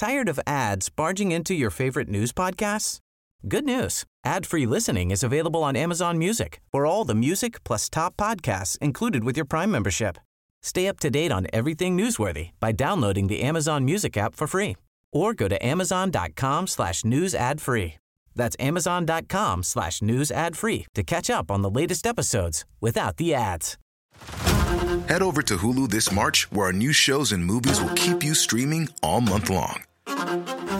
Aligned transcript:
Tired 0.00 0.30
of 0.30 0.40
ads 0.46 0.88
barging 0.88 1.30
into 1.30 1.52
your 1.52 1.68
favorite 1.68 2.08
news 2.08 2.32
podcasts? 2.32 3.00
Good 3.46 3.66
news. 3.66 4.04
Ad-free 4.24 4.64
listening 4.64 5.10
is 5.10 5.22
available 5.22 5.62
on 5.62 5.76
Amazon 5.76 6.16
Music 6.16 6.62
for 6.72 6.86
all 6.86 7.04
the 7.04 7.14
music 7.14 7.62
plus 7.64 7.90
top 7.90 8.16
podcasts 8.16 8.78
included 8.78 9.24
with 9.24 9.36
your 9.36 9.44
Prime 9.44 9.70
membership. 9.70 10.16
Stay 10.62 10.88
up 10.88 11.00
to 11.00 11.10
date 11.10 11.30
on 11.30 11.48
everything 11.52 11.98
newsworthy 11.98 12.52
by 12.60 12.72
downloading 12.72 13.26
the 13.26 13.42
Amazon 13.42 13.84
Music 13.84 14.16
app 14.16 14.34
for 14.34 14.46
free 14.46 14.78
or 15.12 15.34
go 15.34 15.48
to 15.48 15.66
amazon.com 15.66 16.66
slash 16.66 17.04
news 17.04 17.34
ad 17.34 17.60
free. 17.60 17.98
That's 18.34 18.56
amazon.com 18.58 19.62
slash 19.62 20.00
news 20.00 20.30
ad 20.30 20.56
free 20.56 20.86
to 20.94 21.02
catch 21.02 21.28
up 21.28 21.50
on 21.50 21.60
the 21.60 21.70
latest 21.70 22.06
episodes 22.06 22.64
without 22.80 23.18
the 23.18 23.34
ads. 23.34 23.76
Head 25.10 25.20
over 25.20 25.42
to 25.42 25.58
Hulu 25.58 25.90
this 25.90 26.10
March, 26.10 26.50
where 26.50 26.68
our 26.68 26.72
new 26.72 26.94
shows 26.94 27.32
and 27.32 27.44
movies 27.44 27.82
will 27.82 27.92
keep 27.96 28.22
you 28.22 28.34
streaming 28.34 28.88
all 29.02 29.20
month 29.20 29.50
long. 29.50 29.84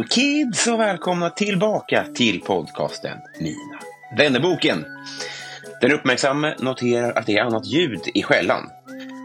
Hello 0.00 0.08
kids 0.08 0.66
och 0.66 0.80
välkomna 0.80 1.30
tillbaka 1.30 2.04
till 2.14 2.40
podcasten 2.40 3.18
Mina 3.40 3.78
vännerboken. 4.16 4.84
Den 5.80 5.92
uppmärksamme 5.92 6.54
noterar 6.58 7.12
att 7.12 7.26
det 7.26 7.36
är 7.36 7.42
annat 7.42 7.66
ljud 7.66 8.00
i 8.14 8.22
skällan. 8.22 8.70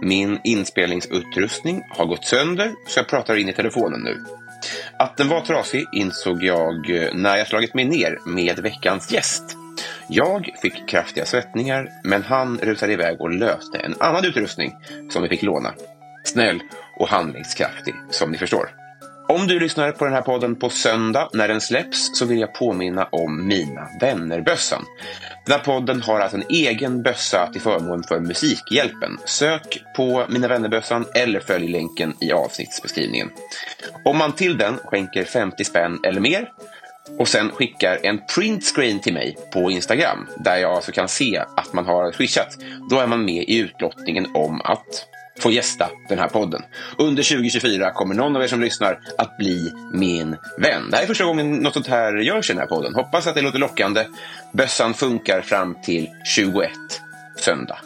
Min 0.02 0.40
inspelningsutrustning 0.44 1.84
har 1.90 2.06
gått 2.06 2.26
sönder 2.26 2.74
så 2.88 3.00
jag 3.00 3.08
pratar 3.08 3.36
in 3.36 3.50
i 3.50 3.54
telefonen 3.54 4.02
nu. 4.02 4.24
Att 5.00 5.18
den 5.18 5.30
var 5.30 5.42
trasig 5.42 5.86
insåg 5.94 6.44
jag 6.44 6.90
eh, 6.90 7.14
när 7.14 7.38
jag 7.38 7.48
slagit 7.48 7.74
mig 7.74 7.86
ner 7.86 8.20
med 8.26 8.60
veckans 8.60 9.12
gäst. 9.12 9.44
Jag 10.10 10.50
fick 10.62 10.90
kraftiga 10.90 11.26
svettningar, 11.26 11.90
men 12.04 12.24
han 12.24 12.58
rusade 12.58 12.94
iväg 12.94 13.22
och 13.22 13.32
löste 13.32 13.78
en 13.78 13.96
annan 14.00 14.26
utrustning 14.26 14.76
som 15.10 15.24
vi 15.24 15.30
fick 15.30 15.44
låna. 15.44 15.74
Snäll 16.24 16.60
och 17.00 17.08
handlingskraftig, 17.08 17.96
som 18.10 18.32
ni 18.32 18.38
förstår. 18.38 18.85
Om 19.28 19.48
du 19.48 19.60
lyssnar 19.60 19.92
på 19.92 20.06
den 20.06 20.14
här 20.14 20.22
podden 20.22 20.56
på 20.56 20.70
söndag 20.70 21.30
när 21.34 21.48
den 21.48 21.62
släpps 21.62 22.18
så 22.18 22.26
vill 22.26 22.40
jag 22.40 22.54
påminna 22.54 23.08
om 23.12 23.48
Mina 23.48 23.88
vänner-bössan. 24.02 24.86
Den 25.46 25.52
här 25.58 25.66
podden 25.66 26.02
har 26.02 26.20
alltså 26.20 26.38
en 26.38 26.44
egen 26.50 27.04
bössa 27.04 27.50
till 27.52 27.62
förmån 27.62 28.04
för 28.04 28.20
Musikhjälpen. 28.20 29.18
Sök 29.26 29.84
på 29.96 30.26
Mina 30.30 30.48
vänner-bössan 30.48 31.06
eller 31.16 31.40
följ 31.40 31.68
länken 31.68 32.14
i 32.22 32.32
avsnittsbeskrivningen. 32.32 33.30
Om 34.06 34.18
man 34.18 34.32
till 34.32 34.58
den 34.58 34.78
skänker 34.78 35.24
50 35.24 35.64
spänn 35.64 36.00
eller 36.04 36.22
mer 36.22 36.52
och 37.20 37.28
sen 37.28 37.52
skickar 37.52 38.00
en 38.04 38.22
printscreen 38.36 39.00
till 39.00 39.14
mig 39.14 39.38
på 39.54 39.72
Instagram 39.72 40.28
där 40.38 40.58
jag 40.58 40.72
alltså 40.72 40.92
kan 40.92 41.08
se 41.08 41.44
att 41.58 41.74
man 41.74 41.86
har 41.86 42.12
swishat, 42.12 42.58
då 42.90 43.00
är 43.00 43.08
man 43.08 43.26
med 43.26 43.44
i 43.48 43.60
utlottningen 43.60 44.28
om 44.34 44.62
att 44.62 45.08
få 45.40 45.52
gästa 45.52 45.90
den 46.10 46.20
här 46.20 46.28
podden. 46.28 46.62
Under 46.98 47.24
2024 47.24 47.92
kommer 47.92 48.16
någon 48.16 48.36
av 48.36 48.44
er 48.44 48.48
som 48.48 48.62
lyssnar 48.62 49.00
att 49.18 49.38
bli 49.38 49.74
min 49.94 50.38
vän. 50.58 50.90
Det 50.90 50.96
här 50.96 51.04
är 51.04 51.08
första 51.08 51.26
gången 51.26 51.56
något 51.56 51.74
sånt 51.74 51.88
här 51.88 52.18
görs 52.18 52.50
i 52.50 52.54
den 52.54 52.60
här 52.60 52.68
podden. 52.68 52.96
Hoppas 52.96 53.28
att 53.28 53.36
det 53.36 53.42
låter 53.42 53.60
lockande. 53.60 54.06
Bössan 54.52 54.94
funkar 54.94 55.42
fram 55.42 55.76
till 55.84 56.10
21 56.26 56.72
söndag. 57.36 57.78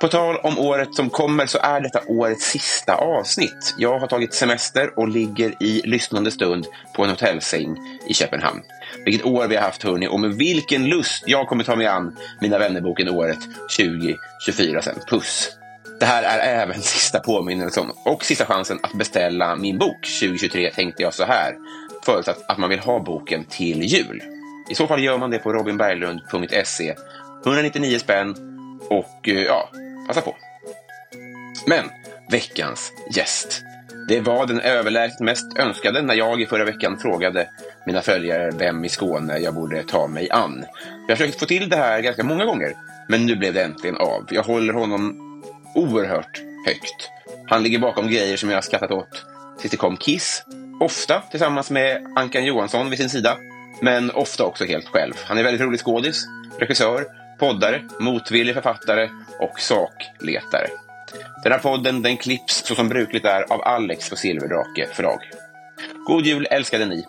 På 0.00 0.08
tal 0.08 0.36
om 0.36 0.58
året 0.58 0.94
som 0.94 1.10
kommer 1.10 1.46
så 1.46 1.58
är 1.58 1.80
detta 1.80 2.00
årets 2.06 2.50
sista 2.50 2.94
avsnitt. 2.94 3.74
Jag 3.78 3.98
har 3.98 4.06
tagit 4.06 4.34
semester 4.34 4.98
och 4.98 5.08
ligger 5.08 5.62
i 5.62 5.82
lyssnande 5.84 6.30
stund 6.30 6.66
på 6.96 7.04
en 7.04 7.10
hotellsäng 7.10 7.76
i 8.08 8.14
Köpenhamn. 8.14 8.62
Vilket 9.04 9.26
år 9.26 9.46
vi 9.48 9.56
har 9.56 9.62
haft 9.62 9.82
hörni 9.82 10.08
och 10.08 10.20
med 10.20 10.34
vilken 10.34 10.86
lust 10.86 11.24
jag 11.26 11.48
kommer 11.48 11.64
ta 11.64 11.76
mig 11.76 11.86
an 11.86 12.16
Mina 12.40 12.58
vännerboken 12.58 13.08
året 13.08 13.38
2024 13.76 14.82
sen. 14.82 14.98
Puss! 15.08 15.56
Det 16.00 16.06
här 16.06 16.22
är 16.22 16.62
även 16.62 16.82
sista 16.82 17.20
påminnelsen 17.20 17.90
och 18.04 18.24
sista 18.24 18.46
chansen 18.46 18.78
att 18.82 18.92
beställa 18.92 19.56
min 19.56 19.78
bok 19.78 20.06
2023 20.20 20.70
tänkte 20.70 21.02
jag 21.02 21.14
så 21.14 21.24
här. 21.24 21.54
Förutsatt 22.04 22.44
att 22.48 22.58
man 22.58 22.70
vill 22.70 22.78
ha 22.78 23.00
boken 23.00 23.44
till 23.44 23.82
jul. 23.82 24.22
I 24.70 24.74
så 24.74 24.86
fall 24.86 25.02
gör 25.02 25.18
man 25.18 25.30
det 25.30 25.38
på 25.38 25.52
robinberglund.se. 25.52 26.94
199 27.44 27.98
spänn 27.98 28.34
och 28.90 29.28
eh, 29.28 29.42
ja, 29.42 29.70
passa 30.08 30.20
på. 30.20 30.36
Men 31.66 31.84
veckans 32.30 32.92
gäst. 33.14 33.62
Det 34.08 34.20
var 34.20 34.46
den 34.46 34.60
överlägset 34.60 35.20
mest 35.20 35.58
önskade 35.58 36.02
när 36.02 36.14
jag 36.14 36.40
i 36.40 36.46
förra 36.46 36.64
veckan 36.64 36.98
frågade 36.98 37.48
mina 37.86 38.02
följare 38.02 38.50
vem 38.50 38.84
i 38.84 38.88
Skåne 38.88 39.38
jag 39.38 39.54
borde 39.54 39.82
ta 39.82 40.06
mig 40.06 40.30
an. 40.30 40.64
Jag 41.06 41.12
har 41.12 41.16
försökt 41.16 41.40
få 41.40 41.46
till 41.46 41.68
det 41.68 41.76
här 41.76 42.00
ganska 42.00 42.24
många 42.24 42.44
gånger, 42.44 42.72
men 43.08 43.26
nu 43.26 43.36
blev 43.36 43.54
det 43.54 43.62
äntligen 43.62 43.96
av. 43.96 44.26
Jag 44.30 44.42
håller 44.42 44.72
honom 44.72 45.25
oerhört 45.76 46.42
högt. 46.66 47.10
Han 47.46 47.62
ligger 47.62 47.78
bakom 47.78 48.10
grejer 48.10 48.36
som 48.36 48.48
jag 48.48 48.56
har 48.56 48.62
skrattat 48.62 48.90
åt 48.90 49.24
tills 49.58 49.70
det 49.70 49.76
kom 49.76 49.96
Kiss. 49.96 50.42
Ofta 50.80 51.22
tillsammans 51.30 51.70
med 51.70 52.06
Ankan 52.16 52.44
Johansson 52.44 52.90
vid 52.90 52.98
sin 52.98 53.10
sida, 53.10 53.36
men 53.82 54.10
ofta 54.10 54.44
också 54.44 54.64
helt 54.64 54.88
själv. 54.88 55.14
Han 55.24 55.38
är 55.38 55.42
väldigt 55.42 55.60
rolig 55.60 55.80
skådis, 55.80 56.26
regissör, 56.58 57.04
poddare, 57.38 57.82
motvillig 58.00 58.54
författare 58.54 59.08
och 59.40 59.60
sakletare. 59.60 60.66
Den 61.42 61.52
här 61.52 61.58
podden 61.58 62.02
den 62.02 62.16
klipps 62.16 62.64
så 62.64 62.74
som 62.74 62.88
brukligt 62.88 63.24
är 63.24 63.52
av 63.52 63.62
Alex 63.62 64.10
på 64.10 64.16
Silverdrake 64.16 64.88
förlag. 64.92 65.18
God 66.06 66.26
jul 66.26 66.46
älskade 66.50 66.86
ni! 66.86 67.04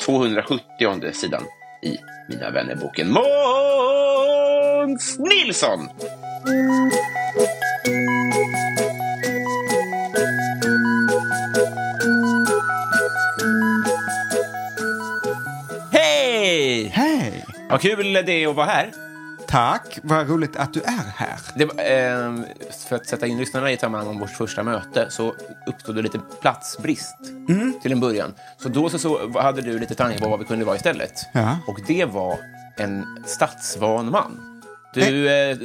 270 0.00 1.12
sidan 1.12 1.42
i 1.82 1.96
Mina 2.28 2.50
vännerboken 2.50 3.12
Måns 3.12 5.18
Nilsson! 5.18 5.88
Hej! 15.92 16.88
Hej! 16.94 17.44
Vad 17.70 17.80
kul 17.80 18.12
det 18.12 18.32
är 18.32 18.48
att 18.48 18.56
vara 18.56 18.66
här. 18.66 18.92
Tack, 19.48 19.98
vad 20.02 20.28
roligt 20.28 20.56
att 20.56 20.74
du 20.74 20.80
är 20.80 21.12
här. 21.16 21.38
Det, 21.54 21.64
eh, 21.64 22.34
för 22.88 22.96
att 22.96 23.06
sätta 23.06 23.26
in 23.26 23.38
lyssnarna 23.38 23.72
i 23.72 23.76
sammanhang 23.76 24.08
om 24.08 24.18
vårt 24.18 24.30
första 24.30 24.62
möte 24.62 25.06
så 25.10 25.34
uppstod 25.66 25.94
det 25.94 26.02
lite 26.02 26.20
platsbrist 26.40 27.16
till 27.82 27.92
en 27.92 28.00
början. 28.00 28.34
Så 28.58 28.68
då 28.68 28.88
så, 28.88 28.98
så 28.98 29.40
hade 29.40 29.62
du 29.62 29.78
lite 29.78 29.94
tankar 29.94 30.18
på 30.18 30.28
vad 30.28 30.38
vi 30.38 30.44
kunde 30.44 30.64
vara 30.64 30.76
istället. 30.76 31.26
Ja. 31.32 31.58
Och 31.66 31.78
det 31.86 32.04
var 32.04 32.38
en 32.76 33.06
stadsvan 33.26 34.10
man. 34.10 34.53
Du 34.94 35.28
eh, 35.28 35.56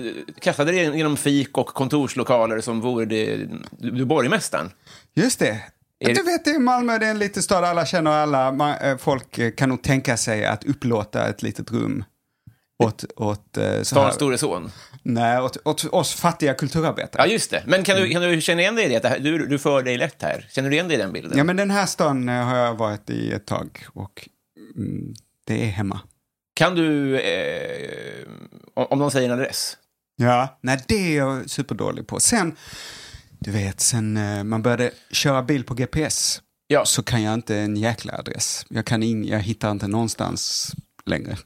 kastade 0.41 0.71
dig 0.71 0.97
genom 0.97 1.17
fik 1.17 1.57
och 1.57 1.67
kontorslokaler 1.67 2.61
som 2.61 2.81
vore 2.81 3.05
det, 3.05 3.35
du, 3.71 3.91
du 3.91 4.05
borgmästaren. 4.05 4.71
Just 5.15 5.39
det. 5.39 5.61
Är 5.99 6.15
Du 6.15 6.23
vet, 6.23 6.47
är 6.47 6.59
Malmö, 6.59 6.97
det 6.97 7.05
är 7.05 7.11
en 7.11 7.19
liten 7.19 7.43
stad, 7.43 7.63
alla 7.63 7.85
känner 7.85 8.11
alla. 8.11 8.51
Man, 8.51 8.77
eh, 8.77 8.97
folk 8.97 9.37
eh, 9.37 9.51
kan 9.51 9.69
nog 9.69 9.81
tänka 9.81 10.17
sig 10.17 10.45
att 10.45 10.63
upplåta 10.63 11.29
ett 11.29 11.41
litet 11.41 11.71
rum 11.71 12.03
åt, 12.83 13.05
åt, 13.15 13.57
eh, 13.57 13.81
Stadens 13.81 14.15
store 14.15 14.37
son. 14.37 14.71
nej, 15.03 15.41
åt, 15.41 15.57
åt 15.67 15.85
oss 15.85 16.13
fattiga 16.13 16.53
kulturarbetare. 16.53 17.21
Ja, 17.21 17.31
just 17.31 17.51
det. 17.51 17.63
Men 17.67 17.83
kan 17.83 17.97
du, 17.97 18.09
kan 18.09 18.21
du 18.21 18.41
känna 18.41 18.61
igen 18.61 18.75
dig 18.75 18.85
i 18.85 18.89
det? 18.89 18.99
det 18.99 19.09
här, 19.09 19.19
du, 19.19 19.47
du 19.47 19.59
för 19.59 19.83
dig 19.83 19.97
lätt 19.97 20.21
här. 20.21 20.47
Känner 20.49 20.69
du 20.69 20.75
igen 20.75 20.87
dig 20.87 20.97
i 20.97 20.99
den 20.99 21.13
bilden? 21.13 21.37
Ja, 21.37 21.43
men 21.43 21.55
den 21.55 21.71
här 21.71 21.85
stan 21.85 22.27
har 22.27 22.57
jag 22.57 22.75
varit 22.75 23.09
i 23.09 23.31
ett 23.31 23.45
tag 23.45 23.85
och 23.93 24.29
mm, 24.77 25.13
det 25.45 25.63
är 25.63 25.67
hemma. 25.67 25.99
Kan 26.59 26.75
du, 26.75 27.19
eh, 27.19 28.27
om 28.73 28.99
någon 28.99 29.11
säger 29.11 29.29
en 29.29 29.39
adress, 29.39 29.77
Ja, 30.15 30.59
nej 30.61 30.83
det 30.87 30.95
är 30.95 31.17
jag 31.17 31.49
superdålig 31.49 32.07
på. 32.07 32.19
Sen, 32.19 32.55
du 33.39 33.51
vet, 33.51 33.79
sen 33.79 34.17
eh, 34.17 34.43
man 34.43 34.61
började 34.61 34.91
köra 35.11 35.43
bil 35.43 35.63
på 35.63 35.73
GPS 35.73 36.41
Ja. 36.67 36.85
så 36.85 37.03
kan 37.03 37.23
jag 37.23 37.33
inte 37.33 37.55
en 37.57 37.75
jäkla 37.75 38.13
adress. 38.17 38.65
Jag, 38.69 38.85
kan 38.85 39.03
ing, 39.03 39.25
jag 39.27 39.39
hittar 39.39 39.71
inte 39.71 39.87
någonstans 39.87 40.71
längre. 41.05 41.37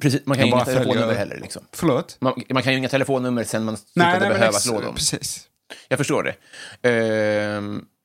Precis, 0.00 0.20
man 0.26 0.36
kan 0.36 0.46
ju 0.46 0.52
inga 0.52 0.64
telefonnummer 0.64 1.14
heller. 1.14 1.40
Liksom. 1.40 1.62
Förlåt? 1.72 2.16
Man, 2.20 2.42
man 2.50 2.62
kan 2.62 2.72
ju 2.72 2.78
inga 2.78 2.88
telefonnummer 2.88 3.44
sen 3.44 3.64
man 3.64 3.76
slutade 3.76 4.18
behöva 4.18 4.46
ex- 4.46 4.62
slå 4.62 4.80
dem. 4.80 4.94
Precis. 4.94 5.46
Jag 5.88 5.98
förstår 5.98 6.22
det. 6.22 6.34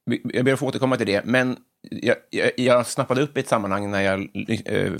Vi- 0.05 0.21
jag 0.23 0.45
ber 0.45 0.53
att 0.53 0.59
få 0.59 0.67
återkomma 0.67 0.97
till 0.97 1.07
det, 1.07 1.25
men 1.25 1.57
jag, 1.91 2.15
jag, 2.29 2.51
jag 2.57 2.87
snappade 2.87 3.21
upp 3.21 3.37
i 3.37 3.39
ett 3.39 3.47
sammanhang 3.47 3.91
när 3.91 4.01
jag... 4.01 4.29
eh, 4.65 4.91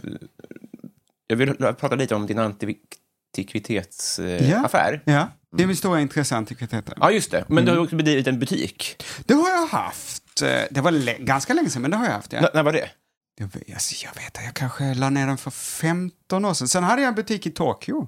jag 1.28 1.36
vill 1.38 1.54
prata 1.54 1.96
lite 1.96 2.16
om 2.16 2.28
din 2.28 2.40
antikvitetsaffär. 2.40 5.02
Ja. 5.06 5.28
Det 5.58 5.64
är 5.64 5.68
min 5.68 5.76
stora 5.76 6.02
intresse, 6.02 6.36
antikviteter. 6.36 6.94
Ja, 7.00 7.12
just 7.12 7.32
det. 7.32 7.46
Men 7.48 7.66
du 7.66 7.72
Mm. 7.72 7.78
har 7.80 7.84
också 7.86 7.96
bedrivit 7.96 8.28
en 8.28 8.40
butik. 8.40 9.04
Det 9.26 9.34
har 9.34 9.50
jag 9.50 9.68
haft. 9.68 10.42
Eh, 10.42 10.50
Det 10.72 10.82
var 10.82 11.20
ganska 11.20 11.54
länge 11.54 11.70
sedan, 11.70 11.82
men 11.82 11.92
det 11.92 11.98
har 11.98 12.06
jag 12.06 12.12
haft. 12.14 12.34
Ja. 12.34 12.40
N- 12.40 12.48
när 12.54 12.64
var 12.64 12.74
det? 12.74 12.90
Jag, 13.38 13.48
vet, 13.48 13.74
alltså, 13.74 14.06
jag 14.06 14.16
vet, 14.24 14.38
jag 14.46 14.54
kanske 14.54 14.94
la 14.94 15.10
ner 15.10 15.28
den 15.28 15.38
för 15.38 15.52
15 15.52 16.46
år 16.46 16.54
sedan. 16.54 16.68
Sen 16.68 16.84
hade 16.84 17.02
jag 17.02 17.10
en 17.10 17.16
butik 17.16 17.46
i 17.48 17.52
Tokyo. 17.52 18.08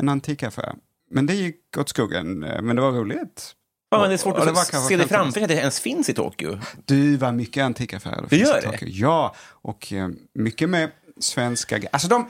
En 0.00 0.08
antikaffär. 0.08 0.74
Men 1.10 1.26
det 1.26 1.34
gick 1.34 1.56
åt 1.78 1.88
skogen, 1.88 2.44
eh, 2.44 2.62
men 2.62 2.76
det 2.76 2.82
var 2.82 2.92
roligt. 2.92 3.52
Fan, 3.90 4.00
men 4.00 4.10
det 4.10 4.14
är 4.14 4.18
svårt 4.18 4.36
det 4.36 4.42
att 4.42 4.54
var 4.54 4.64
se 4.64 4.96
det 4.96 5.02
15 5.02 5.08
framför 5.08 5.32
sig 5.32 5.42
att 5.42 5.48
det 5.48 5.54
ens 5.54 5.80
finns 5.80 6.08
i 6.08 6.14
Tokyo. 6.14 6.58
Du 6.84 7.16
var 7.16 7.32
mycket 7.32 7.64
antikaffärer. 7.64 8.22
Det 8.22 8.28
finns 8.28 8.42
gör 8.48 8.76
det? 8.80 8.86
Ja, 8.86 9.34
och 9.48 9.92
eh, 9.92 10.08
mycket 10.34 10.68
med 10.68 10.90
svenska 11.20 11.80
Alltså 11.92 12.08
de 12.08 12.28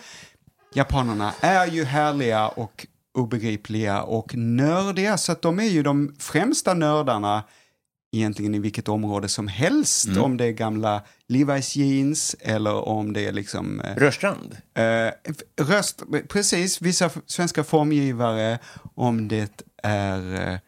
japanerna 0.75 1.35
är 1.41 1.67
ju 1.67 1.85
härliga 1.85 2.49
och 2.49 2.87
obegripliga 3.15 4.03
och 4.03 4.35
nördiga. 4.35 5.19
Så 5.19 5.33
att 5.33 5.43
de 5.43 5.59
är 5.59 5.69
ju 5.69 5.83
de 5.83 6.15
främsta 6.19 6.75
nördarna 6.75 7.45
egentligen 8.13 8.55
i 8.55 8.59
vilket 8.59 8.89
område 8.89 9.29
som 9.29 9.49
helst. 9.49 10.07
Mm. 10.07 10.23
Om 10.23 10.37
det 10.37 10.45
är 10.45 10.53
gamla 10.53 11.03
Levi's 11.29 11.79
jeans 11.79 12.37
eller 12.41 12.89
om 12.89 13.13
det 13.13 13.27
är 13.27 13.33
liksom 13.33 13.81
eh, 13.81 13.97
Rörstrand. 13.97 14.57
Eh, 14.75 15.13
röst, 15.65 16.03
precis, 16.29 16.81
vissa 16.81 17.11
svenska 17.27 17.65
formgivare, 17.65 18.59
om 18.95 19.29
det 19.29 19.65
är 19.83 20.51
eh, 20.53 20.59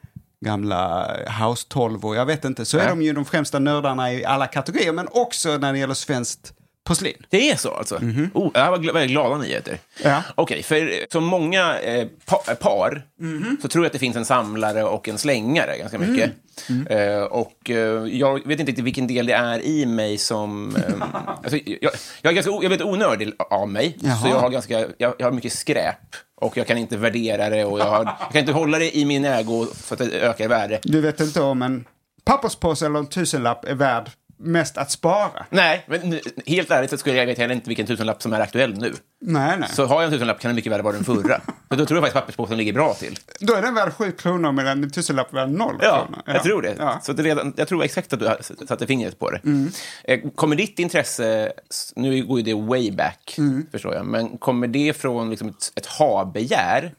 gamla 0.44 1.10
House 1.40 1.66
12 1.68 2.04
och 2.04 2.16
jag 2.16 2.26
vet 2.26 2.44
inte, 2.44 2.64
så 2.64 2.78
är 2.78 2.88
de 2.88 3.02
ju 3.02 3.12
de 3.12 3.24
främsta 3.24 3.58
nördarna 3.58 4.12
i 4.12 4.24
alla 4.24 4.46
kategorier, 4.46 4.92
men 4.92 5.08
också 5.10 5.58
när 5.58 5.72
det 5.72 5.78
gäller 5.78 5.94
svenskt 5.94 6.52
porslin. 6.84 7.26
Det 7.30 7.50
är 7.50 7.56
så 7.56 7.70
alltså? 7.70 7.96
Oh, 8.34 8.52
det 8.52 8.60
här 8.60 8.70
var 8.70 8.78
gl- 8.78 8.92
väldigt 8.92 9.10
glada 9.10 9.38
nyheter. 9.38 9.78
Ja. 10.02 10.22
Okej, 10.34 10.62
för 10.62 10.76
eh, 10.76 10.82
som 11.12 11.24
många 11.24 11.78
eh, 11.80 12.06
pa 12.26 12.42
eh, 12.48 12.54
par 12.54 13.02
Mhm. 13.20 13.56
så 13.62 13.68
tror 13.68 13.84
jag 13.84 13.86
att 13.86 13.92
det 13.92 13.98
finns 13.98 14.16
en 14.16 14.24
samlare 14.24 14.84
och 14.84 15.08
en 15.08 15.18
slängare 15.18 15.78
ganska 15.78 15.98
mycket. 15.98 16.30
Mm. 16.68 16.86
Eh, 16.86 17.22
och 17.22 17.70
eh, 17.70 17.76
jag 18.06 18.46
vet 18.46 18.60
inte 18.60 18.70
riktigt 18.70 18.84
vilken 18.84 19.06
del 19.06 19.26
det 19.26 19.32
är 19.32 19.60
i 19.60 19.86
mig 19.86 20.18
som... 20.18 20.76
Eh, 20.76 20.82
alltså, 21.42 21.56
jag, 21.66 21.92
jag 22.22 22.30
är 22.30 22.34
ganska 22.34 22.52
jag 22.62 22.70
vet 22.70 22.80
onördig 22.82 23.32
av 23.50 23.68
mig, 23.68 23.96
Jaha. 24.00 24.16
så 24.16 24.28
jag 24.28 24.36
har, 24.40 24.50
ganska, 24.50 24.80
jag, 24.98 25.14
jag 25.18 25.26
har 25.26 25.30
mycket 25.32 25.52
skräp. 25.52 25.96
Och 26.36 26.56
jag 26.56 26.66
kan 26.66 26.78
inte 26.78 26.96
värdera 26.96 27.50
det 27.50 27.64
och 27.64 27.78
jag, 27.80 27.84
har, 27.84 28.04
jag 28.20 28.32
kan 28.32 28.40
inte 28.40 28.52
hålla 28.52 28.78
det 28.78 28.96
i 28.96 29.04
min 29.04 29.24
ägo 29.24 29.66
för 29.74 29.94
att 29.94 30.10
det 30.10 30.20
ökar 30.20 30.44
i 30.44 30.48
värde. 30.48 30.78
Du 30.82 31.00
vet 31.00 31.20
inte 31.20 31.40
om 31.40 31.62
en 31.62 31.84
papperspåse 32.24 32.86
eller 32.86 32.98
en 32.98 33.06
tusenlapp 33.06 33.64
är 33.64 33.74
värd 33.74 34.10
mest 34.44 34.78
att 34.78 34.90
spara? 34.90 35.46
Nej, 35.50 35.84
men 35.88 36.00
nu- 36.00 36.20
helt 36.46 36.70
ärligt 36.70 36.90
så 36.90 36.96
skulle 36.98 37.16
jag 37.16 37.26
vet 37.26 37.38
heller 37.38 37.54
inte 37.54 37.68
vilken 37.68 37.86
tusenlapp 37.86 38.22
som 38.22 38.32
är 38.32 38.40
aktuell 38.40 38.78
nu. 38.78 38.94
Nej, 39.20 39.58
nej. 39.58 39.68
Så 39.72 39.86
har 39.86 39.94
jag 40.02 40.04
en 40.04 40.10
tusenlapp 40.10 40.40
kan 40.40 40.48
den 40.48 40.56
mycket 40.56 40.72
väl 40.72 40.82
vara 40.82 40.94
den 40.94 41.04
förra. 41.04 41.40
För 41.68 41.76
då 41.76 41.86
tror 41.86 41.96
jag 41.96 42.02
faktiskt 42.02 42.14
papperspåsen 42.14 42.56
ligger 42.56 42.72
bra 42.72 42.94
till. 42.94 43.18
Då 43.40 43.54
är 43.54 43.62
den 43.62 43.74
värd 43.74 43.92
sju 43.92 44.12
kronor 44.12 44.52
medan 44.52 44.82
en 44.84 44.90
tusenlapp 44.90 45.30
är 45.32 45.34
värd 45.34 45.50
noll 45.50 45.78
Ja, 45.82 46.04
kronor. 46.06 46.22
jag 46.26 46.42
tror 46.42 46.62
det. 46.62 46.74
Ja. 46.78 47.00
Så 47.02 47.12
det 47.12 47.22
redan, 47.22 47.52
jag 47.56 47.68
tror 47.68 47.84
exakt 47.84 48.12
att 48.12 48.20
du 48.58 48.66
satte 48.66 48.86
fingret 48.86 49.18
på 49.18 49.30
det. 49.30 49.40
Mm. 49.44 49.70
Eh, 50.04 50.20
Kommer 50.34 50.56
ditt 50.56 50.78
intresse, 50.78 51.52
nu 51.96 52.24
går 52.26 52.38
ju 52.38 52.44
det 52.44 52.54
way 52.54 52.90
back, 52.90 53.34
Mm. 53.38 53.66
förstår 53.72 53.94
jag, 53.94 54.06
men 54.06 54.38
kommer 54.38 54.66
det 54.66 54.96
från 54.96 55.30
liksom 55.30 55.48
ett, 55.48 55.72
ett 55.76 55.86
ha-begär? 55.86 56.94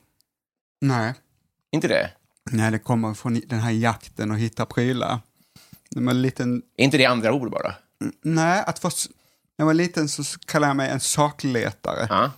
Nej. 0.82 1.14
Inte 1.72 1.88
det? 1.88 2.10
nej, 2.52 2.72
det 2.72 2.80
kommer 2.80 3.14
från 3.14 3.42
den 3.48 3.60
här 3.60 3.72
jakten 3.72 4.32
och 4.32 4.38
hitta 4.38 4.66
prylar. 4.66 5.20
När 5.92 6.02
man 6.02 6.16
är 6.16 6.20
liten 6.20 6.62
Är 6.78 6.84
inte 6.84 6.98
det 6.98 7.06
andra 7.06 7.34
ord 7.34 7.52
bara? 7.52 7.74
Nej, 8.22 8.64
att 8.68 8.84
vara, 8.84 8.94
när 9.58 9.64
jag 9.64 9.66
var 9.66 9.74
liten 9.74 10.10
så 10.10 10.24
kallade 10.46 10.70
jag 10.70 10.78
mig 10.78 10.90
en 10.90 11.00
sakletare. 11.00 12.08
Ja. 12.10 12.32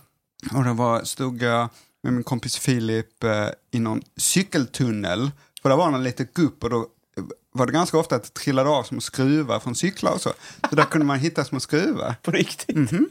Och 0.54 0.64
då 0.64 0.72
var, 0.72 1.04
stod 1.04 1.42
jag 1.42 1.68
med 2.02 2.12
min 2.12 2.24
kompis 2.24 2.58
Filip 2.58 3.24
eh, 3.24 3.48
i 3.70 3.78
någon 3.78 4.02
cykeltunnel. 4.16 5.30
För 5.62 5.68
det 5.68 5.76
var 5.76 5.92
en 5.92 6.04
liten 6.04 6.28
gupp 6.34 6.64
och 6.64 6.70
då 6.70 6.78
eh, 7.16 7.24
var 7.52 7.66
det 7.66 7.72
ganska 7.72 7.98
ofta 7.98 8.16
att 8.16 8.22
det 8.22 8.34
trillade 8.34 8.70
av 8.70 8.82
små 8.82 9.00
skruvar 9.00 9.60
från 9.60 9.74
cyklar 9.74 10.12
och 10.12 10.20
så. 10.20 10.32
Så 10.70 10.76
där 10.76 10.84
kunde 10.84 11.06
man 11.06 11.18
hitta 11.18 11.44
små 11.44 11.60
skruvar. 11.60 12.14
På 12.22 12.30
riktigt? 12.30 12.76
Mhm. 12.76 13.08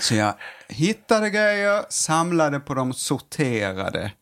Så 0.00 0.14
jag 0.14 0.34
hittade 0.68 1.30
grejer, 1.30 1.84
samlade 1.88 2.60
på 2.60 2.74
dem, 2.74 2.94
sorterade. 2.94 4.12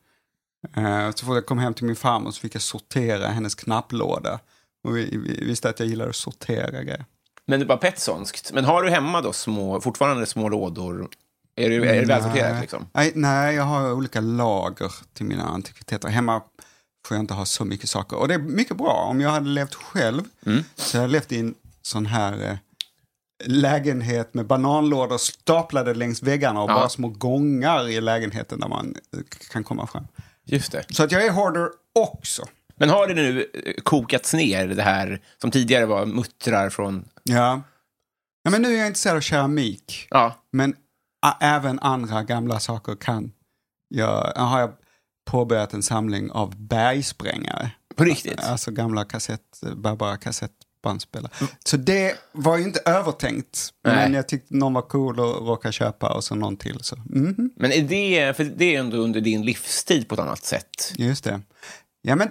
Eh, 0.76 1.10
så 1.14 1.26
fort 1.26 1.34
jag 1.34 1.46
kom 1.46 1.58
hem 1.58 1.74
till 1.74 1.84
min 1.84 1.96
farmor 1.96 2.30
så 2.30 2.40
fick 2.40 2.54
jag 2.54 2.62
sortera 2.62 3.28
hennes 3.28 3.54
knapplåda. 3.54 4.40
Och 4.84 4.96
vi, 4.96 5.16
vi 5.16 5.44
visste 5.44 5.68
att 5.68 5.78
jag 5.80 5.88
gillade 5.88 6.10
att 6.10 6.16
sortera 6.16 6.82
grejer. 6.82 7.04
Men 7.46 7.60
det 7.60 7.66
var 7.66 7.76
petsonskt. 7.76 8.52
Men 8.52 8.64
har 8.64 8.82
du 8.82 8.90
hemma 8.90 9.20
då 9.20 9.32
små, 9.32 9.80
fortfarande 9.80 10.26
små 10.26 10.48
lådor? 10.48 11.08
Är 11.56 11.70
det, 11.70 11.76
är 11.76 12.00
det 12.00 12.06
välsorterat 12.06 12.60
liksom? 12.60 12.86
Nej, 12.92 13.12
nej, 13.14 13.54
jag 13.54 13.62
har 13.64 13.92
olika 13.92 14.20
lager 14.20 14.92
till 15.12 15.26
mina 15.26 15.42
antikviteter. 15.44 16.08
Hemma 16.08 16.42
får 17.06 17.14
jag 17.16 17.22
inte 17.22 17.34
ha 17.34 17.46
så 17.46 17.64
mycket 17.64 17.88
saker. 17.88 18.16
Och 18.16 18.28
det 18.28 18.34
är 18.34 18.38
mycket 18.38 18.76
bra. 18.76 19.06
Om 19.10 19.20
jag 19.20 19.30
hade 19.30 19.48
levt 19.48 19.74
själv 19.74 20.22
Mm. 20.46 20.64
så 20.76 20.96
hade 20.98 21.04
jag 21.04 21.10
levt 21.12 21.32
i 21.32 21.38
en 21.38 21.54
sån 21.82 22.06
här 22.06 22.50
eh, 22.50 22.56
lägenhet 23.46 24.34
med 24.34 24.46
bananlådor 24.46 25.18
staplade 25.18 25.94
längs 25.94 26.22
väggarna 26.22 26.62
och 26.62 26.70
Ja. 26.70 26.74
bara 26.74 26.88
små 26.88 27.08
gångar 27.08 27.88
i 27.88 28.00
lägenheten 28.00 28.60
där 28.60 28.68
man 28.68 28.96
eh, 29.16 29.20
kan 29.52 29.64
komma 29.64 29.86
fram. 29.86 30.06
Just 30.44 30.72
det. 30.72 30.84
Så 30.90 31.02
att 31.02 31.12
jag 31.12 31.26
är 31.26 31.30
hoarder 31.30 31.68
också. 31.92 32.44
Men 32.76 32.88
har 32.88 33.06
det 33.06 33.14
nu 33.14 33.50
eh, 33.54 33.74
kokats 33.82 34.34
ner, 34.34 34.68
det 34.68 34.82
här 34.82 35.20
som 35.40 35.50
tidigare 35.50 35.86
var 35.86 36.06
muttrar 36.06 36.70
från... 36.70 37.08
Ja. 37.22 37.62
ja 38.42 38.50
men 38.50 38.62
nu 38.62 38.74
är 38.74 38.78
jag 38.78 38.86
intresserad 38.86 39.16
av 39.16 39.20
keramik. 39.20 40.06
Ja, 40.10 40.34
Men 40.50 40.76
även 41.40 41.78
andra 41.78 42.22
gamla 42.22 42.60
saker 42.60 42.96
kan 42.96 43.32
jag, 43.88 44.32
har 44.36 44.60
jag 44.60 44.72
påbörjat 45.30 45.74
en 45.74 45.82
samling 45.82 46.30
av 46.30 46.56
bergsprängare. 46.56 47.70
på 47.96 48.04
riktigt? 48.04 48.40
Alltså 48.40 48.70
gamla 48.70 49.04
kassett, 49.04 49.60
bärbara 49.76 50.16
kassettbandspelare. 50.84 51.32
Så 51.64 51.76
det 51.76 52.14
var 52.32 52.58
ju 52.58 52.64
inte 52.64 52.80
övertänkt. 52.84 53.70
Nej. 53.84 53.94
Men 53.96 54.14
jag 54.14 54.28
tyckte 54.28 54.54
någon 54.56 54.74
var 54.74 54.82
cool 54.82 55.20
att 55.20 55.36
råka 55.36 55.72
köpa 55.72 56.14
och 56.14 56.24
så 56.24 56.34
någon 56.34 56.56
till. 56.56 56.78
Så. 56.80 56.96
Mhm, 56.96 57.50
Men 57.56 57.72
är 57.72 57.82
det, 57.82 58.36
för 58.36 58.44
det 58.44 58.74
är 58.74 58.80
ändå 58.80 58.96
under 58.96 59.20
din 59.20 59.42
livstid 59.44 60.08
på 60.08 60.14
ett 60.14 60.20
annat 60.20 60.44
sätt. 60.44 60.92
just 60.96 61.24
det. 61.24 61.40
Ja, 62.02 62.16
men, 62.16 62.28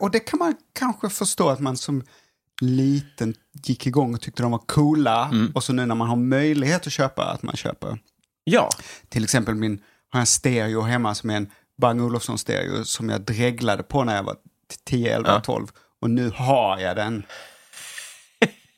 och 0.00 0.10
det 0.10 0.20
kan 0.20 0.38
man 0.38 0.54
kanske 0.78 1.08
förstå 1.08 1.48
att 1.48 1.60
man 1.60 1.76
som 1.76 2.02
liten 2.60 3.34
gick 3.64 3.86
igång 3.86 4.14
och 4.14 4.20
tyckte 4.20 4.42
de 4.42 4.52
var 4.52 4.58
coola. 4.66 5.30
Och 5.54 5.64
så 5.64 5.72
nu 5.72 5.86
när 5.86 5.94
man 5.94 6.08
har 6.08 6.16
möjlighet 6.16 6.86
att 6.86 6.92
köpa, 6.92 7.24
att 7.24 7.42
man 7.42 7.56
köper. 7.56 7.98
Ja, 8.44 8.70
Till 9.08 9.24
exempel 9.24 9.54
min, 9.54 9.82
har 10.10 10.20
en 10.20 10.26
stereo 10.26 10.80
hemma 10.80 11.14
som 11.14 11.30
är 11.30 11.36
en 11.36 11.50
Bang 11.80 12.02
Olufsen 12.02 12.38
stereo 12.38 12.84
som 12.84 13.08
jag 13.08 13.20
dreglade 13.20 13.82
på 13.82 14.04
när 14.04 14.16
jag 14.16 14.22
var 14.22 14.36
10, 14.84 15.16
11, 15.16 15.30
Ja. 15.30 15.40
12. 15.40 15.66
Och 16.00 16.10
nu 16.10 16.30
har 16.34 16.78
jag 16.78 16.96
den. 16.96 17.22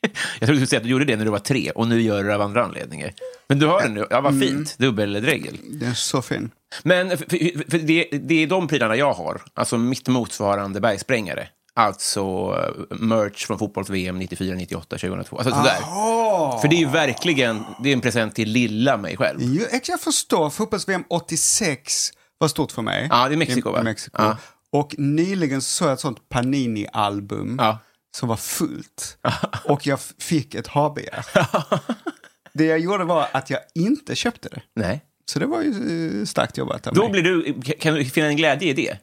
Jag 0.00 0.12
trodde 0.40 0.52
du 0.52 0.56
skulle 0.56 0.66
säga 0.66 0.78
att 0.78 0.84
du 0.84 0.90
gjorde 0.90 1.04
det 1.04 1.16
när 1.16 1.24
du 1.24 1.30
var 1.30 1.38
tre 1.38 1.70
och 1.70 1.88
nu 1.88 2.00
gör 2.00 2.22
du 2.22 2.28
det 2.28 2.34
av 2.34 2.42
andra 2.42 2.64
anledningar. 2.64 3.12
Men 3.48 3.58
du 3.58 3.66
har 3.66 3.82
den 3.82 3.94
nu. 3.94 4.06
Ja, 4.10 4.20
vad 4.20 4.40
fint. 4.40 4.78
Dubbeldregel. 4.78 5.58
Den 5.80 5.90
är 5.90 5.94
så 5.94 6.22
fin. 6.22 6.50
Men 6.82 7.10
för, 7.10 7.16
för, 7.16 7.70
för 7.70 7.78
det, 7.78 8.08
det 8.12 8.42
är 8.42 8.46
de 8.46 8.68
prylarna 8.68 8.96
jag 8.96 9.12
har, 9.12 9.42
alltså 9.54 9.78
mitt 9.78 10.08
motsvarande 10.08 10.80
bergsprängare. 10.80 11.48
Alltså 11.74 12.20
eh, 12.20 12.96
merch 12.96 13.46
från 13.46 13.58
fotbolls-VM 13.58 14.18
94, 14.18 14.54
98, 14.54 14.98
2002. 14.98 15.36
Alltså 15.38 15.54
sådär. 15.54 15.78
Åh! 15.82 16.60
För 16.60 16.68
det 16.68 16.76
är 16.76 16.80
ju 16.80 16.88
verkligen 16.88 17.64
det 17.82 17.88
är 17.88 17.92
en 17.92 18.00
present 18.00 18.34
till 18.34 18.48
lilla 18.48 18.96
mig 18.96 19.16
själv. 19.16 19.38
Jo, 19.42 19.64
jag 19.86 20.00
förstår. 20.00 20.50
Fotbolls-VM 20.50 21.04
86 21.10 22.10
var 22.38 22.48
stort 22.48 22.72
för 22.72 22.82
mig. 22.82 23.06
Ja, 23.10 23.28
det 23.28 23.34
är 23.34 23.36
Mexiko, 23.36 23.68
I, 23.68 23.72
va? 23.72 23.82
Mexiko. 23.82 24.16
Ja. 24.22 24.36
Och 24.70 24.94
nyligen 24.98 25.62
så 25.62 25.68
såg 25.68 25.88
jag 25.88 25.92
ett 25.92 26.00
sånt 26.00 26.28
Panini-album 26.28 27.56
Ja. 27.58 27.78
Som 28.16 28.28
var 28.28 28.36
fullt. 28.36 29.18
Och 29.64 29.86
jag 29.86 30.00
fick 30.18 30.54
ett 30.54 30.66
habegär. 30.66 31.24
det 32.52 32.64
jag 32.64 32.78
gjorde 32.78 33.04
var 33.04 33.28
att 33.32 33.50
jag 33.50 33.60
inte 33.74 34.14
köpte 34.16 34.48
det. 34.48 34.60
Nej. 34.76 35.04
Så 35.30 35.38
det 35.38 35.46
var 35.46 35.62
ju 35.62 36.20
eh, 36.20 36.24
starkt 36.24 36.56
jobbat 36.58 36.86
av 36.86 36.94
Då 36.94 37.02
mig. 37.02 37.10
blir 37.10 37.22
du, 37.22 37.62
kan 37.62 37.94
du 37.94 38.04
finna 38.04 38.26
en 38.26 38.36
glädje 38.36 38.68
i 38.70 38.72
det? 38.72 38.98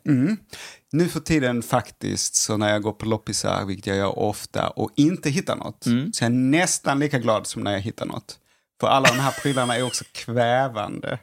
Nu 0.91 1.07
för 1.09 1.19
tiden 1.19 1.63
faktiskt, 1.63 2.35
så 2.35 2.57
när 2.57 2.69
jag 2.71 2.81
går 2.81 2.91
på 2.91 3.05
loppisar, 3.05 3.65
vilket 3.65 3.87
jag 3.87 3.97
gör 3.97 4.19
ofta, 4.19 4.67
och 4.69 4.91
inte 4.95 5.29
hittar 5.29 5.55
något, 5.55 5.85
Mm. 5.85 6.13
så 6.13 6.25
är 6.25 6.29
jag 6.29 6.35
nästan 6.37 6.99
lika 6.99 7.19
glad 7.19 7.47
som 7.47 7.61
när 7.63 7.71
jag 7.71 7.79
hittar 7.79 8.05
något. 8.05 8.37
För 8.81 8.87
alla 8.87 9.07
de 9.09 9.19
här 9.19 9.31
prylarna 9.41 9.75
är 9.75 9.83
också 9.83 10.03
kvävande. 10.11 11.19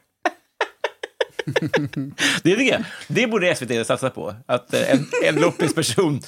Det, 2.43 2.57
det. 2.57 2.85
det 3.09 3.27
borde 3.27 3.57
SVT 3.57 3.87
satsa 3.87 4.11
på. 4.11 4.35
Att 4.47 4.75
eh, 4.75 4.91
en, 4.93 5.07
en 5.25 5.35
loppisperson, 5.35 6.21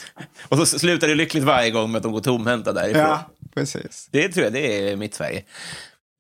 och 0.49 0.59
så 0.69 0.79
slutar 0.79 1.09
det 1.09 1.15
lyckligt 1.15 1.45
varje 1.45 1.71
gång 1.71 1.91
med 1.93 1.97
att 1.99 2.03
de 2.03 2.13
går 2.13 2.21
tomhänta 2.21 2.73
därifrån. 2.73 3.03
Ja, 3.03 3.31
precis. 3.55 4.09
Det 4.11 4.29
tror 4.29 4.45
jag, 4.45 4.53
det 4.53 4.89
är 4.91 4.97
mitt 4.97 5.15
Sverige. 5.15 5.43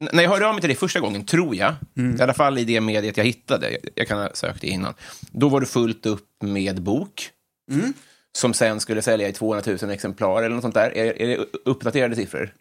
N- 0.02 0.08
när 0.12 0.22
jag 0.22 0.30
hörde 0.30 0.46
av 0.46 0.54
mig 0.54 0.60
till 0.60 0.68
dig 0.68 0.76
första 0.76 1.00
gången, 1.00 1.24
tror 1.26 1.56
jag, 1.56 1.74
Mm. 1.96 2.16
i 2.16 2.22
alla 2.22 2.34
fall 2.34 2.58
i 2.58 2.64
det 2.64 2.80
mediet 2.80 3.16
jag 3.16 3.24
hittade, 3.24 3.70
jag, 3.70 3.80
jag 3.94 4.08
kan 4.08 4.18
ha 4.18 4.30
sökt 4.34 4.60
det 4.60 4.66
innan, 4.66 4.94
då 5.32 5.48
var 5.48 5.60
det 5.60 5.66
fullt 5.66 6.06
upp 6.06 6.28
med 6.42 6.82
bok, 6.82 7.30
Mm. 7.72 7.92
som 8.38 8.54
sen 8.54 8.80
skulle 8.80 9.02
sälja 9.02 9.28
i 9.28 9.32
200 9.32 9.76
000 9.82 9.90
exemplar 9.90 10.42
eller 10.42 10.54
något 10.54 10.62
sånt 10.62 10.74
där. 10.74 10.96
Är, 10.96 11.22
är 11.22 11.26
det 11.28 11.36
uppdaterade 11.64 12.16
siffror? 12.16 12.54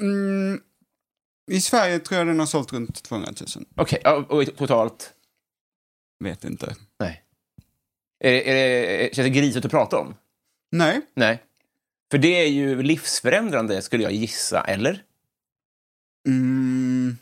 Mm, 0.00 0.60
I 1.50 1.60
Sverige 1.60 1.98
tror 1.98 2.18
jag 2.18 2.26
den 2.26 2.38
har 2.38 2.46
sålt 2.46 2.72
runt 2.72 3.02
200 3.02 3.32
000. 3.56 3.64
Okej, 3.76 4.00
ja, 4.04 4.24
och 4.28 4.56
totalt? 4.56 5.12
Vet 6.24 6.44
inte. 6.44 6.74
Nej. 6.98 7.22
Är 8.24 8.32
det, 8.32 8.50
är 8.50 8.98
det, 8.98 9.14
känns 9.14 9.26
det 9.26 9.30
grisigt 9.30 9.64
att 9.64 9.70
prata 9.70 9.98
om? 9.98 10.14
Nej, 10.72 11.00
Nej. 11.14 11.42
För 12.10 12.18
det 12.18 12.42
är 12.42 12.46
ju 12.46 12.82
livsförändrande, 12.82 13.82
skulle 13.82 14.02
jag 14.02 14.12
gissa, 14.12 14.60
eller? 14.60 15.02
mm. 16.26 17.18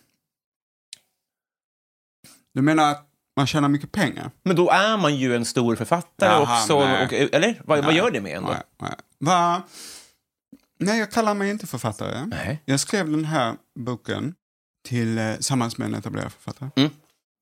du 2.54 2.62
menar 2.62 2.90
att 2.90 3.08
man 3.36 3.46
tjänar 3.46 3.68
mycket 3.68 3.92
pengar? 3.92 4.30
Men 4.42 4.56
då 4.56 4.70
är 4.70 4.96
man 4.96 5.16
ju 5.16 5.36
en 5.36 5.44
stor 5.44 5.76
författare 5.76 6.30
Jaha, 6.30 6.60
också. 6.60 6.74
Och, 6.76 7.12
eller? 7.12 7.62
Vad, 7.64 7.84
vad 7.84 7.94
gör 7.94 8.10
det 8.10 8.20
med 8.20 8.36
en 8.36 8.42
då? 8.42 8.48
Nej, 8.48 8.62
nej. 8.78 8.94
Va? 9.18 9.62
Nej, 10.78 10.98
jag 10.98 11.10
kallar 11.10 11.34
mig 11.34 11.50
inte 11.50 11.66
författare. 11.66 12.26
Nej. 12.26 12.62
Jag 12.64 12.80
skrev 12.80 13.10
den 13.10 13.24
här 13.24 13.56
boken 13.74 14.34
eh, 14.90 15.34
tillsammans 15.34 15.78
med 15.78 15.86
en 15.86 15.94
etablerad 15.94 16.32
författare. 16.32 16.70
Mm. 16.76 16.90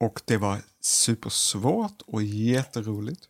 Och 0.01 0.21
det 0.25 0.37
var 0.37 0.59
supersvårt 0.81 2.03
och 2.07 2.23
jätteroligt. 2.23 3.21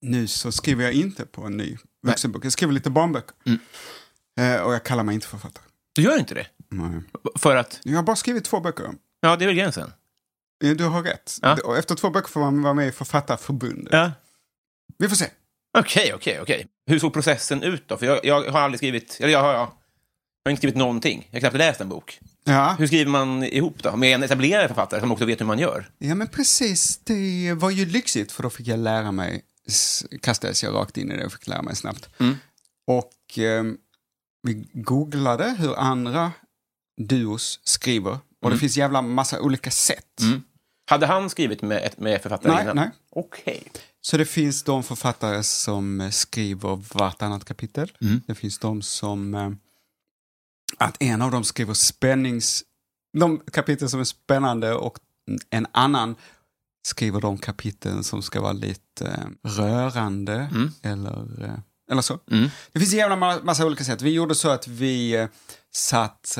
Nu 0.00 0.26
så 0.26 0.52
skriver 0.52 0.84
jag 0.84 0.92
inte 0.92 1.26
på 1.26 1.42
en 1.42 1.56
ny 1.56 1.76
vuxenbok. 2.02 2.44
Jag 2.44 2.52
skriver 2.52 2.72
lite 2.72 2.90
barnböcker. 2.90 3.36
Mm. 3.46 3.58
Eh, 4.40 4.62
och 4.62 4.74
jag 4.74 4.84
kallar 4.84 5.02
mig 5.02 5.14
inte 5.14 5.26
författare. 5.26 5.64
Du 5.94 6.02
gör 6.02 6.18
inte 6.18 6.34
det? 6.34 6.46
Nej. 6.68 7.02
För 7.38 7.56
att... 7.56 7.80
Jag 7.82 7.96
har 7.96 8.02
bara 8.02 8.16
skrivit 8.16 8.44
två 8.44 8.60
böcker. 8.60 8.94
Ja, 9.20 9.36
det 9.36 9.44
är 9.44 9.46
väl 9.46 9.56
gränsen. 9.56 9.92
Du 10.60 10.84
har 10.84 11.02
rätt. 11.02 11.38
Ja. 11.42 11.78
Efter 11.78 11.94
två 11.94 12.10
böcker 12.10 12.28
får 12.28 12.40
man 12.40 12.62
vara 12.62 12.74
med 12.74 12.88
i 12.88 12.92
Författarförbundet. 12.92 13.92
Ja. 13.92 14.12
Vi 14.98 15.08
får 15.08 15.16
se. 15.16 15.30
Okej, 15.78 16.14
okej, 16.14 16.40
okej. 16.40 16.66
Hur 16.86 16.98
såg 16.98 17.12
processen 17.12 17.62
ut 17.62 17.88
då? 17.88 17.96
För 17.96 18.06
jag, 18.06 18.24
jag 18.24 18.50
har 18.52 18.60
aldrig 18.60 18.78
skrivit... 18.78 19.16
Eller 19.20 19.32
jag 19.32 19.42
har, 19.42 19.52
jag 19.52 19.68
har 20.44 20.50
inte 20.50 20.60
skrivit 20.60 20.76
någonting. 20.76 21.28
Jag 21.30 21.36
har 21.36 21.40
knappt 21.40 21.56
läst 21.56 21.80
en 21.80 21.88
bok. 21.88 22.20
Ja. 22.44 22.76
Hur 22.78 22.86
skriver 22.86 23.10
man 23.10 23.44
ihop 23.44 23.82
då? 23.82 23.96
Med 23.96 24.14
en 24.14 24.22
etablerad 24.22 24.68
författare 24.68 25.00
som 25.00 25.12
också 25.12 25.24
vet 25.24 25.40
hur 25.40 25.46
man 25.46 25.58
gör? 25.58 25.90
ja, 25.98 26.14
men 26.14 26.28
precis. 26.28 27.00
Det 27.04 27.52
var 27.52 27.70
ju 27.70 27.86
lyxigt 27.86 28.32
för 28.32 28.42
då 28.42 28.50
fick 28.50 28.66
jag 28.66 28.78
lära 28.78 29.12
mig, 29.12 29.42
kastades 30.22 30.62
jag 30.62 30.74
rakt 30.74 30.96
in 30.96 31.10
i 31.12 31.16
det 31.16 31.26
och 31.26 31.32
fick 31.32 31.46
lära 31.46 31.62
mig 31.62 31.76
snabbt. 31.76 32.08
Mm. 32.20 32.36
Och 32.86 33.38
eh, 33.38 33.64
vi 34.42 34.68
googlade 34.72 35.56
hur 35.58 35.78
andra 35.78 36.32
duos 37.00 37.60
skriver. 37.64 38.18
Och 38.42 38.50
det 38.50 38.58
finns 38.58 38.76
jävla 38.76 39.02
massa 39.02 39.40
olika 39.40 39.70
sätt. 39.70 40.20
Mm. 40.20 40.42
Hade 40.90 41.06
han 41.06 41.30
skrivit 41.30 41.62
med, 41.62 41.94
med 41.96 42.22
författare 42.22 42.52
Nej, 42.52 42.62
innan? 42.62 42.76
nej. 42.76 42.90
Okej. 43.10 43.62
Så 44.00 44.16
det 44.16 44.24
finns 44.24 44.62
de 44.62 44.82
författare 44.82 45.42
som 45.42 46.08
skriver 46.12 46.82
vartannat 46.94 47.44
kapitel. 47.44 47.92
Mm. 48.00 48.20
Det 48.26 48.34
finns 48.34 48.58
de 48.58 48.82
som... 48.82 49.56
Att 50.78 51.02
en 51.02 51.22
av 51.22 51.30
dem 51.30 51.44
skriver 51.44 51.74
spännings... 51.74 52.64
De 53.18 53.38
kapitel 53.52 53.88
som 53.88 54.00
är 54.00 54.04
spännande 54.04 54.74
och 54.74 54.98
en 55.50 55.66
annan 55.72 56.16
skriver 56.86 57.20
de 57.20 57.38
kapitel 57.38 58.04
som 58.04 58.22
ska 58.22 58.40
vara 58.40 58.52
lite 58.52 59.06
eh, 59.06 59.48
rörande. 59.50 60.34
Mm. 60.34 60.70
Eller, 60.82 61.44
eh, 61.44 61.54
eller 61.90 62.02
så. 62.02 62.18
Mm. 62.30 62.48
Det 62.72 62.78
finns 62.78 62.92
en 62.92 62.98
jävla 62.98 63.16
ma- 63.16 63.44
massa 63.44 63.66
olika 63.66 63.84
sätt. 63.84 64.02
Vi 64.02 64.10
gjorde 64.10 64.34
så 64.34 64.48
att 64.50 64.68
vi 64.68 65.14
eh, 65.16 65.28
satt 65.74 66.38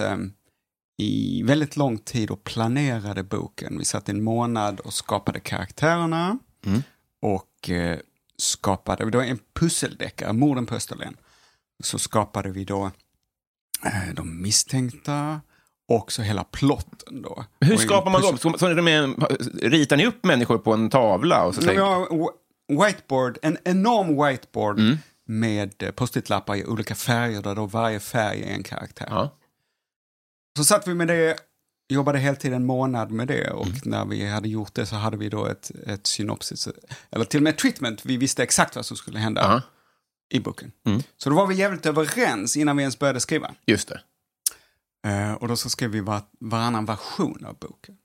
i 0.99 1.43
väldigt 1.43 1.77
lång 1.77 1.99
tid 1.99 2.31
och 2.31 2.45
planerade 2.45 3.23
boken. 3.23 3.79
Vi 3.79 3.85
satt 3.85 4.09
en 4.09 4.23
månad 4.25 4.81
och 4.81 4.95
skapade 4.95 5.41
karaktärerna 5.41 6.39
Mm. 6.67 6.83
och 7.23 7.71
skapade, 8.39 9.11
det 9.11 9.17
var 9.19 9.25
en 9.25 9.39
pusseldeckare, 9.55 10.33
Morden 10.33 10.67
på 10.67 10.75
Österlen. 10.75 11.17
Så 11.83 11.99
skapade 11.99 12.51
vi 12.51 12.65
då 12.65 12.91
de 14.15 14.43
misstänkta 14.43 15.41
och 15.89 16.13
så 16.13 16.23
hela 16.23 16.45
plotten 16.45 17.23
då. 17.23 17.45
Hur 17.61 17.77
skapar 17.77 18.11
man 18.11 18.23
dem? 18.23 18.39
Så, 18.39 18.59
så 18.59 18.67
är 18.67 18.75
det 18.75 18.83
med, 18.83 19.15
ritar 19.63 19.97
ni 19.97 20.07
upp 20.07 20.25
människor 20.25 20.59
på 20.59 20.73
en 20.73 20.91
tavla? 20.91 21.45
Och 21.45 21.55
så 21.55 21.61
Vi 21.61 21.77
har 21.77 22.09
whiteboard, 22.85 23.39
en 23.43 23.59
enorm 23.65 24.27
whiteboard 24.27 24.79
Mm. 24.79 24.97
med 25.27 25.83
eh, 25.83 25.91
post-it-lappar 25.91 26.57
i 26.57 26.65
olika 26.65 26.95
färger 26.95 27.43
där 27.43 27.55
då 27.55 27.67
varje 27.67 28.01
färg 28.01 28.43
är 28.43 28.55
en 28.55 28.63
karaktär. 28.63 29.07
ja. 29.11 29.35
Så 30.59 30.65
satt 30.65 30.89
vi 30.89 30.95
med 30.95 31.09
det, 31.09 31.37
jobbade 31.93 32.19
heltid 32.19 32.53
en 32.53 32.67
månad 32.67 33.11
med 33.11 33.29
det 33.29 33.51
och 33.51 33.67
Mm. 33.67 33.79
när 33.85 34.05
vi 34.05 34.29
hade 34.29 34.49
gjort 34.49 34.75
det 34.75 34.87
så 34.87 34.97
hade 34.97 35.17
vi 35.17 35.29
då 35.29 35.47
ett, 35.47 35.71
ett 35.87 36.07
synopsis, 36.07 36.69
eller 37.11 37.25
till 37.25 37.39
och 37.41 37.45
med 37.45 37.59
treatment. 37.59 38.05
Vi 38.07 38.17
visste 38.17 38.43
exakt 38.43 38.77
vad 38.77 38.87
som 38.87 38.97
skulle 38.97 39.19
hända 39.19 39.41
ja, 39.43 39.63
i 40.31 40.41
boken. 40.41 40.73
Mm. 40.87 41.03
Så 41.17 41.31
då 41.31 41.37
var 41.37 41.47
vi 41.47 41.55
jävligt 41.55 41.87
överens 41.87 42.57
innan 42.57 42.77
vi 42.77 42.83
ens 42.83 42.99
började 42.99 43.21
skriva. 43.21 43.55
just 43.67 43.89
det. 43.89 44.01
Eh, 45.05 45.33
och 45.33 45.49
då 45.49 45.57
så 45.57 45.71
skrev 45.71 45.91
vi 45.91 46.01
var, 46.01 46.23
varannan 46.41 46.85
version 46.85 47.45
av 47.45 47.59
boken. 47.59 47.97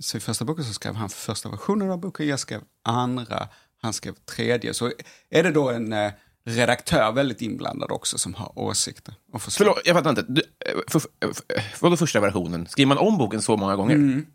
Så 0.00 0.16
i 0.16 0.20
första 0.20 0.44
boken 0.44 0.64
så 0.64 0.72
skrev 0.72 0.94
han 0.94 1.08
första 1.08 1.48
versionen 1.48 1.90
av 1.90 2.00
boken, 2.00 2.26
jag 2.26 2.40
skrev 2.40 2.60
andra, 2.84 3.48
han 3.82 3.92
skrev 3.92 4.12
tredje. 4.12 4.74
Så 4.74 4.92
är 5.30 5.42
det 5.42 5.50
då 5.50 5.70
en 5.70 5.92
eh, 5.92 6.12
redaktör 6.44 7.12
väldigt 7.12 7.42
inblandad 7.42 7.92
också 7.92 8.18
som 8.18 8.34
har 8.34 8.58
åsikter 8.58 9.14
och 9.32 9.42
förslag. 9.42 9.66
Förlåt, 9.66 9.86
jag 9.86 9.96
fattar 9.96 10.10
inte. 10.10 10.24
Du, 10.28 10.40
eh, 10.40 10.78
för, 10.88 10.98
för, 10.98 11.34
vadå 11.80 11.96
första 11.96 12.20
versionen? 12.20 12.66
Skriver 12.66 12.88
man 12.88 12.98
om 12.98 13.18
boken 13.18 13.42
så 13.42 13.56
många 13.56 13.76
gånger? 13.76 13.94
Mm. 13.94 14.26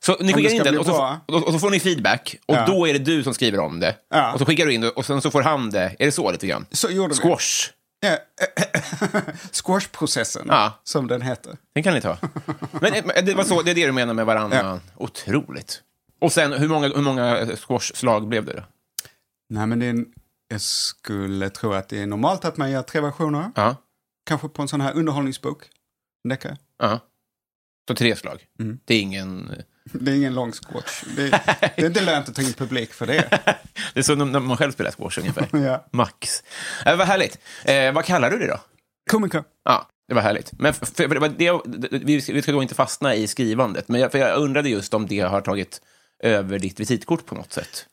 Så 0.00 0.16
ni 0.20 0.32
skickar 0.32 0.50
in 0.54 0.62
den 0.62 0.78
och 0.78 0.86
så, 0.86 1.16
och, 1.26 1.52
så 1.52 1.58
får 1.58 1.70
ni 1.70 1.80
feedback 1.80 2.36
och 2.46 2.54
Ja. 2.56 2.66
då 2.66 2.88
är 2.88 2.92
det 2.92 2.98
du 2.98 3.22
som 3.22 3.34
skriver 3.34 3.58
om 3.60 3.80
det. 3.80 3.96
Ja. 4.10 4.32
Och 4.32 4.38
så 4.38 4.46
skickar 4.46 4.66
du 4.66 4.72
in 4.72 4.80
det 4.80 4.90
och 4.90 5.06
sen 5.06 5.20
så 5.20 5.30
får 5.30 5.42
han 5.42 5.70
det. 5.70 5.96
Är 5.98 6.06
det 6.06 6.12
så 6.12 6.32
lite 6.32 6.46
grann? 6.46 6.66
Så 6.70 6.90
gjorde. 6.90 7.14
Squash. 7.14 7.70
Ja, 8.00 8.18
Squashprocessen, 9.52 10.46
Ja. 10.48 10.80
som 10.84 11.06
den 11.06 11.22
heter. 11.22 11.56
Den 11.74 11.82
kan 11.82 11.94
ni 11.94 12.00
ta. 12.00 12.18
Men 12.80 12.94
eh, 12.94 13.24
det, 13.24 13.34
var 13.34 13.44
så, 13.44 13.62
det 13.62 13.70
är 13.70 13.74
det 13.74 13.86
du 13.86 13.92
menar 13.92 14.14
med 14.14 14.26
varannan? 14.26 14.80
Otroligt. 14.96 15.82
Och 16.20 16.32
sen, 16.32 16.52
hur 16.52 16.68
många, 16.68 16.88
hur 16.88 17.02
många 17.02 17.46
squash-slag 17.56 18.28
blev 18.28 18.44
det 18.44 18.52
då? 18.52 18.62
Nej, 19.48 19.66
men 19.66 19.78
det 19.78 19.86
är 19.86 19.90
en, 19.90 20.06
jag 20.48 20.60
skulle 20.60 21.50
tro 21.50 21.72
att 21.72 21.88
det 21.88 22.02
är 22.02 22.06
normalt 22.06 22.44
att 22.44 22.56
man 22.56 22.70
gör 22.70 22.82
tre 22.82 23.00
versioner. 23.00 23.50
Ja. 23.54 23.76
Kanske 24.26 24.48
på 24.48 24.62
en 24.62 24.68
sån 24.68 24.80
här 24.80 24.92
underhållningsbok. 24.96 25.62
En 26.24 26.28
deckare. 26.28 26.56
ja. 26.78 27.00
Så 27.88 27.94
tre 27.94 28.16
slag. 28.16 28.44
Mm. 28.60 28.78
Det 28.84 28.94
är 28.94 29.00
ingen... 29.00 29.52
Det 29.92 30.10
är 30.12 30.16
ingen 30.16 30.34
lång 30.34 30.52
squash. 30.52 31.04
Det, 31.16 31.30
det 31.76 31.82
är 31.82 31.86
inte 31.86 32.00
lönt 32.00 32.28
att 32.28 32.34
ta 32.34 32.42
in 32.42 32.52
publik 32.52 32.92
för 32.92 33.06
det. 33.06 33.40
Det 33.94 34.00
är 34.00 34.02
så 34.02 34.14
när 34.14 34.40
man 34.40 34.56
själv 34.56 34.72
spelar 34.72 34.90
squash 34.90 35.18
ungefär. 35.20 35.48
ja. 35.66 35.86
Max. 35.92 36.42
Eh, 36.86 36.96
vad 36.96 37.06
härligt. 37.06 37.38
Eh, 37.64 37.92
vad 37.92 38.04
kallar 38.04 38.30
du 38.30 38.38
det 38.38 38.46
då? 38.46 38.60
Komiker. 39.10 39.44
Ja, 39.64 39.88
det 40.08 40.14
var 40.14 40.22
härligt. 40.22 40.52
Men 40.52 40.74
för, 40.74 40.86
för, 40.86 41.16
var 41.16 41.28
det, 41.28 41.60
vi 42.04 42.20
ska- 42.20 42.32
vi 42.32 42.42
ska 42.42 42.52
då 42.52 42.62
inte 42.62 42.74
fastna 42.74 43.14
i 43.14 43.26
skrivandet, 43.26 43.88
men 43.88 44.00
jag, 44.00 44.12
för 44.12 44.18
jag 44.18 44.38
undrade 44.38 44.68
just 44.68 44.94
om 44.94 45.06
det 45.06 45.20
har 45.20 45.40
tagit 45.40 45.80
över 46.22 46.58
ditt 46.58 46.80
visitkort 46.80 47.26
på 47.26 47.34
något 47.34 47.52
sätt. 47.52 47.86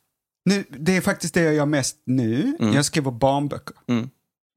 Nu, 0.45 0.63
det 0.69 0.97
är 0.97 1.01
faktiskt 1.01 1.33
det 1.33 1.41
jag 1.41 1.53
gör 1.53 1.65
mest 1.65 1.97
nu. 2.05 2.55
Mm. 2.59 2.73
Jag 2.73 2.85
skriver 2.85 3.11
barnböcker. 3.11 3.75
Mm. 3.87 4.09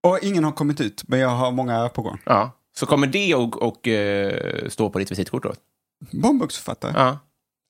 Och 0.07 0.19
ingen 0.23 0.45
har 0.45 0.53
kommit 0.53 0.81
ut, 0.81 1.03
men 1.09 1.19
jag 1.19 1.29
har 1.29 1.51
många 1.53 1.89
på 1.89 2.03
gång. 2.03 2.21
Ja. 2.25 2.51
Så 2.77 2.87
kommer 2.87 3.07
det 3.07 3.35
och 3.35 3.89
eh, 3.89 4.69
stå 4.69 4.91
på 4.91 4.99
ditt 4.99 5.11
visitkort 5.11 5.43
då? 5.43 5.55
Barnboksförfattare? 6.13 6.93
Ja. 6.97 7.19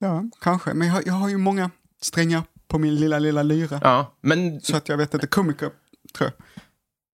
Ja. 0.05 0.25
kanske. 0.41 0.75
Men 0.75 0.87
jag, 0.89 0.95
har- 0.95 1.03
jag 1.07 1.13
har 1.15 1.29
ju 1.29 1.37
många 1.39 1.71
strängar 2.03 2.43
på 2.69 2.79
min 2.79 2.95
lilla, 2.97 3.19
lilla 3.19 3.43
lyra. 3.43 3.81
ja. 3.83 4.15
Men, 4.21 4.61
Så 4.61 4.77
att 4.77 4.89
jag 4.89 4.97
vet 4.97 5.15
att 5.15 5.21
det 5.21 5.25
är 5.25 5.29
komiker, 5.29 5.71
tror 6.17 6.31
jag. 6.31 6.47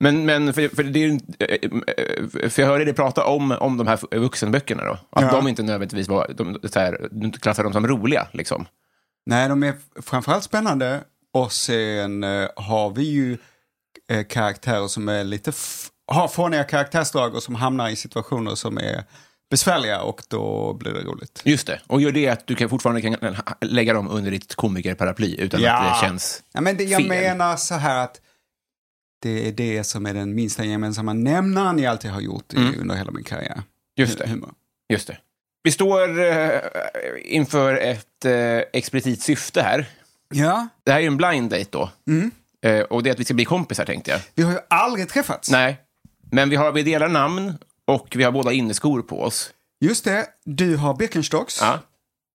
men, 0.00 0.26
men 0.26 0.52
för, 0.54 0.68
för, 0.68 0.82
det 0.84 1.04
är, 1.04 1.10
eh, 1.38 2.48
för 2.50 2.62
jag 2.62 2.68
hörde 2.68 2.84
dig 2.84 2.94
prata 2.94 3.24
om, 3.24 3.50
om 3.52 3.76
de 3.76 3.86
här 3.86 4.18
vuxenböckerna 4.18 4.84
då. 4.84 4.92
Att 4.92 5.22
Ja. 5.22 5.30
de 5.32 5.48
inte 5.48 5.62
nödvändigtvis 5.62 6.08
var, 6.08 6.32
de, 6.36 6.58
här, 6.74 7.08
du 7.10 7.30
klassar 7.32 7.62
dem 7.64 7.72
som 7.72 7.86
roliga 7.86 8.28
liksom. 8.32 8.66
Nej, 9.26 9.48
de 9.48 9.62
är 9.62 9.74
framförallt 10.02 10.44
spännande. 10.44 11.00
Och 11.32 11.52
sen 11.52 12.24
eh, 12.24 12.48
har 12.56 12.90
vi 12.90 13.02
ju 13.04 13.38
eh, 14.12 14.24
karaktärer 14.26 14.88
som 14.88 15.08
är 15.08 15.24
lite, 15.24 15.52
har 16.06 16.28
fåniga 16.28 16.64
karaktärsdrag 16.64 17.34
och 17.34 17.42
som 17.42 17.54
hamnar 17.54 17.88
i 17.88 17.96
situationer 17.96 18.54
som 18.54 18.78
är 18.78 19.04
besvärliga 19.50 20.00
och 20.02 20.22
då 20.28 20.72
blir 20.72 20.92
det 20.92 21.00
roligt. 21.00 21.42
Just 21.44 21.66
det. 21.66 21.80
Och 21.86 22.00
gör 22.00 22.12
det 22.12 22.28
att 22.28 22.46
du 22.46 22.54
kan 22.54 22.68
fortfarande 22.68 23.02
kan 23.02 23.36
lägga 23.60 23.92
dem 23.94 24.08
under 24.08 24.30
ditt 24.30 24.54
komikerparaply 24.54 25.36
utan 25.38 25.60
Ja. 25.60 25.72
att 25.78 26.00
det 26.00 26.06
känns... 26.06 26.42
Ja, 26.52 26.60
men 26.60 26.76
det, 26.76 26.84
jag 26.84 26.98
fel. 27.00 27.08
menar 27.08 27.56
så 27.56 27.74
här 27.74 28.04
att 28.04 28.20
det 29.22 29.48
är 29.48 29.52
det 29.52 29.84
som 29.84 30.06
är 30.06 30.14
den 30.14 30.34
minsta 30.34 30.64
gemensamma 30.64 31.12
nämnaren 31.12 31.78
jag 31.78 31.90
alltid 31.90 32.10
har 32.10 32.20
gjort 32.20 32.52
i, 32.54 32.56
Mm. 32.56 32.80
under 32.80 32.94
hela 32.94 33.10
min 33.10 33.24
karriär. 33.24 33.62
Just 33.96 34.18
det. 34.18 34.26
Humor. 34.28 34.50
Just 34.92 35.06
det. 35.06 35.18
Vi 35.62 35.70
står 35.72 36.24
eh, 36.24 36.50
inför 37.24 37.76
ett 37.76 38.24
eh, 38.24 38.58
explicit 38.72 39.22
syfte 39.22 39.62
här. 39.62 39.86
Ja, 40.34 40.68
Det 40.84 40.90
här 40.90 40.98
är 40.98 41.02
ju 41.02 41.06
en 41.06 41.16
blind 41.16 41.50
date 41.50 41.66
då. 41.70 41.90
Mm. 42.08 42.30
Eh, 42.62 42.80
och 42.80 43.02
det 43.02 43.10
är 43.10 43.12
att 43.14 43.20
vi 43.20 43.24
ska 43.24 43.34
bli 43.34 43.44
kompisar 43.44 43.84
tänkte 43.84 44.10
jag. 44.10 44.20
vi 44.34 44.42
har 44.42 44.52
ju 44.52 44.58
aldrig 44.70 45.08
träffats. 45.08 45.50
Nej, 45.50 45.80
men 46.32 46.50
vi, 46.50 46.56
har, 46.56 46.72
vi 46.72 46.82
delar 46.82 47.08
namn 47.08 47.58
och 47.94 48.08
vi 48.16 48.24
har 48.24 48.32
båda 48.32 48.52
inneskor 48.52 49.02
på 49.02 49.22
oss. 49.22 49.50
Just 49.84 50.04
det, 50.04 50.26
du 50.44 50.76
har 50.76 50.94
Birkenstocks. 50.96 51.60
Ja, 51.60 51.78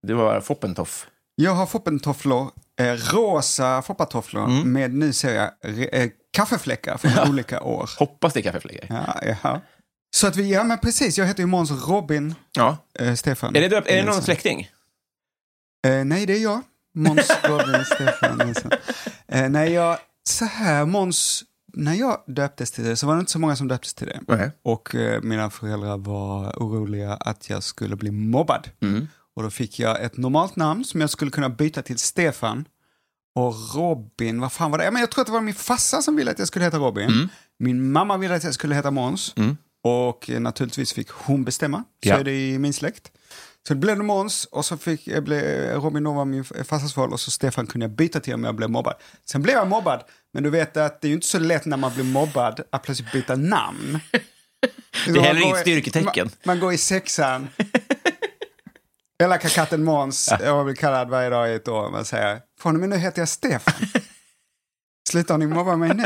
det 0.06 0.14
var 0.14 0.40
Foppentoff. 0.40 1.06
Jag 1.34 1.52
har 1.54 1.66
foppentofflor, 1.66 2.50
eh, 2.80 2.92
rosa 2.92 3.82
foppatofflor 3.82 4.44
Mm. 4.44 4.72
med, 4.72 4.94
nu 4.94 5.12
ser 5.12 5.34
jag, 5.34 5.50
eh, 5.94 6.10
kaffefläckar 6.32 6.96
från 6.96 7.28
olika 7.30 7.62
år. 7.62 7.90
Hoppas 7.98 8.32
det 8.32 8.40
är 8.40 8.42
kaffefläckar. 8.42 8.86
Ja, 9.22 9.36
ja. 9.42 9.60
Så 10.16 10.26
att 10.26 10.36
vi, 10.36 10.52
ja 10.52 10.64
men 10.64 10.78
precis, 10.78 11.18
jag 11.18 11.26
heter 11.26 11.40
ju 11.42 11.46
Måns 11.46 11.70
Robin 11.88 12.34
Ja. 12.52 12.76
eh, 12.98 13.14
Stefan. 13.14 13.56
Är 13.56 13.60
det, 13.60 13.68
döpt, 13.68 13.88
är 13.88 13.96
det 13.96 14.02
någon 14.02 14.22
släkting? 14.22 14.70
Eh, 15.86 16.04
nej, 16.04 16.26
det 16.26 16.32
är 16.36 16.42
jag. 16.42 16.60
Måns, 16.94 17.30
Robin, 17.42 17.84
Stefan. 17.84 18.38
Nilsson. 18.46 18.70
Eh, 19.28 19.48
när 19.48 19.64
jag, 19.66 19.98
så 20.28 20.44
här, 20.44 20.84
Måns, 20.84 21.44
när 21.72 21.94
jag 21.94 22.22
döptes 22.26 22.70
till 22.70 22.84
det 22.84 22.96
så 22.96 23.06
var 23.06 23.14
det 23.14 23.20
inte 23.20 23.32
så 23.32 23.38
många 23.38 23.56
som 23.56 23.68
döptes 23.68 23.94
till 23.94 24.06
det. 24.06 24.20
Nej. 24.28 24.50
Och 24.62 24.94
eh, 24.94 25.22
mina 25.22 25.50
föräldrar 25.50 25.96
var 25.98 26.50
oroliga 26.56 27.14
att 27.14 27.50
jag 27.50 27.62
skulle 27.62 27.96
bli 27.96 28.10
mobbad. 28.10 28.68
Mm. 28.82 29.08
Och 29.36 29.42
då 29.42 29.50
fick 29.50 29.78
jag 29.78 30.02
ett 30.04 30.16
normalt 30.16 30.56
namn 30.56 30.84
som 30.84 31.00
jag 31.00 31.10
skulle 31.10 31.30
kunna 31.30 31.48
byta 31.48 31.82
till 31.82 31.98
Stefan. 31.98 32.64
Och 33.34 33.54
Robin, 33.74 34.40
vad 34.40 34.52
fan 34.52 34.70
var 34.70 34.78
det? 34.78 34.84
Ja, 34.84 34.90
men 34.90 35.00
jag 35.00 35.10
tror 35.10 35.20
att 35.22 35.26
det 35.26 35.32
var 35.32 35.40
min 35.40 35.54
farsa 35.54 36.02
som 36.02 36.16
ville 36.16 36.30
att 36.30 36.38
jag 36.38 36.48
skulle 36.48 36.64
heta 36.64 36.78
Robin. 36.78 37.28
Min 37.58 37.92
mamma 37.92 38.16
ville 38.16 38.34
att 38.34 38.44
jag 38.44 38.54
skulle 38.54 38.74
heta 38.74 38.90
Måns. 38.90 39.32
Mm. 39.36 39.56
Och 39.84 40.30
eh, 40.30 40.40
naturligtvis 40.40 40.92
fick 40.92 41.08
hon 41.10 41.44
bestämma. 41.44 41.78
Så 41.78 42.08
Ja. 42.08 42.18
är 42.18 42.24
det 42.24 42.48
i 42.48 42.58
min 42.58 42.72
släkt. 42.72 43.12
Så 43.68 43.74
det 43.74 43.80
blev 43.80 43.96
det 43.96 44.04
Måns 44.04 44.44
och 44.44 44.64
så 44.64 44.76
fick 44.76 45.06
jag 45.06 45.24
blev, 45.24 45.70
Robin 45.74 46.04
då 46.04 46.12
var 46.12 46.24
min 46.24 46.44
farsas 46.44 46.96
val 46.96 47.12
och 47.12 47.20
så 47.20 47.30
Stefan 47.30 47.66
kunde 47.66 47.84
jag 47.84 47.90
byta 47.90 48.20
till 48.20 48.34
om 48.34 48.44
jag 48.44 48.54
blev 48.54 48.70
mobbad. 48.70 48.94
Sen 49.30 49.42
blev 49.42 49.56
jag 49.56 49.68
mobbad, 49.68 50.02
men 50.32 50.42
du 50.42 50.50
vet 50.50 50.76
att 50.76 51.00
det 51.00 51.06
är 51.06 51.08
ju 51.08 51.14
inte 51.14 51.26
så 51.26 51.38
lätt 51.38 51.64
när 51.64 51.76
man 51.76 51.94
blir 51.94 52.04
mobbad 52.04 52.60
att 52.72 52.82
plötsligt 52.82 53.12
byta 53.12 53.36
namn. 53.36 53.98
Det 55.06 55.18
är 55.18 55.22
heller 55.22 55.40
inget 55.40 55.58
styrketecken. 55.58 56.26
Man, 56.26 56.32
man 56.44 56.60
går 56.60 56.72
i 56.72 56.78
sexan. 56.78 57.48
Elaka 59.22 59.48
katten 59.48 59.84
Måns, 59.84 60.34
jag 60.40 60.64
blir 60.64 60.74
kallad 60.74 61.08
varje 61.08 61.30
dag 61.30 61.50
i 61.50 61.54
ett 61.54 61.68
år. 61.68 61.90
Man 61.90 62.04
säger, 62.04 62.40
från 62.60 62.74
och 62.74 62.80
med 62.80 62.88
nu 62.88 62.96
heter 62.96 63.22
jag 63.22 63.28
Stefan. 63.28 63.74
Slutar 65.08 65.38
ni 65.38 65.46
mobba 65.46 65.76
mig 65.76 65.88
nu? 65.88 66.02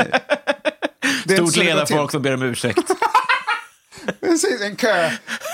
Det 1.25 1.33
är 1.33 1.41
inte 1.41 1.51
Stort 1.51 1.53
så 1.53 1.59
det 1.59 1.65
går 1.65 1.73
leda 1.73 1.85
till. 1.85 1.95
folk 1.95 2.11
som 2.11 2.21
ber 2.21 2.33
om 2.33 2.41
ursäkt. 2.41 2.91
Precis, 4.19 4.61
en 4.61 4.75
kö. 4.75 5.09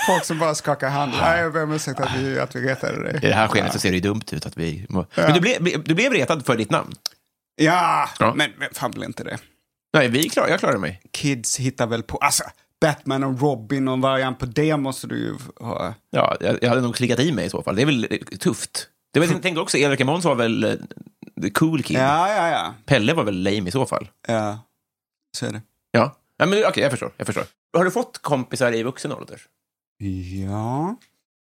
Folk 0.06 0.24
som 0.24 0.38
bara 0.38 0.54
skakar 0.54 0.88
hand. 0.88 1.12
Nej, 1.20 1.40
jag 1.40 1.52
ber 1.52 1.62
om 1.62 1.72
ursäkt 1.72 2.00
att 2.00 2.16
vi, 2.16 2.38
att 2.40 2.56
vi 2.56 2.60
retade 2.68 3.02
dig. 3.02 3.16
I 3.22 3.26
det 3.28 3.34
här 3.34 3.48
skenet 3.48 3.72
så 3.72 3.78
ser 3.78 3.90
det 3.90 3.94
ju 3.96 4.00
dumt 4.00 4.22
ut 4.32 4.46
att 4.46 4.56
vi... 4.56 4.86
Men 4.88 5.34
du 5.34 5.40
blev, 5.40 5.82
du 5.84 5.94
blev 5.94 6.12
retad 6.12 6.46
för 6.46 6.56
ditt 6.56 6.70
namn? 6.70 6.92
Ja, 7.56 8.08
Ja. 8.18 8.34
men 8.36 8.50
vem 8.58 8.68
fan 8.72 8.90
blir 8.90 9.04
inte 9.04 9.24
det? 9.24 9.38
Nej, 9.94 10.08
vi 10.08 10.28
klar, 10.28 10.48
jag 10.48 10.58
klarar 10.60 10.78
mig. 10.78 11.00
Kids 11.12 11.58
hittar 11.58 11.86
väl 11.86 12.02
på, 12.02 12.16
alltså 12.16 12.44
Batman 12.80 13.24
och 13.24 13.40
Robin 13.40 13.88
och 13.88 13.98
variant 13.98 14.38
på 14.38 14.46
det 14.46 14.76
måste 14.76 15.06
du 15.06 15.18
ju 15.18 15.34
ha. 15.66 15.94
Ja, 16.10 16.36
jag, 16.40 16.58
jag 16.62 16.68
hade 16.68 16.80
nog 16.80 16.94
klickat 16.94 17.18
i 17.20 17.32
mig 17.32 17.46
i 17.46 17.50
så 17.50 17.62
fall. 17.62 17.76
Det 17.76 17.82
är 17.82 17.86
väl 17.86 18.06
eh, 18.10 18.18
tufft. 18.38 18.88
Det 19.12 19.20
var, 19.20 19.26
jag 19.26 19.42
tänker 19.42 19.62
också, 19.62 19.76
Elrika 19.78 20.04
Måns 20.04 20.24
var 20.24 20.34
väl 20.34 20.64
eh, 20.64 20.72
the 21.42 21.50
cool 21.50 21.82
kid. 21.82 21.96
Ja, 21.96 22.28
ja, 22.36 22.48
ja. 22.48 22.74
Pelle 22.86 23.14
var 23.14 23.24
väl 23.24 23.42
lame 23.42 23.68
i 23.68 23.70
så 23.70 23.86
fall. 23.86 24.08
Ja, 24.28 24.58
så 25.36 25.46
är 25.46 25.52
det. 25.52 25.62
Ja, 25.90 26.16
ja 26.38 26.46
men 26.46 26.64
okej, 26.66 26.82
jag 26.82 26.90
förstår. 26.90 27.12
Jag 27.16 27.26
förstår. 27.26 27.44
Har 27.74 27.84
du 27.84 27.90
fått 27.90 28.18
kompisar 28.18 28.72
i 28.72 28.82
vuxen 28.82 29.12
ålder? 29.12 29.42
Ja. 30.46 30.96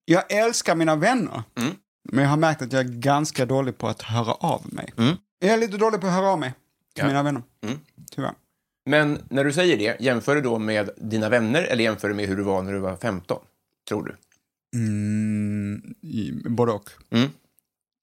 Jag 0.05 0.31
älskar 0.31 0.75
mina 0.75 0.95
vänner. 0.95 1.43
Mm. 1.55 1.73
Men 2.11 2.23
jag 2.23 2.29
har 2.29 2.37
märkt 2.37 2.61
att 2.61 2.73
jag 2.73 2.85
är 2.85 2.89
ganska 2.89 3.45
dålig 3.45 3.77
på 3.77 3.87
att 3.87 4.01
höra 4.01 4.33
av 4.33 4.73
mig. 4.73 4.93
Mm. 4.97 5.15
Jag 5.39 5.53
är 5.53 5.57
lite 5.57 5.77
dålig 5.77 6.01
på 6.01 6.07
att 6.07 6.13
höra 6.13 6.27
av 6.29 6.39
mig 6.39 6.53
till 6.95 7.01
Ja. 7.03 7.07
mina 7.07 7.23
vänner. 7.23 7.43
Mm. 7.63 7.79
Tyvärr. 8.11 8.33
Men 8.89 9.19
när 9.29 9.43
du 9.43 9.53
säger 9.53 9.77
det, 9.77 9.97
jämför 9.99 10.35
du 10.35 10.41
då 10.41 10.59
med 10.59 10.89
dina 10.97 11.29
vänner 11.29 11.63
eller 11.63 11.83
jämför 11.83 12.07
du 12.09 12.13
med 12.15 12.27
hur 12.27 12.37
du 12.37 12.43
var 12.43 12.61
när 12.61 12.73
du 12.73 12.79
var 12.79 12.95
15? 12.95 13.39
Tror 13.89 14.03
du? 14.05 14.15
Mm, 14.79 15.95
både 16.55 16.71
och. 16.71 16.89
Mm. 17.09 17.29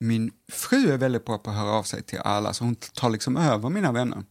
Min 0.00 0.30
fru 0.52 0.92
är 0.92 0.98
väldigt 0.98 1.24
bra 1.24 1.38
på 1.38 1.50
att 1.50 1.56
höra 1.56 1.70
av 1.70 1.82
sig 1.82 2.02
till 2.02 2.18
alla, 2.18 2.52
så 2.52 2.64
hon 2.64 2.74
tar 2.74 3.10
liksom 3.10 3.36
över 3.36 3.68
mina 3.68 3.92
vänner. 3.92 4.22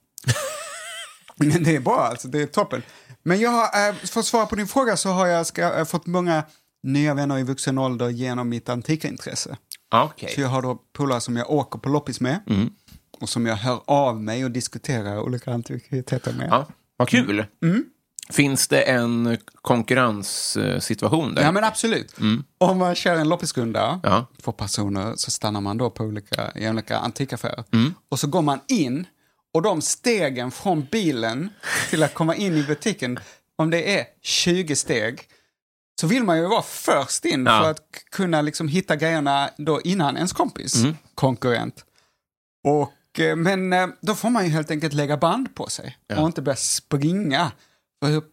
Men 1.53 1.63
det 1.63 1.75
är 1.75 1.79
bra, 1.79 1.99
alltså, 1.99 2.27
det 2.27 2.41
är 2.41 2.45
toppen. 2.47 2.81
Men 3.23 3.39
jag 3.39 3.49
har, 3.49 3.89
eh, 3.89 3.95
för 3.95 4.19
att 4.19 4.25
svara 4.25 4.45
på 4.45 4.55
din 4.55 4.67
fråga 4.67 4.97
så 4.97 5.09
har 5.09 5.27
jag 5.27 5.45
ska, 5.45 5.73
eh, 5.73 5.85
fått 5.85 6.05
många 6.05 6.43
nya 6.83 7.13
vänner 7.13 7.39
i 7.39 7.43
vuxen 7.43 7.77
ålder 7.77 8.09
genom 8.09 8.49
mitt 8.49 8.69
antikaintresse. 8.69 9.57
Okej. 9.95 10.31
Så 10.35 10.41
jag 10.41 10.47
har 10.47 10.61
då 10.61 10.79
polare 10.97 11.21
som 11.21 11.37
jag 11.37 11.49
åker 11.51 11.79
på 11.79 11.89
loppis 11.89 12.21
med 12.21 12.39
Mm. 12.49 12.69
och 13.21 13.29
som 13.29 13.45
jag 13.45 13.55
hör 13.55 13.81
av 13.87 14.21
mig 14.21 14.45
och 14.45 14.51
diskuterar 14.51 15.19
olika 15.19 15.53
antikviteter 15.53 16.33
med. 16.33 16.47
Ja, 16.51 16.65
vad 16.97 17.09
kul. 17.09 17.45
Mm. 17.63 17.85
Finns 18.29 18.67
det 18.67 18.81
en 18.81 19.37
konkurrenssituation 19.61 21.35
där? 21.35 21.43
Ja 21.43 21.51
men 21.51 21.63
absolut. 21.63 22.15
Om 22.57 22.77
man 22.77 22.95
kör 22.95 23.15
en 23.15 23.29
loppisrunda, 23.29 23.87
Mm. 23.87 23.99
Ja. 24.03 24.25
två 24.43 24.51
personer, 24.51 25.13
så 25.15 25.31
stannar 25.31 25.61
man 25.61 25.77
då 25.77 25.89
på 25.89 26.03
olika, 26.03 26.51
i 26.55 26.69
olika 26.69 26.97
antikaffärer. 26.97 27.63
Mm. 27.73 27.93
Och 28.09 28.19
så 28.19 28.27
går 28.27 28.41
man 28.41 28.59
in 28.67 29.07
och 29.53 29.61
de 29.61 29.81
stegen 29.81 30.51
från 30.51 30.87
bilen 30.91 31.49
till 31.89 32.03
att 32.03 32.13
komma 32.13 32.35
in 32.35 32.57
i 32.57 32.63
butiken, 32.63 33.19
om 33.57 33.69
det 33.69 33.99
är 33.99 34.05
20 34.21 34.75
steg, 34.75 35.21
så 36.01 36.07
vill 36.07 36.23
man 36.23 36.37
ju 36.37 36.47
vara 36.47 36.61
först 36.61 37.25
in 37.25 37.45
Ja. 37.45 37.61
för 37.61 37.71
att 37.71 37.79
kunna 38.11 38.41
liksom 38.41 38.67
hitta 38.67 38.95
grejerna 38.95 39.49
då 39.57 39.81
innan 39.81 40.15
ens 40.15 40.33
kompis, 40.33 40.75
Mm. 40.75 40.97
konkurrent. 41.15 41.85
Och, 42.63 43.19
eh, 43.19 43.35
men 43.35 43.73
eh, 43.73 43.87
då 44.01 44.15
får 44.15 44.29
man 44.29 44.43
ju 44.45 44.49
helt 44.51 44.71
enkelt 44.71 44.93
lägga 44.93 45.17
band 45.17 45.55
på 45.55 45.67
sig 45.69 45.97
Ja. 46.07 46.19
och 46.21 46.25
inte 46.27 46.41
börja 46.41 46.55
springa. 46.55 47.51
För 48.03 48.11
hur 48.11 48.23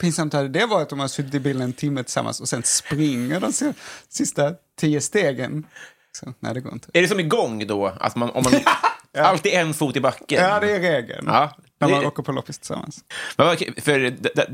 pinsamt 0.00 0.32
hade 0.32 0.48
det 0.48 0.66
varit 0.66 0.92
om 0.92 0.98
man 0.98 1.08
suttit 1.08 1.34
i 1.34 1.40
bilen 1.40 1.62
en 1.62 1.72
timme 1.72 2.02
tillsammans 2.02 2.40
och 2.40 2.48
sen 2.48 2.62
springer 2.62 3.40
de 3.40 3.52
si- 3.52 3.72
sista 4.08 4.52
tio 4.80 5.00
stegen? 5.00 5.66
Så, 6.12 6.34
nej, 6.40 6.54
det 6.54 6.60
går 6.60 6.72
inte. 6.72 6.88
Är 6.94 7.02
det 7.02 7.08
som 7.08 7.20
igång 7.20 7.66
då? 7.66 7.86
Att 7.86 8.16
man, 8.16 8.30
om 8.30 8.42
man 8.44 8.52
alltid 9.18 9.52
en 9.52 9.74
fot 9.74 9.96
i 9.96 10.00
backen? 10.00 10.42
Ja, 10.44 10.60
det 10.60 10.70
är 10.72 10.80
regeln. 10.80 11.24
Ja, 11.26 11.56
När 11.80 11.88
man 11.88 12.00
det- 12.00 12.06
åker 12.06 12.22
på 12.22 12.32
loppis 12.32 12.58
tillsammans. 12.58 12.98
Men 13.36 13.56
För, 13.82 13.98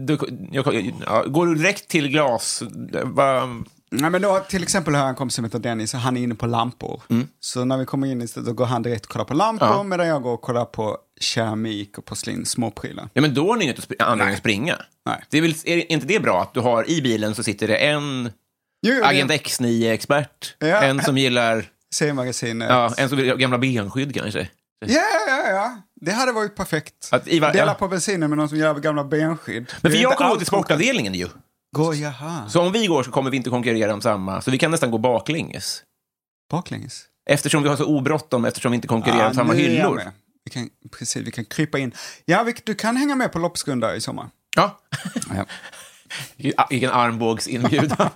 du, 0.07 0.19
jag, 0.53 0.93
ja, 1.07 1.23
går 1.27 1.47
du 1.47 1.55
direkt 1.55 1.89
till 1.89 2.09
glas? 2.09 2.63
Va, 3.05 3.49
Nej, 3.91 4.11
men 4.11 4.23
då, 4.23 4.41
till 4.49 4.63
exempel 4.63 4.95
har 4.95 5.01
jag 5.01 5.09
en 5.09 5.15
kompis 5.15 5.35
som 5.35 5.45
heter 5.45 5.59
Dennis 5.59 5.93
han 5.93 6.17
är 6.17 6.21
inne 6.23 6.35
på 6.35 6.47
lampor. 6.47 7.03
Så 7.41 7.65
när 7.65 7.77
vi 7.79 7.85
kommer 7.85 8.07
in 8.07 8.23
i 8.23 8.29
stället, 8.29 8.47
då 8.47 8.53
går 8.53 8.65
han 8.67 8.83
direkt 8.83 9.05
och 9.05 9.11
kollar 9.11 9.25
på 9.25 9.35
lampor 9.35 9.69
Ja. 9.69 9.83
medan 9.83 10.07
jag 10.07 10.23
går 10.23 10.33
och 10.33 10.43
kollar 10.43 10.65
på 10.65 10.99
keramik 11.21 11.99
och 11.99 12.05
porslin, 12.05 12.47
småprylar. 12.47 13.09
ja, 13.13 13.21
men 13.23 13.35
då 13.35 13.51
har 13.51 13.57
ni 13.57 13.65
inte 13.69 13.81
spr- 13.83 14.03
anledning 14.03 14.33
att 14.35 14.39
springa. 14.41 14.77
Nej. 15.07 15.25
Det 15.31 15.39
är, 15.39 15.43
väl, 15.43 15.55
är 15.65 15.93
inte 15.93 16.07
det 16.07 16.21
bra 16.21 16.43
att 16.43 16.55
du 16.55 16.61
har 16.61 16.91
i 16.91 17.03
bilen 17.03 17.35
så 17.35 17.43
sitter 17.43 17.69
det 17.69 17.77
en 17.77 18.31
Jo, 18.87 18.95
jo, 18.99 19.05
Agent 19.05 19.29
det- 19.29 19.37
X9-expert, 19.37 20.57
Ja. 20.59 20.67
en 20.83 21.03
som 21.03 21.19
gillar 21.19 21.65
C-magasinet. 21.95 22.69
ja, 22.71 22.95
en 22.97 23.09
som 23.09 23.19
vill 23.19 23.29
ha 23.29 23.37
gamla 23.37 23.59
benskydd 23.59 24.15
kanske? 24.15 24.49
Ja, 24.87 25.03
ja, 25.29 25.49
ja. 25.51 25.83
Det 26.01 26.13
hade 26.13 26.33
varit 26.33 26.57
perfekt. 26.57 27.09
Att 27.13 27.29
i 27.29 27.39
var- 27.41 27.53
Dela 27.53 27.67
ja. 27.71 27.75
på 27.75 27.89
bensinen 27.89 28.31
med 28.31 28.37
någon 28.39 28.49
som 28.49 28.59
gör 28.59 28.75
gamla 28.75 29.05
benskydd. 29.05 29.73
Men 29.81 29.93
för 29.93 29.99
jag 29.99 30.17
kommer 30.17 30.31
gå 30.31 30.37
till 30.37 30.47
sportavdelningen 30.47 31.15
ju. 31.15 31.29
Gå, 31.77 31.95
jaha. 31.95 32.49
Så 32.49 32.61
om 32.63 32.73
vi 32.73 32.87
går 32.87 33.03
så 33.03 33.11
kommer 33.11 33.31
vi 33.31 33.37
inte 33.37 33.51
konkurrera 33.51 33.95
om 33.95 34.01
samma, 34.01 34.41
så 34.41 34.51
vi 34.51 34.59
kan 34.59 34.71
nästan 34.71 34.91
gå 34.91 34.99
baklänges. 34.99 35.83
Baklänges. 36.51 37.05
Eftersom 37.31 37.63
vi 37.63 37.69
har 37.69 37.77
så 37.77 37.85
obråttom, 37.85 38.45
eftersom 38.45 38.73
vi 38.73 38.77
inte 38.77 38.89
konkurrerar 38.89 39.21
Ja, 39.23 39.29
om 39.29 39.35
samma 39.35 39.55
är 39.55 39.59
jag 39.59 39.65
hyllor. 39.71 40.03
Vi 40.45 40.51
kan, 40.51 40.69
precis, 40.99 41.27
vi 41.27 41.31
kan 41.31 41.45
krypa 41.45 41.79
in. 41.79 41.93
Ja, 42.25 42.43
vi, 42.43 42.55
du 42.65 42.75
kan 42.75 42.97
hänga 42.97 43.15
med 43.15 43.33
på 43.33 43.39
loppsrunda 43.39 43.97
i 43.97 44.01
sommar. 44.01 44.29
Ja. 44.57 44.79
Ja. 45.37 45.47
Vilken 46.71 46.91
armbågsinbjudan. 46.91 47.97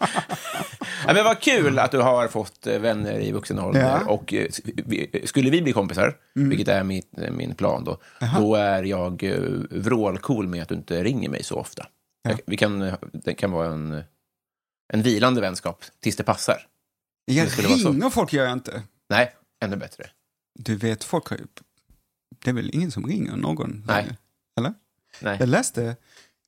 ja, 1.07 1.13
men 1.15 1.25
vad 1.25 1.41
kul 1.41 1.79
att 1.79 1.91
du 1.91 1.99
har 1.99 2.29
fått 2.29 2.67
eh, 2.67 2.79
vänner 2.79 3.21
i 3.21 3.33
vuxen 3.33 3.59
ålder. 3.59 3.81
Ja. 3.81 4.05
Och 4.13 4.35
eh, 4.35 4.47
vi- 4.65 5.23
skulle 5.25 5.51
vi 5.51 5.63
bli 5.63 5.73
kompisar, 5.73 6.17
vilket 6.35 6.69
är 6.69 6.85
mitt, 6.85 7.19
eh, 7.19 7.31
min 7.31 7.55
plan 7.55 7.85
då, 7.85 7.99
då 8.39 8.55
är 8.55 8.83
jag 8.83 9.23
vrålcool 9.71 10.49
med 10.49 10.63
att 10.63 10.69
du 10.69 10.75
inte 10.75 11.05
ringer 11.05 11.29
mig 11.29 11.43
så 11.45 11.55
ofta. 11.57 11.87
Ja. 12.23 12.31
Jag- 12.31 12.41
Vi 12.47 12.57
kan, 12.57 12.93
det 13.13 13.35
kan 13.35 13.51
vara 13.51 13.67
en, 13.73 14.03
en 14.93 15.03
vilande 15.03 15.41
vänskap 15.41 15.85
tills 16.01 16.17
det 16.17 16.25
passar. 16.25 16.67
Jag 17.25 17.47
Det 17.47 17.63
ringer 17.63 18.11
folk 18.11 18.33
gör 18.33 18.45
jag 18.45 18.53
inte. 18.53 18.83
Nej, 19.11 19.33
ännu 19.65 19.77
bättre. 19.77 20.05
Du 20.59 20.77
vet, 20.77 21.05
folk 21.05 21.27
har 21.27 21.37
ju... 21.37 21.45
Det 22.45 22.51
är 22.51 22.55
väl 22.55 22.71
ingen 22.75 22.91
som 22.91 23.07
ringer 23.07 23.37
någon? 23.37 23.85
Nej. 23.87 24.07
Eller? 24.59 24.75
Nej. 25.21 25.37
Jag 25.41 25.49
läste 25.49 25.97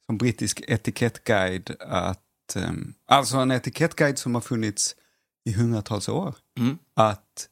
som 0.06 0.18
brittisk 0.18 0.60
etikettguide 0.68 1.76
att, 1.80 2.56
um, 2.56 2.94
alltså 3.06 3.36
en 3.36 3.50
etikettguide 3.50 4.18
som 4.18 4.34
har 4.34 4.42
funnits 4.42 4.96
i 5.44 5.52
hundratals 5.52 6.08
år, 6.08 6.34
Mm. 6.58 6.78
att 6.96 7.48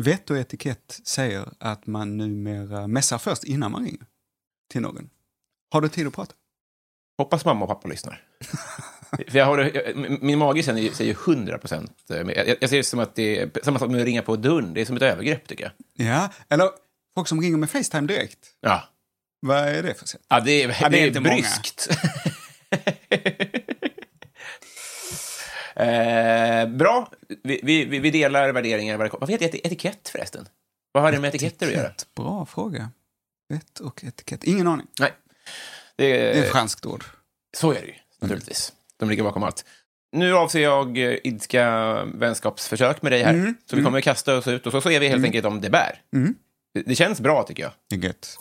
vett 0.00 0.30
och 0.30 0.36
etikett 0.38 1.00
säger 1.04 1.48
att 1.60 1.86
man 1.86 2.16
numera 2.16 2.86
mässar 2.86 3.18
först 3.18 3.44
innan 3.44 3.72
man 3.72 3.84
ringer 3.84 4.06
till 4.72 4.80
någon. 4.80 5.10
Har 5.72 5.80
du 5.80 5.88
tid 5.88 6.06
att 6.06 6.14
prata? 6.14 6.34
Hoppas 7.18 7.44
mamma 7.44 7.62
och 7.64 7.68
pappa 7.68 7.88
lyssnar. 7.88 8.22
För 9.28 9.38
jag 9.38 9.46
har, 9.46 9.58
jag, 9.58 10.22
min 10.22 10.38
mage 10.38 10.62
säger 10.62 10.92
säger 10.92 11.14
100 11.28 11.58
procent. 11.58 11.92
Jag, 12.06 12.28
jag 12.60 12.70
ser 12.70 12.76
det 12.76 12.84
som 12.84 13.00
att 13.00 13.14
det 13.14 13.38
är 13.40 13.50
samma 13.64 13.78
sak 13.78 13.90
med 13.90 14.00
att 14.00 14.06
ringa 14.06 14.22
på 14.22 14.36
dörren. 14.36 14.74
Det 14.74 14.80
är 14.80 14.84
som 14.84 14.96
ett 14.96 15.02
övergrepp, 15.02 15.48
tycker 15.48 15.64
jag. 15.64 16.06
Ja, 16.06 16.28
eller 16.48 16.70
folk 17.14 17.28
som 17.28 17.40
ringer 17.40 17.56
med 17.56 17.70
Facetime 17.70 18.06
direkt. 18.06 18.38
Ja, 18.60 18.82
Vad 19.46 19.58
är 19.68 19.82
det 19.82 19.94
för 19.94 20.06
sätt? 20.06 20.20
ja 20.28 20.40
det, 20.40 20.62
är, 20.62 20.76
Ja, 20.82 20.88
det 20.88 20.98
är 21.02 21.06
inte 21.06 21.20
många. 21.20 21.34
bryskt. 21.34 21.88
eh, 25.76 26.66
bra. 26.68 27.10
Vi, 27.42 27.60
vi, 27.62 27.84
vi 27.98 28.10
delar 28.10 28.52
värderingar. 28.52 28.96
Vad 28.96 29.30
heter 29.30 29.46
eti- 29.48 29.60
etikett 29.64 30.08
förresten? 30.08 30.48
Vad 30.92 31.02
har 31.02 31.12
det 31.12 31.20
med 31.20 31.28
etiketter 31.28 31.66
att 31.66 31.72
göra? 31.72 31.86
Etikett, 31.86 32.14
Bra 32.14 32.46
fråga. 32.46 32.90
Vett 33.48 33.80
och 33.80 34.04
etikett. 34.04 34.44
Ingen 34.44 34.66
aning. 34.66 34.86
Nej. 35.00 35.12
Det, 35.96 36.08
Det 36.12 36.38
är 36.38 36.42
ett 36.42 36.50
franskt 36.52 36.86
ord. 36.86 37.04
Så 37.56 37.70
är 37.70 37.80
det 37.80 37.86
ju, 37.86 37.94
naturligtvis. 38.20 38.72
De 38.96 39.10
ligger 39.10 39.22
bakom 39.22 39.42
allt. 39.42 39.64
nu 40.12 40.34
avser 40.36 40.60
jag 40.60 40.98
eh, 40.98 41.16
idka 41.24 41.94
vänskapsförsök 42.04 43.02
med 43.02 43.12
dig 43.12 43.22
här. 43.22 43.34
Mm. 43.34 43.54
Så 43.66 43.76
vi 43.76 43.82
kommer 43.82 43.98
att 43.98 44.04
kasta 44.04 44.36
oss 44.36 44.48
ut 44.48 44.66
och 44.66 44.72
så 44.72 44.80
ser 44.80 45.00
vi 45.00 45.08
helt 45.08 45.24
enkelt 45.24 45.46
om 45.46 45.60
det 45.60 45.70
bär. 45.70 46.00
Det, 46.82 46.94
känns 46.94 47.20
bra 47.20 47.42
tycker 47.42 47.62
jag. 47.62 47.72
Det 47.88 47.96
är 47.96 48.00
gött. 48.00 48.36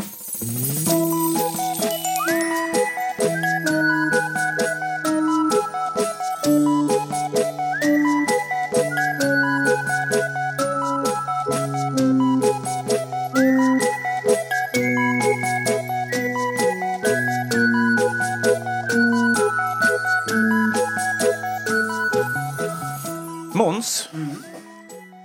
Måns, 23.54 24.10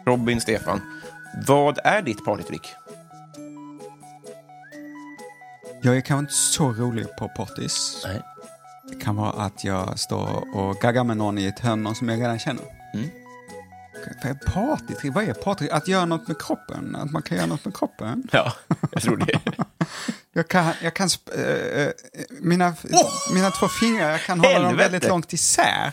Robin, 0.06 0.40
Stefan. 0.40 0.80
Vad 1.46 1.78
är 1.84 2.02
ditt 2.02 2.24
partytrick? 2.24 2.74
Jag 5.82 5.96
är 5.96 6.00
kanske 6.00 6.20
inte 6.20 6.32
så 6.34 6.72
rolig 6.72 7.16
på 7.18 7.28
pottis. 7.28 8.02
Nej. 8.06 8.20
Det 8.88 9.04
kan 9.04 9.16
vara 9.16 9.30
att 9.30 9.64
jag 9.64 9.98
står 9.98 10.56
och 10.56 10.76
gaggar 10.76 11.04
med 11.04 11.16
någon 11.16 11.38
i 11.38 11.46
ett 11.46 11.58
hörn 11.60 11.94
som 11.94 12.08
jag 12.08 12.20
redan 12.20 12.38
känner. 12.38 12.62
Mm. 12.94 13.08
Vad 14.22 14.30
är 14.30 14.34
partytrick? 14.52 15.14
Vad 15.14 15.24
är 15.24 15.32
partytrick? 15.34 15.70
Att 15.72 15.88
göra 15.88 16.04
något 16.04 16.28
med 16.28 16.42
kroppen? 16.42 16.96
Att 16.96 17.10
man 17.10 17.22
kan 17.22 17.36
göra 17.36 17.46
något 17.46 17.64
med 17.64 17.76
kroppen? 17.76 18.28
Ja, 18.32 18.52
jag 18.92 19.02
tror 19.02 19.16
det. 19.16 19.40
Jag 20.32 20.48
kan, 20.48 20.72
jag 20.82 20.94
kan 20.94 21.08
äh, 21.36 21.86
mina, 22.40 22.74
mina 23.34 23.50
två 23.50 23.68
fingrar, 23.68 24.10
jag 24.10 24.20
kan 24.22 24.40
hålla 24.40 24.60
dem 24.60 24.76
väldigt 24.76 25.08
långt 25.08 25.32
isär. 25.32 25.92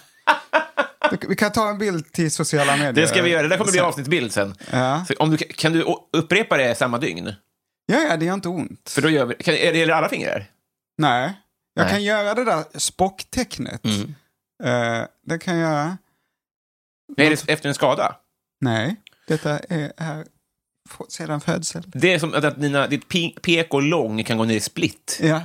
Vi- 1.11 1.27
Vi 1.27 1.35
kan 1.35 1.51
ta 1.51 1.69
en 1.69 1.77
bild 1.77 2.11
till 2.11 2.31
sociala 2.31 2.71
medier. 2.71 2.93
Det 2.93 3.07
ska 3.07 3.21
vi 3.21 3.29
göra. 3.29 3.41
Det 3.41 3.47
där 3.47 3.57
kommer 3.57 3.71
bli 3.71 3.79
avsnittsbild 3.79 4.31
sen. 4.31 4.55
Ja. 4.71 5.05
Om 5.19 5.29
du, 5.31 5.37
kan 5.37 5.73
du 5.73 5.85
upprepa 6.13 6.57
det 6.57 6.77
samma 6.77 6.97
dygn? 6.97 7.33
Ja, 7.85 7.99
ja, 8.01 8.17
det 8.17 8.25
gör 8.25 8.33
inte 8.33 8.49
ont. 8.49 8.89
För 8.89 9.01
då 9.01 9.09
gör 9.09 9.25
vi, 9.25 9.35
kan, 9.35 9.53
är 9.53 9.73
det 9.73 9.91
alla 9.95 10.09
fingrar? 10.09 10.45
Nej, 10.97 11.33
jag 11.73 11.83
Nej. 11.83 11.91
kan 11.93 12.03
göra 12.03 12.33
det 12.33 12.43
där 12.43 12.63
spocktecknet. 12.73 13.81
Mm. 13.85 14.15
Eh, 14.63 15.07
det 15.25 15.37
kan 15.37 15.57
jag 15.57 15.69
göra. 15.71 15.97
Är 17.17 17.29
det 17.29 17.49
efter 17.49 17.69
en 17.69 17.75
skada? 17.75 18.15
Nej, 18.61 18.95
detta 19.27 19.59
är, 19.59 19.93
är 19.97 20.25
sedan 21.09 21.41
födsel. 21.41 21.83
Det 21.85 22.13
är 22.13 22.19
som 22.19 22.33
att 22.33 22.61
dina, 22.61 22.87
ditt 22.87 23.07
pi- 23.07 23.39
PK 23.41 23.79
lång 23.79 24.23
kan 24.23 24.37
gå 24.37 24.43
ner 24.43 24.55
i 24.55 24.59
split. 24.59 25.19
Ja. 25.23 25.41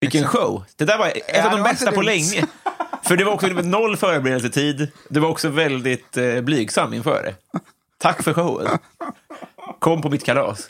Vilken 0.00 0.20
Exakt. 0.24 0.38
show! 0.38 0.64
Det 0.76 0.84
där 0.84 0.98
var 0.98 1.06
ett 1.08 1.22
Ja, 1.34 1.46
av 1.46 1.58
de 1.58 1.62
bästa 1.62 1.92
på 1.92 2.02
länge. 2.02 2.44
För 3.02 3.16
det 3.16 3.24
var 3.24 3.32
också 3.32 3.46
det 3.48 3.54
var 3.54 3.62
noll 3.62 3.96
förberedelsetid. 3.96 4.90
Du 5.10 5.20
var 5.20 5.28
också 5.28 5.48
väldigt 5.48 6.16
eh, 6.16 6.40
blygsam 6.40 6.94
inför 6.94 7.22
det. 7.22 7.58
Tack 7.98 8.22
för 8.22 8.32
showen. 8.34 8.78
Kom 9.78 10.02
på 10.02 10.10
mitt 10.10 10.24
kalas. 10.24 10.68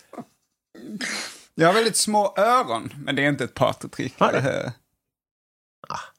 Jag 1.55 1.66
har 1.66 1.75
väldigt 1.75 1.96
små 1.96 2.35
öron, 2.37 2.92
men 3.05 3.16
det 3.16 3.25
är 3.25 3.29
inte 3.29 3.44
ett 3.44 3.55
partytrick. 3.55 4.20
Eh, 4.20 4.70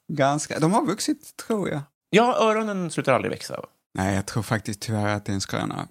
Ganska. 0.07 0.59
De 0.59 0.73
har 0.73 0.85
vuxit, 0.85 1.37
tror 1.47 1.69
jag. 1.69 1.81
Ja, 2.09 2.35
öronen 2.35 2.91
slutar 2.91 3.13
aldrig 3.13 3.31
växa. 3.31 3.65
Nej, 3.93 4.15
jag 4.15 4.25
tror 4.25 4.43
faktiskt 4.43 4.79
tyvärr 4.79 5.07
att 5.15 5.25
det 5.25 5.31
är 5.31 5.33
en 5.33 5.41
skröna. 5.41 5.87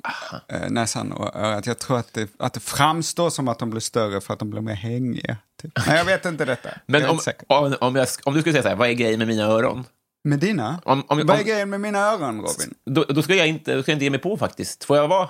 Eh, 0.49 0.71
näsan 0.71 1.13
och 1.13 1.37
örat. 1.37 1.67
Jag 1.67 1.79
tror 1.79 1.99
att 1.99 2.13
det, 2.13 2.31
att 2.39 2.53
det 2.53 2.61
framstår 2.61 3.31
som 3.31 3.49
att 3.49 3.59
de 3.59 3.71
blir 3.71 3.81
större 3.81 4.21
för 4.21 4.33
att 4.33 4.39
de 4.39 4.51
blir 4.51 4.61
mer 4.61 4.75
hängiga. 4.75 5.37
Typ. 5.63 5.73
Nej, 5.87 5.97
jag 5.97 6.05
vet 6.05 6.25
inte 6.25 6.45
detta. 6.45 6.69
Men 6.87 7.05
om, 7.05 7.11
inte 7.11 7.35
om, 7.47 7.77
om, 7.81 7.97
jag, 7.97 8.09
om 8.25 8.35
du 8.35 8.41
skulle 8.41 8.53
säga 8.53 8.63
så 8.63 8.69
här, 8.69 8.77
vad 8.77 8.89
är 8.89 8.93
grejen 8.93 9.19
med 9.19 9.29
mina 9.29 9.45
öron? 9.45 9.85
Med 10.25 10.39
dina? 10.39 10.81
Om, 10.85 11.05
om, 11.09 11.27
Vad 11.27 11.39
är 11.41 11.45
grejen 11.45 11.71
med 11.71 11.81
mina 11.81 11.99
öron, 11.99 12.37
Robin? 12.37 12.75
då, 12.85 13.05
då, 13.05 13.23
ska 13.23 13.35
jag 13.35 13.47
inte, 13.47 13.75
då 13.75 13.83
ska 13.83 13.93
jag 13.93 13.97
inte 13.97 14.05
ge 14.05 14.11
mig 14.11 14.21
på 14.21 14.37
faktiskt. 14.37 14.85
Får 14.85 14.97
jag 14.97 15.09
vara? 15.09 15.27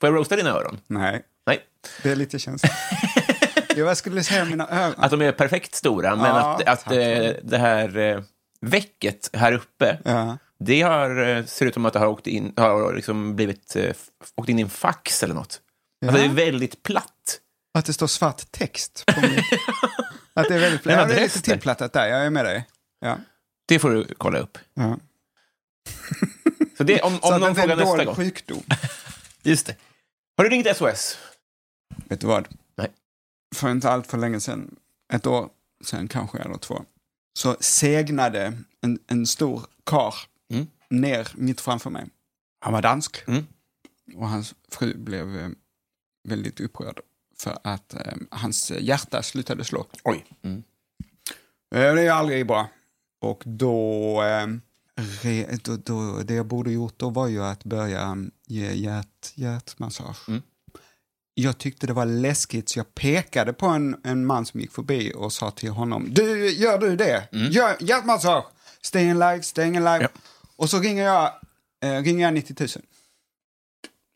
Får 0.00 0.08
jag 0.08 0.14
roasta 0.16 0.36
dina 0.36 0.50
öron? 0.50 0.78
Nej. 0.86 1.22
Det 2.02 2.10
är 2.10 2.16
lite 2.16 2.38
känsligt. 2.38 2.72
Jo, 3.76 3.86
jag 3.86 3.96
skulle 3.96 4.22
säga 4.24 4.44
mina 4.44 4.68
öron. 4.70 4.94
Att 4.98 5.10
de 5.10 5.22
är 5.22 5.32
perfekt 5.32 5.74
stora, 5.74 6.16
men 6.16 6.24
Ja, 6.26 6.34
att, 6.66 6.68
att 6.68 6.92
eh, 6.92 7.32
det 7.42 7.58
här 7.58 7.98
eh, 7.98 8.22
väcket 8.60 9.30
här 9.32 9.52
uppe, 9.52 9.98
Ja. 10.04 10.38
det 10.58 10.82
har, 10.82 11.28
eh, 11.28 11.44
ser 11.44 11.66
ut 11.66 11.74
som 11.74 11.86
att 11.86 11.92
det 11.92 11.98
har 11.98 12.06
åkt 12.06 12.26
in, 12.26 12.52
har 12.56 12.94
liksom 12.94 13.36
blivit, 13.36 13.76
åkt 14.36 14.48
in 14.48 14.58
i 14.58 14.62
en 14.62 14.70
fax 14.70 15.22
eller 15.22 15.34
något. 15.34 15.60
Alltså, 16.06 16.18
det 16.18 16.24
är 16.24 16.28
väldigt 16.28 16.82
platt. 16.82 17.40
Att 17.78 17.84
det 17.84 17.92
står 17.92 18.06
svart 18.06 18.50
text 18.50 19.04
på 19.06 19.20
min... 19.20 19.30
Att 20.34 20.48
det 20.48 20.54
är 20.54 20.58
väldigt... 20.58 20.84
Men 20.84 20.98
Ja, 20.98 21.04
det 21.04 21.14
är 21.16 21.20
lite 21.20 21.42
tillplattat 21.42 21.92
där, 21.92 22.06
jag 22.06 22.26
är 22.26 22.30
med 22.30 22.44
dig. 22.44 22.66
Ja. 23.00 23.18
Det 23.68 23.78
får 23.78 23.90
du 23.90 24.06
kolla 24.18 24.38
upp. 24.38 24.58
Ja. 24.74 24.98
Så 26.76 26.82
det, 26.84 27.02
om, 27.02 27.18
Så 27.18 27.28
om 27.28 27.34
att 27.34 27.40
någon 27.40 27.54
frågar 27.54 27.76
nästa 27.76 28.04
gång. 28.04 28.14
sjukdom. 28.14 28.62
Just 29.42 29.66
det. 29.66 29.76
Har 30.36 30.44
du 30.44 30.50
ringt 30.50 30.76
SOS? 30.76 31.18
Vet 32.08 32.20
du 32.20 32.26
vad? 32.26 32.48
Nej. 32.76 32.92
För 33.54 33.70
inte 33.70 33.90
allt 33.90 34.06
för 34.06 34.18
länge 34.18 34.40
sedan, 34.40 34.76
ett 35.12 35.26
år 35.26 35.50
sedan 35.84 36.08
kanske, 36.08 36.38
eller 36.38 36.58
två, 36.58 36.84
så 37.38 37.56
segnade 37.60 38.58
en, 38.80 38.98
en 39.06 39.26
stor 39.26 39.66
kar 39.84 40.14
Mm. 40.50 40.66
ner 40.90 41.28
mitt 41.34 41.60
framför 41.60 41.90
mig. 41.90 42.06
Han 42.60 42.72
var 42.72 42.82
dansk. 42.82 43.28
Mm. 43.28 43.46
Och 44.14 44.28
hans 44.28 44.54
fru 44.68 44.94
blev 44.96 45.36
eh, 45.38 45.48
väldigt 46.28 46.60
upprörd 46.60 47.00
för 47.38 47.58
att 47.64 47.94
eh, 47.94 48.12
hans 48.30 48.70
hjärta 48.70 49.22
slutade 49.22 49.64
slå. 49.64 49.86
Oj. 50.04 50.24
Mm. 50.42 50.62
Eh, 51.74 51.94
Det 51.94 52.02
är 52.02 52.10
aldrig 52.12 52.46
bra. 52.46 52.68
Och 53.20 53.42
då, 53.46 54.22
eh, 54.22 54.46
re, 55.22 55.58
då, 55.64 55.76
då, 55.76 56.22
det 56.22 56.34
jag 56.34 56.46
borde 56.46 56.70
gjort 56.72 56.94
då 56.98 57.10
var 57.10 57.26
ju 57.28 57.44
att 57.44 57.64
börja 57.64 58.16
ge 58.46 58.72
hjärt, 58.72 59.32
hjärtmassage. 59.34 60.28
Mm. 60.28 60.42
Jag 61.38 61.58
tyckte 61.58 61.86
det 61.86 61.92
var 61.92 62.06
läskigt 62.06 62.68
så 62.68 62.78
jag 62.78 62.94
pekade 62.94 63.52
på 63.52 63.66
en, 63.66 63.96
en 64.04 64.26
man 64.26 64.46
som 64.46 64.60
gick 64.60 64.72
förbi 64.72 65.12
och 65.14 65.32
sa 65.32 65.50
till 65.50 65.70
honom, 65.70 66.06
du, 66.10 66.50
gör 66.50 66.78
du 66.78 66.96
det? 66.96 67.28
Gör 67.30 67.76
hjärtmassage! 67.80 68.44
Stay 68.82 69.10
alive, 69.10 69.42
stay 69.42 69.66
alive. 69.66 69.96
Mm. 69.96 70.02
Ja. 70.02 70.20
Och 70.56 70.70
så 70.70 70.78
ringer 70.78 71.04
jag, 71.04 71.32
eh, 71.84 72.02
ringer 72.02 72.24
jag 72.24 72.34
90 72.34 72.56
000. 72.60 72.68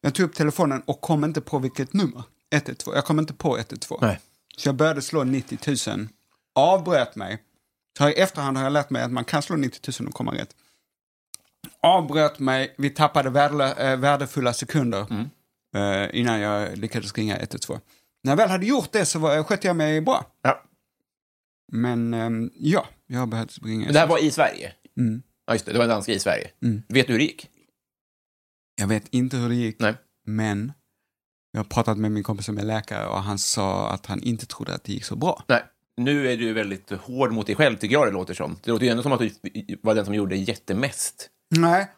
Jag 0.01 0.15
tog 0.15 0.27
upp 0.27 0.35
telefonen 0.35 0.83
och 0.87 1.01
kom 1.01 1.25
inte 1.25 1.41
på 1.41 1.59
vilket 1.59 1.93
nummer. 1.93 2.23
112. 2.51 2.97
Jag 2.97 3.05
kom 3.05 3.19
inte 3.19 3.35
på 3.35 3.59
112. 3.59 3.99
Nej. 4.03 4.21
Så 4.57 4.69
jag 4.69 4.75
började 4.75 5.03
slå 5.03 5.25
90 5.25 5.89
000, 5.97 6.09
avbröt 6.55 7.17
mig. 7.17 7.43
Så 7.99 8.09
i 8.09 8.13
efterhand 8.13 8.57
har 8.57 8.65
jag 8.65 8.73
lärt 8.73 8.91
mig 8.91 9.03
att 9.03 9.13
man 9.13 9.25
kan 9.25 9.43
slå 9.43 9.57
90 9.57 9.93
000 10.01 10.09
och 10.09 10.15
komma 10.15 10.35
rätt. 10.35 10.55
Avbröt 11.83 12.39
mig, 12.39 12.75
vi 12.79 12.91
tappade 12.91 13.29
eh, 13.79 13.97
värdefulla 13.97 14.53
sekunder 14.53 15.07
Mm. 15.11 15.31
Eh, 15.75 16.21
innan 16.21 16.41
jag 16.41 16.79
lyckades 16.79 17.15
ringa 17.15 17.37
112. 17.37 17.81
När 18.25 18.33
jag 18.33 18.37
väl 18.37 18.51
hade 18.51 18.67
gjort 18.67 18.93
det 18.93 19.07
så 19.07 19.19
var, 19.19 19.43
skötte 19.43 19.67
jag 19.67 19.77
mig 19.77 20.01
bra. 20.01 20.27
Ja. 20.43 20.63
Men 21.73 22.15
ehm, 22.15 22.51
ja, 22.55 22.87
jag 23.07 23.19
har 23.19 23.27
behövt 23.27 23.59
ringa. 23.63 23.93
Det 23.93 23.99
här 23.99 24.07
var 24.07 24.25
i 24.25 24.31
Sverige? 24.31 24.73
Mm. 24.99 25.23
Ja, 25.47 25.53
just 25.53 25.67
det. 25.67 25.73
Det 25.73 25.79
var 25.79 25.85
en 25.85 25.91
danska 25.91 26.13
i 26.13 26.19
Sverige. 26.19 26.51
Mm. 26.63 26.83
Vet 26.89 27.07
du 27.07 27.13
hur 27.13 27.19
det 27.19 27.25
gick? 27.25 27.49
Jag 28.81 28.87
vet 28.87 29.09
inte 29.11 29.37
hur 29.37 29.49
det 29.49 29.55
gick, 29.55 29.81
Nej. 29.81 29.95
men 30.27 30.73
jag 31.53 31.59
har 31.59 31.65
pratat 31.65 31.99
med 31.99 32.13
min 32.13 32.23
kompis 32.23 32.47
som 32.47 32.59
är 32.59 32.63
läkare 32.63 33.07
och 33.07 33.23
han 33.23 33.39
sa 33.39 33.91
att 33.91 34.07
han 34.07 34.23
inte 34.23 34.47
trodde 34.47 34.75
att 34.75 34.85
det 34.85 34.93
gick 34.93 35.05
så 35.05 35.17
bra. 35.17 35.45
Nej. 35.49 35.63
Nu 35.97 36.33
är 36.33 36.37
du 36.37 36.53
väldigt 36.53 36.91
hård 36.91 37.33
mot 37.33 37.47
dig 37.47 37.57
själv, 37.57 37.77
tycker 37.77 37.95
jag 37.95 38.07
det 38.07 38.11
låter 38.11 38.35
som. 38.35 38.57
Det 38.63 38.71
låter 38.71 38.85
ju 38.85 38.91
ändå 38.91 39.03
som 39.03 39.13
att 39.13 39.21
du 39.21 39.33
var 39.83 39.95
den 39.95 40.05
som 40.05 40.15
gjorde 40.15 40.37
jättemest. 40.37 41.31
Nej, 41.57 41.91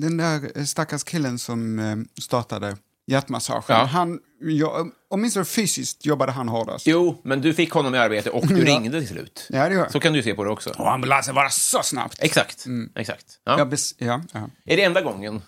den 0.00 0.16
där 0.16 0.64
stackars 0.64 1.04
killen 1.04 1.38
som 1.38 1.78
eh, 1.78 1.96
startade 2.20 2.76
hjärtmassagen, 3.08 3.64
Ja. 3.68 3.84
han, 3.84 4.20
jag, 4.40 4.90
åtminstone 5.10 5.44
fysiskt 5.44 6.06
jobbade 6.06 6.32
han 6.32 6.48
hårdast. 6.48 6.86
Jo, 6.86 7.20
men 7.24 7.40
du 7.40 7.54
fick 7.54 7.70
honom 7.70 7.94
i 7.94 7.98
arbete 7.98 8.30
och 8.30 8.46
du 8.46 8.58
Ja. 8.58 8.64
ringde 8.64 9.00
till 9.00 9.08
slut. 9.08 9.46
Ja, 9.48 9.68
det 9.68 9.74
gör 9.74 9.82
jag. 9.82 9.92
Så 9.92 10.00
kan 10.00 10.12
du 10.12 10.22
se 10.22 10.34
på 10.34 10.44
det 10.44 10.50
också. 10.50 10.70
Och 10.70 10.92
ambulansen 10.92 11.34
var 11.34 11.48
så 11.48 11.82
snabbt. 11.82 12.16
Exakt. 12.22 12.66
Exakt. 12.94 13.40
Ja. 13.44 13.68
Ja, 13.98 14.20
ja. 14.32 14.50
Är 14.64 14.76
det 14.76 14.82
enda 14.82 15.00
gången? 15.00 15.42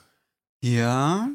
ja. 0.61 1.29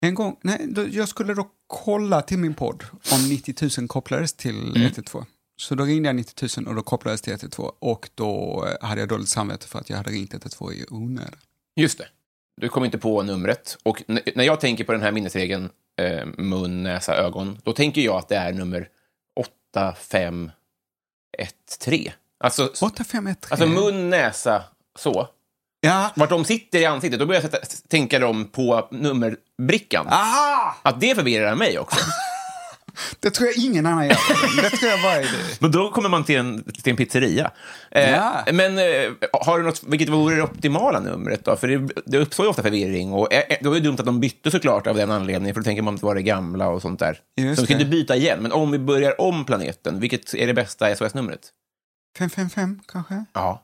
En 0.00 0.14
gång, 0.14 0.36
nej, 0.42 0.66
då, 0.68 0.86
jag 0.88 1.08
skulle 1.08 1.34
då 1.34 1.48
kolla 1.66 2.22
till 2.22 2.38
min 2.38 2.54
podd 2.54 2.84
om 3.12 3.28
90 3.28 3.80
000 3.80 3.88
kopplades 3.88 4.32
till 4.32 4.60
Mm. 4.68 4.82
112. 4.82 5.24
Så 5.56 5.74
då 5.74 5.84
ringde 5.84 6.08
jag 6.08 6.16
90 6.16 6.48
000 6.60 6.68
och 6.68 6.74
då 6.74 6.82
kopplades 6.82 7.20
till 7.22 7.32
112 7.32 7.72
och 7.78 8.10
då 8.14 8.64
eh, 8.82 8.88
hade 8.88 9.00
jag 9.00 9.08
dåligt 9.08 9.28
samvete 9.28 9.66
för 9.68 9.78
att 9.78 9.90
jag 9.90 9.96
hade 9.96 10.10
ringt 10.10 10.32
112 10.32 10.72
i 10.74 10.84
onödan. 10.90 11.38
Just 11.76 11.98
det. 11.98 12.08
Du 12.60 12.68
kom 12.68 12.84
inte 12.84 12.98
på 12.98 13.22
numret. 13.22 13.78
Och 13.82 14.02
när 14.06 14.44
jag 14.44 14.60
tänker 14.60 14.84
på 14.84 14.92
den 14.92 15.02
här 15.02 15.12
minnesregeln, 15.12 15.70
eh, 16.00 16.26
mun, 16.26 16.82
näsa, 16.82 17.16
ögon, 17.16 17.58
då 17.62 17.72
tänker 17.72 18.00
jag 18.00 18.16
att 18.16 18.28
det 18.28 18.36
är 18.36 18.52
nummer 18.52 18.88
8513. 19.36 20.50
Alltså, 22.38 22.66
8513. 22.66 23.48
alltså 23.50 23.66
mun, 23.66 24.10
näsa, 24.10 24.64
så. 24.98 25.28
Ja. 25.80 26.10
Vart 26.16 26.30
de 26.30 26.44
sitter 26.44 26.78
i 26.78 26.84
ansiktet, 26.84 27.20
då 27.20 27.26
börjar 27.26 27.42
jag 27.42 27.50
sätta, 27.50 27.66
tänka 27.88 28.18
dem 28.18 28.44
på 28.44 28.88
nummerbrickan. 28.90 30.06
Aha! 30.08 30.76
Att 30.82 31.00
det 31.00 31.14
förvirrar 31.14 31.54
mig 31.54 31.78
också. 31.78 32.00
Det 33.20 33.30
tror 33.30 33.48
jag 33.48 33.56
ingen 33.64 33.86
annan 33.86 34.04
gör. 34.06 34.62
Det 34.62 34.70
tror 34.70 34.90
jag 34.90 35.02
bara 35.02 35.14
är 35.16 35.22
det. 35.22 35.60
Men 35.60 35.70
då 35.70 35.90
kommer 35.90 36.08
man 36.08 36.24
till 36.24 36.36
en, 36.36 36.64
till 36.64 36.90
en 36.90 36.96
pizzeria. 36.96 37.50
Eh, 37.90 38.10
Ja. 38.10 38.44
Men 38.52 38.78
eh, 38.78 39.12
har 39.46 39.58
du 39.58 39.64
något, 39.64 39.82
vilket 39.86 40.08
vore 40.08 40.36
det 40.36 40.42
optimala 40.42 41.00
numret 41.00 41.44
då? 41.44 41.56
För 41.56 41.68
det, 41.68 41.92
det 42.06 42.18
uppstår 42.18 42.46
ju 42.46 42.50
ofta 42.50 42.62
förvirring. 42.62 43.12
Och, 43.12 43.32
eh, 43.32 43.40
eh, 43.48 43.56
då 43.60 43.70
är 43.70 43.74
det 43.74 43.80
dumt 43.80 43.96
att 43.98 44.06
de 44.06 44.20
bytte 44.20 44.50
såklart 44.50 44.86
av 44.86 44.96
den 44.96 45.10
anledningen, 45.10 45.54
för 45.54 45.60
då 45.60 45.64
tänker 45.64 45.82
man 45.82 45.94
att 45.94 46.00
det 46.00 46.06
var 46.06 46.14
det 46.14 46.22
gamla 46.22 46.68
och 46.68 46.82
sånt 46.82 47.00
där. 47.00 47.18
Just 47.36 47.60
så 47.60 47.66
kan 47.66 47.76
det. 47.76 47.82
inte 47.82 47.90
byta 47.96 48.16
igen. 48.16 48.38
Men 48.42 48.52
om 48.52 48.70
vi 48.70 48.78
börjar 48.78 49.20
om 49.20 49.44
planeten, 49.44 50.00
vilket 50.00 50.34
är 50.34 50.46
det 50.46 50.54
bästa 50.54 50.96
SOS-numret? 50.96 51.40
555 52.18 52.80
kanske? 52.88 53.24
Ja. 53.32 53.60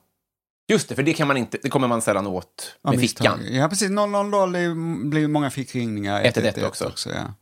Just 0.71 0.89
det, 0.89 0.95
för 0.95 1.03
det, 1.03 1.13
kan 1.13 1.27
man 1.27 1.37
inte, 1.37 1.57
det 1.63 1.69
kommer 1.69 1.87
man 1.87 2.01
sällan 2.01 2.27
åt 2.27 2.75
med 2.83 2.97
misstag. 2.99 3.37
fickan. 3.39 3.55
Ja, 3.55 3.67
precis. 3.69 3.89
000 3.89 4.51
det 4.51 4.59
är- 4.59 5.09
blir 5.09 5.27
många 5.27 5.49
fickringningar. 5.51 6.23
111 6.25 6.67
också. 6.67 7.09
ja. 7.09 7.33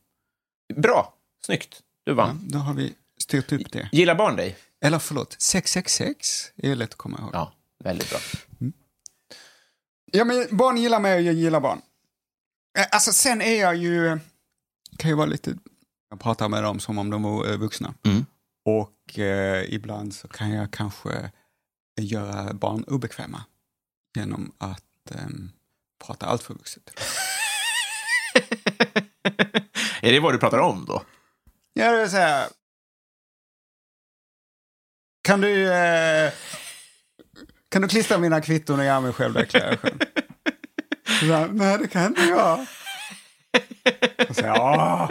Bra, 0.75 1.13
snyggt. 1.45 1.82
Du 2.06 2.12
Ja, 2.12 2.15
vann. 2.15 2.39
då 2.47 2.60
har 2.60 2.73
vi 2.73 2.93
styrt 3.21 3.52
upp 3.52 3.71
det. 3.71 3.89
Gillar 3.91 4.15
barn 4.15 4.36
dig? 4.36 4.58
Eller 4.82 4.99
förlåt, 4.99 5.36
666 5.41 6.52
är 6.56 6.75
lätt 6.75 6.89
att 6.89 6.95
komma 6.95 7.17
ihåg. 7.19 7.30
Ja, 7.34 7.54
Ja, 7.80 7.84
väldigt 7.84 8.10
bra. 8.10 8.19
men 10.25 10.58
barn 10.58 10.78
gillar 10.78 10.99
mig 10.99 11.15
och 11.15 11.21
jag 11.21 11.34
gillar 11.34 11.60
barn. 11.60 11.82
Eh, 12.78 12.86
Alltså 12.91 13.13
sen 13.13 13.41
är 13.41 13.60
jag 13.62 13.75
ju, 13.75 14.19
kan 14.97 15.10
ju 15.10 15.15
vara 15.15 15.25
lite, 15.28 15.58
jag 16.10 16.19
pratar 16.19 16.49
med 16.49 16.63
dem 16.63 16.80
som 16.80 16.97
om 16.97 17.10
de 17.10 17.23
var 17.23 17.47
eh, 17.52 17.58
vuxna. 17.58 17.93
Mm. 18.06 18.25
Och 18.65 19.19
eh, 19.19 19.73
ibland 19.73 20.13
så 20.13 20.28
kan 20.28 20.52
jag 20.52 20.71
kanske 20.71 21.32
göra 22.02 22.54
barn 22.54 22.84
obekväma 22.84 23.45
genom 24.15 24.52
att 24.58 25.12
eh, 25.12 25.28
prata 26.06 26.25
allt 26.25 26.43
för 26.43 26.54
vuxet. 26.54 26.89
är 30.02 30.12
det 30.12 30.19
vad 30.19 30.34
du 30.34 30.38
pratar 30.38 30.60
om 30.60 30.86
då? 30.86 31.02
Ja, 31.73 31.91
det 31.91 31.99
vill 32.01 32.10
säga, 32.10 32.47
kan 35.21 35.41
du, 35.41 35.73
eh, 35.73 36.32
kan 37.71 37.82
du 37.82 37.88
klistra 37.88 38.17
mina 38.17 38.41
kvitton 38.41 38.79
och 38.79 38.86
göra 38.86 38.99
mig 39.01 39.13
självdeklaration? 39.13 39.99
Så 41.19 41.25
jag, 41.25 41.53
Nej, 41.55 41.77
det 41.77 41.88
kan 41.88 42.05
inte 42.05 42.21
jag. 42.21 42.60
Och 44.29 44.36
så, 44.36 44.41
ja. 44.45 45.10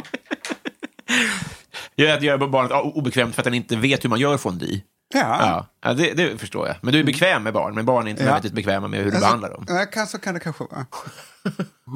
Gör 1.97 2.17
att 2.17 2.23
göra 2.23 2.49
barnet 2.49 2.73
obekvämt 2.73 3.35
för 3.35 3.43
att 3.43 3.45
den 3.45 3.55
inte 3.55 3.77
vet 3.77 4.05
hur 4.05 4.09
man 4.09 4.19
gör 4.21 4.37
fondue. 4.39 4.81
Ja. 5.15 5.67
Ja, 5.81 5.95
det, 5.95 6.13
det 6.15 6.39
förstår 6.39 6.67
jag. 6.67 6.77
Men 6.83 6.93
du 6.93 7.01
är 7.01 7.05
bekväm 7.05 7.43
med 7.43 7.53
barn, 7.53 7.75
men 7.75 7.85
barn 7.87 8.07
är 8.07 8.11
inte 8.11 8.23
Ja. 8.23 8.27
nödvändigtvis 8.27 8.57
bekväma 8.57 8.89
med 8.89 8.99
hur 9.05 9.11
du 9.11 9.21
behandlar 9.21 9.51
dem. 9.51 9.65
Ja, 9.69 9.87
kan, 9.87 10.07
så 10.07 10.19
kan 10.19 10.35
det 10.35 10.41
kanske 10.41 10.65
vara. 10.65 10.87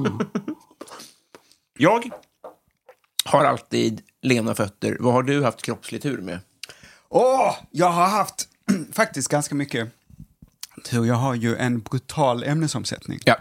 Jag 1.78 2.10
har 3.24 3.44
alltid 3.44 4.02
lena 4.22 4.54
fötter. 4.54 4.96
Vad 5.00 5.12
har 5.12 5.22
du 5.22 5.44
haft 5.44 5.62
kroppslig 5.62 6.02
tur 6.02 6.18
med? 6.18 6.38
Åh, 7.08 7.56
jag 7.70 7.90
har 7.90 8.06
haft 8.06 8.48
faktiskt 8.92 9.28
ganska 9.28 9.54
mycket 9.54 9.88
tur. 10.84 11.04
Jag 11.04 11.14
har 11.14 11.34
ju 11.34 11.56
en 11.56 11.80
brutal 11.80 12.44
ämnesomsättning. 12.44 13.20
Ja. 13.24 13.36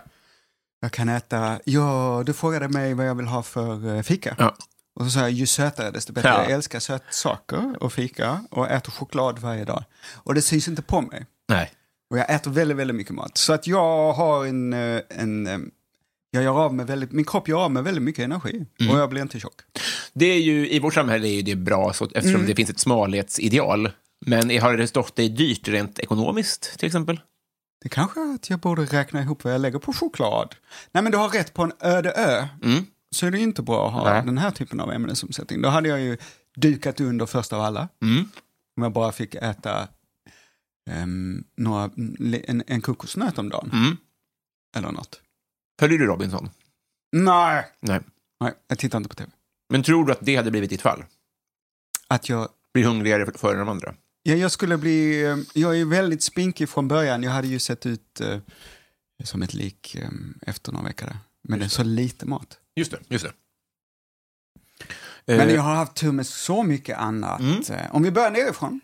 Jag 0.80 0.92
kan 0.92 1.10
äta, 1.10 1.60
ja, 1.66 2.24
du 2.26 2.34
frågade 2.34 2.68
mig 2.68 2.94
vad 2.94 3.08
jag 3.08 3.16
vill 3.16 3.28
ha 3.28 3.44
för 3.44 3.96
eh, 3.96 4.02
fika. 4.02 4.36
Ja. 4.40 4.56
Och 4.96 5.06
så 5.06 5.12
sa 5.12 5.20
jag, 5.20 5.32
ju 5.32 5.46
sötare 5.46 5.92
desto 5.92 6.14
bättre. 6.14 6.30
Ja. 6.30 6.44
Jag 6.44 6.52
älskar 6.52 6.80
sötsaker 6.80 7.84
och 7.84 7.94
fika 7.94 8.46
och 8.50 8.70
äter 8.70 8.92
choklad 8.92 9.40
varje 9.40 9.66
dag. 9.66 9.84
Och 10.14 10.34
det 10.34 10.42
syns 10.42 10.68
inte 10.68 10.82
på 10.82 11.02
mig. 11.02 11.26
Nej. 11.50 11.72
Och 12.10 12.18
jag 12.18 12.30
äter 12.30 12.52
väldigt, 12.52 12.78
väldigt 12.78 12.96
mycket 12.96 13.16
mat. 13.16 13.38
Så 13.38 13.54
att 13.54 13.68
jag 13.68 14.14
har 14.14 14.46
en, 14.46 14.74
eh, 14.74 15.02
en 15.10 15.48
eh, 15.48 15.60
jag 16.32 16.44
gör 16.44 16.60
av 16.66 16.74
med 16.74 16.88
väldigt, 16.88 17.12
min 17.12 17.26
kropp 17.26 17.48
gör 17.48 17.58
av 17.64 17.72
med 17.72 17.84
väldigt 17.84 18.04
mycket 18.04 18.26
energi. 18.26 18.66
Mm. 18.80 18.94
Och 18.94 19.00
jag 19.00 19.10
blir 19.10 19.22
inte 19.22 19.40
tjock. 19.40 19.62
Det 20.14 20.26
är 20.26 20.40
ju, 20.40 20.70
I 20.70 20.80
vårt 20.80 20.94
samhälle 20.94 21.28
är 21.28 21.44
det 21.44 21.56
bra 21.56 21.94
så, 21.94 22.06
eftersom 22.06 22.30
Mm. 22.36 22.46
det 22.48 22.56
finns 22.56 22.70
ett 22.70 22.80
smalhetsideal. 22.80 23.92
Men 24.26 24.60
har 24.62 24.78
det 24.78 24.88
stått 24.88 25.16
dig 25.16 25.30
dyrt 25.30 25.68
rent 25.68 26.00
ekonomiskt, 26.00 26.80
till 26.80 26.88
exempel? 26.88 27.20
Det 27.84 27.90
kanske 27.90 28.20
att 28.36 28.50
jag 28.50 28.60
borde 28.60 28.86
räkna 28.86 29.22
ihop 29.22 29.44
vad 29.44 29.54
jag 29.54 29.62
lägger 29.62 29.80
på 29.80 29.94
choklad. 29.94 30.56
Nej 30.92 31.04
men 31.04 31.12
du 31.12 31.18
har 31.18 31.30
rätt 31.30 31.54
på 31.54 31.64
en 31.64 31.72
öde 31.80 32.12
ö. 32.12 32.48
Mm. 32.64 32.86
Så 33.16 33.26
är 33.28 33.32
det 33.32 33.40
inte 33.40 33.62
bra 33.62 33.88
att 33.88 33.94
ha 33.94 34.14
Nej. 34.14 34.26
den 34.26 34.38
här 34.38 34.52
typen 34.52 34.80
av 34.80 34.92
ämnesomsättning. 34.92 35.62
Då 35.62 35.70
hade 35.70 35.90
jag 35.90 36.02
ju 36.02 36.18
dukat 36.56 37.00
under 37.00 37.26
först 37.26 37.54
av 37.54 37.62
alla. 37.62 37.88
Mm. 38.02 38.30
Om 38.78 38.84
jag 38.84 38.92
bara 38.92 39.12
fick 39.12 39.36
äta 39.36 39.88
ehm, 40.90 41.44
några, 41.58 41.84
en, 42.48 42.64
en 42.68 42.82
kokosnöt 42.82 43.38
om 43.38 43.50
dagen. 43.50 43.70
Mm. 43.74 43.98
Eller 44.78 44.92
något. 44.92 45.22
Följer 45.82 46.00
du 46.00 46.06
Robinson? 46.06 46.50
Nej. 47.12 47.66
Nej. 47.80 48.00
Nej, 48.40 48.54
jag 48.68 48.78
tittar 48.80 48.98
inte 48.98 49.10
på 49.10 49.16
tv. 49.16 49.32
Men 49.70 49.84
tror 49.84 50.06
du 50.06 50.12
att 50.12 50.20
det 50.22 50.36
hade 50.36 50.52
blivit 50.52 50.70
ditt 50.70 50.82
fall? 50.82 51.04
Att 52.08 52.30
jag, 52.30 52.50
Blir 52.74 52.84
hungrigare 52.84 53.26
för- 53.26 53.32
före 53.32 53.58
de 53.60 53.70
andra? 53.70 53.96
ja, 54.24 54.36
jag 54.36 54.52
skulle 54.52 54.78
bli, 54.78 55.24
eh, 55.26 55.38
jag 55.54 55.78
är 55.80 55.86
väldigt 55.86 56.24
spinkig 56.24 56.70
från 56.70 56.88
början. 56.88 57.24
Jag 57.24 57.32
hade 57.32 57.48
ju 57.48 57.60
sett 57.60 57.86
ut 57.86 58.22
eh, 58.22 58.40
som 59.24 59.42
ett 59.42 59.54
lik 59.54 59.96
eh, 59.96 60.10
efter 60.42 60.72
några 60.72 60.86
veckor 60.86 61.06
där. 61.06 61.18
Men 61.44 61.60
det 61.60 61.66
är 61.66 61.70
så 61.70 61.84
lite 61.84 62.26
mat. 62.26 62.60
Just 62.76 62.92
det. 62.92 63.00
Just 63.08 63.26
det. 63.26 63.34
Men 65.26 65.40
Eh, 65.50 65.56
jag 65.56 65.62
har 65.62 65.76
haft 65.76 65.96
tur 65.96 66.12
med 66.12 66.28
så 66.28 66.64
mycket 66.64 66.98
annat. 66.98 67.40
Mm. 67.40 67.62
Eh, 67.70 67.96
Om 67.96 68.04
vi 68.04 68.12
börjar 68.12 68.32
nerifrån. 68.32 68.80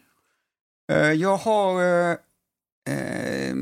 Jag 1.15 1.37
har 1.37 1.81
eh, 2.89 3.53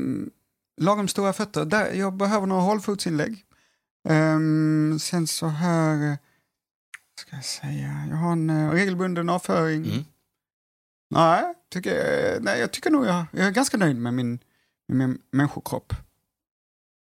lagom 0.76 1.08
stora 1.08 1.32
fötter. 1.32 1.64
Där, 1.64 1.92
jag 1.92 2.12
behöver 2.12 2.46
några 2.46 2.62
hållfotsinlägg. 2.62 3.44
Um, 4.08 4.98
sen 4.98 5.26
så 5.26 5.46
här, 5.46 6.10
eh, 6.10 6.16
ska 7.20 7.36
jag 7.36 7.44
säga, 7.44 8.06
jag 8.10 8.16
har 8.16 8.32
en 8.32 8.50
eh, 8.50 8.70
regelbunden 8.70 9.28
avföring. 9.28 9.84
Mm. 9.84 10.04
Nej, 11.10 11.54
tycker, 11.70 11.94
jag- 12.32 12.42
nej, 12.42 12.60
jag 12.60 12.72
tycker 12.72 12.90
nog 12.90 13.06
jag, 13.06 13.24
jag 13.30 13.46
är 13.46 13.50
ganska 13.50 13.76
nöjd 13.76 13.96
med 13.96 14.14
min, 14.14 14.38
med 14.88 14.96
min 15.08 15.18
människokropp. 15.30 15.92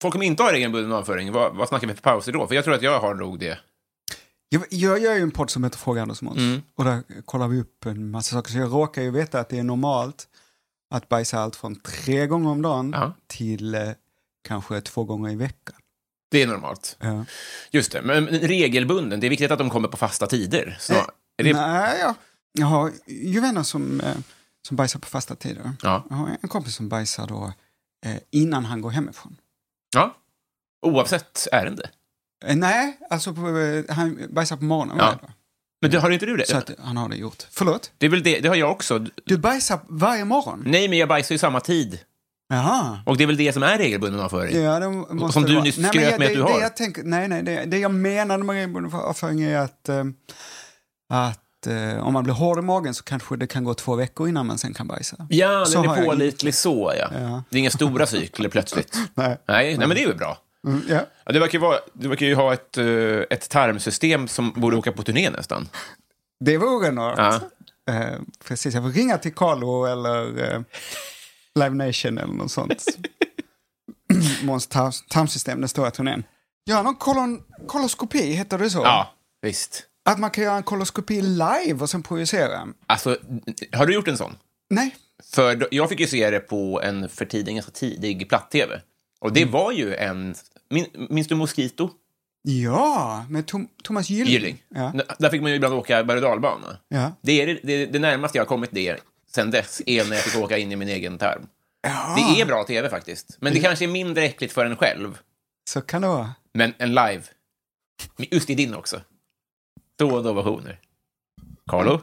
Folk 0.02 0.14
som 0.14 0.22
inte 0.22 0.42
har 0.42 0.52
regelbunden 0.52 0.92
avföring, 0.92 1.32
vad, 1.32 1.56
vad 1.56 1.68
snackar 1.68 1.86
vi 1.86 1.94
för 1.94 2.02
pauser 2.02 2.32
då? 2.32 2.46
För 2.46 2.54
jag 2.54 2.64
tror 2.64 2.74
att 2.74 2.82
jag 2.82 3.00
har 3.00 3.14
nog 3.14 3.38
det. 3.38 3.58
Jag, 4.48 4.62
jag 4.70 4.98
gör 4.98 5.14
ju 5.14 5.22
en 5.22 5.30
podd 5.30 5.50
som 5.50 5.64
heter 5.64 5.78
Fråga 5.78 6.02
Anders 6.02 6.22
Måns. 6.22 6.38
Mm. 6.38 6.62
Och 6.74 6.84
där 6.84 7.02
kollar 7.24 7.48
vi 7.48 7.60
upp 7.60 7.86
en 7.86 8.10
massa 8.10 8.36
saker. 8.36 8.52
Så 8.52 8.58
jag 8.58 8.72
råkar 8.72 9.02
ju 9.02 9.10
veta 9.10 9.40
att 9.40 9.48
det 9.48 9.58
är 9.58 9.62
normalt 9.64 10.28
att 10.90 11.08
bajsa 11.08 11.38
allt 11.40 11.56
från 11.56 11.76
tre 11.76 12.26
gånger 12.26 12.50
om 12.50 12.62
dagen 12.62 12.90
Ja. 12.94 13.12
till 13.26 13.74
eh, 13.74 13.88
kanske 14.48 14.80
två 14.80 15.04
gånger 15.04 15.30
i 15.30 15.36
veckan. 15.36 15.76
Det 16.30 16.42
är 16.42 16.46
normalt. 16.46 16.96
Ja. 17.00 17.24
Just 17.70 17.92
det. 17.92 18.02
Men 18.02 18.26
regelbunden, 18.28 19.20
det 19.20 19.26
är 19.26 19.30
viktigt 19.30 19.50
att 19.50 19.58
de 19.58 19.70
kommer 19.70 19.88
på 19.88 19.96
fasta 19.96 20.26
tider. 20.26 20.76
Så, 20.80 20.94
Eh, 21.38 21.44
det, 21.44 21.52
Nej, 21.52 21.98
ja. 22.00 22.14
Jag 22.52 22.66
har 22.66 22.92
ju 23.06 23.40
vänner 23.40 23.62
som, 23.62 24.00
eh, 24.00 24.16
som 24.68 24.76
bajsar 24.76 25.00
på 25.00 25.06
fasta 25.06 25.34
tider. 25.34 25.72
ja. 25.82 26.06
Jag 26.10 26.16
har 26.16 26.36
en 26.42 26.48
kompis 26.48 26.74
som 26.74 26.88
bajsar 26.88 27.26
då 27.26 27.52
eh, 28.06 28.16
innan 28.30 28.64
han 28.64 28.80
går 28.80 28.90
hemifrån. 28.90 29.36
ja. 29.94 30.16
Oavsett 30.86 31.48
ärende. 31.52 31.90
Eh, 32.44 32.56
nej, 32.56 32.98
alltså 33.10 33.34
på, 33.34 33.40
han 33.88 34.26
bajsar 34.30 34.56
på 34.56 34.64
morgonen 34.64 34.96
Ja. 35.00 35.18
Men 35.82 35.90
det, 35.90 35.98
har 35.98 36.10
inte 36.10 36.26
du 36.26 36.36
det? 36.36 36.46
Så 36.48 36.56
att 36.56 36.70
han 36.78 36.96
har 36.96 37.08
det 37.08 37.16
gjort. 37.16 37.46
Förlåt? 37.50 37.90
Det, 37.98 38.06
är 38.06 38.10
väl 38.10 38.22
det, 38.22 38.40
det 38.40 38.48
har 38.48 38.56
jag 38.56 38.70
också. 38.70 39.06
Du 39.24 39.38
bajsar 39.38 39.78
varje 39.88 40.24
morgon? 40.24 40.62
Nej, 40.66 40.88
men 40.88 40.98
jag 40.98 41.08
bajsar 41.08 41.34
ju 41.34 41.38
samma 41.38 41.60
tid. 41.60 41.98
Jaha. 42.48 43.00
Och 43.06 43.16
det 43.16 43.22
är 43.24 43.26
väl 43.26 43.36
det 43.36 43.52
som 43.52 43.62
är 43.62 43.78
regelbunden 43.78 44.20
avföring. 44.20 44.62
Ja, 44.62 44.80
det 44.80 44.88
måste 45.14 45.32
Som 45.32 45.42
det 45.42 45.48
du 45.48 45.60
nyss 45.62 45.78
Nej, 45.78 45.88
skröt 45.90 46.10
jag- 46.10 46.18
med 46.18 46.20
det, 46.20 46.26
att 46.26 46.32
du 46.34 46.42
det 46.42 46.52
har. 46.52 46.60
Jag 46.60 46.76
tänker, 46.76 47.02
nej, 47.02 47.28
nej, 47.28 47.42
det, 47.42 47.64
det 47.64 47.78
jag 47.78 47.94
menade 47.94 48.44
med 48.44 48.54
regelbunden 48.54 48.92
avföring 48.94 49.42
är 49.42 49.58
att, 49.58 49.88
eh, 49.88 50.04
att 51.12 51.66
eh, 51.66 52.06
om 52.06 52.12
man 52.12 52.24
blir 52.24 52.34
hård 52.34 52.58
i 52.58 52.62
magen 52.62 52.94
så 52.94 53.04
kanske 53.04 53.36
det 53.36 53.46
kan 53.46 53.64
gå 53.64 53.74
två 53.74 53.94
veckor 53.94 54.28
innan 54.28 54.46
man 54.46 54.58
sen 54.58 54.74
kan 54.74 54.86
bajsa. 54.88 55.26
Ja, 55.30 55.64
Så 55.66 55.82
den 55.82 55.90
är 55.90 55.96
jag 55.96 56.06
pålitlig 56.06 56.54
så, 56.54 56.92
ja. 56.98 57.08
Ja. 57.20 57.42
Det 57.50 57.56
är 57.56 57.60
inga 57.60 57.70
stora 57.70 58.06
cykler 58.06 58.48
plötsligt. 58.48 58.96
Nej. 59.14 59.38
Nej, 59.48 59.78
nej 59.78 59.86
men 59.88 59.88
det 59.96 60.02
är 60.02 60.08
ju 60.08 60.14
bra. 60.14 60.38
Mm. 60.66 60.82
Ja, 60.88 61.32
det, 61.32 61.38
verkar 61.38 61.58
ju 61.58 61.62
vara, 61.62 61.78
det 61.92 62.08
verkar 62.08 62.26
ju 62.26 62.34
ha 62.34 62.52
ett, 62.52 62.76
eh, 62.78 62.86
ett 63.30 63.48
tarmsystem 63.50 64.28
som 64.28 64.52
borde 64.52 64.76
åka 64.76 64.92
på 64.92 65.02
turné 65.02 65.30
nästan. 65.30 65.68
Det 66.44 66.58
vore 66.58 66.90
något. 66.90 67.18
Ja. 67.18 67.40
Eh, 67.90 68.18
precis, 68.44 68.74
jag 68.74 68.82
får 68.84 68.90
ringa 68.90 69.18
till 69.18 69.34
Carlo 69.34 69.84
eller 69.84 70.52
eh, 70.54 70.60
Live 71.54 71.70
Nation 71.86 72.18
eller 72.18 72.34
något 72.34 72.50
sånt. 72.50 72.84
Måns 74.42 74.68
tarm- 74.68 75.04
tarmsystem, 75.08 75.60
den 75.60 75.68
stora 75.68 75.90
turnén. 75.90 76.24
Ja, 76.64 76.82
någon 76.82 76.94
kolon, 76.96 77.42
koloskopi, 77.66 78.32
heter 78.32 78.58
det 78.58 78.70
så? 78.70 78.78
Ja, 78.78 79.14
visst. 79.42 79.82
Att 80.04 80.18
man 80.18 80.30
kan 80.30 80.44
göra 80.44 80.56
en 80.56 80.62
koloskopi 80.62 81.22
live 81.22 81.74
och 81.80 81.90
sen 81.90 82.02
projicera. 82.02 82.68
Alltså, 82.86 83.18
har 83.72 83.86
du 83.86 83.94
gjort 83.94 84.08
en 84.08 84.16
sån? 84.16 84.36
Nej, 84.70 84.96
För 85.34 85.68
jag 85.70 85.88
fick 85.88 86.00
ju 86.00 86.06
se 86.06 86.30
det 86.30 86.40
på 86.40 86.80
en 86.84 87.08
för 87.08 87.24
tiden 87.24 87.54
ganska 87.54 87.72
tidig 87.72 88.28
platt-tv. 88.28 88.80
Och 89.20 89.28
Mm. 89.30 89.34
det 89.34 89.52
var 89.52 89.72
ju 89.72 89.94
en... 89.94 90.34
Min, 90.70 90.86
minns 91.10 91.28
du 91.28 91.34
Mosquito? 91.34 91.90
Ja, 92.42 93.26
med 93.30 93.46
Tom, 93.46 93.68
Thomas 93.82 94.10
Gylling. 94.10 94.32
Gylling. 94.32 94.62
Ja. 94.68 94.92
Där 95.18 95.30
fick 95.30 95.42
man 95.42 95.50
ju 95.50 95.56
ibland 95.56 95.74
åka 95.74 96.04
berg 96.04 96.16
och 96.16 96.22
dalbana. 96.22 96.78
Ja. 96.88 97.12
Det 97.22 97.42
är 97.42 97.46
det, 97.46 97.60
det, 97.62 97.86
det 97.86 97.98
närmaste 97.98 98.38
jag 98.38 98.44
har 98.44 98.48
kommit 98.48 98.70
det 98.72 99.00
sen 99.26 99.50
dess 99.50 99.82
är 99.86 100.04
när 100.08 100.16
jag 100.16 100.24
fick 100.24 100.42
åka 100.42 100.58
in 100.58 100.72
i 100.72 100.76
min 100.76 100.88
egen 100.88 101.18
tarm. 101.18 101.46
ja, 101.82 102.14
Det 102.16 102.40
är 102.40 102.46
bra 102.46 102.64
tv 102.64 102.88
faktiskt. 102.88 103.36
Men 103.40 103.52
det 103.52 103.60
kanske 103.60 103.84
är 103.84 103.88
mindre 103.88 104.24
äckligt 104.24 104.52
för 104.52 104.66
en 104.66 104.76
själv. 104.76 105.18
så 105.70 105.80
kan 105.80 106.02
det 106.02 106.08
vara. 106.08 106.34
Men 106.54 106.74
en 106.78 106.88
live, 106.88 107.22
just 108.16 108.50
i 108.50 108.54
din 108.54 108.74
också. 108.74 109.00
Då 109.98 110.14
och 110.14 110.22
då 110.24 110.30
ovationer. 110.30 110.80
Carlo, 111.70 112.00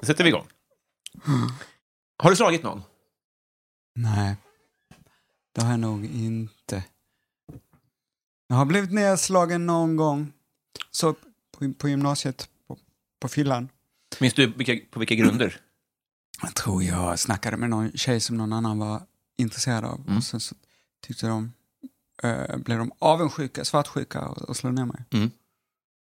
då 0.00 0.06
sätter 0.06 0.24
vi 0.24 0.30
igång. 0.30 0.46
Har 2.22 2.30
du 2.30 2.36
slagit 2.36 2.62
någon? 2.62 2.82
Nej, 3.94 4.34
det 5.54 5.62
har 5.62 5.70
jag 5.70 5.80
nog 5.80 6.04
inte. 6.04 6.54
Jag 8.48 8.56
har 8.56 8.64
blivit 8.64 8.92
nedslagen 8.92 9.66
någon 9.66 9.96
gång. 9.96 10.32
Så 10.90 11.12
på, 11.58 11.72
på 11.78 11.88
gymnasiet, 11.88 12.48
på, 12.68 12.78
på 13.20 13.28
fyllan. 13.28 13.68
Minns 14.20 14.34
du 14.34 14.46
vilka, 14.46 14.76
på 14.90 14.98
vilka 14.98 15.14
grunder? 15.14 15.60
Jag 16.42 16.54
tror 16.54 16.82
jag 16.82 17.18
snackade 17.18 17.56
med 17.56 17.70
någon 17.70 17.92
tjej 17.92 18.20
som 18.20 18.36
någon 18.36 18.52
annan 18.52 18.78
var 18.78 19.02
intresserad 19.38 19.84
av. 19.84 20.00
Mm. 20.06 20.16
Och 20.16 20.24
sen 20.24 20.40
så 20.40 20.54
tyckte 21.06 21.26
de, 21.26 21.52
eh, 22.22 22.56
blev 22.56 22.78
de 22.78 22.92
avundsjuka, 22.98 23.64
svartsjuka 23.64 24.20
och, 24.28 24.42
och 24.42 24.56
slog 24.56 24.74
ner 24.74 24.84
mig. 24.84 25.30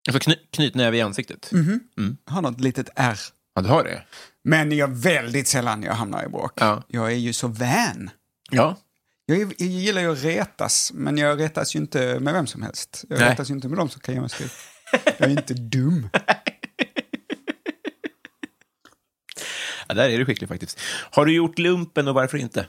Alltså 0.09 0.19
kny, 0.21 0.35
knytnäve 0.51 0.97
i 0.97 1.01
ansiktet? 1.01 1.53
Mhm. 1.53 1.81
Mm. 1.99 2.17
Jag 2.25 2.33
har 2.33 2.43
något 2.43 2.61
litet 2.61 2.89
R. 2.97 3.19
Ja, 3.55 3.63
du 3.63 3.69
har 3.69 3.85
det? 3.85 4.03
Men 4.43 4.73
jag 4.73 4.89
väldigt 4.89 5.49
sällan 5.49 5.83
jag 5.83 5.95
hamnar 5.95 6.25
i 6.25 6.29
bråk. 6.29 6.53
Ja. 6.55 6.83
Jag 6.89 7.13
är 7.13 7.17
ju 7.17 7.33
så 7.33 7.49
vän. 7.49 8.11
Ja. 8.51 8.77
Jag, 9.31 9.53
gillar 9.57 10.03
ju 10.03 10.13
att 10.13 10.25
retas, 10.25 10.93
men 10.95 11.19
jag 11.19 11.41
retas 11.41 11.75
ju 11.75 11.79
inte 11.79 12.21
med 12.21 12.35
vem 12.35 12.47
som 12.47 12.63
helst. 12.63 13.05
Jag 13.09 13.19
Nej. 13.19 13.31
retas 13.31 13.51
ju 13.51 13.55
inte 13.55 13.69
med 13.69 13.79
dem 13.79 13.89
som 13.89 14.01
kan 14.01 14.15
ge 14.15 14.21
mig 14.21 14.31
skrik. 14.31 14.53
Jag 15.19 15.21
är 15.21 15.29
inte 15.29 15.55
dum. 15.55 16.09
ja, 19.89 19.95
där 19.95 20.09
är 20.09 20.19
du 20.19 20.27
skicklig 20.27 20.49
faktiskt. 20.49 20.81
Har 21.11 21.27
du 21.27 21.35
gjort 21.35 21.59
lumpen 21.59 22.09
och 22.09 22.15
varför 22.15 22.39
inte? 22.39 22.67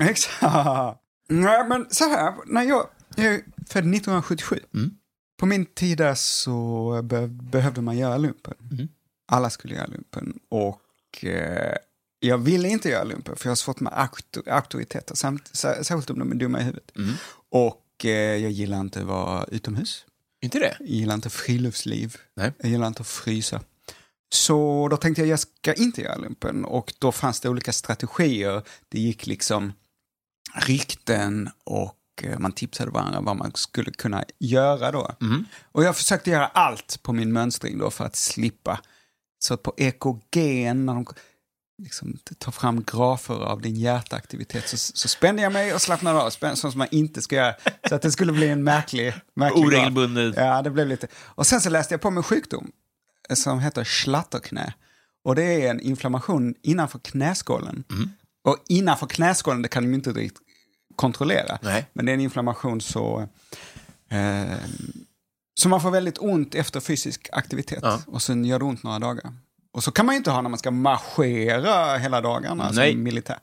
Exakt. 0.00 1.00
Nej, 1.28 1.68
men 1.68 1.86
så 1.90 2.08
här, 2.08 2.34
när 2.46 2.62
jag, 2.62 2.88
jag 3.16 3.34
är 3.34 3.40
född 3.68 3.94
1977. 3.94 4.60
Mm. 4.74 4.90
På 5.36 5.46
min 5.46 5.66
tid 5.66 5.98
där 5.98 6.14
så 6.14 7.00
be, 7.02 7.26
behövde 7.28 7.80
man 7.80 7.98
göra 7.98 8.16
lumpen. 8.16 8.54
Mm. 8.72 8.88
Alla 9.26 9.50
skulle 9.50 9.74
göra 9.74 9.86
lumpen 9.86 10.38
och 10.48 11.24
eh, 11.24 11.76
jag 12.26 12.38
ville 12.38 12.68
inte 12.68 12.88
göra 12.88 13.04
lumpen 13.04 13.36
för 13.36 13.46
jag 13.46 13.50
har 13.50 13.56
svårt 13.56 13.80
med 13.80 13.92
auktor, 13.92 14.48
auktoriteter, 14.48 15.14
samt, 15.14 15.50
särskilt 15.52 16.10
om 16.10 16.18
de 16.18 16.30
är 16.30 16.34
dumma 16.34 16.60
i 16.60 16.62
huvudet. 16.62 16.96
Mm. 16.96 17.14
Och 17.50 18.04
eh, 18.04 18.10
jag 18.10 18.50
gillar 18.50 18.80
inte 18.80 19.00
att 19.00 19.06
vara 19.06 19.44
utomhus. 19.44 20.04
Inte 20.42 20.58
det? 20.58 20.76
Jag 20.80 20.88
gillar 20.88 21.14
inte 21.14 21.30
friluftsliv. 21.30 22.16
Nej. 22.36 22.52
Jag 22.58 22.70
gillar 22.70 22.86
inte 22.86 23.00
att 23.00 23.08
frysa. 23.08 23.60
Så 24.34 24.88
då 24.90 24.96
tänkte 24.96 25.22
jag, 25.22 25.28
jag 25.28 25.40
ska 25.40 25.74
inte 25.74 26.02
göra 26.02 26.16
lumpen. 26.16 26.64
Och 26.64 26.94
då 26.98 27.12
fanns 27.12 27.40
det 27.40 27.48
olika 27.48 27.72
strategier. 27.72 28.62
Det 28.88 29.00
gick 29.00 29.26
liksom 29.26 29.72
rykten 30.54 31.50
och 31.64 31.98
eh, 32.22 32.38
man 32.38 32.52
tipsade 32.52 32.90
varandra 32.90 33.20
vad 33.20 33.36
man 33.36 33.52
skulle 33.54 33.90
kunna 33.90 34.24
göra 34.38 34.92
då. 34.92 35.10
Mm. 35.20 35.44
Och 35.72 35.84
jag 35.84 35.96
försökte 35.96 36.30
göra 36.30 36.46
allt 36.46 37.02
på 37.02 37.12
min 37.12 37.32
mönstring 37.32 37.78
då 37.78 37.90
för 37.90 38.04
att 38.04 38.16
slippa. 38.16 38.80
Så 39.38 39.54
att 39.54 39.62
på 39.62 39.74
EKG, 39.76 40.36
när 40.74 40.94
de 40.94 41.06
liksom 41.78 42.18
tar 42.38 42.52
fram 42.52 42.84
grafer 42.84 43.34
av 43.34 43.60
din 43.60 43.76
hjärtaktivitet 43.76 44.68
så, 44.68 44.76
så 44.76 45.08
spände 45.08 45.42
jag 45.42 45.52
mig 45.52 45.74
och 45.74 45.82
slappnade 45.82 46.22
av, 46.22 46.30
spänn, 46.30 46.56
sånt 46.56 46.72
som 46.72 46.78
man 46.78 46.88
inte 46.90 47.22
ska 47.22 47.36
göra. 47.36 47.54
Så 47.88 47.94
att 47.94 48.02
det 48.02 48.12
skulle 48.12 48.32
bli 48.32 48.48
en 48.48 48.64
märklig, 48.64 49.14
märklig 49.34 49.64
graf. 49.64 49.72
Oregelbunden. 49.72 50.34
Ja, 50.36 50.62
det 50.62 50.70
blev 50.70 50.86
lite. 50.86 51.06
Och 51.14 51.46
sen 51.46 51.60
så 51.60 51.70
läste 51.70 51.94
jag 51.94 52.00
på 52.00 52.10
med 52.10 52.24
sjukdom 52.24 52.70
eh, 53.28 53.34
som 53.34 53.60
heter 53.60 53.84
schlatterknä. 53.84 54.74
Och 55.24 55.34
det 55.34 55.42
är 55.42 55.70
en 55.70 55.80
inflammation 55.80 56.54
innanför 56.62 56.98
knäskålen. 56.98 57.84
Mm. 57.90 58.10
Och 58.44 58.56
innanför 58.68 59.06
knäskålen, 59.06 59.62
det 59.62 59.68
kan 59.68 59.82
de 59.82 59.94
inte 59.94 60.12
riktigt 60.12 60.40
kontrollera. 60.96 61.58
Nej. 61.62 61.86
Men 61.92 62.06
det 62.06 62.12
är 62.12 62.14
en 62.14 62.20
inflammation 62.20 62.80
så... 62.80 63.28
Eh, 64.08 64.58
så 65.60 65.68
man 65.68 65.80
får 65.80 65.90
väldigt 65.90 66.18
ont 66.18 66.54
efter 66.54 66.80
fysisk 66.80 67.28
aktivitet. 67.32 67.78
Ja. 67.82 68.00
Och 68.06 68.22
sen 68.22 68.44
gör 68.44 68.58
det 68.58 68.64
ont 68.64 68.82
några 68.82 68.98
dagar. 68.98 69.32
Och 69.74 69.84
så 69.84 69.90
kan 69.92 70.06
man 70.06 70.14
ju 70.14 70.16
inte 70.16 70.30
ha 70.30 70.40
när 70.42 70.50
man 70.50 70.58
ska 70.58 70.70
marschera 70.70 71.96
hela 71.98 72.20
dagarna 72.20 72.70
Nej. 72.72 72.92
som 72.92 73.02
militär. 73.02 73.38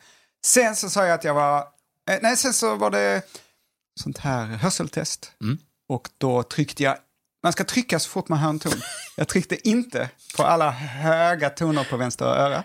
Sen 0.45 0.75
så 0.75 0.89
sa 0.89 1.05
jag 1.05 1.13
att 1.13 1.23
jag 1.23 1.33
var... 1.33 1.57
Eh, 2.11 2.17
nej, 2.21 2.37
sen 2.37 2.53
så 2.53 2.75
var 2.75 2.89
det 2.91 3.21
sånt 3.99 4.17
här 4.17 4.45
hörseltest. 4.45 5.31
Mm. 5.41 5.57
Och 5.89 6.09
då 6.17 6.43
tryckte 6.43 6.83
jag... 6.83 6.97
Man 7.43 7.53
ska 7.53 7.63
trycka 7.63 7.99
så 7.99 8.09
fort 8.09 8.29
man 8.29 8.39
hör 8.39 8.49
en 8.49 8.59
ton. 8.59 8.73
Jag 9.17 9.27
tryckte 9.27 9.69
inte 9.69 10.09
på 10.37 10.43
alla 10.43 10.69
höga 10.71 11.49
toner 11.49 11.83
på 11.83 11.97
vänster 11.97 12.25
öra. 12.25 12.63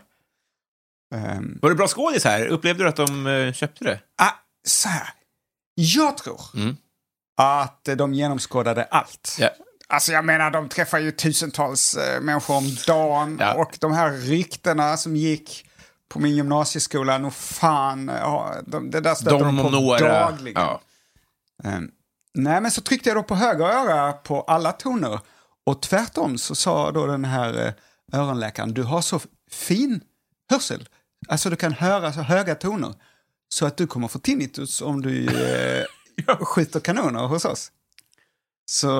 Ehm, 1.14 1.58
Var 1.62 1.68
det 1.70 1.76
bra 1.76 1.88
skådis 1.88 2.24
här? 2.24 2.46
Upplevde 2.46 2.84
du 2.84 2.88
att 2.88 2.96
de 2.96 3.26
eh, 3.26 3.52
köpte 3.52 3.84
det? 3.84 4.00
ah, 4.22 4.32
så 4.66 4.88
här. 4.88 5.08
Jag 5.74 6.16
tror 6.16 6.40
Mm. 6.54 6.76
att 7.40 7.84
de 7.96 8.14
genomskådade 8.14 8.84
allt. 8.84 9.36
Ja. 9.40 9.50
Alltså 9.88 10.12
jag 10.12 10.24
menar, 10.24 10.50
de 10.50 10.68
träffar 10.68 10.98
ju 10.98 11.10
tusentals 11.10 11.94
eh, 11.96 12.20
människor 12.20 12.56
om 12.56 12.76
dagen. 12.86 13.36
Ja. 13.40 13.54
Och 13.54 13.76
de 13.80 13.92
här 13.92 14.10
ryktena 14.12 14.96
som 14.96 15.16
gick 15.16 15.68
på 16.08 16.18
min 16.18 16.36
gymnasieskola, 16.36 17.18
nog 17.18 17.34
fan, 17.34 18.10
ja, 18.20 18.54
de, 18.66 18.90
det 18.90 19.00
där 19.00 19.14
stöter 19.14 19.38
de, 19.38 19.56
De 19.56 19.62
på 19.64 19.70
några. 19.70 20.08
dagligen. 20.08 20.62
Ja. 20.62 20.80
Ehm, 21.64 21.90
nej, 22.34 22.60
men 22.60 22.70
så 22.70 22.80
tryckte 22.80 23.08
jag 23.08 23.16
då 23.16 23.22
på 23.22 23.34
höger 23.34 23.64
öra 23.64 24.12
på 24.12 24.42
alla 24.42 24.72
toner. 24.72 25.20
Och 25.66 25.82
tvärtom 25.82 26.38
så 26.38 26.54
sa 26.54 26.92
då 26.92 27.06
den 27.06 27.24
här 27.24 27.66
eh, 27.66 28.20
öronläkaren, 28.20 28.74
du 28.74 28.82
har 28.82 29.00
så 29.00 29.20
fin 29.50 30.00
hörsel. 30.50 30.88
Alltså 31.28 31.50
du 31.50 31.56
kan 31.56 31.72
höra 31.72 32.12
så 32.12 32.20
höga 32.20 32.54
toner. 32.54 32.94
Så 33.48 33.66
att 33.66 33.76
du 33.76 33.86
kommer 33.86 34.08
få 34.08 34.18
tinnitus 34.18 34.82
om 34.82 35.02
du 35.02 35.26
eh, 35.26 35.84
skjuter 36.40 36.80
kanoner 36.80 37.26
hos 37.26 37.44
oss. 37.44 37.70
Så 38.70 38.90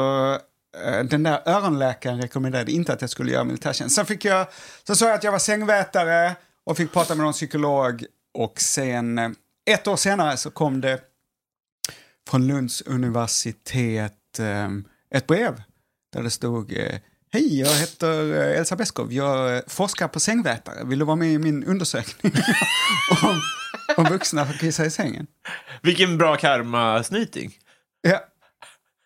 den 1.10 1.22
där 1.22 1.42
öronläkaren 1.46 2.22
rekommenderade 2.22 2.72
inte 2.72 2.92
att 2.92 3.00
jag 3.00 3.10
skulle 3.10 3.32
göra 3.32 3.44
militärtjänst. 3.44 3.96
Sen 3.96 4.06
fick 4.06 4.24
jag, 4.24 4.46
så 4.84 4.96
sa 4.96 5.06
jag 5.06 5.14
att 5.14 5.24
jag 5.24 5.32
var 5.32 5.38
sängvätare 5.38 6.36
och 6.64 6.76
fick 6.76 6.92
prata 6.92 7.14
med 7.14 7.24
någon 7.24 7.32
psykolog. 7.32 8.04
Och 8.34 8.60
sen 8.60 9.18
eh, 9.18 9.30
ett 9.70 9.86
år 9.86 9.96
senare 9.96 10.36
så 10.36 10.50
kom 10.50 10.80
det 10.80 11.00
från 12.28 12.46
Lunds 12.46 12.82
universitet 12.82 14.38
eh, 14.38 14.68
ett 15.10 15.26
brev 15.26 15.62
där 16.12 16.22
det 16.22 16.30
stod 16.30 16.72
eh, 16.72 16.98
Hej, 17.32 17.60
jag 17.60 17.74
heter 17.74 18.34
eh, 18.34 18.58
Elsa 18.58 18.76
Beskow. 18.76 19.12
Jag 19.12 19.56
eh, 19.56 19.62
forskar 19.66 20.08
på 20.08 20.20
sängvätare. 20.20 20.84
Vill 20.84 20.98
du 20.98 21.04
vara 21.04 21.16
med 21.16 21.28
i 21.28 21.38
min 21.38 21.64
undersökning 21.64 22.32
om, 23.22 23.40
om 23.96 24.04
vuxna 24.04 24.46
får 24.46 24.54
kissa 24.54 24.84
i 24.84 24.90
sängen? 24.90 25.26
Vilken 25.82 26.18
bra 26.18 26.36
karma-snyting. 26.36 27.52
Ja. 28.02 28.20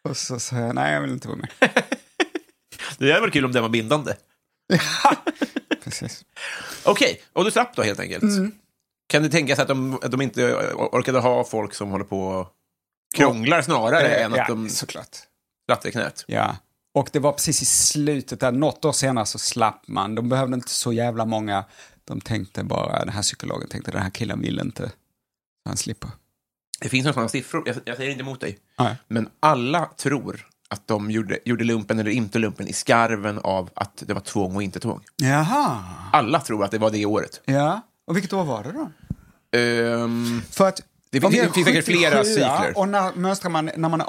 Och 0.09 0.17
så 0.17 0.41
sa 0.41 0.57
jag 0.57 0.75
nej, 0.75 0.93
jag 0.93 1.01
vill 1.01 1.11
inte 1.11 1.29
vara 1.29 1.39
med. 1.39 1.51
Det 2.99 3.11
hade 3.11 3.21
varit 3.21 3.33
kul 3.33 3.45
om 3.45 3.53
den 3.53 3.63
var 3.63 3.69
bindande. 3.69 4.15
Precis. 5.85 6.25
Okej, 6.85 7.23
och 7.33 7.45
du 7.45 7.51
slapp 7.51 7.77
då 7.77 7.83
helt 7.83 8.01
enkelt? 8.01 8.23
Mm. 8.23 8.53
Kan 9.09 9.23
det 9.23 9.29
tänkas 9.29 9.59
att 9.59 9.69
de, 9.69 9.95
att 10.03 10.11
de 10.11 10.21
inte 10.21 10.55
orkade 10.75 11.19
ha 11.19 11.45
folk 11.45 11.75
som 11.75 11.91
håller 11.91 12.05
på 12.05 12.23
och 12.23 12.49
krånglar 13.17 13.63
snarare 13.63 14.17
än 14.17 14.33
att 14.33 14.39
ja, 14.39 14.45
de 14.49 14.69
såklart. 14.69 15.17
spratt 15.67 15.87
i 15.87 15.93
knät? 15.93 16.25
Ja. 16.27 16.57
Och 16.95 17.11
det 17.13 17.19
var 17.19 17.33
precis 17.33 17.63
i 17.63 17.65
slutet, 17.65 18.41
där, 18.41 18.53
något 18.53 18.85
år 18.85 18.93
senare 18.93 19.27
så 19.27 19.39
slapp 19.39 19.89
man. 19.89 20.15
De 20.15 20.29
behövde 20.29 20.55
inte 20.55 20.71
så 20.71 20.93
jävla 20.93 21.25
många. 21.25 21.65
De 22.05 22.21
tänkte 22.21 22.65
bara, 22.65 23.05
den 23.05 23.15
här 23.15 23.23
psykologen 23.23 23.69
tänkte 23.69 23.91
den 23.91 24.03
här 24.03 24.11
killen 24.11 24.41
vill 24.41 24.61
inte. 24.61 24.93
Han 25.65 25.77
slipper. 25.77 26.11
Det 26.81 26.89
finns 26.89 27.05
några 27.05 27.15
sådana 27.15 27.29
siffror, 27.29 27.63
jag, 27.67 27.77
jag 27.85 27.97
säger 27.97 28.11
inte 28.11 28.23
emot 28.23 28.41
dig, 28.41 28.59
Nej. 28.79 28.97
men 29.09 29.29
alla 29.41 29.85
tror 29.97 30.47
att 30.69 30.87
de 30.87 31.11
gjorde, 31.11 31.39
gjorde 31.45 31.65
lumpen 31.65 31.99
eller 31.99 32.11
inte 32.11 32.39
lumpen 32.39 32.69
i 32.69 32.73
skarven 32.73 33.39
av 33.39 33.71
att 33.75 34.03
det 34.07 34.15
var 34.15 34.21
tvång 34.21 34.57
och 34.57 34.63
inte 34.63 34.81
tvång. 34.81 35.01
Jaha. 35.17 35.85
Alla 36.13 36.41
tror 36.41 36.65
att 36.65 36.71
det 36.71 36.79
var 36.79 36.91
det 36.91 37.07
året. 37.07 37.41
Ja. 37.45 37.81
Och 38.07 38.17
vilket 38.17 38.33
år 38.33 38.45
var 38.45 38.63
det 38.65 38.73
då? 38.73 38.91
Ehm, 39.59 40.43
För 40.51 40.69
att... 40.69 40.81
Det 41.11 41.21
finns- 41.21 41.35
det 41.35 41.53
finns 41.53 41.67
säkert 41.67 41.85
flera 41.85 42.11
77, 42.17 42.25
cykler. 42.35 42.73
Och 42.79 42.89
när 42.89 43.13
mönstrar 43.15 43.51
man 43.51 43.71
när 43.77 43.89
man 43.89 44.01
är 44.01 44.05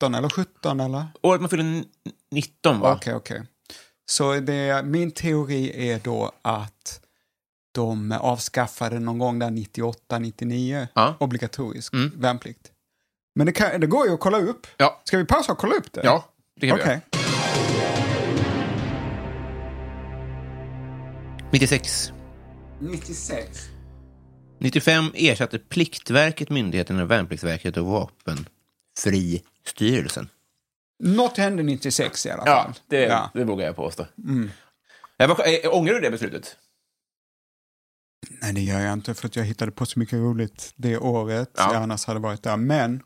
18 0.00 0.14
eller 0.14 0.28
17 0.28 0.80
eller? 0.80 1.06
året 1.22 1.40
man 1.40 1.50
fyller 1.50 1.64
n- 1.64 1.84
19, 2.30 2.80
va? 2.80 2.92
Okej, 2.96 3.14
okej. 3.14 3.42
Så 4.06 4.32
det, 4.34 4.82
min 4.84 5.10
teori 5.10 5.90
är 5.90 6.00
då 6.04 6.32
att 6.42 7.00
de 7.74 8.12
avskaffade 8.12 8.98
någon 8.98 9.18
gång 9.18 9.38
där 9.38 9.50
98, 9.50 10.18
99 10.18 10.88
Ja. 10.94 11.14
obligatorisk 11.20 11.92
Mm. 11.94 12.12
värnplikt. 12.16 12.70
Men 13.34 13.46
det, 13.46 13.52
kan, 13.52 13.80
det 13.80 13.86
går 13.86 14.06
ju 14.06 14.14
att 14.14 14.20
kolla 14.20 14.38
upp. 14.38 14.66
Ja, 14.76 15.00
Ska 15.04 15.18
vi 15.18 15.24
pausa 15.24 15.52
och 15.52 15.58
kolla 15.58 15.74
upp 15.74 15.92
det? 15.92 16.00
ja 16.04 16.24
det 16.60 16.68
kan 16.68 16.76
vi 16.78 16.84
göra. 16.84 17.00
96. 21.50 22.12
96. 22.80 23.68
95 24.58 25.10
ersatte 25.14 25.58
Pliktverket 25.58 26.50
myndigheten 26.50 27.00
och 27.00 27.10
Värnpliktsverket 27.10 27.76
och 27.76 27.86
Vapenfristyrelsen. 27.86 30.28
Något 30.98 31.36
hände 31.36 31.62
96 31.62 32.26
i 32.26 32.30
alla 32.30 32.42
Ja, 32.46 32.62
fall. 32.62 32.72
det, 32.86 33.00
Ja. 33.02 33.30
det 33.34 33.44
vågar 33.44 33.66
jag 33.66 33.76
påstå. 33.76 34.06
Mm. 34.18 34.50
Jag 35.16 35.28
var, 35.28 35.36
äh, 35.64 35.74
ångrar 35.74 35.94
du 35.94 36.00
det 36.00 36.10
beslutet? 36.10 36.56
Nej, 38.28 38.52
det 38.52 38.60
gör 38.60 38.80
jag 38.80 38.92
inte 38.92 39.14
för 39.14 39.26
att 39.26 39.36
jag 39.36 39.44
hittade 39.44 39.72
på 39.72 39.86
så 39.86 39.98
mycket 39.98 40.14
roligt 40.18 40.72
det 40.76 40.98
året. 40.98 41.50
Ja. 41.56 41.72
Jag 41.74 41.82
annars 41.82 42.06
hade 42.06 42.20
varit 42.20 42.42
där. 42.42 42.56
Men 42.56 43.02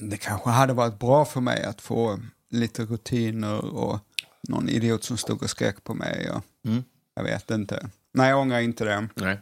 det 0.00 0.16
kanske 0.16 0.50
hade 0.50 0.72
varit 0.72 0.98
bra 0.98 1.24
för 1.24 1.40
mig 1.40 1.64
att 1.64 1.80
få 1.80 2.18
lite 2.50 2.82
rutiner 2.84 3.74
och 3.74 4.00
någon 4.48 4.68
idiot 4.68 5.04
som 5.04 5.16
stod 5.16 5.42
och 5.42 5.50
skrek 5.50 5.84
på 5.84 5.94
mig. 5.94 6.30
Och, 6.30 6.42
Mm. 6.64 6.84
Jag 7.14 7.22
vet 7.24 7.50
inte. 7.50 7.88
Nej, 8.14 8.28
jag 8.30 8.40
ångrar 8.40 8.60
inte 8.60 8.84
det. 8.84 9.08
Nej. 9.14 9.40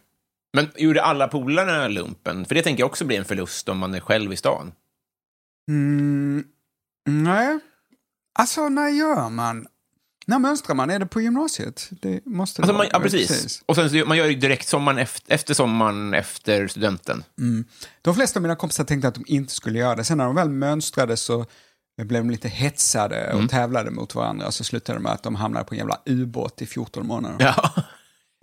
Men 0.52 0.68
gjorde 0.76 1.02
alla 1.02 1.28
polarna 1.28 1.88
lumpen? 1.88 2.44
För 2.44 2.54
det 2.54 2.62
tänker 2.62 2.82
jag 2.82 2.86
också 2.90 3.04
blir 3.04 3.18
en 3.18 3.24
förlust 3.24 3.68
om 3.68 3.78
man 3.78 3.94
är 3.94 4.00
själv 4.00 4.32
i 4.32 4.36
stan. 4.36 4.72
Mm, 5.68 6.44
nej. 7.06 7.58
Alltså, 8.38 8.68
när 8.68 8.88
gör 8.88 9.28
man? 9.28 9.66
När 10.30 10.38
mönstrar 10.38 10.74
man? 10.74 10.90
Är 10.90 10.98
det 10.98 11.06
på 11.06 11.20
gymnasiet? 11.20 11.88
Det 11.90 12.26
måste 12.26 12.62
det 12.62 12.64
Alltså 12.64 12.76
man, 12.76 12.86
ja, 12.92 13.00
precis. 13.00 13.62
Och 13.66 13.76
sen 13.76 14.08
man 14.08 14.16
gör 14.16 14.26
ju 14.26 14.34
direkt 14.34 14.68
sommaren 14.68 14.98
efter, 14.98 15.34
efter 15.34 15.54
sommaren 15.54 16.14
efter 16.14 16.68
studenten. 16.68 17.24
De 18.02 18.14
flesta 18.14 18.38
av 18.38 18.42
mina 18.42 18.56
kompisar 18.56 18.84
tänkte 18.84 19.08
att 19.08 19.14
de 19.14 19.24
inte 19.26 19.54
skulle 19.54 19.78
göra 19.78 19.94
det. 19.96 20.04
Sen 20.04 20.18
när 20.18 20.24
de 20.24 20.34
väl 20.34 20.48
mönstrade 20.50 21.16
så 21.16 21.46
blev 22.02 22.22
de 22.22 22.30
lite 22.30 22.48
hetsade 22.48 23.26
och 23.26 23.34
Mm. 23.34 23.48
tävlade 23.48 23.90
mot 23.90 24.14
varandra. 24.14 24.46
Och 24.46 24.54
så 24.54 24.64
slutade 24.64 24.98
det 24.98 25.02
med 25.02 25.12
att 25.12 25.22
de 25.22 25.34
hamnade 25.34 25.64
på 25.64 25.74
en 25.74 25.78
jävla 25.78 26.00
ubåt 26.06 26.62
i 26.62 26.66
14 26.66 27.06
månader. 27.06 27.36
Ja. 27.40 27.72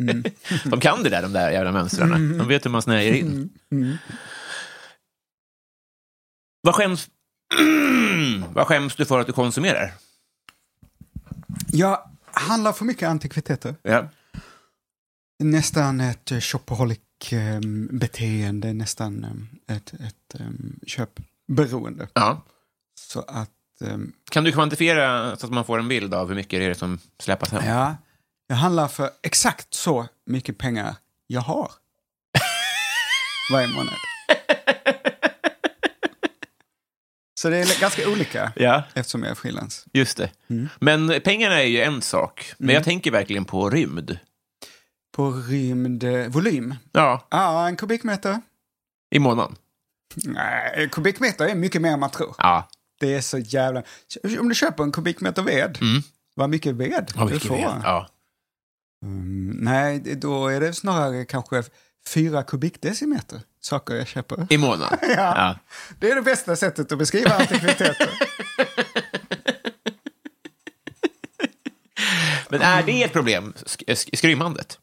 Mm. 0.01 0.23
de 0.65 0.79
kan 0.79 1.03
det 1.03 1.09
där, 1.09 1.21
de 1.21 1.33
där 1.33 1.51
jävla 1.51 1.71
mönstrarna. 1.71 2.15
De 2.15 2.47
vet 2.47 2.65
hur 2.65 2.69
man 2.71 2.81
snärjer 2.81 3.13
in. 3.13 3.49
Mm. 3.71 3.97
Vad 6.61 6.75
skäms... 6.75 7.07
Vad 8.53 8.67
skäms 8.67 8.95
du 8.95 9.05
för 9.05 9.19
att 9.19 9.27
du 9.27 9.33
konsumerar? 9.33 9.93
Jag 11.67 12.09
handlar 12.31 12.73
för 12.73 12.85
mycket 12.85 13.09
antikviteter. 13.09 13.75
Ja. 13.81 14.07
Nästan 15.43 16.01
ett 16.01 16.31
eh, 16.31 16.39
shopaholic-beteende, 16.39 18.73
nästan 18.73 19.23
eh, 19.23 19.31
ett, 19.75 19.93
ett 19.93 20.35
um, 20.39 20.79
köpberoende. 20.87 22.07
ja. 22.13 22.41
Så 22.99 23.21
att, 23.27 23.51
ehm, 23.81 24.13
Kan 24.31 24.43
du 24.43 24.51
kvantifiera 24.51 25.35
så 25.37 25.45
att 25.45 25.51
man 25.53 25.65
får 25.65 25.79
en 25.79 25.87
bild 25.87 26.13
av 26.13 26.27
hur 26.27 26.35
mycket 26.35 26.59
det 26.59 26.65
är 26.65 26.73
som 26.73 26.99
släpas 27.19 27.51
hem? 27.51 27.65
ja, 27.65 27.95
jag 28.47 28.55
handlar 28.55 28.87
för 28.87 29.09
exakt 29.23 29.73
så 29.73 30.07
mycket 30.25 30.57
pengar 30.57 30.95
jag 31.27 31.41
har. 31.41 31.71
Varje 33.51 33.67
månad. 33.67 33.93
Så 37.37 37.49
det 37.49 37.57
är 37.57 37.79
ganska 37.81 38.09
olika 38.09 38.51
Ja, 38.55 38.83
eftersom 38.93 39.23
jag 39.23 39.31
är 39.31 39.35
frilans. 39.35 39.85
just 39.93 40.17
det. 40.17 40.29
Mm. 40.49 40.69
Men 40.79 41.21
pengarna 41.21 41.61
är 41.61 41.65
ju 41.67 41.81
en 41.81 42.01
sak. 42.01 42.53
Men 42.57 42.75
jag 42.75 42.83
tänker 42.83 43.11
verkligen 43.11 43.45
på 43.45 43.69
rymd. 43.69 44.19
På 45.15 45.31
rymdvolym. 45.31 46.75
Ja, 46.91 47.27
Ja, 47.31 47.67
en 47.67 47.75
kubikmeter. 47.75 48.41
i 49.15 49.19
månaden. 49.19 49.55
Nej, 50.15 50.89
kubikmeter 50.91 51.45
är 51.47 51.55
mycket 51.55 51.81
mer 51.81 51.91
än 51.91 51.99
man 51.99 52.09
tror. 52.11 52.35
Ja, 52.37 52.69
Det 52.99 53.13
är 53.13 53.21
så 53.21 53.37
jävla... 53.37 53.83
Om 54.39 54.49
du 54.49 54.55
köper 54.55 54.83
en 54.83 54.91
kubikmeter 54.91 55.41
ved, 55.41 55.77
Mm. 55.81 56.01
vad 56.35 56.49
mycket 56.49 56.75
ved 56.75 57.11
ja 57.15 57.25
du 57.25 57.33
mycket 57.33 57.47
får. 57.47 57.55
mer. 57.55 57.79
Ja. 57.83 58.07
Mm, 59.05 59.49
nej, 59.61 59.99
då 59.99 60.47
är 60.47 60.59
det 60.59 60.73
snarare 60.73 61.25
kanske 61.25 61.63
fyra 62.07 62.43
kubikdecimeter 62.43 63.41
saker 63.61 63.95
jag 63.95 64.07
köper. 64.07 64.47
I 64.49 64.57
månaden. 64.57 64.99
Ja. 65.09 65.15
ja. 65.15 65.55
Det 65.99 66.11
är 66.11 66.15
det 66.15 66.21
bästa 66.21 66.55
sättet 66.55 66.91
att 66.91 66.97
beskriva 66.97 67.29
antikviteter. 67.35 68.09
Men 72.49 72.61
är 72.61 72.83
det 72.83 73.03
ett 73.03 73.13
problem, 73.13 73.53
sk- 73.65 73.85
sk- 73.87 74.15
skrymmandet? 74.15 74.79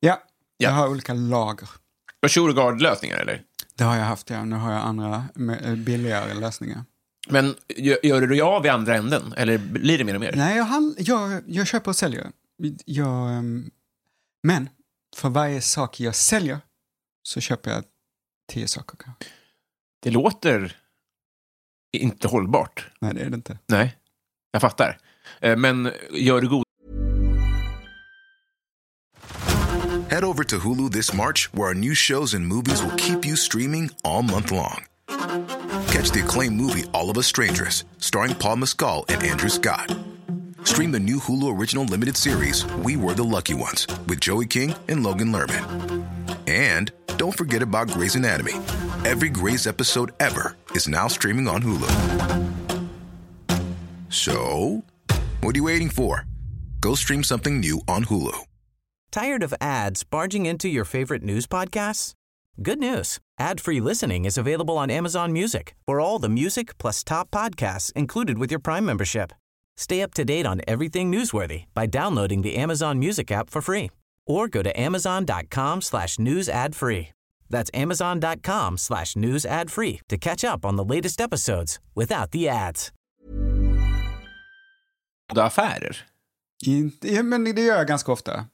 ja, 0.00 0.22
Ja. 0.60 0.68
jag 0.68 0.70
har 0.70 0.88
olika 0.88 1.14
lager. 1.14 1.68
Och 2.22 2.30
Shurgard-lösningar, 2.30 3.16
eller? 3.16 3.42
Det 3.74 3.84
har 3.84 3.96
jag 3.96 4.04
haft, 4.04 4.30
ja. 4.30 4.44
Nu 4.44 4.56
har 4.56 4.72
jag 4.72 4.80
andra 4.82 5.24
eh, 5.62 5.74
billigare 5.74 6.34
lösningar. 6.34 6.84
Men 7.28 7.54
gör, 8.02 8.20
du 8.26 8.42
av 8.42 8.66
i 8.66 8.68
andra 8.68 8.96
änden? 8.96 9.34
Eller 9.36 9.58
blir 9.58 9.98
det 9.98 10.04
mer 10.04 10.14
och 10.14 10.20
mer? 10.20 10.32
Nej, 10.36 10.56
jag, 10.56 10.94
jag, 10.98 11.42
jag 11.46 11.66
köper 11.66 11.90
och 11.90 11.96
säljer. 11.96 12.30
Jag, 12.84 13.30
ehm, 13.30 13.70
men 14.42 14.68
för 15.16 15.28
varje 15.28 15.60
sak 15.60 16.00
jag 16.00 16.14
säljer 16.14 16.58
så 17.28 17.40
köper 17.40 17.70
jag 17.70 17.84
tio 18.52 18.68
saker. 18.68 18.96
kanske. 19.04 19.24
Det 20.00 20.10
låter 20.10 20.76
inte 21.92 22.28
hållbart. 22.28 22.86
Nej, 23.00 23.14
det 23.14 23.20
är 23.20 23.30
det 23.30 23.34
inte. 23.36 23.58
Nej, 23.66 23.96
jag 24.50 24.60
fattar. 24.60 24.98
Eh, 25.40 25.56
Men 25.56 25.92
gör 26.10 26.40
du 26.40 26.48
god... 26.48 26.64
Head 30.10 30.24
over 30.24 30.44
to 30.44 30.56
Hulu 30.56 30.90
this 30.90 31.12
March, 31.12 31.48
where 31.52 31.68
our 31.68 31.74
new 31.74 31.94
shows 31.94 32.34
and 32.34 32.46
movies 32.46 32.82
will 32.82 32.96
keep 32.98 33.26
you 33.26 33.36
streaming 33.36 33.90
all 34.04 34.22
month 34.22 34.52
long. 34.52 34.84
Catch 35.92 36.10
the 36.12 36.20
acclaimed 36.20 36.56
movie 36.56 36.84
All 36.92 37.10
of 37.10 37.18
Us 37.18 37.26
Strangers, 37.26 37.84
starring 37.98 38.34
Paul 38.34 38.56
Mescal 38.56 39.04
and 39.08 39.22
Andrew 39.22 39.50
Scott. 39.50 39.94
Stream 40.64 40.92
the 40.92 41.00
new 41.00 41.18
Hulu 41.18 41.58
original 41.58 41.84
limited 41.84 42.16
series 42.16 42.64
We 42.84 42.96
Were 42.96 43.14
the 43.14 43.24
Lucky 43.24 43.54
Ones 43.54 43.86
with 44.06 44.20
Joey 44.20 44.46
King 44.46 44.74
and 44.88 45.02
Logan 45.04 45.32
Lerman. 45.32 45.97
And 46.48 46.90
don't 47.18 47.36
forget 47.36 47.62
about 47.62 47.88
Grey's 47.88 48.14
Anatomy. 48.14 48.54
Every 49.04 49.28
Grey's 49.28 49.66
episode 49.66 50.12
ever 50.18 50.56
is 50.74 50.88
now 50.88 51.06
streaming 51.06 51.46
on 51.46 51.62
Hulu. 51.62 51.90
So, 54.08 54.82
what 55.42 55.54
are 55.54 55.58
you 55.58 55.64
waiting 55.64 55.90
for? 55.90 56.24
Go 56.80 56.94
stream 56.94 57.22
something 57.22 57.60
new 57.60 57.82
on 57.86 58.06
Hulu. 58.06 58.44
Tired 59.12 59.42
of 59.42 59.52
ads 59.60 60.04
barging 60.04 60.46
into 60.46 60.68
your 60.68 60.86
favorite 60.86 61.22
news 61.22 61.46
podcasts? 61.46 62.14
Good 62.62 62.78
news. 62.78 63.18
Ad-free 63.38 63.80
listening 63.80 64.24
is 64.24 64.38
available 64.38 64.78
on 64.78 64.90
Amazon 64.90 65.32
Music 65.32 65.74
for 65.86 66.00
all 66.00 66.18
the 66.18 66.30
music 66.30 66.78
plus 66.78 67.04
top 67.04 67.30
podcasts 67.30 67.92
included 67.92 68.38
with 68.38 68.50
your 68.50 68.60
Prime 68.60 68.86
membership. 68.86 69.32
Stay 69.76 70.00
up 70.00 70.14
to 70.14 70.24
date 70.24 70.46
on 70.46 70.62
everything 70.66 71.12
newsworthy 71.12 71.64
by 71.74 71.84
downloading 71.84 72.40
the 72.40 72.56
Amazon 72.56 72.98
Music 72.98 73.30
app 73.30 73.50
for 73.50 73.60
free 73.60 73.90
or 74.28 74.48
go 74.48 74.62
to 74.62 74.70
amazon.com 74.80 75.82
slash 75.82 76.18
news 76.18 76.48
ad 76.48 76.74
free. 76.76 77.06
That's 77.50 77.70
amazon.com 77.74 78.78
slash 78.78 79.16
news 79.16 79.46
ad 79.46 79.70
free 79.70 80.00
to 80.08 80.16
catch 80.18 80.44
up 80.44 80.64
on 80.64 80.76
the 80.76 80.84
latest 80.96 81.20
episodes 81.20 81.80
without 81.96 82.30
the 82.30 82.48
ads. 82.48 82.92
affärer? 85.36 85.96
Inte, 86.66 87.14
ja, 87.14 87.22
men 87.22 87.44
det 87.44 87.60
gör 87.62 87.76
jag 87.76 87.86
ganska 87.86 88.12
ofta. 88.12 88.46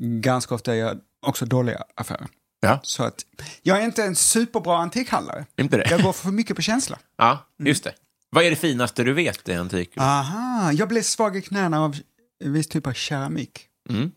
Ganska 0.00 0.54
ofta 0.54 0.76
gör 0.76 0.86
jag 0.88 1.00
också 1.26 1.44
dåliga 1.46 1.82
affärer. 1.94 2.26
Ja, 2.60 2.80
Så 2.82 3.02
att 3.04 3.26
jag 3.62 3.80
är 3.80 3.84
inte 3.84 4.04
en 4.04 4.16
superbra 4.16 4.76
antikhandlare. 4.78 5.46
inte 5.60 5.76
det? 5.76 5.90
Jag 5.90 6.02
går 6.02 6.12
för 6.12 6.30
mycket 6.30 6.56
på 6.56 6.62
känsla. 6.62 6.98
Ja, 7.16 7.46
just 7.58 7.84
det. 7.84 7.94
Vad 8.30 8.44
är 8.44 8.50
det 8.50 8.56
finaste 8.56 9.04
du 9.04 9.12
vet 9.12 9.48
i 9.48 9.54
antik? 9.54 9.90
Aha, 9.96 10.72
jag 10.72 10.88
blev 10.88 11.02
svag 11.02 11.36
i 11.36 11.42
knäna 11.42 11.80
av 11.84 11.96
en 12.44 12.52
viss 12.52 12.68
typ 12.68 12.86
av 12.86 12.92
keramik. 12.92 13.66
Mm. 13.90 14.10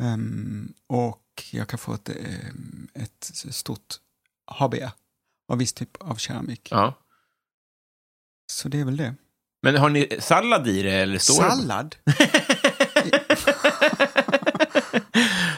Ehm, 0.00 0.72
och 0.86 1.44
jag 1.50 1.68
kan 1.68 1.78
få 1.78 1.94
ett, 1.94 2.08
ehm, 2.08 2.88
ett 2.94 3.30
stort 3.54 3.94
habea 4.46 4.92
av 5.52 5.58
viss 5.58 5.72
typ 5.72 5.96
av 6.02 6.16
keramik. 6.16 6.68
Ja. 6.70 6.94
Så 8.52 8.68
det 8.68 8.80
är 8.80 8.84
väl 8.84 8.96
det. 8.96 9.14
Men 9.62 9.76
har 9.76 9.88
ni 9.88 10.08
sallad 10.20 10.68
i 10.68 10.82
det? 10.82 10.90
Eller 10.92 11.18
står 11.18 11.34
Sallad? 11.34 11.96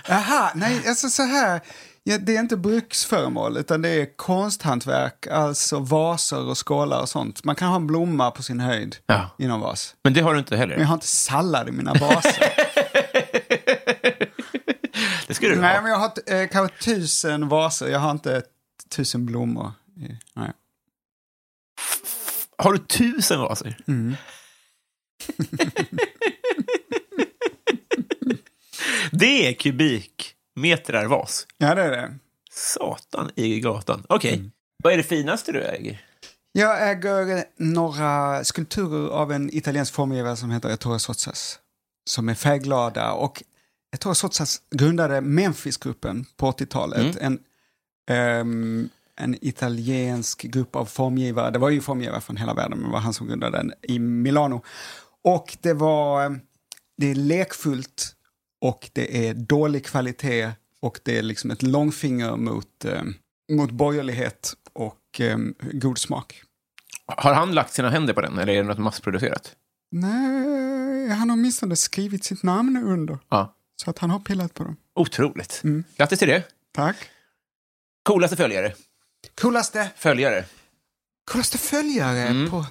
Aha, 0.08 0.52
nej, 0.54 0.88
alltså 0.88 1.08
så 1.08 1.22
här. 1.22 1.60
Ja, 2.04 2.18
det 2.18 2.36
är 2.36 2.40
inte 2.40 2.56
bruksföremål, 2.56 3.56
utan 3.56 3.82
det 3.82 3.88
är 3.88 4.16
konsthantverk, 4.16 5.26
alltså 5.26 5.78
vaser 5.78 6.44
och 6.48 6.68
skålar 6.68 7.00
och 7.00 7.08
sånt. 7.08 7.44
Man 7.44 7.54
kan 7.56 7.68
ha 7.68 7.76
en 7.76 7.86
blomma 7.86 8.30
på 8.30 8.42
sin 8.42 8.60
höjd 8.60 8.96
Ja. 9.06 9.30
i 9.38 9.46
någon 9.46 9.60
vas. 9.60 9.94
Men 10.04 10.12
det 10.14 10.20
har 10.20 10.32
du 10.32 10.38
inte 10.38 10.54
Men 10.54 10.60
jag 10.60 10.68
heller? 10.68 10.84
har 10.84 10.94
inte 10.94 11.06
sallad 11.06 11.68
i 11.68 11.72
mina 11.72 11.94
vaser. 11.94 12.52
Det 15.26 15.34
skulle 15.34 15.54
du 15.54 15.60
nej, 15.60 15.74
ha. 15.74 15.82
men 15.82 15.90
jag 15.90 15.98
har 15.98 16.12
eh, 16.26 16.48
kanske 16.48 16.84
tusen 16.84 17.48
vaser, 17.48 17.88
jag 17.88 17.98
har 17.98 18.10
inte 18.10 18.42
tusen 18.88 19.26
blommor. 19.26 19.72
Nej. 20.34 20.52
Har 22.58 22.72
du 22.72 22.78
tusen 22.78 23.40
vaser? 23.40 23.78
Mm. 23.86 24.16
det 29.12 29.48
är 29.48 29.52
kubikmetrar 29.52 31.06
vas. 31.06 31.46
Ja, 31.58 31.74
det 31.74 31.82
är 31.82 31.90
det. 31.90 32.18
Satan 32.50 33.30
i 33.34 33.60
gatan. 33.60 34.06
Okej. 34.08 34.34
Mm. 34.34 34.50
Vad 34.82 34.92
är 34.92 34.96
det 34.96 35.02
finaste 35.02 35.52
du 35.52 35.62
äger? 35.62 36.04
Jag 36.52 36.90
äger 36.90 37.44
några 37.56 38.44
skulpturer 38.44 39.08
av 39.08 39.32
en 39.32 39.56
italiensk 39.56 39.94
formgivare 39.94 40.36
som 40.36 40.50
heter 40.50 40.68
Ettore 40.68 40.98
Sotsas. 40.98 41.58
Som 42.04 42.28
är 42.28 42.34
färgglada 42.34 43.12
och 43.12 43.42
Ettore 43.96 44.14
Sotsas 44.14 44.62
grundade 44.70 45.20
Memphis-gruppen 45.20 46.24
på 46.36 46.50
80-talet. 46.50 47.16
En, 47.16 47.38
ehm, 48.10 48.88
en 49.16 49.36
italiensk 49.40 50.42
grupp 50.42 50.76
av 50.76 50.84
formgivare. 50.84 51.50
Det 51.50 51.58
var 51.58 51.70
ju 51.70 51.80
formgivare 51.80 52.20
från 52.20 52.36
hela 52.36 52.54
världen, 52.54 52.78
men 52.78 52.88
det 52.88 52.92
var 52.92 53.00
han 53.00 53.14
som 53.14 53.26
grundade 53.26 53.56
den 53.56 53.72
i 53.82 53.98
Milano. 53.98 54.62
Och 55.24 55.56
det 55.60 55.72
var, 55.72 56.24
ehm, 56.24 56.40
det 56.96 57.10
är 57.10 57.14
lekfullt 57.14 58.14
och 58.60 58.90
det 58.92 59.28
är 59.28 59.34
dålig 59.34 59.86
kvalitet 59.86 60.50
och 60.80 61.00
det 61.04 61.18
är 61.18 61.22
liksom 61.22 61.50
ett 61.50 61.62
långfinger 61.62 62.36
mot, 62.36 62.84
ehm, 62.84 63.14
mot 63.52 63.70
borgerlighet 63.70 64.54
och 64.72 65.20
ehm, 65.20 65.54
god 65.72 65.98
smak. 65.98 66.42
Har 67.06 67.34
han 67.34 67.54
lagt 67.54 67.74
sina 67.74 67.90
händer 67.90 68.14
på 68.14 68.20
den 68.20 68.38
eller 68.38 68.52
är 68.52 68.62
det 68.62 68.68
något 68.68 68.78
massproducerat? 68.78 69.54
Nej, 69.90 71.08
han 71.08 71.30
har 71.30 71.36
åtminstone 71.36 71.76
skrivit 71.76 72.24
sitt 72.24 72.42
namn 72.42 72.76
under. 72.76 73.18
Ja. 73.28 73.55
Så 73.76 73.90
att 73.90 73.98
han 73.98 74.10
har 74.10 74.20
pillat 74.20 74.54
på 74.54 74.64
dem. 74.64 74.76
Otroligt. 74.94 75.60
Mm. 75.64 75.84
Grattis 75.96 76.18
till 76.18 76.28
det. 76.28 76.44
Tack. 76.72 76.96
Coolaste 78.02 78.36
följare? 78.36 78.74
Coolaste, 79.40 79.90
Följare? 79.96 80.44
coolaste 81.24 81.58
följare 81.58 82.18
Mm. 82.28 82.50
på 82.50 82.66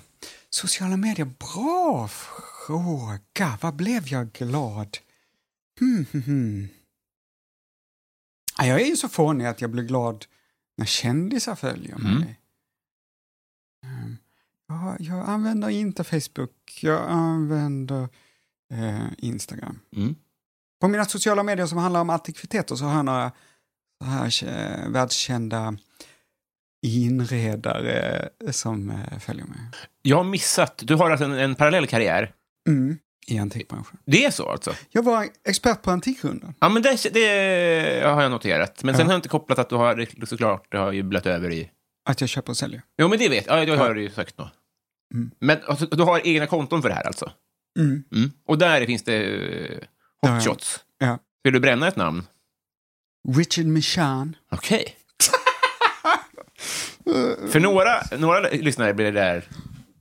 sociala 0.49 0.97
medier? 0.97 1.25
Bra 1.25 2.07
fråga. 2.07 3.57
Vad 3.61 3.75
blev 3.75 4.07
jag 4.07 4.31
glad? 4.31 4.97
Hmm, 5.79 6.05
hmm, 6.11 6.21
hmm. 6.23 6.67
Ja, 8.57 8.65
Jag 8.65 8.81
är 8.81 8.85
ju 8.85 8.95
så 8.97 9.09
fånig 9.09 9.45
att 9.45 9.61
jag 9.61 9.69
blir 9.69 9.83
glad 9.83 10.25
när 10.77 10.85
kändisar 10.85 11.55
följer 11.55 11.97
mig. 11.97 12.39
Mm. 13.83 14.17
Jag, 14.67 14.95
jag 14.99 15.29
använder 15.29 15.69
inte 15.69 16.03
Facebook, 16.03 16.79
jag 16.81 17.09
använder 17.09 18.07
eh, 18.71 19.05
Instagram. 19.17 19.79
Mm. 19.95 20.15
På 20.82 20.88
mina 20.88 21.05
sociala 21.05 21.43
medier 21.43 21.65
som 21.65 21.78
handlar 21.78 22.01
om 22.01 22.09
antikviteter 22.09 22.76
så 22.76 22.86
har 22.86 22.95
jag 22.95 23.05
några 23.05 23.32
så 24.03 24.09
här 24.09 24.43
eh, 24.47 24.89
världskända 24.89 25.78
inredare 26.86 28.30
som 28.51 28.89
eh, 28.89 29.19
följer 29.19 29.45
mig. 29.45 29.57
Jag 30.01 30.17
har 30.17 30.23
missat. 30.23 30.82
Du 30.86 30.95
har 30.95 31.11
alltså 31.11 31.26
en, 31.26 31.32
en 31.34 31.55
parallell 31.55 31.88
karriär. 31.88 32.32
Mm. 32.69 32.97
I 33.28 33.38
antikbranschen. 33.38 33.97
Det 34.05 34.26
är 34.26 34.32
så 34.32 34.49
alltså? 34.49 34.73
Jag 34.91 35.03
var 35.03 35.28
expert 35.47 35.82
på 35.82 35.91
Antikrundan. 35.91 36.53
Ja, 36.59 36.69
men 36.69 36.82
det, 36.82 37.13
det 37.13 38.03
har 38.07 38.21
jag 38.21 38.32
noterat. 38.32 38.84
Men 38.84 38.95
sen 38.95 38.99
Ja. 39.01 39.05
har 39.05 39.13
jag 39.13 39.17
inte 39.17 39.30
kopplat 39.30 39.59
att 39.59 39.69
du 39.69 39.76
har, 39.76 40.26
såklart, 40.26 40.71
det 40.71 40.78
har 40.78 40.91
ju 40.91 41.17
över 41.26 41.51
i... 41.51 41.71
Att 42.09 42.21
jag 42.21 42.30
köper 42.30 42.49
och 42.49 42.57
säljer. 42.57 42.82
Jo, 42.97 43.07
men 43.07 43.19
det 43.19 43.30
vet 43.30 43.45
jag. 43.45 43.61
Ja, 43.61 43.65
det 43.65 43.76
har 43.78 43.93
du 43.93 44.01
ju 44.01 44.09
sagt 44.09 44.38
då. 44.38 44.49
Mm. 45.13 45.32
Men 45.39 45.57
alltså, 45.67 45.86
du 45.86 46.03
har 46.03 46.28
egna 46.28 46.47
konton 46.47 46.82
för 46.82 46.89
det 46.89 46.95
här 46.95 47.07
alltså? 47.07 47.32
Mm. 47.80 48.03
Mm. 48.15 48.32
Och 48.47 48.57
där 48.57 48.86
finns 48.86 49.03
det 49.03 49.88
uh, 50.28 50.32
Ja, 50.32 50.41
ja. 50.45 50.55
Ja. 50.97 51.20
Vill 51.43 51.53
du 51.53 51.59
bränna 51.59 51.88
ett 51.88 51.95
namn? 51.95 52.28
Richard 53.36 53.66
Michan. 53.66 54.36
Okej. 54.51 54.95
För 57.51 57.59
några, 57.59 58.01
några 58.18 58.39
lyssnare 58.39 58.93
blir 58.93 59.05
det 59.05 59.11
där... 59.22 59.47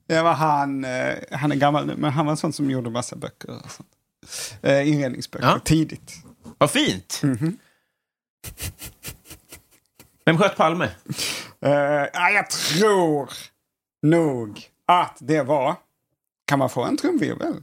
Det 0.07 0.23
var 0.23 0.33
han, 0.33 0.85
eh, 0.85 1.15
han 1.33 1.53
är 1.53 1.57
gammal 1.57 1.87
nu, 1.87 1.95
men 1.97 2.11
han 2.13 2.27
var 2.27 2.31
en 2.31 2.37
sån 2.37 2.53
som 2.53 2.71
gjorde 2.71 2.91
massa 2.91 3.17
böcker. 3.17 3.61
Och 3.65 3.71
sånt. 3.71 3.89
Eh, 4.63 4.89
inredningsböcker, 4.89 5.47
Ja. 5.47 5.59
tidigt. 5.65 6.13
Vad 6.59 6.71
fint! 6.71 7.21
Mhm. 7.23 7.59
Vem 10.25 10.39
sköt 10.39 10.57
Palme? 10.57 10.91
Ja, 11.61 12.31
jag 12.31 12.51
tror 12.51 13.31
nog 14.03 14.61
att 14.87 15.17
det 15.21 15.43
var... 15.43 15.77
Kan 16.47 16.59
man 16.59 16.71
få 16.71 16.85
en 16.85 16.97
trumvirvel? 16.97 17.63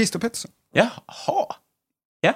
Christer 0.00 0.18
Pettersson. 0.18 0.50
Jaha. 0.72 1.54
Ja. 2.20 2.34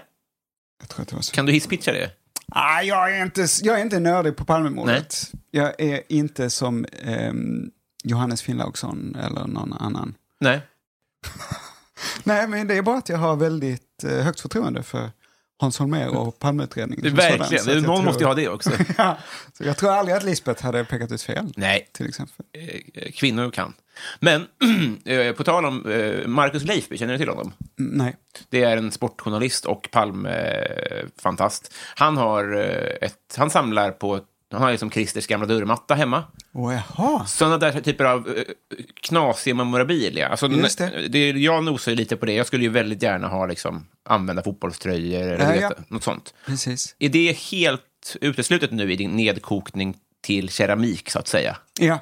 Jag 0.81 0.89
tror 0.89 1.03
att 1.03 1.09
det 1.09 1.15
var 1.15 1.23
så. 1.23 1.33
Kan 1.33 1.47
du 1.47 1.53
hisspitcha 1.53 1.93
det? 1.93 2.11
Ah, 2.49 2.83
jag, 2.83 3.17
är 3.17 3.23
inte, 3.23 3.47
jag 3.62 3.79
är 3.79 3.83
inte 3.83 3.99
nördig 3.99 4.37
på 4.37 4.45
Palmemordet. 4.45 5.33
Jag 5.51 5.81
är 5.81 6.03
inte 6.09 6.51
som 6.51 6.87
ehm, 7.03 7.71
Johannes 8.03 8.43
Finnlaugsson 8.43 9.17
eller 9.17 9.47
någon 9.47 9.73
annan. 9.73 10.15
Nej. 10.41 10.61
Nej, 12.25 12.49
men 12.49 12.67
det 12.67 12.75
är 12.75 12.83
bara 12.83 12.99
att 12.99 13.09
jag 13.09 13.19
har 13.19 13.37
väldigt 13.37 14.05
eh, 14.05 14.25
högt 14.25 14.41
förtroende 14.41 14.83
för 14.83 15.11
Hans 15.61 15.79
Holmér 15.79 16.17
och 16.17 16.39
Palmeutredningen. 16.39 17.05
sådan. 17.05 17.17
Verkligen. 17.17 17.65
Så 17.65 17.71
att 17.71 17.77
jag 17.77 17.85
Någon 17.85 18.05
måste 18.05 18.23
ju 18.23 18.27
ha 18.27 18.35
det 18.35 18.49
också. 18.49 18.71
ja, 18.99 19.17
så 19.59 19.65
jag 19.65 19.77
tror 19.77 19.91
aldrig 19.91 20.17
att 20.17 20.23
Lisbeth 20.25 20.65
hade 20.65 20.85
pekat 20.85 21.13
ut 21.13 21.23
fel, 21.23 21.53
Nej, 21.57 21.89
till 21.93 22.09
exempel. 22.09 22.47
eh, 22.53 23.13
kvinnor 23.13 23.51
kan. 23.51 23.73
Men 24.21 24.47
eh, 25.05 25.33
på 25.33 25.45
tal 25.45 25.65
om 25.65 25.91
eh, 25.91 26.27
Marcus 26.27 26.65
Leifby, 26.65 26.99
känner 26.99 27.13
du 27.13 27.19
till 27.19 27.29
honom? 27.29 27.53
Mm, 27.79 27.99
Nej. 27.99 28.17
Det 28.49 28.63
är 28.65 28.77
en 28.77 28.91
sportjournalist 28.93 29.65
och 29.67 29.89
Palme-fantast. 29.93 31.75
Han, 31.97 32.17
har 32.17 32.55
ett, 33.01 33.35
han 33.37 33.51
samlar 33.51 33.91
på, 33.91 34.21
han 34.53 34.63
har 34.63 34.71
liksom 34.71 34.91
Christers 34.91 35.27
gamla 35.27 35.47
dörrmatta 35.47 35.95
hemma. 35.95 36.25
Jaha. 36.55 37.27
Sådana 37.27 37.59
där 37.59 37.81
typer 37.81 38.05
av 38.05 38.29
eh, 38.29 38.45
knasiga 39.03 39.55
memorabilia. 39.55 40.29
Alltså, 40.29 40.49
Just 40.49 40.79
det. 40.79 41.09
det, 41.09 41.31
jag 41.31 41.65
nosar 41.65 41.93
ju 41.93 41.97
lite 41.97 42.17
på 42.17 42.27
det. 42.27 42.33
Jag 42.33 42.47
skulle 42.47 42.65
ju 42.65 42.71
väldigt 42.71 43.03
gärna 43.03 43.29
ha 43.29 43.47
liksom, 43.47 43.87
använda 44.05 44.43
fotbollströjor 44.43 45.23
eller 45.23 45.53
du 45.53 45.61
ja. 45.61 45.73
något 45.89 46.05
sånt. 46.05 46.35
Precis. 46.47 46.97
Är 46.99 47.09
det 47.09 47.33
helt 47.33 48.17
uteslutet 48.21 48.73
nu 48.73 48.93
i 48.93 48.97
din 48.97 49.11
nedkokning 49.11 49.97
till 50.23 50.49
keramik, 50.49 51.11
så 51.11 51.19
att 51.19 51.29
säga? 51.29 51.57
Ja, 51.81 51.99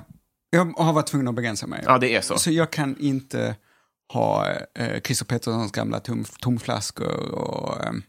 jag 0.50 0.64
har 0.64 0.92
varit 0.92 1.06
tvungen 1.06 1.28
att 1.28 1.34
begränsa 1.34 1.66
mig. 1.66 1.82
Ja, 1.86 1.98
det 1.98 2.14
är 2.14 2.20
så. 2.20 2.38
Så 2.38 2.50
jag 2.50 2.70
kan 2.70 2.96
inte 3.00 3.56
ha 4.12 4.50
eh, 4.74 5.00
Christer 5.00 5.24
Petterssons 5.24 5.72
gamla 5.72 6.00
tom, 6.00 6.24
tomflaskor 6.24 7.16
och, 7.34 7.84
ehm, 7.84 8.02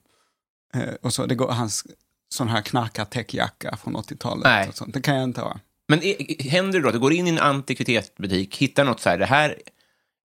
eh, 0.74 0.94
och 1.02 1.14
så. 1.14 1.26
Det 1.26 1.36
går 1.36 1.52
hans 1.52 1.86
sån 2.30 2.48
här 2.48 2.62
knarkartäckjacka 2.62 3.78
från 3.84 3.98
80-talet. 3.98 4.44
Nej. 4.44 4.70
Och 4.70 4.76
sånt. 4.76 4.94
Det 4.94 5.02
kan 5.02 5.16
jag 5.16 5.24
inte 5.24 5.41
ha. 5.41 5.60
Men 5.88 6.04
är, 6.04 6.44
händer 6.50 6.80
det 6.80 6.84
då 6.84 6.88
att 6.88 6.94
du 6.94 7.00
går 7.00 7.14
in 7.14 7.28
i 7.28 7.30
en 7.30 7.40
antikvitetsbutik, 7.40 8.58
hittar 8.58 8.84
något 8.84 9.00
så 9.00 9.10
här, 9.10 9.18
det 9.18 9.26
här 9.26 9.58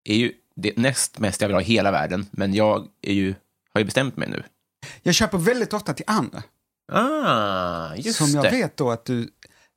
är 0.03 0.15
ju 0.15 0.31
det 0.55 0.77
näst 0.77 1.19
mest 1.19 1.41
jag 1.41 1.47
vill 1.47 1.55
ha 1.55 1.61
i 1.61 1.65
hela 1.65 1.91
världen, 1.91 2.25
men 2.31 2.53
jag 2.53 2.87
är 3.01 3.13
ju, 3.13 3.35
har 3.73 3.79
ju 3.81 3.85
bestämt 3.85 4.17
mig 4.17 4.29
nu. 4.29 4.43
Jag 5.03 5.15
köper 5.15 5.37
väldigt 5.37 5.73
ofta 5.73 5.93
till 5.93 6.05
andra. 6.07 6.43
Ah, 6.91 7.95
just 7.95 8.17
som 8.17 8.27
jag 8.29 8.43
det. 8.43 8.49
vet 8.49 8.77
då 8.77 8.91
att 8.91 9.05
du 9.05 9.29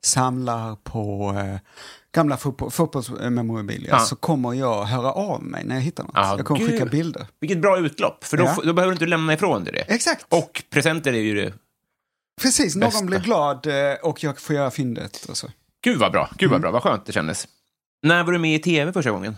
samlar 0.05 0.75
på 0.75 1.33
eh, 1.37 1.59
gamla 2.11 2.37
fotboll, 2.37 2.71
fotbollsmemorabilia 2.71 3.89
Ja. 3.91 3.99
så 3.99 4.15
kommer 4.15 4.53
jag 4.53 4.83
höra 4.85 5.11
av 5.13 5.43
mig 5.43 5.63
när 5.65 5.75
jag 5.75 5.81
hittar 5.81 6.03
något. 6.03 6.11
Ah, 6.15 6.37
jag 6.37 6.45
kommer 6.45 6.59
gud. 6.59 6.69
skicka 6.69 6.85
bilder. 6.85 7.27
Vilket 7.39 7.61
bra 7.61 7.79
utlopp, 7.79 8.23
för 8.23 8.37
då, 8.37 8.43
Ja. 8.43 8.57
då 8.63 8.73
behöver 8.73 8.91
du 8.91 8.95
inte 8.95 9.05
lämna 9.05 9.33
ifrån 9.33 9.63
dig 9.63 9.73
det. 9.73 9.79
Exakt. 9.93 10.25
Och 10.29 10.63
presenter 10.69 11.13
är 11.13 11.17
ju 11.21 11.35
det. 11.35 11.53
Precis, 12.41 12.75
bästa. 12.75 12.99
någon 12.99 13.05
blir 13.09 13.19
glad 13.19 13.67
eh, 13.67 13.93
och 14.03 14.23
jag 14.23 14.39
får 14.39 14.55
göra 14.55 14.71
fyndet. 14.71 15.25
Och 15.29 15.37
så. 15.37 15.47
Gud 15.83 15.99
vad 15.99 16.11
bra, 16.11 16.29
gud 16.37 16.49
vad 16.49 16.55
Mm. 16.57 16.61
bra, 16.61 16.71
vad 16.71 16.83
skönt 16.83 17.05
det 17.05 17.11
kändes. 17.13 17.47
När 18.03 18.23
var 18.23 18.31
du 18.31 18.39
med 18.39 18.55
i 18.55 18.59
tv 18.59 18.93
första 18.93 19.11
gången? 19.11 19.37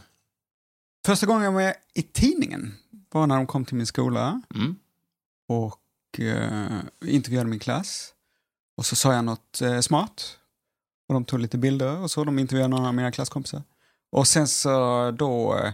Första 1.06 1.26
gången 1.26 1.44
jag 1.44 1.52
var 1.52 1.62
med 1.62 1.76
i 1.94 2.02
tidningen 2.02 2.76
var 3.12 3.28
när 3.28 3.36
de 3.36 3.48
kom 3.48 3.66
till 3.66 3.76
min 3.76 3.88
skola 3.88 4.42
Mm. 4.56 4.76
och 5.50 6.20
eh, 6.20 6.80
intervjuade 7.06 7.50
min 7.50 7.60
klass. 7.60 8.12
Och 8.78 8.86
så 8.86 8.96
sa 8.96 9.14
jag 9.14 9.26
något 9.26 9.62
eh, 9.62 9.80
smart. 9.80 10.38
Och 11.08 11.14
de 11.14 11.26
tog 11.26 11.40
lite 11.40 11.58
bilder 11.58 11.98
och 11.98 12.12
så. 12.12 12.24
De 12.24 12.40
intervjuade 12.40 12.70
några 12.76 12.88
av 12.88 12.94
mina 12.94 13.12
klasskompisar. 13.12 13.64
Och 14.12 14.28
sen 14.28 14.48
så 14.48 15.12
då, 15.12 15.58
eh, 15.58 15.74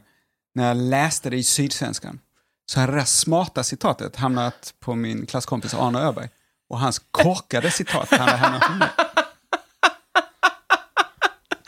när 0.55 0.67
jag 0.67 0.77
läste 0.77 1.29
det 1.29 1.37
i 1.37 1.43
Sydsvenskan, 1.43 2.19
så 2.65 2.79
hade 2.79 2.91
det 2.91 2.97
där 2.97 3.05
smarta 3.05 3.63
citatet 3.63 4.15
hamnat 4.15 4.73
på 4.79 4.95
min 4.95 5.25
klasskompis 5.25 5.73
Arne 5.73 5.99
Öberg. 5.99 6.29
Och 6.69 6.79
hans 6.79 6.99
korkade 7.11 7.71
citat 7.71 8.09
hade 8.09 8.31
hamnat 8.37 8.61
på 8.61 8.73
mig. 8.73 8.89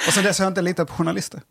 Och 0.08 0.14
sen 0.14 0.24
dess 0.24 0.40
har 0.40 0.46
jag 0.46 0.52
inte 0.52 0.62
litat 0.62 0.88
på 0.88 0.94
journalister. 0.94 1.42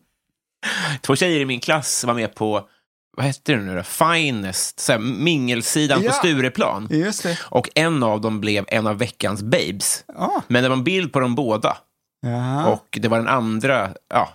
Två 1.00 1.16
tjejer 1.16 1.40
i 1.40 1.44
min 1.44 1.60
klass 1.60 2.04
var 2.04 2.14
med 2.14 2.34
på, 2.34 2.68
vad 3.16 3.26
hette 3.26 3.52
det 3.52 3.58
nu 3.62 3.76
då? 3.76 3.82
Finest, 3.82 4.80
så 4.80 4.92
här, 4.92 4.98
mingelsidan 4.98 6.02
Ja. 6.02 6.10
på 6.10 6.14
Stureplan. 6.16 6.88
Just 6.90 7.22
det. 7.22 7.38
Och 7.42 7.68
en 7.74 8.02
av 8.02 8.20
dem 8.20 8.40
blev 8.40 8.64
en 8.68 8.86
av 8.86 8.98
veckans 8.98 9.42
babes. 9.42 10.04
Ja. 10.08 10.42
Men 10.48 10.62
det 10.62 10.68
var 10.68 10.76
en 10.76 10.84
bild 10.84 11.12
på 11.12 11.20
dem 11.20 11.34
båda. 11.34 11.76
ja. 12.22 12.66
Och 12.66 12.98
det 13.02 13.08
var 13.08 13.18
den 13.18 13.28
andra, 13.28 13.94
ja, 14.08 14.28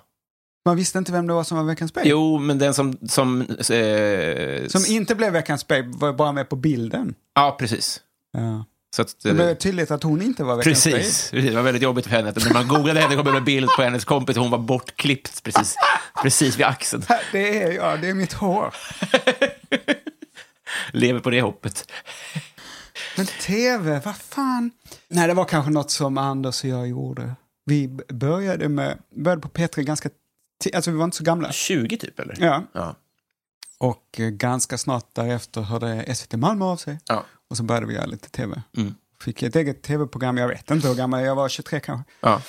Man 0.65 0.75
visste 0.75 0.97
inte 0.97 1.11
vem 1.11 1.27
det 1.27 1.33
var 1.33 1.43
som 1.43 1.57
var 1.57 1.63
veckans 1.63 1.93
babe. 1.93 2.09
jo, 2.09 2.39
men 2.39 2.59
den 2.59 2.73
som... 2.73 2.97
som 3.09 3.41
eh, 3.41 4.67
Som 4.67 4.85
inte 4.87 5.15
blev 5.15 5.33
veckans 5.33 5.67
babe 5.67 5.87
var 5.97 6.13
bara 6.13 6.31
med 6.31 6.49
på 6.49 6.55
bilden. 6.55 7.15
Ja, 7.35 7.55
precis. 7.59 8.01
Ja. 8.31 8.65
Så 8.95 9.01
att, 9.01 9.15
Det 9.23 9.29
eh, 9.29 9.35
blev 9.35 9.55
tydligt 9.55 9.91
att 9.91 10.03
hon 10.03 10.21
inte 10.21 10.43
var 10.43 10.55
veckans 10.55 10.83
Precis. 10.83 11.31
precis. 11.31 11.49
Det 11.49 11.55
var 11.55 11.61
väldigt 11.61 11.83
jobbigt 11.83 12.05
för 12.05 12.11
henne. 12.11 12.29
att 12.29 12.35
När 12.45 12.53
man 12.53 12.67
googlade 12.67 12.99
henne 12.99 13.15
kom 13.15 13.25
det 13.25 13.37
en 13.37 13.43
bild 13.45 13.69
på 13.77 13.81
hennes 13.83 14.05
kompis 14.05 14.37
och 14.37 14.41
hon 14.43 14.51
var 14.51 14.57
bortklippt 14.59 15.43
precis, 15.43 15.75
precis 16.21 16.59
vid 16.59 16.65
axeln. 16.65 17.03
Det 17.31 17.63
är, 17.63 17.71
ja, 17.71 17.97
det 17.97 18.09
är 18.09 18.13
mitt 18.13 18.33
hår. 18.33 18.73
Lever 20.91 21.19
på 21.19 21.29
det 21.29 21.41
hoppet. 21.41 21.91
Men 23.17 23.25
tv, 23.25 24.01
vad 24.05 24.17
fan? 24.17 24.71
Nej, 25.07 25.27
det 25.27 25.33
var 25.33 25.45
kanske 25.45 25.71
något 25.71 25.91
som 25.91 26.17
Anders 26.17 26.63
och 26.63 26.69
jag 26.69 26.87
gjorde. 26.87 27.35
Vi 27.65 27.87
började, 28.13 28.69
med, 28.69 28.97
började 29.15 29.41
på 29.41 29.49
P3 29.49 29.81
ganska 29.81 30.09
Alltså 30.73 30.91
vi 30.91 30.97
var 30.97 31.05
inte 31.05 31.17
så 31.17 31.23
gamla. 31.23 31.51
20 31.51 31.97
typ, 31.97 32.19
eller? 32.19 32.35
Ja. 32.39 32.63
Ja. 32.73 32.95
Och 33.79 34.19
eh, 34.19 34.29
ganska 34.29 34.77
snart 34.77 35.05
därefter 35.13 35.61
hörde 35.61 36.15
SVT 36.15 36.33
Malmö 36.33 36.65
av 36.65 36.77
sig. 36.77 36.99
ja. 37.07 37.23
Och 37.49 37.57
så 37.57 37.63
började 37.63 37.85
vi 37.87 37.93
göra 37.93 38.05
lite 38.05 38.29
tv. 38.29 38.61
Mm. 38.77 38.95
Fick 39.21 39.43
ett 39.43 39.55
eget 39.55 39.81
tv-program, 39.81 40.37
jag 40.37 40.47
vet 40.47 40.71
inte 40.71 40.87
hur 40.87 40.95
gammal 40.95 41.23
jag 41.23 41.35
var, 41.35 41.49
23 41.49 41.79
kanske. 41.79 42.11
ja. 42.21 42.41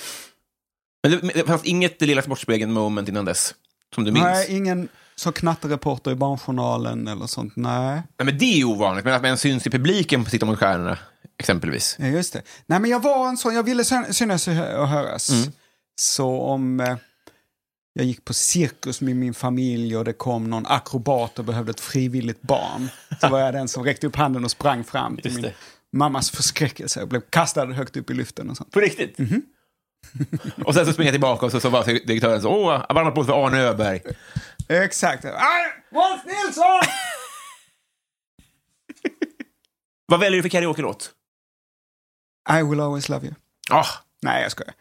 Men 1.03 1.11
det, 1.11 1.17
det 1.33 1.43
fanns 1.47 1.63
inget 1.65 2.01
Lilla 2.01 2.21
Sportspegeln 2.21 2.71
moment 2.73 3.09
innan 3.09 3.25
dess? 3.25 3.55
Som 3.95 4.03
du 4.03 4.11
minns? 4.11 4.23
Nej, 4.23 4.45
ingen 4.55 4.89
så 5.15 5.31
knattereporter 5.31 6.11
i 6.11 6.15
Barnjournalen 6.15 7.07
eller 7.07 7.27
sånt, 7.27 7.53
nej. 7.55 7.95
Nej, 7.95 8.25
men 8.25 8.37
det 8.37 8.45
är 8.45 8.57
ju 8.57 8.65
ovanligt, 8.65 9.05
men 9.05 9.13
att 9.13 9.21
man 9.21 9.37
syns 9.37 9.67
i 9.67 9.69
publiken 9.69 10.23
på 10.23 10.29
Titta 10.29 10.45
mot 10.45 10.59
stjärnorna, 10.59 10.97
exempelvis. 11.39 11.95
Ja, 11.99 12.05
just 12.07 12.33
det. 12.33 12.41
Nej, 12.65 12.79
men 12.79 12.91
jag 12.91 12.99
var 13.03 13.27
en 13.29 13.37
sån, 13.37 13.55
jag 13.55 13.63
ville 13.63 13.83
syn- 13.83 14.13
synas 14.13 14.47
och 14.47 14.53
hö- 14.53 14.77
och 14.77 14.87
höras. 14.87 15.29
Mm. 15.29 15.51
Så 15.95 16.41
om... 16.41 16.97
Jag 17.99 18.05
gick 18.05 18.25
på 18.25 18.33
cirkus 18.33 19.01
med 19.01 19.15
min 19.15 19.33
familj 19.33 19.97
och 19.97 20.05
det 20.05 20.13
kom 20.13 20.49
någon 20.49 20.65
akrobat 20.65 21.39
och 21.39 21.45
behövde 21.45 21.69
ett 21.69 21.79
frivilligt 21.79 22.41
barn. 22.41 22.89
Så 23.21 23.29
var 23.29 23.39
jag 23.39 23.53
den 23.53 23.67
som 23.67 23.83
räckte 23.83 24.07
upp 24.07 24.15
handen 24.15 24.45
och 24.45 24.51
sprang 24.51 24.83
fram 24.83 25.17
till 25.17 25.33
min 25.35 25.51
mammas 25.93 26.31
förskräckelse 26.31 27.01
och 27.01 27.07
blev 27.07 27.21
kastad 27.29 27.65
högt 27.65 27.97
upp 27.97 28.09
i 28.09 28.13
luften 28.13 28.49
och 28.49 28.57
sånt. 28.57 28.71
På 28.71 28.79
riktigt? 28.79 29.17
Mhm. 29.17 29.41
och 30.65 30.73
sen 30.73 30.85
så 30.85 30.93
springer 30.93 31.07
jag 31.07 31.13
tillbaka 31.13 31.45
och 31.45 31.51
så, 31.51 31.59
så 31.59 31.69
var 31.69 31.85
direktören 31.85 32.41
så, 32.41 32.49
åh, 32.49 32.85
varm 32.89 33.07
applåd 33.07 33.25
för 33.25 33.45
Arne 33.45 33.57
Öberg. 33.57 34.01
Exakt. 34.67 35.25
Aj, 35.25 35.33
Rolf 35.91 36.25
Nilsson! 36.25 36.81
Vad 40.05 40.19
väljer 40.19 40.37
du 40.37 40.41
för 40.41 40.49
karaoke-låt? 40.49 41.11
I 42.59 42.63
will 42.63 42.79
always 42.79 43.09
love 43.09 43.25
you. 43.25 43.35
Ah, 43.69 43.87
Nej, 44.21 44.43
jag 44.43 44.51
skojar. 44.51 44.73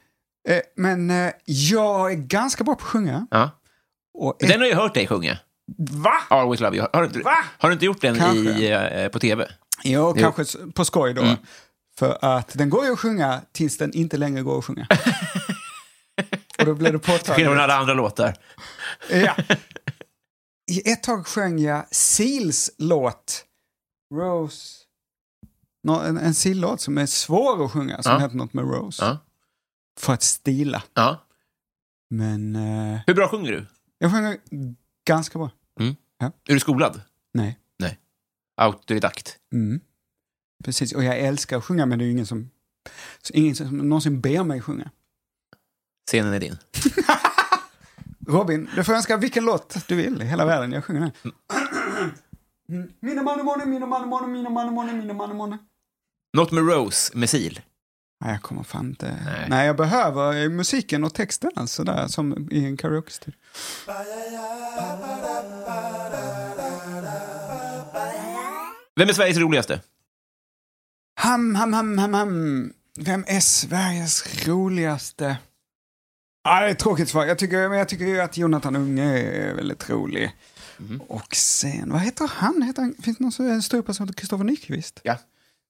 Eh, 0.49 0.61
men 0.77 1.11
eh, 1.11 1.33
jag 1.45 2.13
är 2.13 2.17
ganska 2.17 2.65
bra 2.65 2.75
på 2.75 2.79
att 2.85 2.91
sjunga. 2.91 3.27
ja. 3.31 3.51
Och 4.19 4.37
Den 4.41 4.61
har 4.61 4.67
jag 4.67 4.77
hört 4.77 4.95
dig 4.95 5.07
sjunga. 5.07 5.39
Va? 5.79 6.13
Always 6.29 6.61
love 6.61 6.77
you. 6.77 6.87
Har, 6.93 7.07
du 7.07 7.23
Va? 7.23 7.37
har 7.59 7.69
du 7.69 7.73
inte 7.73 7.85
gjort 7.85 8.01
den 8.01 8.17
Kanske. 8.19 8.39
i, 8.39 9.03
eh, 9.05 9.09
på 9.09 9.19
tv? 9.19 9.49
Jo, 9.85 10.15
kanske 10.19 10.43
s- 10.43 10.57
på 10.75 10.85
skoj 10.85 11.15
då. 11.15 11.23
Mm. 11.23 11.37
För 11.99 12.19
att 12.23 12.49
den 12.59 12.71
går 12.71 12.85
ju 12.87 12.93
att 12.93 12.99
sjunga 12.99 13.41
tills 13.53 13.79
den 13.79 13.93
inte 13.93 14.17
längre 14.17 14.43
går 14.43 14.59
att 14.59 14.65
sjunga. 14.65 14.87
och 16.59 16.65
då 16.67 16.75
blir 16.75 16.93
det 16.93 16.99
Skillnad 17.05 17.05
från 17.05 17.19
påtagligt. 17.19 17.49
alla 17.61 17.75
andra 17.77 17.95
låtar. 17.95 18.35
Ja. 19.11 19.35
I 20.71 20.91
ett 20.93 21.03
tag 21.03 21.27
sjöng 21.27 21.59
jag 21.59 21.95
Seals 21.95 22.71
låt. 22.79 23.45
Rose. 24.15 24.75
Nå, 25.85 26.01
en, 26.01 26.19
en 26.19 26.35
Seal-låt 26.35 26.81
som 26.81 26.99
är 26.99 27.07
svår 27.07 27.65
att 27.65 27.73
sjunga, 27.73 28.03
som 28.03 28.13
Ja. 28.13 28.19
heter 28.19 28.37
något 28.37 28.53
med 28.53 28.65
Rose. 28.65 29.05
Ja. 29.05 29.19
För 29.99 30.13
att 30.13 30.23
stila. 30.23 30.83
Ja. 30.95 31.27
Men 32.11 32.57
eh, 32.57 33.01
Hur 33.07 33.15
bra 33.15 33.29
sjunger 33.29 33.53
du? 33.53 33.67
jag 33.99 34.13
sjunger 34.13 34.39
ganska 35.07 35.39
bra. 35.39 35.51
Är 36.21 36.55
du 36.55 36.61
skolad? 36.61 37.01
Nej. 37.35 37.59
Autodidakt? 38.57 39.39
Mm. 39.53 39.81
Precis, 40.65 40.93
och 40.93 41.05
jag 41.05 41.19
älskar 41.19 41.59
att 41.59 41.65
sjunga 41.65 41.87
men 41.87 41.99
det 41.99 42.05
är 42.05 42.07
ju 42.07 42.13
ingen 42.13 42.27
som, 42.27 42.51
så 43.23 43.33
ingen 43.35 43.55
som 43.57 43.77
någonsin 43.79 44.21
ber 44.21 44.45
mig 44.45 44.61
sjunga. 44.61 44.91
Scenen 46.07 46.33
är 46.33 46.41
din. 46.41 46.57
Robin, 48.27 48.69
du 48.77 48.85
får 48.85 48.93
önska 48.93 49.17
vilken 49.17 49.45
låt 49.45 49.89
du 49.89 49.97
vill 49.97 50.23
i 50.23 50.25
hela 50.25 50.45
världen. 50.45 50.73
Jag 50.73 50.85
sjunger 50.85 51.01
den. 51.01 51.33
Mm. 52.69 52.93
Mina 53.01 53.23
manemone, 53.23 53.67
mina 53.67 53.87
manemone, 53.87 54.27
mina 54.27 54.51
manemone, 54.51 54.93
mina 54.93 55.15
manemone. 55.15 55.59
Något 56.33 56.53
med 56.53 56.69
Rose, 56.69 57.17
med 57.19 57.31
Sil. 57.33 57.55
Nej, 58.21 58.33
jag 58.33 58.43
kommer 58.43 58.63
fan 58.63 58.87
inte... 58.87 59.19
Nej. 59.25 59.47
Nej, 59.49 59.67
jag 59.67 59.77
behöver 59.77 60.43
eh, 60.43 60.49
musiken 60.49 61.05
och 61.05 61.15
texten 61.15 61.51
alltså 61.57 61.85
där 61.85 62.07
som 62.07 62.49
i 62.51 62.65
en 62.65 62.77
karaoke-studio. 62.77 63.41
Vem 68.97 69.09
är 69.09 69.13
Sveriges 69.13 69.39
roligaste? 69.39 69.81
Ham, 71.21 71.55
ham, 71.55 71.73
ham, 71.73 71.99
ham, 71.99 72.15
ham. 72.15 72.73
Vem 73.01 73.25
är 73.27 73.41
Sveriges 73.41 74.47
roligaste? 74.49 75.37
Ah, 76.45 76.61
det 76.61 76.67
är 76.67 76.71
ett 76.71 76.79
tråkigt 76.79 77.09
svar. 77.09 77.27
Jag 77.27 77.39
tycker, 77.39 77.69
men 77.69 77.79
jag 77.79 77.89
tycker 77.89 78.05
ju 78.07 78.21
att 78.21 78.37
Jonathan 78.37 78.77
Unge 78.77 79.19
är 79.19 79.55
väldigt 79.55 79.91
rolig. 79.91 80.37
Mhm. 80.79 81.01
Och 81.01 81.37
sen, 81.37 81.93
vad 81.93 82.01
heter 82.01 82.31
han? 82.35 82.63
Heter 82.63 82.83
han 82.83 82.95
finns 83.03 83.19
det 83.19 83.25
någon 83.25 83.63
ståuppare 83.63 83.95
som 83.95 84.07
heter 84.07 84.21
Kristoffer 84.21 84.45
Nyqvist? 84.45 85.01
Ja. 85.03 85.19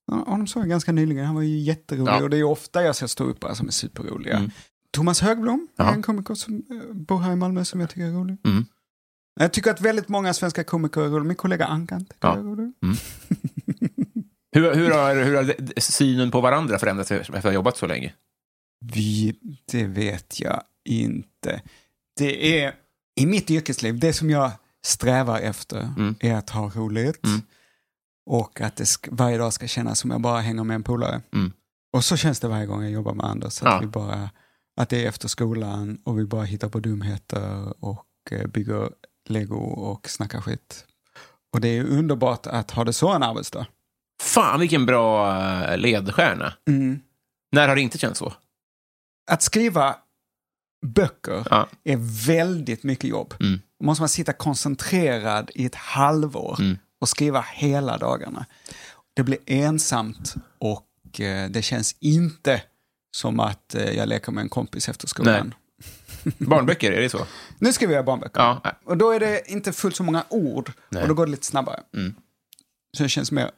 Honom 0.08 0.46
såg 0.46 0.62
jag 0.62 0.68
ganska 0.68 0.92
nyligen. 0.92 1.26
Han 1.26 1.34
var 1.34 1.42
ju 1.42 1.58
jätterolig. 1.58 2.12
Ja. 2.12 2.22
Och 2.22 2.30
det 2.30 2.36
är 2.36 2.38
ju 2.38 2.44
ofta 2.44 2.82
jag 2.82 2.96
ser 2.96 3.06
ståuppare 3.06 3.54
som 3.54 3.66
är 3.66 3.72
superroliga. 3.72 4.36
Mm. 4.36 4.50
Thomas 4.90 5.20
Högblom 5.20 5.68
Ja. 5.76 5.84
är 5.90 5.92
en 5.94 6.02
komiker 6.02 6.34
som 6.34 6.54
eh, 6.70 6.94
bor 6.94 7.18
här 7.18 7.32
i 7.32 7.36
Malmö 7.36 7.64
som 7.64 7.80
jag 7.80 7.90
tycker 7.90 8.02
är 8.06 8.12
rolig. 8.12 8.36
Mm. 8.44 8.64
Jag 9.40 9.52
tycker 9.52 9.70
att 9.70 9.80
väldigt 9.80 10.08
många 10.08 10.34
svenska 10.34 10.64
komiker 10.64 11.00
är 11.00 11.08
roliga. 11.08 11.24
Min 11.24 11.36
kollega 11.36 11.66
Ankan 11.66 12.00
tycker 12.04 12.28
Ja. 12.28 12.36
jag 12.36 12.38
är 12.38 12.42
rolig. 12.50 12.72
Hur, 14.52 14.74
hur, 14.74 14.90
har, 14.90 15.14
hur 15.24 15.36
har 15.36 15.54
synen 15.80 16.30
på 16.30 16.40
varandra 16.40 16.78
förändrats 16.78 17.10
efter 17.10 17.36
att 17.36 17.44
ha 17.44 17.52
jobbat 17.52 17.76
så 17.76 17.86
länge? 17.86 18.14
Vi, 18.84 19.34
det 19.72 19.84
vet 19.86 20.40
jag 20.40 20.62
inte. 20.88 21.62
Det 22.16 22.60
är 22.62 22.74
i 23.20 23.26
mitt 23.26 23.50
yrkesliv, 23.50 23.98
det 23.98 24.12
som 24.12 24.30
jag 24.30 24.50
strävar 24.84 25.40
efter 25.40 25.80
Mm. 25.80 26.14
är 26.20 26.34
att 26.34 26.50
ha 26.50 26.68
roligt. 26.70 27.24
Mm. 27.26 27.40
Och 28.30 28.60
att 28.60 28.76
det 28.76 28.86
varje 29.10 29.38
dag 29.38 29.52
ska 29.52 29.66
kännas 29.66 29.98
som 29.98 30.10
jag 30.10 30.20
bara 30.20 30.40
hänger 30.40 30.64
med 30.64 30.74
en 30.74 30.82
polare. 30.82 31.22
Mm. 31.32 31.52
Och 31.92 32.04
så 32.04 32.16
känns 32.16 32.40
det 32.40 32.48
varje 32.48 32.66
gång 32.66 32.82
jag 32.82 32.90
jobbar 32.92 33.14
med 33.14 33.26
Anders. 33.26 33.62
Att, 33.62 33.68
Ja. 33.72 33.78
vi 33.80 33.86
bara, 33.86 34.30
att 34.80 34.88
det 34.88 35.04
är 35.04 35.08
efter 35.08 35.28
skolan 35.28 35.98
och 36.04 36.18
vi 36.18 36.24
bara 36.24 36.42
hittar 36.44 36.68
på 36.68 36.80
dumheter 36.80 37.74
och 37.84 38.06
eh, 38.30 38.46
bygger 38.46 38.90
lego 39.28 39.56
och 39.58 40.08
snackar 40.10 40.40
skit. 40.40 40.84
Och 41.52 41.60
det 41.60 41.68
är 41.68 41.84
underbart 41.84 42.46
att 42.46 42.70
ha 42.70 42.84
det 42.84 42.92
så 42.92 43.08
en 43.12 43.22
arbetsdag. 43.22 43.66
Fan, 44.22 44.60
vilken 44.60 44.86
bra 44.86 45.36
eh, 45.42 45.78
ledstjärna. 45.78 46.52
När 47.52 47.68
har 47.68 47.74
det 47.76 47.82
inte 47.82 47.98
känts 47.98 48.18
så? 48.18 48.32
Att 49.30 49.42
skriva 49.42 49.96
böcker 50.86 51.46
Ja. 51.50 51.68
är 51.84 52.26
väldigt 52.26 52.82
mycket 52.82 53.10
jobb. 53.10 53.34
Mm. 53.40 53.60
Måste 53.84 54.02
man 54.02 54.08
sitta 54.08 54.32
koncentrerad 54.32 55.50
i 55.54 55.66
ett 55.66 55.74
halvår 55.74 56.56
Mm. 56.60 56.78
Och 57.00 57.08
skriva 57.08 57.44
hela 57.52 57.98
dagarna. 57.98 58.46
Det 59.14 59.22
blir 59.22 59.38
ensamt 59.46 60.34
och 60.58 61.20
eh, 61.20 61.50
det 61.50 61.62
känns 61.62 61.96
inte 62.00 62.62
som 63.16 63.40
att 63.40 63.74
eh, 63.74 63.90
jag 63.90 64.08
leker 64.08 64.32
med 64.32 64.42
en 64.42 64.48
kompis 64.48 64.88
efter 64.88 65.08
skolan. 65.08 65.54
Barnböcker, 66.38 66.92
är 66.92 67.00
det 67.00 67.08
så? 67.08 67.26
Nu 67.58 67.72
skriver 67.72 67.94
jag 67.94 68.04
barnböcker. 68.04 68.40
Ja. 68.40 68.62
Och 68.84 68.96
då 68.96 69.10
är 69.10 69.20
det 69.20 69.50
inte 69.50 69.72
fullt 69.72 69.96
så 69.96 70.02
många 70.02 70.24
ord 70.28 70.72
Nej. 70.88 71.02
och 71.02 71.08
då 71.08 71.14
går 71.14 71.26
det 71.26 71.30
lite 71.30 71.46
snabbare. 71.46 71.80
Mm. 71.94 72.14
Så 72.96 73.02
det 73.02 73.08
känns 73.08 73.32
mer 73.32 73.50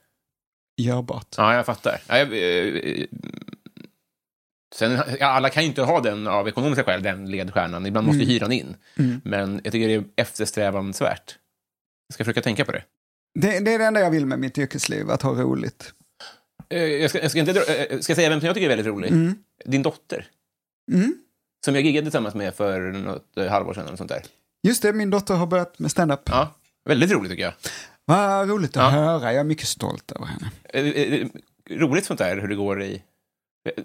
görbart. 0.77 1.35
Ja, 1.37 1.55
jag 1.55 1.67
fattar. 1.67 2.01
Ja, 2.07 2.19
jag, 2.19 2.29
eh, 2.33 3.07
sen, 4.75 5.03
ja, 5.21 5.27
alla 5.27 5.51
kan 5.51 5.63
ju 5.63 5.69
inte 5.69 5.83
ha 5.83 6.01
den 6.01 6.27
av 6.27 6.49
ekonomiska 6.49 6.85
skäl, 6.85 7.03
den 7.03 7.31
ledstjärnan. 7.31 7.87
Ibland 7.87 8.07
måste 8.07 8.23
ju 8.23 8.27
hyran 8.27 8.53
in. 8.53 8.77
Mm. 8.97 9.21
Men 9.25 9.61
jag 9.65 9.73
tycker 9.73 9.89
det 9.89 9.95
är 9.95 10.05
eftersträvansvärt. 10.17 11.39
Jag 12.09 12.15
ska 12.15 12.25
försöka 12.25 12.43
tänka 12.43 12.65
på 12.65 12.73
det. 12.73 12.85
Det, 13.35 13.61
det 13.61 13.75
är 13.75 13.79
det 13.79 13.85
enda 13.85 14.01
jag 14.01 14.11
vill 14.11 14.27
med 14.27 14.39
mitt 14.39 14.59
yrkesliv, 14.59 15.11
att 15.11 15.23
ha 15.23 15.33
roligt. 15.33 15.93
Eh, 16.69 16.83
Jag 16.83 17.11
ska, 17.11 17.23
jag 17.23 17.31
ska, 17.31 17.41
inte, 17.41 17.51
eh, 17.53 17.99
ska 18.01 18.11
jag 18.11 18.17
säga 18.17 18.29
vem 18.29 18.41
som 18.41 18.47
jag 18.47 18.55
tycker 18.55 18.65
är 18.65 18.69
väldigt 18.77 18.87
rolig? 18.87 19.09
Mm. 19.13 19.35
Din 19.65 19.83
dotter. 19.83 20.27
Mm. 20.93 21.15
Som 21.65 21.75
jag 21.75 21.85
giggade 21.85 22.05
tillsammans 22.05 22.35
med 22.35 22.55
för 22.55 22.81
något 22.81 23.37
eh, 23.37 23.47
halvår 23.47 23.75
sedan. 23.75 23.87
Eller 23.87 23.97
sånt 23.97 24.09
där. 24.11 24.23
Just 24.63 24.83
det, 24.83 24.93
min 24.93 25.11
dotter 25.11 25.35
har 25.35 25.47
börjat 25.47 25.79
med 25.79 25.91
stand-up. 25.91 26.21
Ja, 26.25 26.55
väldigt 26.85 27.11
roligt 27.11 27.31
tycker 27.31 27.43
jag. 27.45 27.53
Vad 28.05 28.49
roligt 28.49 28.77
att 28.77 28.83
Ja. 28.83 28.91
höra, 28.91 29.33
jag 29.33 29.41
är 29.41 29.45
mycket 29.45 29.67
stolt 29.69 30.13
över 30.13 30.27
henne. 30.27 30.51
Eh, 30.65 30.87
eh, 30.87 31.27
roligt 31.71 32.05
sånt 32.05 32.19
där, 32.19 32.37
hur 32.37 32.49
det 32.49 32.55
går 32.55 32.83
i... 32.83 33.03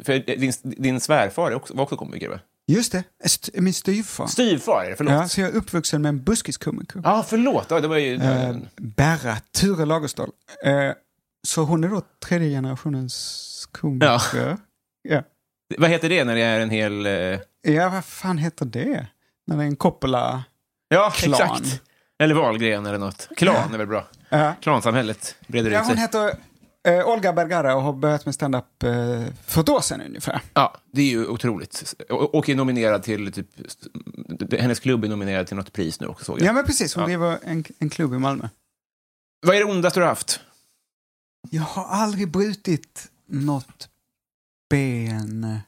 För 0.03 0.19
din, 0.37 0.53
din 0.63 0.99
svärfar 0.99 1.51
är 1.51 1.55
också, 1.55 1.73
var 1.73 1.83
också 1.83 1.97
komiker, 1.97 2.29
va? 2.29 2.39
Just 2.67 2.91
det, 2.91 3.03
st- 3.23 3.61
min 3.61 3.73
styvfar. 3.73 4.27
Styvfar 4.27 4.83
är 4.85 4.89
det, 4.89 4.95
förlåt. 4.95 5.13
Ja, 5.13 5.27
så 5.27 5.41
jag 5.41 5.49
är 5.49 5.53
uppvuxen 5.55 6.01
med 6.01 6.09
en 6.09 6.23
buskiskomiker. 6.23 7.01
Ja, 7.03 7.25
förlåt. 7.27 7.65
Ja, 7.69 7.79
det 7.79 7.87
var 7.87 7.97
ju... 7.97 8.15
Eh, 8.15 8.55
Berra 8.75 9.37
Ture 9.51 9.85
Lagerstål. 9.85 10.29
Eh, 10.65 10.91
så 11.47 11.63
hon 11.63 11.83
är 11.83 11.87
då 11.87 12.01
tredje 12.25 12.49
generationens 12.49 13.67
komiker. 13.71 14.57
Ja. 15.09 15.23
Vad 15.77 15.89
heter 15.89 16.09
det 16.09 16.23
när 16.23 16.35
det 16.35 16.41
är 16.41 16.59
en 16.59 16.69
hel... 16.69 17.05
Eh... 17.05 17.39
ja, 17.73 17.89
vad 17.89 18.05
fan 18.05 18.37
heter 18.37 18.65
det? 18.65 19.07
När 19.47 19.57
det 19.57 19.63
är 19.63 19.67
en 19.67 19.75
Coppola... 19.75 20.43
Ja, 20.89 21.13
exakt. 21.23 21.81
Eller 22.19 22.35
Wahlgren 22.35 22.85
eller 22.85 22.97
något. 22.97 23.27
Klan 23.37 23.73
är 23.73 23.77
väl 23.77 23.87
bra. 23.87 24.07
Ja. 24.29 24.53
Klansamhället 24.61 25.35
breder 25.47 25.71
Ja, 25.71 25.79
ut 25.81 25.85
hon 25.85 25.93
sig. 25.95 26.01
heter 26.01 26.35
eh, 26.85 27.07
Olga 27.07 27.33
Bergara 27.33 27.75
och 27.75 27.81
har 27.81 27.93
börjat 27.93 28.25
med 28.25 28.35
stand-up 28.35 28.83
eh, 28.83 29.23
för 29.45 29.61
ett 29.61 29.69
år 29.69 29.81
sedan 29.81 30.01
ungefär. 30.01 30.41
Ja, 30.53 30.75
det 30.91 31.01
är 31.01 31.05
ju 31.05 31.27
otroligt. 31.27 31.93
Och, 32.09 32.35
och 32.35 32.49
är 32.49 32.55
nominerad 32.55 33.03
till 33.03 33.31
typ... 33.31 33.47
Hennes 34.59 34.79
klubb 34.79 35.03
är 35.03 35.07
nominerad 35.09 35.47
till 35.47 35.55
något 35.57 35.73
pris 35.73 35.99
nu 35.99 36.07
också, 36.07 36.25
såg 36.25 36.39
jag. 36.39 36.45
Ja, 36.47 36.53
men 36.53 36.65
precis. 36.65 36.95
Hon 36.95 37.01
Ja. 37.01 37.07
driver 37.07 37.39
en, 37.43 37.63
en 37.79 37.89
klubb 37.89 38.13
i 38.13 38.17
Malmö. 38.17 38.49
Vad 39.47 39.55
är 39.55 39.59
det 39.59 39.65
ondaste 39.71 39.99
du 39.99 40.03
har 40.03 40.09
haft? 40.09 40.39
Jag 41.49 41.61
har 41.61 41.85
aldrig 41.85 42.31
brutit 42.31 43.11
något 43.29 43.89
ben. 44.69 45.59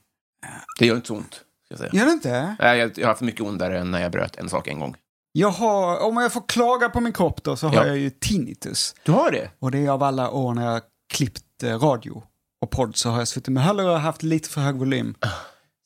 Det 0.79 0.85
gör 0.85 0.95
inte 0.95 1.07
så 1.07 1.15
ont, 1.15 1.33
ska 1.33 1.43
jag 1.69 1.79
säga. 1.79 1.89
Gör 1.93 2.05
det 2.05 2.11
inte? 2.11 2.55
Nej, 2.59 2.79
jag, 2.79 2.91
jag 2.97 3.03
har 3.05 3.09
haft 3.09 3.21
mycket 3.21 3.41
ondare 3.41 3.79
än 3.79 3.91
när 3.91 4.01
jag 4.01 4.11
bröt 4.11 4.35
en 4.35 4.49
sak 4.49 4.67
en 4.67 4.79
gång. 4.79 4.95
Jag 5.31 5.49
har, 5.49 5.99
om 6.03 6.17
jag 6.17 6.33
får 6.33 6.43
klaga 6.47 6.89
på 6.89 7.01
min 7.01 7.13
kropp 7.13 7.43
då, 7.43 7.55
så 7.55 7.67
har 7.67 7.75
Ja. 7.75 7.85
jag 7.87 7.97
ju 7.97 8.09
tinnitus. 8.09 8.95
Du 9.03 9.11
har 9.11 9.31
det? 9.31 9.49
Och 9.59 9.71
det 9.71 9.85
är 9.85 9.89
av 9.89 10.03
alla 10.03 10.31
år 10.31 10.53
när 10.53 10.65
jag 10.73 10.81
klippt 11.17 11.63
eh, 11.63 11.79
radio 11.79 12.23
och 12.61 12.71
podd 12.71 12.95
så 12.95 13.09
har 13.09 13.17
jag 13.17 13.27
suttit 13.27 13.53
med 13.53 13.63
hörlurar 13.63 13.93
och 13.93 13.99
haft 13.99 14.23
lite 14.23 14.49
för 14.49 14.61
hög 14.61 14.75
volym. 14.75 15.15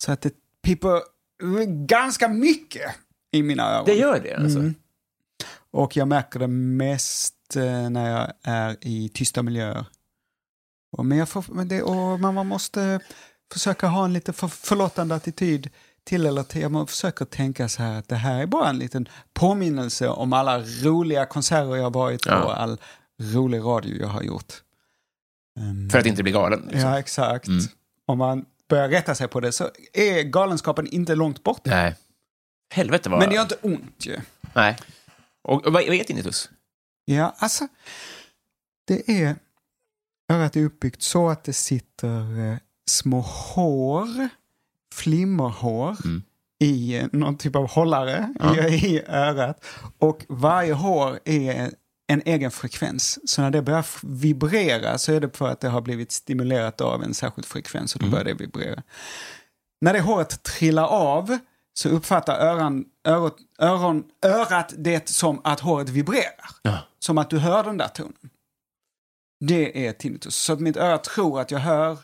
Så 0.04 0.12
att 0.12 0.22
det 0.22 0.34
piper 0.64 1.02
ganska 1.88 2.28
mycket 2.28 2.96
i 3.32 3.44
mina 3.44 3.64
öron. 3.64 3.86
Det 3.86 3.94
gör 3.94 4.20
det, 4.20 4.36
alltså? 4.36 4.60
Mm. 4.60 4.74
Och 5.72 5.98
jag 5.98 6.08
märker 6.08 6.40
det 6.40 6.48
mest 6.48 7.56
eh, 7.56 7.90
när 7.90 8.10
jag 8.12 8.34
är 8.44 8.78
i 8.82 9.10
tysta 9.10 9.44
miljöer. 9.44 9.86
Och, 10.98 11.06
men 11.06 11.18
jag 11.18 11.30
får, 11.30 11.46
men 11.48 11.68
det, 11.68 11.82
och 11.82 12.20
man, 12.20 12.34
man 12.34 12.48
måste 12.48 13.00
försöka 13.54 13.88
ha 13.88 14.06
en 14.06 14.14
lite 14.14 14.34
för, 14.34 14.48
förlåtande 14.48 15.16
attityd 15.16 15.70
till 16.04 16.26
eller 16.26 16.44
till. 16.44 16.70
Man 16.70 16.88
försöker 16.88 17.26
tänka 17.26 17.70
så 17.70 17.84
här 17.84 18.00
att 18.00 18.08
det 18.08 18.16
här 18.16 18.42
är 18.42 18.46
bara 18.46 18.70
en 18.70 18.78
liten 18.80 19.10
påminnelse 19.34 20.08
om 20.08 20.34
alla 20.34 20.60
roliga 20.60 21.26
konserter 21.26 21.76
jag 21.76 21.84
har 21.84 21.92
varit 21.92 22.24
på 22.24 22.30
Ja. 22.30 22.44
och 22.44 22.62
all 22.62 22.78
rolig 23.22 23.60
radio 23.60 24.02
jag 24.02 24.08
har 24.08 24.22
gjort. 24.22 24.54
Ehm, 25.60 25.90
För 25.90 26.00
att 26.00 26.06
inte 26.06 26.24
bli 26.24 26.32
galen. 26.32 26.62
Liksom. 26.62 26.80
Ja, 26.90 27.00
exakt. 27.00 27.48
Mm. 27.48 27.64
Om 28.06 28.18
man 28.18 28.46
börjar 28.70 28.90
rätta 28.90 29.16
sig 29.16 29.28
på 29.28 29.40
det 29.40 29.52
så 29.52 29.70
är 29.94 30.24
galenskapen 30.24 30.88
inte 30.88 31.16
långt 31.16 31.44
bort. 31.44 31.66
Nej. 31.66 31.96
Helvete 32.74 33.10
vad... 33.10 33.20
Men 33.20 33.30
det 33.30 33.36
gör 33.36 33.42
inte 33.42 33.58
ont 33.62 34.06
ju. 34.06 34.18
Nej. 34.56 34.78
Och, 35.42 35.66
och 35.68 35.74
vad 35.74 35.86
vad 35.88 35.94
är 35.96 36.04
tinnitus? 36.04 36.50
Ja, 37.06 37.36
alltså. 37.38 37.68
Det 38.88 39.24
är... 39.24 39.36
Örat 40.32 40.56
är 40.56 40.64
uppbyggt 40.66 41.02
så 41.02 41.30
att 41.30 41.44
det 41.44 41.54
sitter 41.54 42.40
eh, 42.52 42.58
små 42.90 43.22
hår, 43.22 44.30
flimmerhår, 44.96 45.98
Mm. 46.06 46.24
i 46.60 46.98
eh, 46.98 47.06
någon 47.12 47.38
typ 47.38 47.56
av 47.56 47.70
hållare 47.70 48.34
Ja. 48.40 48.68
i, 48.68 48.74
i 48.96 49.02
örat. 49.08 49.66
Och 49.98 50.26
varje 50.30 50.74
hår 50.74 51.20
är 51.26 51.72
en 52.12 52.22
egen 52.26 52.52
frekvens. 52.52 53.20
Så 53.32 53.42
när 53.42 53.52
det 53.52 53.62
börjar 53.62 53.86
vibrera 54.04 54.98
så 54.98 55.14
är 55.14 55.20
det 55.20 55.38
för 55.38 55.48
att 55.50 55.60
det 55.60 55.70
har 55.70 55.82
blivit 55.82 56.12
stimulerat 56.12 56.82
av 56.82 57.04
en 57.04 57.14
särskild 57.14 57.46
frekvens 57.46 57.96
och 57.96 58.00
då 58.02 58.06
Mm. 58.06 58.12
börjar 58.12 58.26
det 58.26 58.34
vibrera. 58.34 58.84
När 59.82 59.94
det 59.94 60.00
håret 60.02 60.44
trillar 60.44 60.88
av 60.88 61.38
så 61.74 61.90
uppfattar 61.90 62.40
öron, 62.40 62.86
öron, 63.08 63.32
öron, 63.60 64.04
örat 64.26 64.74
det 64.78 65.10
som 65.10 65.42
att 65.44 65.60
håret 65.60 65.90
vibrerar. 65.90 66.50
Ja. 66.62 66.78
Som 67.00 67.18
att 67.18 67.30
du 67.30 67.38
hör 67.40 67.64
den 67.64 67.78
där 67.78 67.88
tonen. 67.88 68.14
Det 69.40 69.88
är 69.88 69.94
tinnitus. 69.94 70.36
Så 70.36 70.54
att 70.54 70.60
mitt 70.60 70.78
öra 70.78 70.98
tror 70.98 71.42
att 71.42 71.52
jag 71.52 71.60
hör 71.60 71.98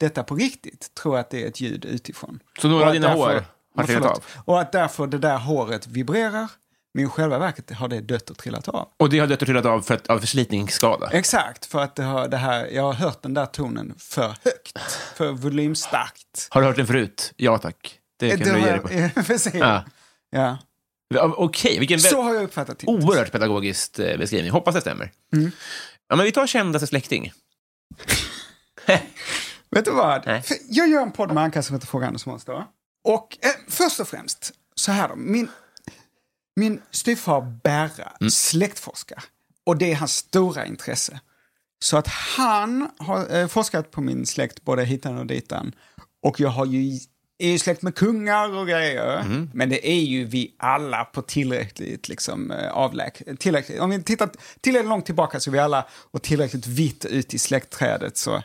detta 0.00 0.22
på 0.22 0.34
riktigt. 0.34 0.94
Tror 0.94 1.18
att 1.18 1.30
det 1.30 1.42
är 1.44 1.48
ett 1.48 1.60
ljud 1.60 1.84
utifrån. 1.84 2.40
Så 2.60 2.68
några 2.68 2.86
av 2.86 2.92
dina 2.92 3.08
därför- 3.08 3.20
hår 3.34 3.44
har 3.76 3.84
trillat 3.84 4.04
av? 4.16 4.24
Och 4.44 4.60
att 4.60 4.72
därför 4.72 5.06
det 5.06 5.18
där 5.18 5.38
håret 5.38 5.86
vibrerar. 5.86 6.48
Men 6.94 7.04
i 7.04 7.08
själva 7.08 7.38
verket 7.38 7.70
har 7.70 7.88
det 7.88 8.00
dött 8.00 8.30
och 8.30 8.38
trillat 8.38 8.68
av. 8.68 8.88
Och 8.96 9.10
det 9.10 9.18
har 9.18 9.26
dött 9.26 9.42
och 9.42 9.46
trillat 9.48 9.66
av 9.66 9.80
för 9.80 9.94
att, 9.94 10.06
av 10.06 10.18
förslitningsskada? 10.18 11.10
Exakt, 11.12 11.66
för 11.66 11.78
att 11.82 11.96
det 11.96 12.02
har, 12.02 12.28
det 12.28 12.36
här, 12.36 12.66
jag 12.66 12.82
har 12.82 12.92
hört 12.92 13.22
den 13.22 13.34
där 13.34 13.46
tonen 13.46 13.94
för 13.98 14.26
högt. 14.44 14.78
För 15.14 15.32
volymstarkt. 15.32 16.48
Har 16.50 16.60
du 16.60 16.66
hört 16.66 16.76
den 16.76 16.86
förut? 16.86 17.32
Ja 17.36 17.58
tack. 17.58 17.98
Det 18.18 18.30
kan 18.30 18.38
Det 18.38 18.52
du 18.54 18.60
ge 18.60 18.66
dig 18.76 19.12
på. 19.14 19.20
Precis. 19.22 19.54
Ja. 19.54 19.84
Ja. 20.30 20.58
Okej, 21.20 21.78
vilken 21.78 22.00
Så 22.00 22.22
har 22.22 22.34
jag 22.34 22.42
uppfattat 22.42 22.78
tinnitus. 22.78 23.04
oerhört 23.08 23.32
pedagogisk 23.32 23.98
eh, 23.98 24.18
beskrivning. 24.18 24.50
Hoppas 24.52 24.74
det 24.74 24.80
stämmer. 24.80 25.12
Mm. 25.32 25.50
Ja, 26.08 26.16
men 26.16 26.24
vi 26.24 26.32
tar 26.32 26.46
kändaste 26.46 26.86
släkting. 26.86 27.32
Vet 29.70 29.84
du 29.84 29.90
vad? 29.90 30.26
Nej. 30.26 30.42
Jag 30.68 30.88
gör 30.88 31.02
en 31.02 31.12
podd 31.12 31.32
med 31.32 31.42
Anka 31.42 31.62
som 31.62 31.74
heter 31.74 31.86
Fråga 31.86 32.06
Anders 32.06 32.26
Måns. 32.26 32.46
Och 33.04 33.38
eh, 33.44 33.50
först 33.68 34.00
och 34.00 34.08
främst, 34.08 34.52
så 34.74 34.92
här 34.92 35.08
då. 35.08 35.16
Min, 35.16 35.50
min 36.58 36.80
styvfar 36.90 37.60
Berra 37.62 38.12
släktforskar. 38.30 39.24
Och 39.64 39.76
det 39.76 39.92
är 39.92 39.96
hans 39.96 40.12
stora 40.12 40.66
intresse. 40.66 41.20
Så 41.80 41.96
att 41.96 42.06
han 42.06 42.90
har 42.98 43.36
eh, 43.36 43.46
forskat 43.46 43.90
på 43.90 44.00
min 44.00 44.26
släkt 44.26 44.64
både 44.64 44.84
hitan 44.84 45.18
och 45.18 45.26
ditan. 45.26 45.72
Och 46.22 46.40
jag 46.40 46.48
har 46.48 46.66
ju, 46.66 46.98
är 47.38 47.50
ju 47.50 47.58
släkt 47.58 47.82
med 47.82 47.94
kungar 47.94 48.56
och 48.56 48.66
grejer. 48.66 49.24
Men 49.54 49.68
det 49.68 49.88
är 49.88 50.00
ju 50.00 50.24
vi 50.24 50.54
alla 50.58 51.04
på 51.04 51.22
tillräckligt 51.22 52.08
liksom, 52.08 52.50
eh, 52.50 52.70
avläk. 52.70 53.22
Tillräckligt, 53.38 53.80
om 53.80 53.90
vi 53.90 54.02
tittar 54.02 54.30
tillräckligt 54.60 54.88
långt 54.88 55.06
tillbaka 55.06 55.40
så 55.40 55.50
är 55.50 55.52
vi 55.52 55.58
alla 55.58 55.86
och 56.10 56.22
tillräckligt 56.22 56.66
vitt 56.66 57.04
ut 57.04 57.34
i 57.34 57.38
släktträdet. 57.38 58.16
Så 58.16 58.42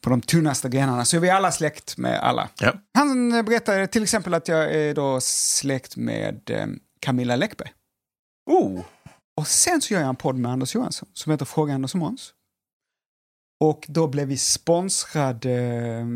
på 0.00 0.10
de 0.10 0.20
tunnaste 0.20 0.68
grenarna 0.68 1.04
så 1.04 1.16
är 1.16 1.20
vi 1.20 1.30
alla 1.30 1.52
släkt 1.52 1.96
med 1.96 2.20
alla. 2.20 2.48
Ja. 2.60 2.72
Han 2.94 3.32
eh, 3.32 3.42
berättade 3.42 3.86
till 3.86 4.02
exempel 4.02 4.34
att 4.34 4.48
jag 4.48 4.74
är 4.74 4.94
då 4.94 5.20
släkt 5.20 5.96
med 5.96 6.50
eh, 6.50 6.66
Camilla 7.04 7.36
Läckberg. 7.36 7.72
Oh. 8.50 8.80
Och 9.36 9.46
sen 9.46 9.80
så 9.80 9.94
gör 9.94 10.00
jag 10.00 10.08
en 10.08 10.16
podd 10.16 10.36
med 10.36 10.52
Anders 10.52 10.74
Johansson 10.74 11.08
som 11.12 11.32
heter 11.32 11.44
Fråga 11.44 11.74
Anders 11.74 11.94
och 11.94 12.00
Måns. 12.00 12.32
Och 13.60 13.84
då 13.88 14.08
blev 14.08 14.28
vi 14.28 14.36
sponsrade, 14.36 15.50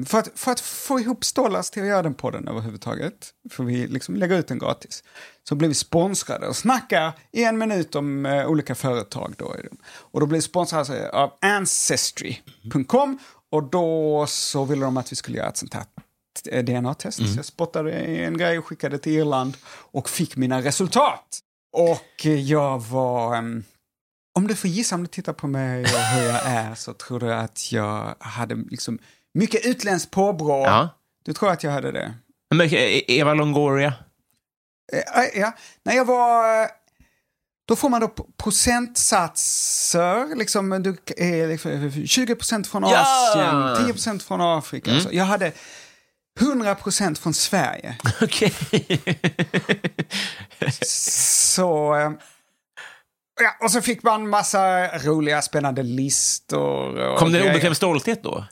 för 0.06 0.18
att, 0.18 0.28
för 0.34 0.52
att 0.52 0.60
få 0.60 1.00
ihop 1.00 1.24
stålars 1.24 1.70
till 1.70 1.82
att 1.82 1.88
göra 1.88 2.02
den 2.02 2.14
podden 2.14 2.48
överhuvudtaget, 2.48 3.34
för 3.50 3.64
vi 3.64 3.86
liksom 3.86 4.16
lägger 4.16 4.38
ut 4.38 4.48
den 4.48 4.58
gratis, 4.58 5.04
så 5.48 5.54
blev 5.54 5.68
vi 5.68 5.74
sponsrade 5.74 6.46
och 6.46 6.56
snackar 6.56 7.12
i 7.32 7.44
en 7.44 7.58
minut 7.58 7.94
om 7.94 8.26
eh, 8.26 8.46
olika 8.46 8.74
företag. 8.74 9.34
Då. 9.38 9.54
Och 9.86 10.20
då 10.20 10.26
blev 10.26 10.38
vi 10.38 10.42
sponsrade 10.42 11.10
av 11.10 11.32
Ancestry.com 11.40 13.18
och 13.50 13.70
då 13.70 14.26
så 14.28 14.64
ville 14.64 14.84
de 14.84 14.96
att 14.96 15.12
vi 15.12 15.16
skulle 15.16 15.38
göra 15.38 15.48
ett 15.48 15.56
sånt 15.56 15.74
här 15.74 15.84
DNA-test. 16.62 17.18
Så 17.18 17.24
jag 17.36 17.44
spottade 17.44 17.92
en 17.92 18.38
grej 18.38 18.58
och 18.58 18.66
skickade 18.66 18.98
till 18.98 19.12
Irland 19.12 19.56
och 19.92 20.10
fick 20.10 20.36
mina 20.36 20.62
resultat. 20.62 21.38
Och 21.72 22.24
jag 22.26 22.78
var... 22.78 23.36
ehm, 23.36 23.64
om 24.38 24.46
du 24.46 24.54
får 24.56 24.70
gissa 24.70 24.94
om 24.94 25.00
du 25.02 25.06
tittar 25.06 25.32
på 25.32 25.46
mig 25.46 25.82
och 25.82 25.88
hur 25.88 26.26
jag 26.28 26.40
är 26.46 26.74
så 26.74 26.92
tror 26.92 27.20
du 27.20 27.34
att 27.34 27.72
jag 27.72 28.14
hade 28.20 28.54
liksom 28.54 28.98
mycket 29.34 29.66
utländskt 29.66 30.10
påbrå. 30.10 30.64
Ja. 30.64 30.88
Du 31.24 31.32
tror 31.32 31.50
att 31.50 31.62
jag 31.62 31.70
hade 31.70 31.92
det? 31.92 32.14
Men, 32.54 32.66
eh, 32.66 33.10
Eva 33.10 33.34
Longoria? 33.34 33.94
Eh, 34.92 35.22
eh, 35.24 35.40
Ja, 35.40 35.52
när 35.84 35.94
jag 35.94 36.04
var... 36.04 36.62
eh, 36.62 36.68
Då 37.68 37.76
får 37.76 37.88
man 37.88 38.00
då 38.00 38.08
procentsatser. 38.36 40.36
Liksom, 40.36 40.82
du 40.82 40.96
är 41.16 41.48
liksom 41.48 41.70
20% 41.72 42.64
från 42.66 42.82
Ja! 42.82 43.04
Asien, 43.32 43.92
10% 43.94 44.18
från 44.22 44.40
Afrika. 44.40 45.00
Så 45.00 45.08
jag 45.12 45.24
hade 45.24 45.52
100% 46.38 47.14
från 47.14 47.34
Sverige. 47.34 47.96
Okej. 48.22 48.54
Så... 50.82 51.94
eh, 51.96 52.10
Ja, 53.40 53.54
och 53.64 53.70
så 53.70 53.82
fick 53.82 54.02
man 54.02 54.28
massa 54.28 54.88
roliga, 54.98 55.42
spännande 55.42 55.82
listor. 55.82 57.16
Kom 57.18 57.32
det 57.32 57.40
en 57.40 57.50
obekväm 57.50 57.74
stolthet 57.74 58.22
då? 58.22 58.44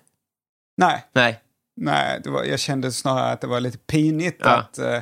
Nej, 0.77 1.05
Nej. 1.13 1.41
nej 1.77 2.21
var, 2.25 2.45
jag 2.45 2.61
kände 2.61 2.93
snarare 2.93 3.33
att 3.33 3.41
det 3.41 3.47
var 3.47 3.61
lite 3.61 3.79
pinigt 3.79 4.41
Ja. 4.45 4.51
att 4.51 4.79
eh, 4.79 4.99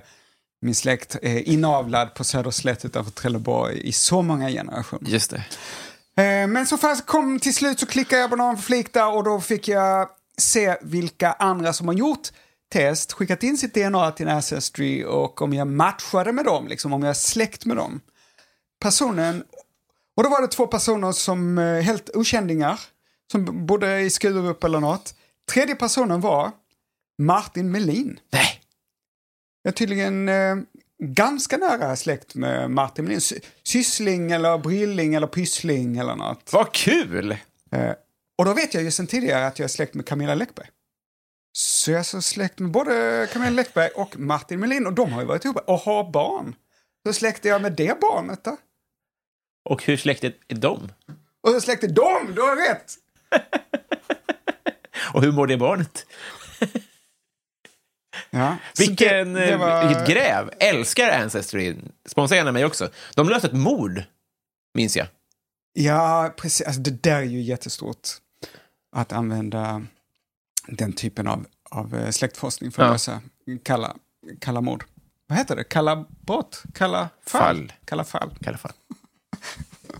min 0.62 0.74
släkt 0.74 1.16
är 1.22 1.49
inavlad 1.49 2.14
på 2.14 2.24
Söderslätt 2.24 2.85
utanför 2.85 3.11
Trelleborg 3.12 3.80
i 3.89 3.93
så 3.93 4.22
många 4.22 4.49
generationer. 4.51 5.11
Just 5.11 5.30
det. 5.30 5.43
Eh, 6.22 6.47
men 6.47 6.66
så 6.66 6.76
fast 6.78 7.07
kom 7.07 7.41
till 7.41 7.55
slut 7.55 7.80
så 7.80 7.87
klickade 7.87 8.20
jag 8.22 8.30
på 8.30 8.37
någon 8.37 8.59
flik 8.59 8.93
där 8.95 9.09
och 9.14 9.24
då 9.24 9.41
fick 9.41 9.68
jag 9.68 10.09
se 10.39 10.76
vilka 10.82 11.32
andra 11.32 11.72
som 11.72 11.87
har 11.89 11.95
gjort 11.95 12.28
test, 12.74 13.12
skickat 13.12 13.42
in 13.42 13.58
sitt 13.58 13.74
DNA 13.74 14.10
till 14.10 14.28
en 14.28 14.34
Ancestry 14.36 15.04
och 15.04 15.42
om 15.42 15.52
jag 15.52 15.66
matchade 15.66 16.32
med 16.32 16.44
dem, 16.44 16.68
liksom 16.68 16.92
om 16.92 17.02
jag 17.02 17.10
är 17.10 17.14
släkt 17.14 17.64
med 17.64 17.76
dem. 17.76 18.00
Personen, 18.80 19.44
och 20.16 20.22
då 20.22 20.28
var 20.28 20.42
det 20.42 20.48
två 20.48 20.66
personer 20.66 21.12
som 21.12 21.58
eh, 21.58 21.80
helt 21.80 22.10
okänningar, 22.14 22.80
som 23.32 23.66
bodde 23.66 24.00
i 24.00 24.10
Skurup 24.10 24.64
eller 24.64 24.80
något. 24.80 25.14
Tredje 25.52 25.74
personen 25.74 26.20
var 26.20 26.50
Martin 27.18 27.70
Melin. 27.70 28.18
Nej. 28.32 28.60
Jag 29.62 29.72
är 29.72 29.74
tydligen 29.74 30.28
eh, 30.28 30.56
ganska 31.02 31.56
nära 31.56 31.96
släkt 31.96 32.34
med 32.34 32.70
Martin 32.70 33.04
Melin. 33.04 33.20
Sy- 33.20 33.40
Syssling 33.62 34.30
eller 34.30 34.58
Brilling 34.58 35.14
eller 35.14 35.26
Pyssling 35.26 35.98
eller 35.98 36.16
något. 36.16 36.52
Vad 36.52 36.72
kul! 36.72 37.36
Eh, 37.72 37.92
och 38.38 38.44
då 38.44 38.54
vet 38.54 38.74
jag 38.74 38.82
ju 38.82 38.90
sedan 38.90 39.06
tidigare 39.06 39.46
att 39.46 39.58
jag 39.58 39.64
är 39.64 39.68
släkt 39.68 39.94
med 39.94 40.06
Camilla 40.06 40.34
Läckberg. 40.34 40.66
Så 41.57 41.90
jag 41.90 41.98
är 42.00 42.02
så 42.05 42.22
släkt 42.22 42.59
med 42.59 42.70
både 42.70 43.28
Camilla 43.32 43.50
Läckberg 43.50 43.88
och 43.90 44.18
Martin 44.18 44.61
Melin 44.61 44.86
och 44.86 44.92
de 44.92 45.12
har 45.12 45.20
ju 45.20 45.26
varit 45.26 45.44
ihop 45.44 45.57
och 45.57 45.78
har 45.78 46.11
barn. 46.11 46.55
Så 47.07 47.12
släkte 47.12 47.48
jag 47.48 47.62
med 47.62 47.72
det 47.72 48.00
barnet 48.00 48.44
då. 48.44 48.57
Och 49.64 49.84
hur 49.84 49.96
släktet 49.96 50.36
är 50.48 50.55
de? 50.55 50.92
Och 51.42 51.50
så 51.50 51.61
släkte 51.61 51.86
de, 51.86 52.32
du 52.34 52.40
har 52.42 52.68
rätt! 52.68 52.92
Och 55.14 55.22
hur 55.22 55.32
mår 55.32 55.46
det 55.46 55.57
barnet? 55.57 56.07
Ja, 58.30 58.57
Vilken, 58.78 59.32
det- 59.32 59.46
det 59.46 59.57
var- 59.57 59.88
Vilket 59.88 60.07
gräv! 60.09 60.50
Älskar 60.61 61.11
Ancestry. 61.22 61.76
Sponsra 62.09 62.36
gärna 62.36 62.52
mig 62.52 62.64
också. 62.64 62.90
De 63.14 63.28
löste 63.28 63.46
ett 63.48 63.52
mord, 63.55 64.02
minns 64.74 64.96
jag. 64.96 65.07
Ja, 65.72 66.34
precis. 66.36 66.66
Alltså, 66.66 66.80
det 66.82 67.02
där 67.02 67.16
är 67.16 67.22
ju 67.22 67.40
jättestort. 67.40 68.09
Att 68.96 69.12
använda 69.12 69.82
den 70.68 70.92
typen 70.92 71.26
av, 71.28 71.46
av 71.70 71.94
eh, 71.94 72.10
släktforskning 72.10 72.70
för 72.72 72.82
att 72.82 72.88
Ja. 72.88 72.92
lösa 72.92 73.20
kalla, 73.62 73.96
kalla 74.40 74.60
mord. 74.60 74.84
Vad 75.26 75.38
heter 75.38 75.56
det? 75.56 75.64
Kalla 75.64 76.04
brott? 76.20 76.62
Kalla 76.74 77.08
fall? 77.26 77.40
Fall. 77.56 77.72
Kalla 77.84 78.04
fall. 78.04 78.30
i 78.40 78.48
alla 78.48 78.58
fall. 78.58 78.72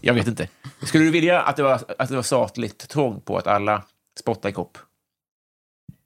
Jag 0.00 0.14
vet 0.14 0.26
inte. 0.26 0.48
Skulle 0.82 1.04
du 1.04 1.10
vilja 1.10 1.40
att 1.42 1.56
det 1.56 1.62
var, 1.62 1.84
att 1.98 2.08
det 2.08 2.16
var 2.16 2.22
statligt 2.22 2.78
tvång 2.88 3.20
på 3.20 3.38
att 3.38 3.46
alla 3.46 3.84
spottar 4.20 4.48
i 4.48 4.52
kopp? 4.52 4.78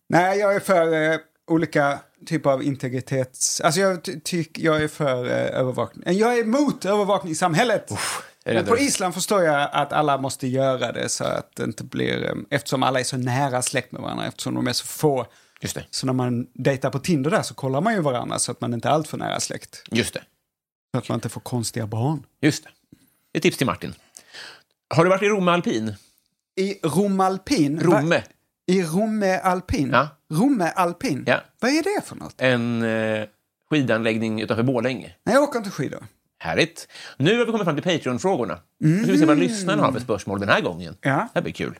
Nej, 0.09 0.39
jag 0.39 0.55
är 0.55 0.61
för 0.61 1.13
eh, 1.13 1.19
olika 1.47 1.99
typer 2.27 2.51
av 2.51 2.63
integritets... 2.63 3.61
Alltså 3.61 3.81
jag, 3.81 4.05
ty- 4.25 4.45
jag 4.55 4.83
är 4.83 4.89
för 4.89 5.25
eh, 5.25 5.61
övervakning. 5.61 6.19
Jag 6.19 6.39
är 6.39 6.43
emot 6.43 6.85
övervakningssamhället. 6.85 7.91
Är 7.91 7.97
Men 8.55 8.65
på 8.67 8.79
Island 8.79 9.15
förstår 9.15 9.43
jag 9.43 9.69
att 9.73 9.93
alla 9.93 10.19
måste 10.19 10.47
göra 10.47 10.93
det 10.93 11.09
så 11.09 11.25
att 11.25 11.57
det 11.57 11.65
inte 11.65 11.85
blir... 11.85 12.25
eh, 12.25 12.33
Eftersom 12.51 12.83
alla 12.83 13.01
är 13.01 13.05
så 13.05 13.17
nära 13.17 13.63
släkt 13.63 13.93
med 13.93 14.03
varandra, 14.03 14.27
eftersom 14.27 14.55
de 14.55 14.67
är 14.67 14.73
så 14.73 14.87
få 14.87 15.27
Just 15.61 15.75
det. 15.75 15.85
Så 15.91 16.07
när 16.07 16.13
man 16.13 16.47
dejtar 16.55 16.91
på 16.91 16.99
Tinder 16.99 17.31
där 17.31 17.43
så 17.43 17.55
kollar 17.55 17.81
man 17.81 17.95
ju 17.95 18.01
varandra 18.01 18.39
så 18.39 18.53
att 18.53 18.61
man 18.61 18.75
inte 18.75 18.89
är 18.89 18.93
alltför 18.93 19.17
nära 19.17 19.41
släkt. 19.41 19.83
Just 19.91 20.15
det. 20.15 20.23
Så 20.95 20.99
att 20.99 21.09
man 21.09 21.17
inte 21.17 21.29
får 21.29 21.41
konstiga 21.41 21.87
barn. 21.87 22.27
Just 22.41 22.65
det. 22.65 22.71
Ett 23.39 23.43
tips 23.43 23.57
till 23.57 23.67
Martin. 23.67 23.95
Har 24.95 25.05
du 25.05 25.11
varit 25.11 25.23
i 25.23 25.27
Romme 25.29 25.51
Alpin? 25.53 25.95
I 26.57 26.75
Romalpin. 26.83 27.81
Romme. 27.81 28.23
I 28.67 28.83
Romme 28.83 29.39
Alpin? 29.39 29.91
Ja. 29.93 30.09
Romme 30.33 30.73
Alpin? 30.77 31.25
Ja. 31.27 31.41
Vad 31.61 31.71
är 31.71 31.83
det 31.83 32.07
för 32.07 32.17
något? 32.17 32.35
En 32.41 32.83
eh, 32.83 33.27
skidanläggning 33.71 34.41
utanför 34.41 34.63
Borlänge. 34.63 35.15
Nej, 35.25 35.35
jag 35.35 35.43
åker 35.43 35.59
inte 35.59 35.71
skidor. 35.71 36.07
Härligt. 36.39 36.89
Nu 37.17 37.39
har 37.39 37.45
vi 37.45 37.53
kommit 37.53 37.65
fram 37.65 37.77
till 37.77 37.85
Patreon-frågorna. 37.85 38.59
Nu 38.81 39.03
ska 39.03 39.13
vi 39.13 39.19
se 39.19 39.25
vad 39.25 39.39
lyssnarna 39.39 39.83
har 39.83 39.93
för 39.93 40.01
spörsmål 40.01 40.41
den 40.41 40.49
här 40.49 40.61
gången. 40.61 40.97
Ja. 41.01 41.11
Det 41.11 41.31
här 41.35 41.43
blir 41.43 41.53
kul. 41.53 41.79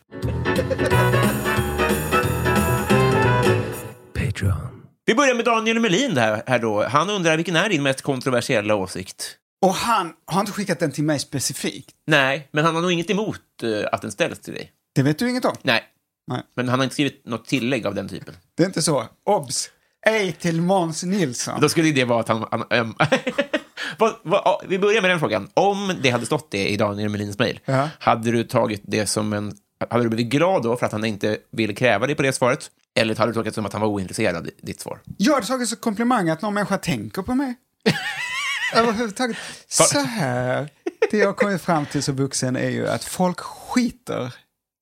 Vi 5.09 5.15
börjar 5.15 5.35
med 5.35 5.45
Daniel 5.45 5.81
Melin 5.81 6.17
här, 6.17 6.43
här 6.47 6.59
då. 6.59 6.83
Han 6.83 7.11
undrar 7.11 7.37
vilken 7.37 7.57
är 7.57 7.69
din 7.69 7.83
mest 7.83 8.03
kontroversiella 8.03 8.75
åsikt? 8.75 9.37
Och 9.63 9.75
han 9.75 10.13
har 10.27 10.41
inte 10.41 10.53
skickat 10.53 10.79
den 10.79 10.93
till 10.93 11.05
mig 11.05 11.19
specifikt. 11.19 11.95
Nej, 12.07 12.49
men 12.53 12.65
han 12.65 12.75
har 12.75 12.83
nog 12.83 12.93
inget 12.93 13.11
emot 13.11 13.41
eh, 13.63 13.89
att 13.93 14.03
den 14.03 14.13
ställs 14.13 14.39
till 14.41 14.55
dig. 14.55 14.73
Det 14.95 15.03
vet 15.03 15.19
du 15.19 15.31
inget 15.31 15.45
om. 15.45 15.57
Nej, 15.63 15.85
Nej. 16.27 16.43
men 16.57 16.69
han 16.69 16.79
har 16.79 16.85
inte 16.85 16.95
skrivit 16.95 17.27
något 17.27 17.47
tillägg 17.47 17.87
av 17.87 17.95
den 17.95 18.09
typen. 18.09 18.35
Det 18.57 18.63
är 18.63 18.67
inte 18.67 18.83
så. 18.83 19.09
Obs! 19.25 19.71
Ej 20.07 20.33
till 20.33 20.61
Måns 20.61 21.05
Nilsson. 21.05 21.61
Då 21.61 21.69
skulle 21.69 21.93
det 21.93 22.05
vara 22.05 22.21
att 22.21 22.29
han... 22.29 22.47
han 22.51 22.65
ehm, 22.71 22.95
vad, 23.99 24.15
vad, 24.23 24.61
vi 24.69 24.79
börjar 24.79 25.03
med 25.03 25.11
den 25.11 25.19
frågan. 25.21 25.49
Om 25.55 25.93
det 26.03 26.11
hade 26.11 26.27
stått 26.27 26.51
det 26.51 26.69
i 26.69 26.77
Daniel 26.77 27.09
Melins 27.09 27.39
mejl, 27.39 27.61
Ja. 27.65 27.89
hade 27.99 28.31
du 28.31 28.45
tagit 28.45 28.83
det 28.85 29.07
som 29.07 29.33
en... 29.33 29.53
Hade 29.91 30.05
du 30.05 30.09
blivit 30.09 30.33
glad 30.33 30.63
då 30.63 30.77
för 30.77 30.87
att 30.87 30.93
han 30.93 31.05
inte 31.05 31.39
ville 31.53 31.75
kräva 31.75 32.07
dig 32.07 32.15
på 32.17 32.23
det 32.23 32.33
svaret? 32.33 32.71
Eller 32.95 33.17
hade 33.17 33.31
du 33.31 33.35
tagit 33.35 33.51
det 33.51 33.55
som 33.55 33.67
att 33.67 33.73
han 33.73 33.81
var 33.83 33.89
ointresserad 33.89 34.37
av 34.37 34.49
ditt 34.63 34.81
svar? 34.81 34.99
Jag 35.19 35.35
hade 35.35 35.47
tagit 35.47 35.69
som 35.69 35.79
komplimang 35.79 36.29
att 36.31 36.43
någon 36.43 36.55
människa 36.55 36.79
tänker 36.79 37.23
på 37.23 37.35
mig. 37.35 37.55
Överhuvudtaget. 38.75 39.37
Så 39.69 39.99
här. 39.99 40.69
Det 41.11 41.17
jag 41.19 41.37
kommit 41.37 41.63
fram 41.63 41.87
till 41.87 42.03
som 42.03 42.17
vuxen 42.17 42.57
är 42.57 42.69
ju 42.71 42.89
att 42.89 43.05
folk 43.05 43.41
skiter 43.41 44.35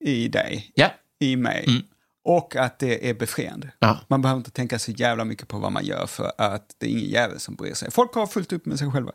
i 0.05 0.29
dig, 0.29 0.71
Ja. 0.75 0.89
i 1.21 1.37
mig. 1.37 1.85
Och 2.29 2.57
att 2.57 2.79
det 2.79 3.11
är 3.11 3.15
befriande. 3.15 3.71
Ja. 3.79 3.99
Man 4.09 4.23
behöver 4.23 4.39
inte 4.39 4.51
tänka 4.51 4.79
så 4.79 4.91
jävla 4.91 5.25
mycket 5.25 5.49
på 5.49 5.59
vad 5.59 5.73
man 5.73 5.85
gör 5.85 6.07
för 6.07 6.33
att 6.39 6.75
det 6.79 6.87
är 6.87 6.91
ingen 6.91 7.11
jävel 7.11 7.41
som 7.41 7.55
bryr 7.55 7.75
sig. 7.75 7.91
Folk 7.91 8.15
har 8.15 8.27
fullt 8.27 8.53
upp 8.53 8.67
med 8.67 8.79
sig 8.79 8.91
själva. 8.93 9.13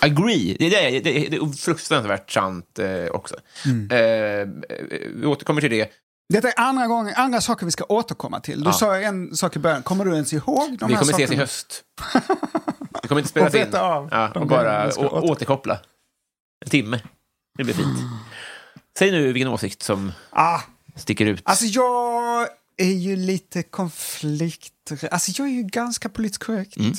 Agree. 0.00 0.56
Det 0.58 0.66
är, 0.66 0.92
det, 0.92 1.00
det, 1.00 1.28
det 1.28 1.36
är 1.36 1.56
fruktansvärt 1.56 2.30
sant 2.30 2.78
eh, 2.78 3.06
också. 3.10 3.36
Mm. 3.64 3.90
Eh, 3.90 4.48
vi 5.14 5.26
återkommer 5.26 5.60
till 5.60 5.70
det. 5.70 5.90
Detta 6.32 6.48
är 6.48 6.60
andra, 6.60 6.86
gången, 6.86 7.14
andra 7.16 7.40
saker 7.40 7.66
vi 7.66 7.72
ska 7.72 7.84
återkomma 7.88 8.40
till. 8.40 8.60
Du 8.60 8.66
Ja. 8.68 8.72
sa 8.72 8.96
en 8.96 9.36
sak 9.36 9.56
i 9.56 9.58
början. 9.58 9.82
Kommer 9.82 10.04
du 10.04 10.12
ens 10.14 10.32
ihåg 10.32 10.78
de 10.78 10.88
Vi 10.88 10.94
här 10.94 11.00
kommer 11.00 11.12
ses 11.12 11.18
i 11.18 11.22
sakerna? 11.26 11.42
höst. 11.42 11.82
Vi 13.02 13.08
kommer 13.08 13.20
inte 13.20 13.28
spelas 13.30 13.54
in. 13.54 13.74
av 13.74 14.08
Ja, 14.10 14.28
och 14.34 14.46
bara 14.46 14.86
vi 14.86 14.92
ska 14.92 15.00
å, 15.08 15.20
åter- 15.20 15.30
återkoppla. 15.30 15.78
En 16.64 16.70
timme. 16.70 17.00
Det 17.58 17.64
blir 17.64 17.74
fint. 17.74 17.98
Säg 18.98 19.10
nu 19.10 19.32
vilken 19.32 19.48
åsikt 19.52 19.82
som 19.82 20.12
Ah, 20.30 20.60
sticker 20.96 21.26
ut. 21.26 21.42
Alltså 21.44 21.64
jag 21.64 22.48
är 22.76 22.92
ju 22.92 23.16
lite 23.16 23.62
konflikt... 23.62 24.92
Alltså 25.10 25.32
jag 25.36 25.46
är 25.46 25.52
ju 25.52 25.62
ganska 25.62 26.08
politiskt 26.08 26.44
korrekt. 26.44 26.76
Mm. 26.76 26.92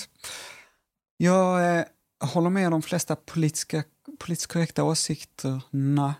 Jag 1.17 1.77
eh, 1.77 1.83
håller 2.19 2.49
med 2.49 2.71
de 2.71 2.81
flesta 2.81 3.15
politiska, 3.15 3.83
politiskt 4.19 4.51
korrekta 4.51 4.83
åsikterna. 4.83 6.15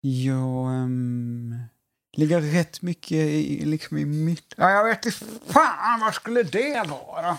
Jag 0.00 0.74
ehm, 0.74 1.54
ligger 2.16 2.40
rätt 2.40 2.82
mycket 2.82 3.18
i, 3.18 3.64
liksom 3.64 3.98
i 3.98 4.04
mitt... 4.04 4.54
Ja, 4.56 4.70
jag 4.70 4.84
vet 4.84 5.06
inte 5.06 5.18
fan, 5.46 6.00
vad 6.00 6.14
skulle 6.14 6.42
det 6.42 6.86
vara? 6.88 7.38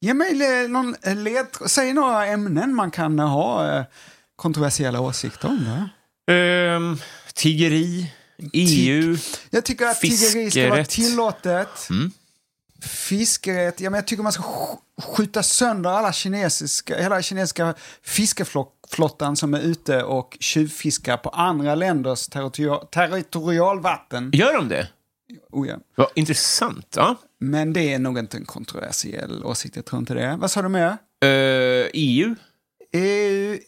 Ge 0.00 0.14
mig 0.14 0.68
någon 0.68 0.96
led... 1.02 1.46
Säg 1.66 1.92
några 1.92 2.26
ämnen 2.26 2.74
man 2.74 2.90
kan 2.90 3.18
ha 3.18 3.76
eh, 3.76 3.84
kontroversiella 4.36 5.00
åsikter 5.00 5.48
om. 5.48 5.88
Ehm, 6.30 6.98
tiggeri, 7.34 8.12
EU. 8.52 9.16
Jag 9.50 9.64
tycker 9.64 9.86
att 9.86 10.00
tiggeri 10.00 10.50
ska 10.50 10.68
vara 10.68 10.84
Fiskerätt. 10.84 10.88
tillåtet. 11.10 11.90
Mm. 11.90 12.10
Fiskerätt, 12.82 13.80
ja, 13.80 13.90
men 13.90 13.98
jag 13.98 14.06
tycker 14.06 14.22
man 14.22 14.32
ska 14.32 14.42
sk- 14.42 14.78
skjuta 15.16 15.42
sönder 15.42 15.90
alla 15.90 16.12
kinesiska, 16.12 16.98
hela 17.02 17.22
kinesiska 17.22 17.74
fiskeflottan 18.02 19.36
som 19.36 19.54
är 19.54 19.60
ute 19.60 20.02
och 20.02 20.36
tjuvfiskar 20.40 21.16
på 21.16 21.28
andra 21.28 21.74
länders 21.74 22.28
territorial, 22.28 22.86
territorialvatten. 22.86 24.30
Gör 24.34 24.52
de 24.56 24.68
det? 24.68 24.88
Oh, 25.50 25.68
ja. 25.68 25.76
Vad 25.94 26.08
intressant. 26.14 26.94
Ja. 26.96 27.16
Men 27.40 27.72
det 27.72 27.92
är 27.92 27.98
nog 27.98 28.18
inte 28.18 28.36
en 28.36 28.44
kontroversiell 28.44 29.44
åsikt, 29.44 29.76
jag 29.76 29.84
tror 29.84 29.98
inte 29.98 30.14
det. 30.14 30.36
Vad 30.40 30.50
sa 30.50 30.62
du 30.62 30.68
mer? 30.68 30.96
Eh, 31.22 31.86
EU. 31.94 32.34
EU, 32.92 33.58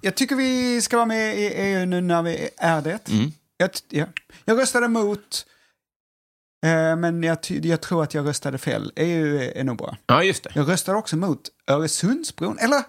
jag 0.00 0.14
tycker 0.14 0.36
vi 0.36 0.80
ska 0.82 0.96
vara 0.96 1.06
med 1.06 1.38
i 1.38 1.46
EU 1.46 1.86
nu 1.86 2.00
när 2.00 2.22
vi 2.22 2.48
är 2.56 2.80
det. 2.82 2.98
Jag, 3.60 3.72
t- 3.72 3.80
ja. 3.88 4.06
jag 4.44 4.58
röstade 4.58 4.86
emot, 4.86 5.46
eh, 6.66 6.96
men 6.96 7.22
jag, 7.22 7.38
jag 7.48 7.80
tror 7.80 8.02
att 8.02 8.14
jag 8.14 8.26
röstade 8.26 8.58
fel. 8.58 8.92
EU 8.96 9.36
är, 9.36 9.56
är 9.56 9.64
nog 9.64 9.76
bra. 9.76 9.96
Ja, 10.06 10.22
just 10.22 10.44
det. 10.44 10.50
Jag 10.54 10.68
röstade 10.68 10.98
också 10.98 11.16
mot 11.16 11.40
Öresundsbron. 11.66 12.58
Eller, 12.58 12.82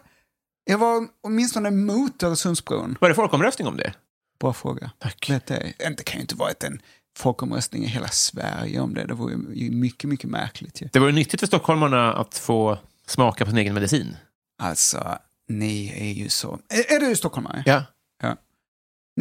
jag 0.63 0.77
var 0.77 1.07
åtminstone 1.23 1.69
emot 1.69 2.23
Öresundsbron. 2.23 2.97
Var 3.01 3.09
det 3.09 3.15
folkomröstning 3.15 3.67
om 3.67 3.77
det? 3.77 3.93
Bra 4.39 4.53
fråga. 4.53 4.91
Tack. 4.99 5.29
Vet 5.29 5.45
det, 5.45 5.73
det 5.77 6.03
kan 6.03 6.15
ju 6.15 6.21
inte 6.21 6.35
vara 6.35 6.51
en 6.63 6.81
folkomröstning 7.17 7.83
i 7.83 7.87
hela 7.87 8.07
Sverige 8.07 8.79
om 8.79 8.93
det. 8.93 9.05
Det 9.05 9.13
vore 9.13 9.33
ju 9.53 9.71
mycket, 9.71 10.09
mycket 10.09 10.29
märkligt 10.29 10.81
ju. 10.81 10.89
Det 10.93 10.99
var 10.99 11.07
ju 11.07 11.13
nyttigt 11.13 11.39
för 11.39 11.47
stockholmarna 11.47 12.13
att 12.13 12.37
få 12.37 12.77
smaka 13.05 13.45
på 13.45 13.51
sin 13.51 13.57
egen 13.57 13.73
medicin. 13.73 14.17
Alltså, 14.61 15.17
ni 15.47 15.93
är 16.09 16.13
ju 16.23 16.29
så... 16.29 16.59
Är, 16.69 16.95
är 16.95 16.99
du 16.99 17.15
stockholmare? 17.15 17.63
Ja. 17.65 17.83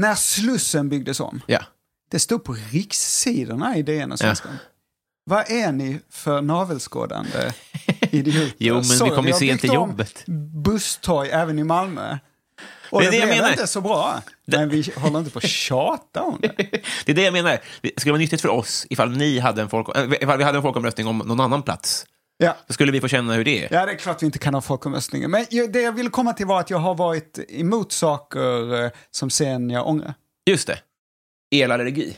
Ja. 0.03 0.09
När 0.09 0.15
Slussen 0.15 0.89
byggdes 0.89 1.21
om, 1.21 1.41
Ja. 1.47 1.61
det 2.11 2.19
stod 2.19 2.45
på 2.45 2.57
rikssidorna 2.71 3.77
i 3.77 3.83
DN 3.83 4.13
och 4.13 4.19
Svenskan. 4.19 4.59
Vad 5.25 5.51
är 5.51 5.73
ni 5.73 6.01
för 6.11 6.43
navelskådande 6.43 7.53
idioter? 8.11 8.53
Jo, 8.59 8.75
men 8.75 8.85
Så, 8.85 9.05
vi 9.05 9.11
kom 9.11 9.27
ju 9.27 9.33
har 9.33 9.39
sent 9.39 9.61
till 9.61 9.73
jobbet. 9.75 10.25
Busstorg 10.65 11.29
även 11.31 11.59
i 11.59 11.65
Malmö. 11.65 12.19
Och 12.91 13.01
Det 13.03 13.07
det, 13.07 13.09
är 13.09 13.11
det 13.11 13.17
jag 13.19 13.29
blev 13.29 13.37
menar. 13.39 13.51
inte 13.51 13.67
så 13.67 13.81
bra. 13.81 14.23
Men 14.45 14.69
vi 14.69 14.93
håller 14.97 15.19
inte 15.19 15.31
på 15.31 15.39
att 15.39 15.45
tjata 15.49 16.23
om 16.23 16.39
det. 16.41 16.49
Det 17.05 17.13
är 17.13 17.15
det 17.15 17.23
jag 17.23 17.33
menar. 17.33 17.59
Det 17.83 17.93
skulle 18.01 18.13
vara 18.13 18.19
nyttigt 18.21 18.41
för 18.41 18.49
oss 18.49 18.87
ifall, 18.91 19.11
ni 19.17 19.39
hade 19.39 19.63
en 19.63 19.69
folk, 19.69 19.97
äh, 19.97 20.05
ifall 20.21 20.39
vi 20.39 20.45
hade 20.45 20.59
en 20.59 20.63
folkomröstning 20.63 21.07
om 21.07 21.19
någon 21.19 21.41
annan 21.41 21.63
plats. 21.63 22.07
Ja. 22.43 22.57
Då 22.67 22.73
skulle 22.75 22.93
vi 22.93 23.01
få 23.01 23.09
känna 23.09 23.35
hur 23.35 23.45
det 23.45 23.65
är. 23.65 23.73
ja, 23.75 23.87
det 23.87 23.93
är 23.93 23.97
klart 23.97 24.23
vi 24.23 24.27
inte 24.27 24.39
kan 24.39 24.55
ha 24.55 24.61
folkomröstningar. 24.61 25.29
Men 25.29 25.47
det 25.73 25.81
jag 25.83 25.93
ville 25.93 26.11
komma 26.11 26.33
till 26.33 26.47
var 26.47 26.61
att 26.61 26.71
jag 26.71 26.79
har 26.79 26.95
varit 26.95 27.39
emot 27.49 27.93
saker 27.93 28.85
eh, 28.85 28.91
som 29.11 29.31
sen 29.31 29.71
jag 29.71 29.87
ångrar. 29.89 30.15
Just 30.47 30.67
det. 30.67 30.79
Elallergi. 31.51 32.17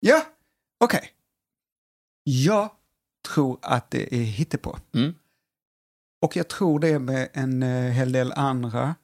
Ja, 0.00 0.22
okej. 0.84 1.10
Jag 2.24 2.70
tror 3.28 3.58
att 3.62 3.90
det 3.90 4.14
är 4.14 4.22
hittepå. 4.22 4.78
Mm. 4.94 5.14
Och 6.22 6.36
jag 6.36 6.48
tror 6.48 6.78
det 6.80 6.98
med 6.98 7.28
en 7.32 7.62
eh, 7.62 7.92
hel 7.92 8.12
del 8.12 8.32
andra 8.32 8.94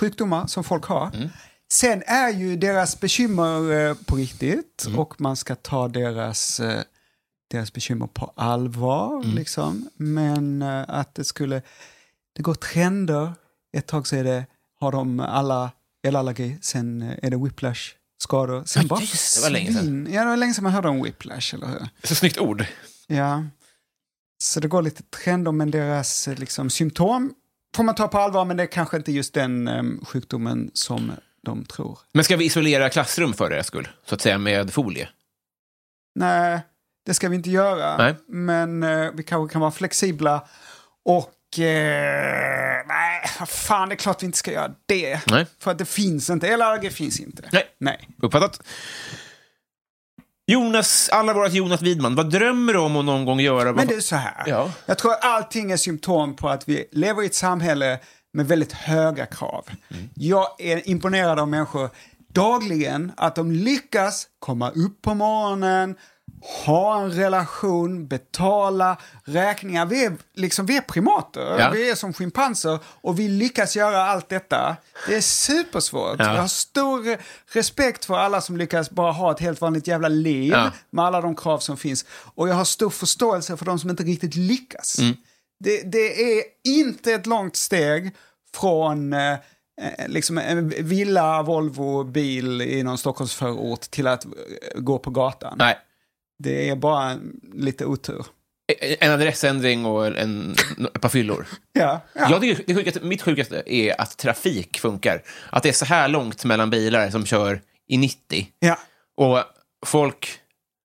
sjukdomar 0.00 0.46
som 0.46 0.64
folk 0.64 0.84
har. 0.84 1.10
Mm. 1.14 1.28
Sen 1.72 2.02
är 2.06 2.28
ju 2.28 2.56
deras 2.56 3.00
bekymmer 3.00 3.72
eh, 3.72 3.94
på 4.06 4.16
riktigt 4.16 4.84
Mm. 4.86 4.98
och 4.98 5.20
man 5.20 5.36
ska 5.36 5.54
ta 5.54 5.88
deras, 5.88 6.60
deras 7.50 7.72
bekymmer 7.72 8.06
på 8.06 8.32
allvar. 8.36 9.22
Mm. 9.22 9.34
Liksom. 9.36 9.90
Men 9.96 10.62
eh, 10.62 10.84
att 10.88 11.14
det 11.14 11.24
skulle, 11.24 11.62
det 12.36 12.42
går 12.42 12.54
trender. 12.54 13.32
Ett 13.76 13.86
tag 13.86 14.06
så 14.06 14.16
är 14.16 14.24
det, 14.24 14.46
har 14.80 14.92
de 14.92 15.20
alla 15.20 15.70
elallergi, 16.06 16.58
sen 16.60 17.02
eh, 17.02 17.18
är 17.22 17.30
det 17.30 17.36
whiplash 17.36 17.94
skador. 18.22 18.64
Sen 18.64 18.82
Ja, 18.82 18.88
bara 18.88 19.00
just 19.00 19.36
det, 19.36 19.42
var 19.42 19.50
länge 19.50 19.72
sedan. 19.72 20.08
Ja, 20.10 20.20
det 20.20 20.26
var 20.28 20.36
länge 20.36 20.54
sedan 20.54 20.64
man 20.64 20.72
hörde 20.72 20.88
om 20.88 21.02
whiplash, 21.02 21.54
eller 21.54 21.66
hur? 21.66 21.88
Så 22.02 22.14
snyggt 22.14 22.38
ord. 22.38 22.64
Ja. 23.06 23.44
Så 24.42 24.60
det 24.60 24.68
går 24.68 24.82
lite 24.82 25.02
trender, 25.02 25.52
men 25.52 25.70
deras 25.70 26.28
eh, 26.28 26.38
liksom, 26.38 26.70
symptom 26.70 27.34
får 27.76 27.84
man 27.84 27.94
ta 27.94 28.08
på 28.08 28.18
allvar, 28.18 28.44
men 28.44 28.56
det 28.56 28.62
är 28.62 28.66
kanske 28.66 28.96
inte 28.96 29.12
just 29.12 29.34
den 29.34 29.68
em, 29.68 30.04
sjukdomen 30.04 30.70
som 30.74 31.12
de 31.42 31.64
tror. 31.64 31.98
Men 32.12 32.24
ska 32.24 32.36
vi 32.36 32.44
isolera 32.44 32.90
klassrum 32.90 33.32
för 33.32 33.50
deras 33.50 33.66
skull? 33.66 33.88
Så 34.04 34.14
att 34.14 34.20
säga 34.20 34.38
med 34.38 34.72
folie? 34.72 35.08
Nej, 36.14 36.60
det 37.08 37.14
ska 37.14 37.28
vi 37.28 37.36
inte 37.36 37.50
göra. 37.50 37.96
Nej. 37.96 38.14
Men 38.28 38.82
eh, 38.82 39.10
vi 39.14 39.22
kanske 39.22 39.52
kan 39.52 39.60
vara 39.60 39.70
flexibla 39.70 40.44
och... 41.04 41.58
Eh, 41.58 42.86
nej, 42.86 43.22
fan, 43.46 43.88
det 43.88 43.94
är 43.94 43.96
klart 43.96 44.22
vi 44.22 44.26
inte 44.26 44.38
ska 44.38 44.52
göra 44.52 44.70
det. 44.86 45.20
Nej. 45.26 45.46
För 45.58 45.70
att 45.70 45.78
det 45.78 45.84
finns 45.84 46.30
inte, 46.30 46.48
eller 46.48 46.64
allergi 46.64 46.90
finns 46.90 47.20
inte. 47.20 47.48
Nej. 47.52 47.64
Nej. 47.78 48.08
Uppfattat. 48.22 48.62
Jonas, 50.46 51.08
alla 51.12 51.34
vårat 51.34 51.52
Jonas 51.52 51.82
Widman, 51.82 52.14
vad 52.14 52.30
drömmer 52.30 52.72
du 52.72 52.78
om 52.78 52.96
att 52.96 53.04
någon 53.04 53.24
gång 53.24 53.40
göra? 53.40 53.72
Men 53.72 53.86
det 53.86 53.94
är 53.94 54.00
så 54.00 54.16
här. 54.16 54.44
Ja. 54.46 54.72
Jag 54.86 54.98
tror 54.98 55.12
att 55.12 55.24
allting 55.24 55.70
är 55.70 55.76
symptom 55.76 56.36
på 56.36 56.48
att 56.48 56.68
vi 56.68 56.88
lever 56.92 57.22
i 57.22 57.26
ett 57.26 57.34
samhälle 57.34 57.98
med 58.32 58.48
väldigt 58.48 58.72
höga 58.72 59.26
krav. 59.26 59.66
Mm. 59.90 60.08
Jag 60.14 60.60
är 60.60 60.88
imponerad 60.88 61.38
av 61.38 61.48
människor 61.48 61.90
dagligen, 62.32 63.12
att 63.16 63.34
de 63.34 63.52
lyckas 63.52 64.26
komma 64.38 64.70
upp 64.70 65.02
på 65.02 65.14
morgonen, 65.14 65.96
ha 66.66 67.00
en 67.02 67.10
relation, 67.12 68.06
betala 68.06 68.96
räkningar. 69.24 69.86
Vi 69.86 70.04
är, 70.04 70.12
liksom, 70.34 70.66
vi 70.66 70.76
är 70.76 70.80
primater, 70.80 71.56
Ja. 71.58 71.70
vi 71.70 71.90
är 71.90 71.94
som 71.94 72.12
schimpanser 72.12 72.78
och 72.84 73.18
vi 73.18 73.28
lyckas 73.28 73.76
göra 73.76 74.02
allt 74.02 74.28
detta. 74.28 74.76
Det 75.08 75.14
är 75.16 75.20
supersvårt. 75.20 76.16
Ja. 76.18 76.34
Jag 76.34 76.40
har 76.40 76.48
stor 76.48 77.16
respekt 77.54 78.04
för 78.04 78.14
alla 78.14 78.40
som 78.40 78.56
lyckas 78.56 78.90
bara 78.90 79.12
ha 79.12 79.32
ett 79.32 79.40
helt 79.40 79.60
vanligt 79.60 79.86
jävla 79.86 80.08
liv 80.08 80.52
Ja. 80.52 80.70
med 80.90 81.04
alla 81.04 81.20
de 81.20 81.36
krav 81.36 81.58
som 81.58 81.76
finns. 81.76 82.04
Och 82.34 82.48
jag 82.48 82.54
har 82.54 82.64
stor 82.64 82.90
förståelse 82.90 83.56
för 83.56 83.64
de 83.64 83.78
som 83.78 83.90
inte 83.90 84.02
riktigt 84.02 84.34
lyckas. 84.36 84.98
Mm. 84.98 85.16
Det, 85.60 85.82
det 85.92 86.38
är 86.38 86.42
inte 86.64 87.12
ett 87.12 87.26
långt 87.26 87.56
steg 87.56 88.14
från 88.54 89.12
eh, 89.12 89.32
eh, 89.32 89.38
liksom 90.06 90.38
en 90.38 90.68
villa, 90.68 91.42
Volvo, 91.42 92.04
bil 92.04 92.62
i 92.62 92.82
någon 92.82 92.98
Stockholmsförort 92.98 93.80
till 93.80 94.06
att 94.06 94.24
eh, 94.24 94.30
gå 94.76 94.98
på 94.98 95.10
gatan. 95.10 95.54
Nej. 95.58 95.78
Det 96.38 96.68
är 96.68 96.76
bara 96.76 97.10
en- 97.10 97.40
lite 97.54 97.84
otur. 97.84 98.26
En 99.00 99.12
adressändring 99.12 99.86
och 99.86 100.06
en, 100.06 100.56
ett 100.94 101.00
par 101.00 101.08
fyllor. 101.08 101.46
Ja, 101.72 102.00
ja. 102.12 102.30
Jag 102.30 102.40
tycker 102.40 102.64
det 102.66 102.74
sjukaste, 102.74 103.00
mitt 103.00 103.22
sjukaste 103.22 103.62
är 103.66 104.00
att 104.00 104.16
trafik 104.16 104.78
funkar. 104.80 105.22
Att 105.50 105.62
det 105.62 105.68
är 105.68 105.72
så 105.72 105.84
här 105.84 106.08
långt 106.08 106.44
mellan 106.44 106.70
bilar 106.70 107.10
som 107.10 107.26
kör 107.26 107.60
i 107.88 107.96
90. 107.98 108.48
ja. 108.58 108.78
Och 109.16 109.42
folk... 109.86 110.40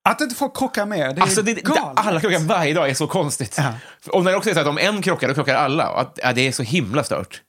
Att 0.09 0.21
inte 0.21 0.35
folk 0.35 0.57
krockar 0.57 0.85
med, 0.85 1.15
det 1.15 1.19
är 1.19 1.23
Alltså 1.23 1.41
det, 1.41 1.53
galet. 1.53 1.81
alla 1.95 2.19
krockar 2.21 2.39
varje 2.39 2.73
dag 2.73 2.89
är 2.89 2.93
så 2.93 3.07
konstigt. 3.07 3.55
Ja. 3.57 3.73
Och 4.11 4.23
när 4.23 4.31
det 4.31 4.37
också 4.37 4.49
är 4.49 4.53
så 4.53 4.59
att 4.59 4.67
om 4.67 4.77
en 4.77 5.01
krockar, 5.01 5.27
då 5.27 5.33
krockar 5.33 5.55
alla. 5.55 5.83
Att, 5.83 6.19
ja, 6.23 6.33
det 6.33 6.47
är 6.47 6.51
så 6.51 6.63
himla 6.63 7.03
stört. 7.03 7.41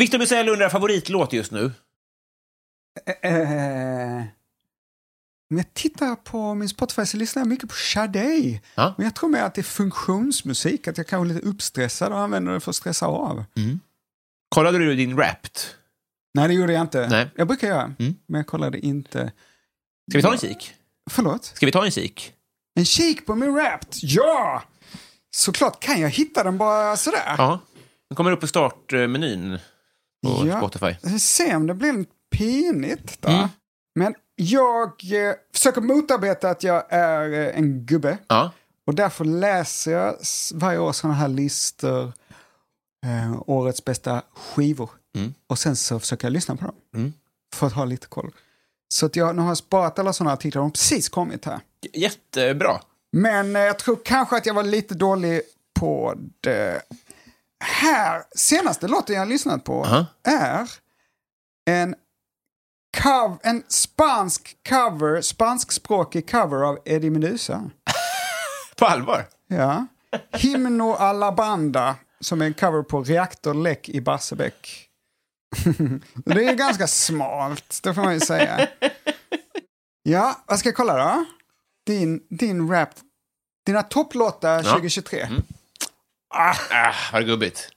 Victor 0.00 0.18
Bysell 0.18 0.48
undrar 0.48 0.68
favoritlåt 0.68 1.32
just 1.32 1.52
nu. 1.52 1.72
Eh, 3.22 4.22
om 5.50 5.56
jag 5.56 5.74
tittar 5.74 6.14
på 6.16 6.54
min 6.54 6.68
Spotify 6.68 7.06
så 7.06 7.16
lyssnar 7.16 7.40
jag 7.40 7.48
mycket 7.48 7.68
på 7.68 7.74
Sade. 7.74 8.60
Ja. 8.74 8.94
Men 8.96 9.04
jag 9.04 9.14
tror 9.14 9.28
mer 9.30 9.42
att 9.42 9.54
det 9.54 9.60
är 9.60 9.62
funktionsmusik, 9.62 10.88
att 10.88 10.98
jag 10.98 11.06
kanske 11.06 11.32
är 11.32 11.34
lite 11.34 11.46
uppstressad 11.48 12.12
och 12.12 12.18
använder 12.18 12.52
det 12.52 12.60
för 12.60 12.70
att 12.70 12.76
stressa 12.76 13.06
av. 13.06 13.44
Kollade 14.48 14.78
du 14.78 14.94
din 14.94 15.16
Wrapped? 15.16 15.58
Nej, 16.34 16.48
det 16.48 16.54
gjorde 16.54 16.72
jag 16.72 16.82
inte. 16.82 17.08
Nej. 17.08 17.30
Jag 17.36 17.46
brukar 17.46 17.68
göra, 17.68 17.94
Mm. 17.98 18.14
men 18.26 18.38
jag 18.38 18.46
kollade 18.46 18.78
inte. 18.78 19.32
Ska 20.10 20.18
vi 20.18 20.22
ta 20.22 20.32
en 20.32 20.38
kik? 20.38 20.74
Förlåt? 21.10 21.44
Ska 21.44 21.66
vi 21.66 21.72
ta 21.72 21.84
en 21.84 21.90
kik? 21.90 22.32
En 22.74 22.84
kik 22.84 23.26
på 23.26 23.34
min 23.34 23.54
Wrapped? 23.54 23.88
Ja! 24.02 24.62
Såklart, 25.30 25.80
kan 25.80 26.00
jag 26.00 26.08
hitta 26.10 26.44
den 26.44 26.58
bara 26.58 26.96
sådär? 26.96 27.34
Ja. 27.38 27.60
Den 28.10 28.16
kommer 28.16 28.32
upp 28.32 28.40
på 28.40 28.46
startmenyn 28.46 29.58
på 30.26 30.46
Ja. 30.46 30.58
Spotify. 30.58 30.94
Vi 31.02 31.10
får 31.10 31.18
se 31.18 31.56
om 31.56 31.66
det 31.66 31.74
blir 31.74 32.04
pinigt 32.36 33.22
då. 33.22 33.28
Mm. 33.28 33.48
Men 33.94 34.14
jag 34.40 34.88
eh, 34.88 35.34
försöker 35.52 35.80
motarbeta 35.80 36.50
att 36.50 36.62
jag 36.62 36.84
är 36.88 37.32
eh, 37.32 37.58
en 37.58 37.86
gubbe. 37.86 38.18
Ja. 38.28 38.50
Och 38.86 38.94
därför 38.94 39.24
läser 39.24 39.92
jag 39.92 40.16
varje 40.54 40.78
år 40.78 40.92
sådana 40.92 41.14
här 41.14 41.28
listor, 41.28 42.12
eh, 43.06 43.42
årets 43.46 43.84
bästa 43.84 44.22
skivor. 44.34 44.90
Mm. 45.16 45.34
Och 45.46 45.58
sen 45.58 45.76
så 45.76 46.00
försöker 46.00 46.26
jag 46.26 46.32
lyssna 46.32 46.56
på 46.56 46.64
dem. 46.64 46.74
Mm. 46.94 47.12
För 47.54 47.66
att 47.66 47.72
ha 47.72 47.84
lite 47.84 48.06
koll. 48.06 48.30
Så 48.88 49.06
att 49.06 49.16
jag 49.16 49.36
nu 49.36 49.42
har 49.42 49.48
jag 49.48 49.56
sparat 49.56 49.98
alla 49.98 50.12
sådana 50.12 50.32
artiklar, 50.32 50.60
de 50.60 50.64
har 50.64 50.70
precis 50.70 51.08
kommit 51.08 51.44
här. 51.44 51.60
Jättebra. 51.92 52.80
Men 53.12 53.56
eh, 53.56 53.62
jag 53.62 53.78
tror 53.78 53.98
kanske 54.04 54.36
att 54.36 54.46
jag 54.46 54.54
var 54.54 54.62
lite 54.62 54.94
dålig 54.94 55.42
på 55.80 56.14
det. 56.40 56.82
Här, 57.64 58.22
senaste 58.36 58.88
låten 58.88 59.16
jag 59.16 59.28
lyssnat 59.28 59.64
på 59.64 59.84
Aha. 59.84 60.06
är 60.22 60.70
en, 61.70 61.94
cov- 62.96 63.38
en 63.42 63.62
spansk 63.68 64.56
cover, 64.68 65.20
spanskspråkig 65.20 66.30
cover 66.30 66.62
av 66.62 66.78
Eddie 66.84 67.10
Meduza. 67.10 67.70
På 68.76 68.86
allvar? 68.86 69.26
Ja. 69.46 69.86
Himno 70.32 70.92
a 70.98 71.12
la 71.12 71.32
banda, 71.32 71.96
som 72.20 72.42
är 72.42 72.46
en 72.46 72.54
cover 72.54 72.82
på 72.82 73.02
Reaktorläck 73.02 73.88
i 73.88 74.00
Barsebäck. 74.00 74.88
det 76.24 76.44
är 76.44 76.54
ganska 76.54 76.86
smalt, 76.86 77.80
det 77.82 77.94
får 77.94 78.02
man 78.02 78.14
ju 78.14 78.20
säga. 78.20 78.68
Ja, 80.02 80.42
vad 80.46 80.58
ska 80.58 80.68
jag 80.68 80.76
kolla 80.76 80.96
då? 80.96 81.24
Din, 81.86 82.22
din 82.30 82.70
rap, 82.70 82.90
dina 83.66 83.82
topplåtar 83.82 84.62
2023. 84.62 85.28
Ah, 86.34 86.54
vad 87.12 87.26
gubbigt. 87.26 87.68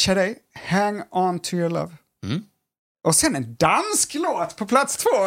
Sade, 0.00 0.34
Hang 0.68 1.02
on 1.10 1.38
to 1.38 1.54
your 1.54 1.70
love. 1.70 1.92
Mm. 2.26 2.42
Och 3.08 3.14
sen 3.14 3.36
en 3.36 3.54
dansk 3.54 4.14
låt 4.14 4.56
på 4.56 4.66
plats 4.66 4.96
två. 4.96 5.18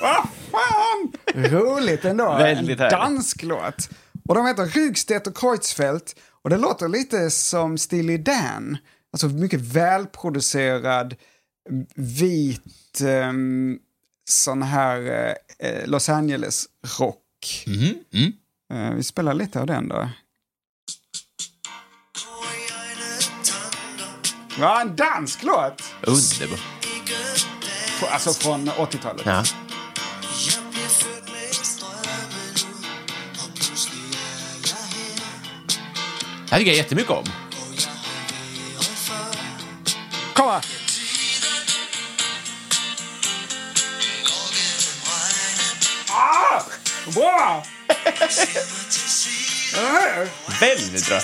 Vad 0.00 0.28
fan! 0.50 1.12
Roligt 1.34 2.04
ändå. 2.04 2.34
Väldigt 2.34 2.80
en 2.80 2.90
dansk 2.90 3.42
låt. 3.42 3.88
Och 4.28 4.34
de 4.34 4.46
heter 4.46 4.66
Rygstedt 4.66 5.26
och 5.26 5.36
Kreutzfeldt. 5.36 6.16
Och 6.42 6.50
det 6.50 6.56
låter 6.56 6.88
lite 6.88 7.30
som 7.30 7.78
Steely 7.78 8.18
Dan. 8.18 8.76
Alltså 9.12 9.28
mycket 9.28 9.60
välproducerad, 9.60 11.14
vit, 11.94 13.00
um, 13.02 13.78
sån 14.24 14.62
här 14.62 15.28
eh, 15.58 15.86
Los 15.86 16.08
Angeles-rock. 16.08 17.64
Mm. 17.66 17.94
Mm. 18.12 18.32
Eh, 18.72 18.96
vi 18.96 19.02
spelar 19.02 19.34
lite 19.34 19.60
av 19.60 19.66
den 19.66 19.88
då. 19.88 20.08
Ja, 24.58 24.80
en 24.80 24.96
dansk 24.96 25.42
låt! 25.42 25.82
Underbart. 26.02 26.83
Alltså 28.10 28.32
från 28.32 28.68
80-talet. 28.70 29.22
Ja. 29.26 29.44
Det 36.44 36.50
här 36.50 36.58
tycker 36.58 36.70
jag 36.70 36.76
jättemycket 36.76 37.10
om. 37.10 37.24
Kom 40.34 40.48
här. 40.48 40.64
Ah! 46.10 46.62
Ja, 49.76 50.26
Väldigt 50.60 51.08
bra. 51.08 51.20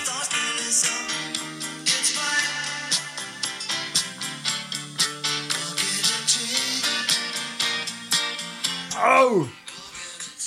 Oh! 9.01 9.47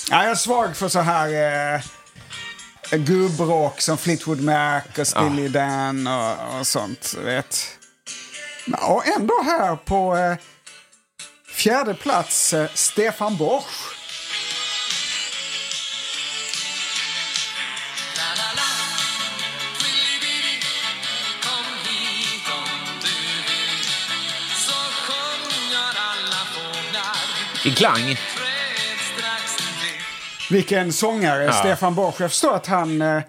Ja, 0.10 0.24
jag 0.24 0.32
är 0.32 0.36
svag 0.36 0.78
för 0.78 0.90
så 0.90 1.00
här 1.00 1.28
eh, 1.76 1.82
gubbrock 2.98 3.82
som 3.82 3.98
Fleetwood 3.98 4.42
Mac 4.42 4.82
och 4.98 5.08
Steely 5.08 5.48
Dan 5.48 6.08
och, 6.08 6.60
och 6.60 6.68
sånt. 6.68 7.16
Vet. 7.18 7.78
Och 8.82 9.08
ändå 9.08 9.44
här 9.44 9.76
på 9.76 10.18
eh, 10.18 10.36
fjärde 11.54 11.94
plats 11.94 12.54
eh, 12.54 12.70
Stefan 12.74 13.38
Borsch. 13.38 13.94
I 27.66 27.72
klang. 27.72 28.18
Vilken 30.54 30.94
sångare, 30.94 31.44
Ja. 31.44 31.52
Stefan 31.54 31.96
Borsch. 31.96 32.22
Jag 32.22 32.32
förstår 32.32 32.56
att 32.56 32.68
han 32.68 33.02
eh, 33.02 33.24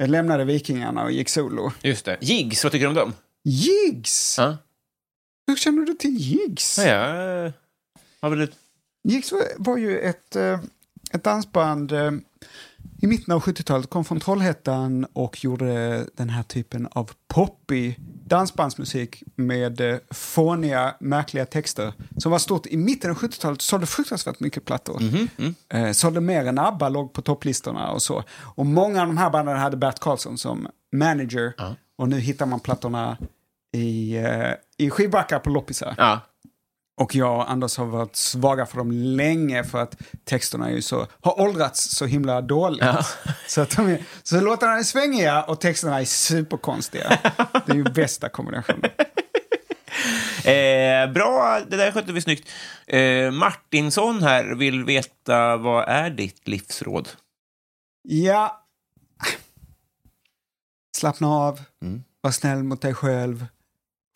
lämnade 0.00 0.44
Vikingarna 0.44 1.04
och 1.04 1.12
gick 1.12 1.28
solo. 1.28 1.72
Just 1.82 2.04
det. 2.04 2.16
Jigs, 2.20 2.64
vad 2.64 2.72
tycker 2.72 2.84
du 2.84 2.88
om 2.88 2.94
dem? 2.94 3.14
Jigs! 3.44 4.34
Ja. 4.38 4.56
Hur 5.46 5.56
känner 5.56 5.82
du 5.86 5.94
till 5.94 6.16
Jigs? 6.16 6.78
Ja, 6.78 6.84
jag 6.84 7.52
har 8.20 8.30
väl 8.30 8.40
ett... 8.40 8.56
Jigs 9.08 9.32
var, 9.32 9.42
var 9.56 9.76
ju 9.76 9.98
ett, 9.98 10.36
eh, 10.36 10.60
ett 11.12 11.24
dansband 11.24 11.92
eh, 11.92 12.10
i 13.00 13.06
mitten 13.06 13.34
av 13.34 13.40
70-talet. 13.40 13.90
Kom 13.90 14.04
från 14.04 14.20
Trollhättan 14.20 15.06
och 15.12 15.44
gjorde 15.44 16.04
den 16.14 16.30
här 16.30 16.42
typen 16.42 16.88
av 16.90 17.10
poppig 17.28 17.96
dansbandsmusik 18.24 19.22
med 19.34 19.80
eh, 19.80 19.98
fåniga, 20.10 20.94
märkliga 21.00 21.46
texter. 21.46 21.92
Som 22.16 22.32
var 22.32 22.38
stort 22.38 22.66
i 22.66 22.76
mitten 22.76 23.10
av 23.10 23.16
70-talet. 23.16 23.62
Sålde 23.62 23.86
fruktansvärt 23.86 24.40
mycket 24.40 24.64
plattor. 24.64 25.02
Eh, 25.68 25.92
sålde 25.92 26.20
mer 26.20 26.46
än 26.46 26.58
ABBA, 26.58 26.88
låg 26.88 27.12
på 27.12 27.22
topplistorna 27.22 27.90
och 27.90 28.02
så. 28.02 28.24
Och 28.40 28.66
många 28.66 29.00
av 29.00 29.06
de 29.06 29.16
här 29.16 29.30
banden 29.30 29.56
hade 29.56 29.76
Bert 29.76 29.98
Karlsson 29.98 30.38
som 30.38 30.68
manager. 30.92 31.52
Och 31.98 32.08
nu 32.08 32.18
hittar 32.20 32.46
man 32.46 32.60
plattorna 32.60 33.18
i, 33.72 34.16
eh, 34.16 34.52
i 34.78 34.90
skivbackar 34.90 35.38
på 35.38 35.50
loppisar. 35.50 35.94
Ja. 36.98 37.04
Och 37.04 37.14
jag 37.14 37.36
och 37.36 37.50
Anders 37.50 37.76
har 37.76 37.86
varit 37.86 38.16
svaga 38.16 38.66
för 38.66 38.76
dem 38.76 38.92
länge 38.92 39.64
för 39.64 39.82
att 39.82 39.96
texterna 40.24 40.68
är 40.68 40.74
ju 40.74 40.82
så, 40.82 41.06
har 41.20 41.40
åldrats 41.40 41.90
så 41.90 42.06
himla 42.06 42.40
dåligt. 42.40 42.84
Så, 43.46 43.60
att 43.60 43.76
de 43.76 43.88
är, 43.88 44.04
så 44.22 44.40
låtarna 44.40 44.78
är 44.78 44.82
svängiga 44.82 45.42
och 45.42 45.60
texterna 45.60 46.00
är 46.00 46.04
superkonstiga. 46.04 47.18
Det 47.66 47.72
är 47.72 47.76
ju 47.76 47.84
bästa 47.84 48.28
kombinationen. 48.28 48.90
Eh, 50.38 51.12
bra, 51.12 51.60
det 51.70 51.76
där 51.76 51.92
skötte 51.92 52.12
vi 52.12 52.20
snyggt. 52.20 52.48
Eh, 52.86 53.30
Martinsson 53.30 54.22
här 54.22 54.54
vill 54.54 54.84
veta 54.84 55.56
vad 55.56 55.88
är 55.88 56.10
ditt 56.10 56.48
livsråd? 56.48 57.08
Ja. 58.02 58.66
Slappna 60.96 61.28
av. 61.28 61.60
Mm. 61.82 62.04
Var 62.20 62.30
snäll 62.30 62.62
mot 62.62 62.80
dig 62.80 62.94
själv. 62.94 63.46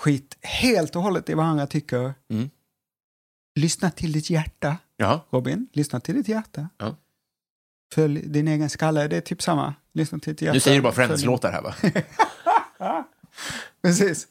Skit 0.02 0.38
helt 0.40 0.96
och 0.96 1.02
hållet 1.02 1.28
i 1.28 1.34
vad 1.34 1.46
andra 1.46 1.66
tycker. 1.66 2.14
Mm. 2.30 2.50
Lyssna 3.55 3.90
till 3.90 4.12
ditt 4.12 4.30
hjärta, 4.30 4.76
Ja. 4.96 5.20
Robin. 5.30 5.68
Lyssna 5.72 6.00
till 6.00 6.14
ditt 6.14 6.28
hjärta. 6.28 6.68
Ja. 6.78 6.96
Följ 7.94 8.22
din 8.28 8.48
egen 8.48 8.70
skalle. 8.70 9.09
Det 9.09 9.16
är 9.16 9.20
typ 9.20 9.42
samma. 9.42 9.74
Lyssna 9.92 10.18
till 10.18 10.32
ditt 10.32 10.42
hjärta. 10.42 10.55
Nu 10.55 10.61
säger 10.61 10.76
du 10.76 10.82
bara 10.82 10.92
Friends-låtar 10.92 11.53
här, 11.53 11.62
va? 11.62 11.74
Precis. 13.82 14.26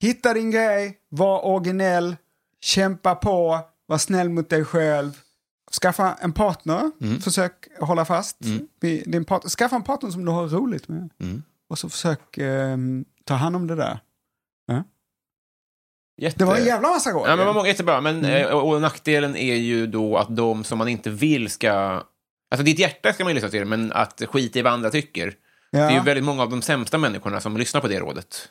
Hitta 0.00 0.34
din 0.34 0.50
grej, 0.50 0.98
var 1.08 1.44
originell, 1.44 2.16
kämpa 2.60 3.14
på, 3.14 3.60
var 3.86 3.98
snäll 3.98 4.28
mot 4.28 4.50
dig 4.50 4.64
själv. 4.64 5.20
Skaffa 5.82 6.14
en 6.20 6.32
partner, 6.32 6.90
Mm. 7.00 7.20
försök 7.20 7.68
hålla 7.80 8.04
fast 8.04 8.36
Mm. 8.44 8.68
din 9.06 9.24
partner. 9.24 9.50
Skaffa 9.50 9.76
en 9.76 9.82
partner 9.82 10.10
som 10.10 10.24
du 10.24 10.30
har 10.32 10.48
roligt 10.48 10.88
med. 10.88 11.10
Mm. 11.20 11.42
Och 11.68 11.78
så 11.78 11.88
försök 11.88 12.38
ehm, 12.38 13.04
ta 13.24 13.34
hand 13.34 13.56
om 13.56 13.66
det 13.66 13.74
där. 13.74 13.98
Jätte... 16.18 16.38
Det 16.38 16.44
var 16.44 16.56
en 16.56 16.64
jävla 16.64 16.88
massa 16.88 17.10
råd. 17.10 17.28
Ja, 17.30 17.36
men 17.36 17.46
var 17.46 17.54
många 17.54 17.68
jättebra. 17.68 18.00
Men, 18.00 18.18
Mm. 18.24 18.30
eh, 18.42 18.46
och, 18.46 18.68
och 18.68 18.80
nackdelen 18.80 19.36
är 19.36 19.54
ju 19.54 19.86
då 19.86 20.16
att 20.16 20.36
de 20.36 20.64
som 20.64 20.78
man 20.78 20.88
inte 20.88 21.10
vill 21.10 21.50
ska... 21.50 21.70
Alltså 22.50 22.64
ditt 22.64 22.78
hjärta 22.78 23.12
ska 23.12 23.24
man 23.24 23.30
ju 23.30 23.34
lyssna 23.34 23.48
till, 23.50 23.64
men 23.64 23.92
att 23.92 24.22
skita 24.28 24.58
i 24.58 24.62
vad 24.62 24.72
andra 24.72 24.90
tycker. 24.90 25.34
Ja. 25.70 25.78
Det 25.78 25.84
är 25.84 25.90
ju 25.90 26.00
väldigt 26.00 26.24
många 26.24 26.42
av 26.42 26.50
de 26.50 26.62
sämsta 26.62 26.98
människorna 26.98 27.40
som 27.40 27.56
lyssnar 27.56 27.80
på 27.80 27.88
det 27.88 27.98
rådet. 28.00 28.48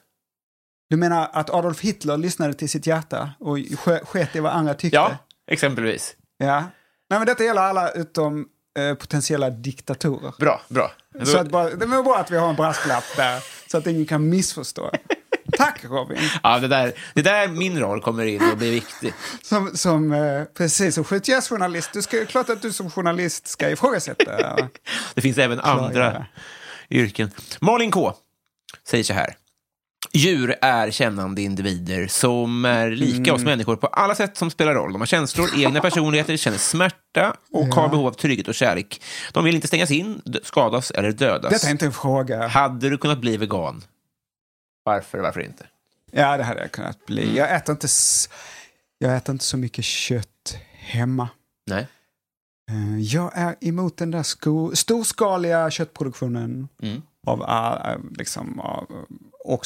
Du 0.89 0.97
menar 0.97 1.29
att 1.33 1.49
Adolf 1.49 1.81
Hitler 1.81 2.17
lyssnade 2.17 2.53
till 2.53 2.69
sitt 2.69 2.87
hjärta 2.87 3.29
och 3.39 3.57
sk- 3.57 4.05
sket 4.05 4.35
i 4.35 4.39
vad 4.39 4.51
andra 4.51 4.73
tyckte? 4.73 4.95
Ja, 4.95 5.17
exempelvis. 5.51 6.15
ja. 6.37 6.63
Nej, 7.09 7.19
men 7.19 7.25
detta 7.25 7.43
gäller 7.43 7.61
alla 7.61 7.89
utom 7.91 8.45
eh, 8.79 8.93
potentiella 8.95 9.49
diktatorer. 9.49 10.33
Bra, 10.39 10.61
bra. 10.69 10.91
Så 11.23 11.37
att 11.37 11.49
bara, 11.51 11.63
det 11.69 11.85
är 11.85 12.03
bra 12.03 12.17
att 12.17 12.31
vi 12.31 12.37
har 12.37 12.49
en 12.49 12.55
brasklapp 12.55 13.03
där, 13.17 13.43
så 13.71 13.77
att 13.77 13.87
ingen 13.87 14.05
kan 14.05 14.29
missförstå. 14.29 14.91
Tack 15.57 15.83
Robin! 15.83 16.17
Ja, 16.43 16.59
det 16.59 16.67
där, 16.67 16.93
det 17.13 17.21
där 17.21 17.47
min 17.47 17.79
roll 17.79 18.01
kommer 18.01 18.25
in 18.25 18.51
och 18.51 18.57
blir 18.57 18.71
viktig. 18.71 19.13
Som, 19.41 19.71
som, 19.77 20.11
eh, 20.13 20.43
precis, 20.57 20.95
som 20.95 21.03
skjutjärnsjournalist, 21.03 21.89
du 21.93 22.01
ska, 22.01 22.25
klart 22.25 22.49
att 22.49 22.61
du 22.61 22.73
som 22.73 22.91
journalist 22.91 23.47
ska 23.47 23.69
ifrågasätta. 23.69 24.57
Det 25.13 25.21
finns 25.21 25.37
även 25.37 25.59
andra 25.59 25.89
Klargöra. 25.91 26.25
yrken. 26.89 27.31
Malin 27.61 27.91
K 27.91 28.13
säger 28.87 29.03
så 29.03 29.13
här. 29.13 29.35
Djur 30.13 30.55
är 30.61 30.91
kännande 30.91 31.41
individer 31.41 32.07
som 32.07 32.65
är 32.65 32.89
lika 32.89 33.17
Mm. 33.17 33.35
oss 33.35 33.41
människor 33.43 33.75
på 33.75 33.87
alla 33.87 34.15
sätt 34.15 34.37
som 34.37 34.51
spelar 34.51 34.73
roll. 34.73 34.91
De 34.93 35.01
har 35.01 35.05
känslor, 35.05 35.49
egna 35.57 35.81
personligheter, 35.81 36.37
känner 36.37 36.57
smärta 36.57 37.35
och 37.51 37.65
har 37.67 37.89
behov 37.89 38.07
av 38.07 38.11
trygghet 38.11 38.47
och 38.47 38.55
kärlek. 38.55 39.01
De 39.33 39.43
vill 39.43 39.55
inte 39.55 39.67
stängas 39.67 39.91
in, 39.91 40.21
skadas 40.43 40.91
eller 40.91 41.11
dödas. 41.11 41.51
Detta 41.53 41.67
är 41.67 41.71
inte 41.71 41.85
en 41.85 41.91
fråga. 41.93 42.47
Hade 42.47 42.89
du 42.89 42.97
kunnat 42.97 43.17
bli 43.19 43.37
vegan? 43.37 43.83
Varför, 44.85 45.19
varför 45.19 45.39
inte? 45.41 45.65
Ja, 46.11 46.37
det 46.37 46.43
hade 46.43 46.61
jag 46.61 46.71
kunnat 46.71 47.05
bli. 47.05 47.37
Jag 47.37 47.55
äter 47.55 47.73
inte, 47.73 47.87
jag 48.97 49.15
äter 49.15 49.33
inte 49.33 49.45
så 49.45 49.57
mycket 49.57 49.85
kött 49.85 50.57
hemma. 50.73 51.29
Nej. 51.67 51.87
Eh, 52.71 52.99
Jag 52.99 53.31
är 53.37 53.55
emot 53.61 53.97
den 53.97 54.11
där 54.11 54.23
sko- 54.23 54.75
storskaliga 54.75 55.71
köttproduktionen 55.71 56.67
Mm. 56.81 57.01
av, 57.27 57.41
uh, 57.41 58.05
liksom, 58.17 58.59
av, 58.59 59.05
och, 59.45 59.65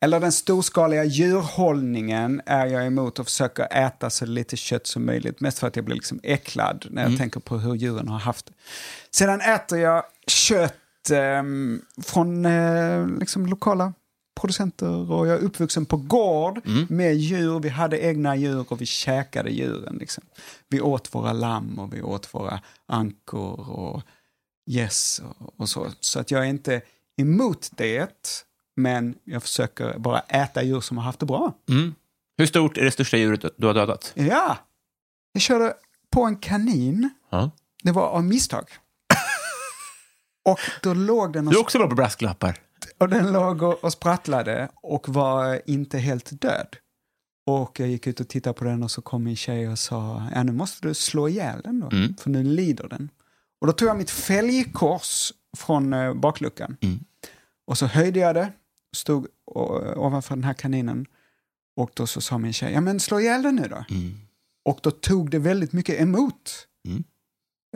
eller 0.00 0.20
den 0.20 0.32
storskaliga 0.32 1.04
djurhållningen 1.04 2.42
är 2.46 2.66
jag 2.66 2.86
emot 2.86 3.18
och 3.18 3.26
försöker 3.26 3.68
äta 3.86 4.10
så 4.10 4.26
lite 4.26 4.56
kött 4.56 4.86
som 4.86 5.06
möjligt. 5.06 5.40
Mest 5.40 5.58
för 5.58 5.66
att 5.66 5.76
jag 5.76 5.84
blir 5.84 5.94
liksom 5.96 6.20
äcklad 6.22 6.86
när 6.90 7.02
jag 7.10 7.18
tänker 7.18 7.40
på 7.40 7.58
hur 7.58 7.74
djuren 7.74 8.08
har 8.08 8.18
haft 8.18 8.46
det. 8.46 8.52
Sedan 9.10 9.40
äter 9.40 9.78
jag 9.78 10.02
kött 10.26 10.74
ehm, 11.12 11.82
från 12.04 12.46
eh, 12.46 13.06
liksom 13.06 13.46
lokala 13.46 13.92
producenter 14.40 15.12
och 15.12 15.26
jag 15.26 15.36
är 15.36 15.42
uppvuxen 15.42 15.86
på 15.86 15.96
gård 15.96 16.60
med 16.88 17.16
djur. 17.16 17.60
Vi 17.60 17.68
hade 17.68 17.98
egna 17.98 18.36
djur 18.36 18.64
och 18.68 18.80
vi 18.80 18.86
käkade 18.86 19.50
djuren. 19.50 19.96
Liksom. 20.00 20.24
Vi 20.68 20.80
åt 20.80 21.14
våra 21.14 21.32
lamm 21.32 21.78
och 21.78 21.94
vi 21.94 22.02
åt 22.02 22.34
våra 22.34 22.60
ankor 22.86 23.70
och 23.70 24.02
gäss 24.66 25.22
och, 25.38 25.60
och 25.60 25.68
så. 25.68 25.86
Så 26.00 26.20
att 26.20 26.30
jag 26.30 26.44
är 26.44 26.48
inte 26.48 26.80
emot 27.20 27.70
det, 27.76 28.44
men 28.76 29.14
jag 29.24 29.42
försöker 29.42 29.98
bara 29.98 30.20
äta 30.20 30.62
djur 30.62 30.80
som 30.80 30.96
har 30.96 31.04
haft 31.04 31.18
det 31.18 31.26
bra. 31.26 31.52
Mm. 31.68 31.94
Hur 32.36 32.46
stort 32.46 32.78
är 32.78 32.84
det 32.84 32.90
största 32.90 33.16
djuret 33.16 33.44
du 33.56 33.66
har 33.66 33.74
dödat? 33.74 34.12
Ja, 34.14 34.58
jag 35.32 35.42
körde 35.42 35.74
på 36.10 36.22
en 36.22 36.36
kanin. 36.36 37.10
Ja. 37.30 37.50
Det 37.82 37.92
var 37.92 38.06
av 38.06 38.24
misstag. 38.24 38.64
Och 40.44 40.60
då 40.82 40.94
låg 40.94 41.32
den 41.32 41.46
Du 41.46 41.56
är 41.56 41.60
också 41.60 41.78
bra 41.78 41.88
på 41.88 41.94
brasklappar. 41.94 42.67
Och, 42.98 43.08
den 43.08 43.32
låg 43.32 43.62
och, 43.62 43.84
och 43.84 43.92
sprattlade 43.92 44.68
och 44.74 45.08
var 45.08 45.62
inte 45.66 45.98
helt 45.98 46.40
död. 46.40 46.76
Och 47.46 47.80
jag 47.80 47.88
gick 47.88 48.06
ut 48.06 48.20
och 48.20 48.28
tittade 48.28 48.54
på 48.54 48.64
den 48.64 48.82
och 48.82 48.90
så 48.90 49.02
kom 49.02 49.24
min 49.24 49.36
tjej 49.36 49.68
och 49.68 49.78
sa, 49.78 50.28
ja 50.34 50.42
nu 50.42 50.52
måste 50.52 50.88
du 50.88 50.94
slå 50.94 51.28
ihjäl 51.28 51.60
den 51.64 51.80
då, 51.80 51.88
Mm. 51.92 52.14
för 52.16 52.30
nu 52.30 52.42
lider 52.42 52.88
den. 52.88 53.10
Och 53.60 53.66
då 53.66 53.72
tog 53.72 53.88
jag 53.88 53.96
mitt 53.96 54.10
fälgkors 54.10 55.32
från 55.56 55.92
eh, 55.92 56.14
bakluckan. 56.14 56.76
Mm. 56.80 56.98
Och 57.66 57.78
så 57.78 57.86
höjde 57.86 58.20
jag 58.20 58.34
det, 58.34 58.52
stod 58.96 59.26
ovanför 59.96 60.34
den 60.34 60.44
här 60.44 60.54
kaninen. 60.54 61.06
Och 61.76 61.90
då 61.94 62.06
så 62.06 62.20
sa 62.20 62.38
min 62.38 62.52
tjej, 62.52 62.72
ja 62.72 62.80
men 62.80 63.00
slå 63.00 63.20
ihjäl 63.20 63.42
den 63.42 63.56
nu 63.56 63.68
då. 63.68 63.84
Mm. 63.90 64.14
Och 64.64 64.78
då 64.82 64.90
tog 64.90 65.30
det 65.30 65.38
väldigt 65.38 65.72
mycket 65.72 66.00
emot. 66.00 66.67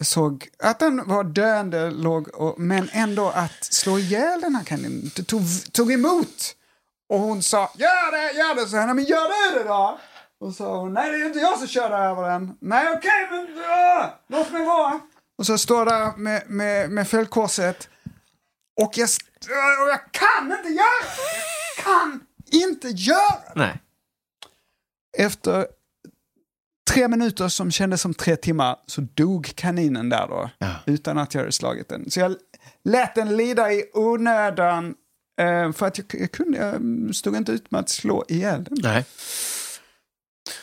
Såg 0.00 0.48
att 0.58 0.78
den 0.78 1.08
var 1.08 1.24
döende, 1.24 1.90
låg 1.90 2.28
och, 2.28 2.60
men 2.60 2.88
ändå 2.92 3.28
att 3.28 3.64
slå 3.64 3.98
ihjäl 3.98 4.40
den 4.40 4.54
här 4.54 4.64
kaninen, 4.64 5.10
det 5.16 5.22
tog, 5.22 5.42
tog 5.72 5.92
emot. 5.92 6.56
Och 7.08 7.18
hon 7.18 7.42
sa, 7.42 7.72
gör 7.74 8.12
det, 8.12 8.38
gör 8.38 8.54
det, 8.54 8.66
så 8.66 8.76
jag, 8.76 8.96
men 8.96 9.04
gör 9.04 9.52
du 9.52 9.58
det 9.58 9.64
då? 9.68 9.98
Och 10.40 10.48
så 10.48 10.52
sa 10.52 10.78
hon, 10.80 10.92
nej 10.92 11.10
det 11.10 11.16
är 11.16 11.26
inte 11.26 11.38
jag 11.38 11.58
som 11.58 11.68
kör 11.68 11.90
över 11.90 12.30
den. 12.30 12.56
Nej 12.60 12.92
okej, 12.96 13.28
men 13.30 13.40
uh, 13.40 14.10
låt 14.28 14.52
mig 14.52 14.64
vara. 14.64 15.00
Och 15.38 15.46
så 15.46 15.58
står 15.58 15.86
där 15.86 16.16
med, 16.16 16.42
med, 16.50 16.90
med 16.90 17.08
fällkorset. 17.08 17.88
Och 18.80 18.98
jag, 18.98 19.08
och 19.82 19.88
jag 19.88 20.12
kan 20.12 20.52
inte 20.52 20.68
göra 20.68 21.04
Jag 21.76 21.84
kan 21.84 22.20
inte 22.50 22.88
göra 22.88 23.52
Nej. 23.54 23.80
efter 25.18 25.66
tre 26.92 27.08
minuter 27.08 27.48
som 27.48 27.70
kändes 27.70 28.00
som 28.00 28.14
tre 28.14 28.36
timmar 28.36 28.76
så 28.86 29.00
dog 29.00 29.52
kaninen 29.54 30.08
där 30.08 30.26
då. 30.28 30.50
Ja. 30.58 30.74
Utan 30.86 31.18
att 31.18 31.34
jag 31.34 31.40
hade 31.40 31.52
slagit 31.52 31.88
den. 31.88 32.10
Så 32.10 32.20
jag 32.20 32.36
lät 32.84 33.14
den 33.14 33.36
lida 33.36 33.72
i 33.72 33.84
onödan. 33.94 34.94
Eh, 35.40 35.72
för 35.72 35.86
att 35.86 35.98
jag, 35.98 36.06
jag 36.12 36.32
kunde, 36.32 36.58
jag 36.58 37.14
stod 37.14 37.36
inte 37.36 37.52
ut 37.52 37.70
med 37.70 37.80
att 37.80 37.88
slå 37.88 38.24
ihjäl 38.28 38.64
den. 38.64 38.78
Nej. 38.82 39.04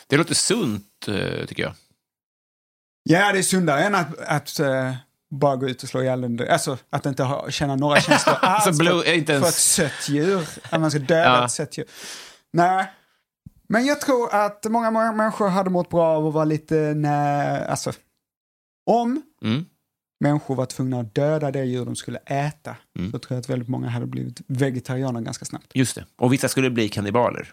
Det 0.06 0.16
låter 0.16 0.34
sunt, 0.34 1.08
eh, 1.08 1.46
tycker 1.46 1.62
jag. 1.62 1.72
Ja, 3.02 3.32
det 3.32 3.38
är 3.38 3.42
sundare 3.42 3.82
än 3.84 3.94
att, 3.94 4.18
att 4.18 4.60
eh, 4.60 4.94
bara 5.30 5.56
gå 5.56 5.68
ut 5.68 5.82
och 5.82 5.88
slå 5.88 6.02
ihjäl 6.02 6.20
den. 6.20 6.48
Alltså 6.50 6.78
att 6.90 7.06
inte 7.06 7.22
ha, 7.22 7.50
känna 7.50 7.76
några 7.76 8.00
känslor 8.00 8.34
alls 8.42 8.78
blue- 8.80 9.02
för, 9.02 9.08
ens- 9.08 9.40
för 9.42 9.48
ett 9.48 9.54
sött 9.54 10.08
djur. 10.08 10.48
Att 10.70 10.80
man 10.80 10.90
ska 10.90 11.00
döda 11.00 11.24
Ja. 11.24 11.44
ett 11.44 11.50
sött 11.52 11.78
djur. 11.78 11.86
Nej. 12.52 12.90
Men 13.72 13.86
jag 13.86 14.00
tror 14.00 14.34
att 14.34 14.64
många, 14.70 14.90
många 14.90 15.12
människor 15.12 15.48
hade 15.48 15.70
mått 15.70 15.88
bra 15.90 16.06
av 16.16 16.26
att 16.26 16.34
vara 16.34 16.44
lite, 16.44 16.74
nej, 16.96 17.66
alltså. 17.66 17.92
Om 18.90 19.22
Mm. 19.44 19.64
människor 20.20 20.54
var 20.54 20.66
tvungna 20.66 21.00
att 21.00 21.14
döda 21.14 21.50
det 21.50 21.64
djur 21.64 21.84
de 21.84 21.96
skulle 21.96 22.18
äta, 22.26 22.76
Mm. 22.98 23.12
så 23.12 23.18
tror 23.18 23.34
jag 23.36 23.40
att 23.40 23.48
väldigt 23.50 23.68
många 23.68 23.88
hade 23.88 24.06
blivit 24.06 24.40
vegetarianer 24.46 25.20
ganska 25.20 25.44
snabbt. 25.44 25.66
Just 25.74 25.94
det. 25.94 26.04
Och 26.18 26.32
vissa 26.32 26.48
skulle 26.48 26.70
bli 26.70 26.88
kannibaler. 26.88 27.52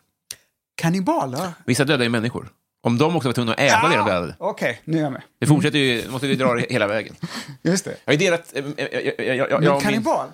Kannibaler? 0.76 1.52
Vissa 1.66 1.86
dödar 1.86 2.04
ju 2.04 2.10
människor. 2.10 2.50
Om 2.84 2.98
de 2.98 3.16
också 3.16 3.30
var 3.30 3.34
tvungna 3.34 3.54
att 3.54 3.60
äta 3.60 3.88
det 3.90 3.98
de 3.98 4.06
dödade. 4.06 4.36
Okej, 4.40 4.82
nu 4.84 4.98
är 4.98 5.02
jag 5.02 5.12
med. 5.12 5.22
Det 5.40 5.46
fortsätter 5.48 5.80
ju, 5.80 6.10
måste 6.12 6.28
vi 6.28 6.36
dra 6.36 6.54
det 6.54 6.66
hela 6.70 6.88
vägen. 6.88 7.16
Just 7.62 7.86
det. 7.86 7.98
Jag 8.06 8.14
har 8.14 8.20
ju 8.20 8.26
delat... 8.26 8.56
eh, 8.56 8.66
eh, 8.78 8.88
Jag, 8.94 9.06
jag, 9.06 9.26
jag, 9.28 9.38
jag, 9.38 9.64
jag, 9.64 9.74
min, 9.74 9.82
kannibal? 9.82 10.18
jag, 10.18 10.28
jag 10.28 10.34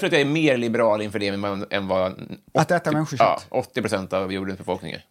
tror 0.00 0.04
att 0.04 0.12
jag 0.12 0.20
är 0.20 0.24
mer 0.24 0.56
liberal 0.56 1.02
inför 1.02 1.18
det 1.18 1.28
än 1.28 1.40
vad, 1.42 1.72
än 1.72 1.88
vad 1.88 2.36
Att 2.54 2.70
äta 2.70 2.92
människokött? 2.92 3.46
ja, 3.50 3.58
80 3.58 3.80
procent 3.80 4.12
av 4.12 4.32
jordens 4.32 4.58
befolkning 4.58 4.92
är. 4.92 5.04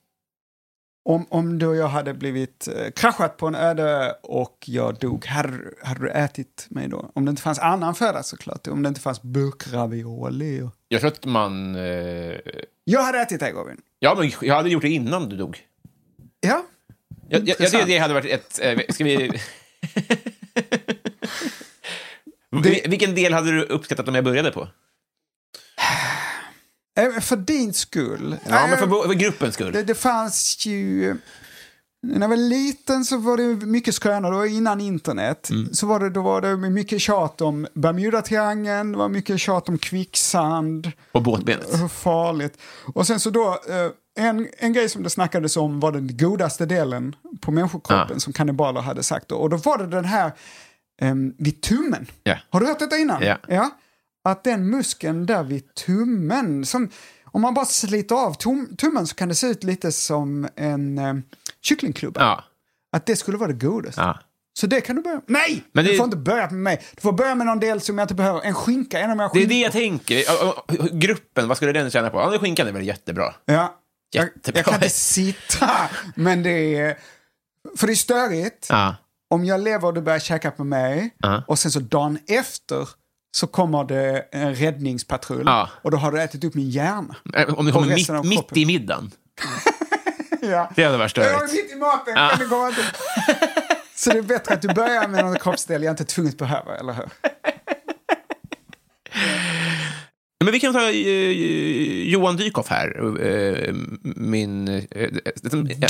Om, 1.10 1.26
om 1.30 1.60
du 1.60 1.68
och 1.68 1.76
jag 1.76 1.88
hade 1.88 2.14
blivit 2.14 2.68
eh, 2.68 2.92
kraschat 2.92 3.38
på 3.38 3.48
en 3.48 3.56
öde 3.56 4.16
och 4.24 4.58
jag 4.66 4.96
dog, 5.00 5.26
hade, 5.26 5.60
hade 5.84 6.00
du 6.00 6.10
ätit 6.12 6.68
mig 6.70 6.88
då? 6.88 7.12
Om 7.16 7.26
det 7.26 7.30
inte 7.30 7.42
fanns 7.42 7.60
annan 7.60 7.96
föda 7.96 8.24
såklart, 8.24 8.68
om 8.68 8.84
det 8.84 8.90
inte 8.90 9.02
fanns 9.02 9.22
burkravioli. 9.22 10.62
Och... 10.62 10.70
Jag 10.88 11.02
tror 11.02 11.12
att 11.12 11.26
man... 11.26 11.76
Eh, 11.76 12.36
Jag 12.84 13.04
hade 13.04 13.20
ätit 13.20 13.40
dig 13.40 13.52
Robin. 13.54 13.82
ja, 14.00 14.16
men 14.20 14.32
jag 14.42 14.56
hade 14.56 14.70
gjort 14.70 14.82
det 14.82 14.90
innan 14.90 15.30
du 15.30 15.36
dog. 15.38 15.60
Ja. 16.40 16.66
Jag, 17.30 17.48
jag, 17.50 17.56
jag, 17.60 17.88
det, 17.88 17.98
hade 17.98 18.14
varit 18.14 18.26
ett... 18.32 18.60
Eh, 18.64 18.80
ska 18.90 19.04
vi... 19.04 19.32
Det- 22.64 22.88
Vilken 22.88 23.16
del 23.16 23.34
hade 23.34 23.52
du 23.52 23.62
uppskattat 23.64 24.08
om 24.08 24.16
jag 24.16 24.24
började 24.24 24.52
på? 24.52 24.68
Eh, 26.98 27.20
För 27.22 27.36
din 27.36 27.74
skull. 27.74 28.36
Ja, 28.46 28.68
men 28.68 28.74
Eh, 28.74 28.80
för, 28.80 28.88
för 29.08 29.14
gruppens 29.14 29.54
skull. 29.54 29.72
det, 29.74 29.84
det 29.84 29.96
fanns 29.96 30.66
ju... 30.66 31.16
när 32.04 32.22
jag 32.22 32.30
var 32.30 32.36
liten 32.38 33.06
så 33.06 33.18
var 33.18 33.38
det 33.38 33.66
mycket 33.66 33.96
skrönor, 33.96 34.32
det 34.32 34.38
var 34.38 34.46
innan 34.46 34.82
internet. 34.82 35.50
Så 35.72 35.88
var 35.88 36.00
det, 36.00 36.10
då 36.10 36.22
var 36.22 36.42
det 36.42 36.58
mycket 36.58 37.02
tjat 37.02 37.42
om 37.42 37.68
Bermudatriangeln, 37.74 38.92
det 38.92 38.98
var 38.98 39.10
mycket 39.10 39.40
tjat 39.40 39.70
om 39.70 39.78
kvicksand, 39.78 40.92
Och 41.12 41.22
båtbenet. 41.24 41.82
hur 41.82 41.88
farligt. 41.88 42.58
Och 42.94 43.08
sen 43.08 43.20
så 43.20 43.30
då, 43.30 43.60
eh, 43.70 44.26
en, 44.26 44.48
en 44.58 44.74
grej 44.74 44.90
som 44.90 45.04
det 45.04 45.10
snackades 45.10 45.58
om 45.58 45.80
var 45.80 45.92
den 45.92 46.18
godaste 46.18 46.66
delen 46.66 47.16
på 47.42 47.52
människokroppen 47.52 48.08
Ja. 48.16 48.20
som 48.20 48.34
kannibaler 48.34 48.82
hade 48.82 49.04
sagt. 49.04 49.32
Och 49.32 49.50
då 49.50 49.58
var 49.58 49.78
det 49.78 49.88
den 49.88 50.06
här 50.06 50.32
um, 51.02 51.36
vid 51.38 51.62
tummen. 51.62 52.06
Ja. 52.24 52.38
Har 52.50 52.60
du 52.60 52.66
hört 52.66 52.80
detta 52.80 52.98
innan? 52.98 53.24
Ja. 53.48 53.70
Att 54.24 54.44
den 54.44 54.70
muskeln 54.70 55.26
där 55.26 55.44
vid 55.44 55.74
tummen, 55.76 56.66
som, 56.66 56.90
om 57.26 57.42
man 57.42 57.54
bara 57.54 57.66
sliter 57.66 58.16
av 58.16 58.34
tum, 58.34 58.76
tummen 58.78 59.08
så 59.08 59.16
kan 59.16 59.30
det 59.30 59.36
se 59.36 59.48
ut 59.48 59.64
lite 59.64 59.92
som 59.92 60.48
en 60.56 60.98
um, 61.00 61.24
kycklingklubba. 61.62 62.22
Ja. 62.22 62.44
Att 62.92 63.06
det 63.06 63.16
skulle 63.16 63.38
vara 63.38 63.52
det 63.52 63.66
godaste. 63.66 64.02
ja. 64.02 64.20
Så 64.58 64.68
det 64.68 64.82
kan 64.82 64.96
du 64.96 65.02
börja 65.02 65.22
Nej! 65.28 65.64
Men 65.72 65.86
du 65.86 65.92
det- 65.92 65.98
får 65.98 66.04
inte 66.06 66.18
börja 66.18 66.44
med 66.50 66.54
mig. 66.60 66.82
Du 66.96 67.02
får 67.02 67.12
börja 67.14 67.36
med 67.36 67.48
någon 67.48 67.60
del 67.60 67.82
som 67.82 67.98
jag 67.98 68.04
inte 68.06 68.14
behöver. 68.16 68.42
En 68.42 68.54
skinka, 68.54 69.00
en 69.00 69.12
av 69.12 69.18
mina 69.18 69.30
Det 69.34 69.40
är 69.40 69.48
skinkor. 69.48 69.50
det 69.50 69.60
jag 69.60 69.72
tänker. 69.72 71.00
Gruppen, 71.00 71.48
vad 71.48 71.58
skulle 71.58 71.72
den 71.72 71.92
tjäna 71.92 72.10
på? 72.10 72.18
Ja, 72.18 72.40
skinkan 72.40 72.68
är 72.68 72.72
väl 72.72 72.84
jättebra. 72.88 73.34
Ja. 73.46 73.80
Jag, 74.12 74.26
Jättebra. 74.26 74.60
jag 74.60 74.66
kan 74.66 74.74
inte 74.74 74.90
sitta, 74.90 75.70
men 76.16 76.44
det 76.44 76.76
är... 76.80 76.98
För 77.78 77.88
det 77.88 77.94
är 77.94 77.96
störigt. 77.96 78.68
Ja. 78.70 78.96
Om 79.30 79.46
jag 79.46 79.62
lever 79.64 79.88
och 79.88 79.94
du 79.94 80.02
börjar 80.02 80.20
käka 80.20 80.52
på 80.52 80.64
mig 80.64 81.16
Ja. 81.18 81.44
och 81.48 81.60
sen 81.60 81.72
så 81.72 81.80
dagen 81.80 82.20
efter 82.28 82.90
så 83.38 83.48
kommer 83.48 83.84
det 83.84 84.26
en 84.32 84.56
räddningspatrull 84.56 85.44
Ja. 85.46 85.70
och 85.82 85.92
då 85.92 85.98
har 85.98 86.12
du 86.12 86.22
ätit 86.22 86.44
upp 86.44 86.54
min 86.54 86.70
hjärna. 86.70 87.16
Eh, 87.36 87.54
Om 87.54 87.66
du 87.66 87.72
kommer 87.72 87.88
mitt, 87.96 88.30
mitt 88.30 88.58
i 88.58 88.66
middagen. 88.66 89.12
Ja. 90.42 90.72
Det 90.76 90.84
hade 90.84 90.98
varit 90.98 91.18
Jag 91.18 91.26
är 91.26 91.30
störigt. 91.38 91.54
mitt 91.54 91.72
i 91.72 91.76
maten, 91.76 92.16
kan 92.16 92.40
du 92.40 92.50
komma 92.50 92.72
till? 92.72 92.84
Så 93.96 94.10
det 94.10 94.18
är 94.18 94.22
bättre 94.22 94.54
att 94.54 94.62
du 94.62 94.68
börjar 94.74 95.08
med 95.08 95.26
någon 95.26 95.40
kroppsdel 95.40 95.84
jag 95.84 95.92
inte 95.94 96.06
tvunget 96.06 96.38
behöver, 96.38 96.74
eller 96.76 96.94
hur? 96.94 97.06
Men 100.44 100.52
vi 100.54 100.60
kan 100.60 100.74
ta 100.74 100.90
eh, 100.90 102.10
Johan 102.10 102.38
Dykhoff 102.38 102.68
här. 102.70 103.20
eh, 103.26 103.74
min... 104.04 104.66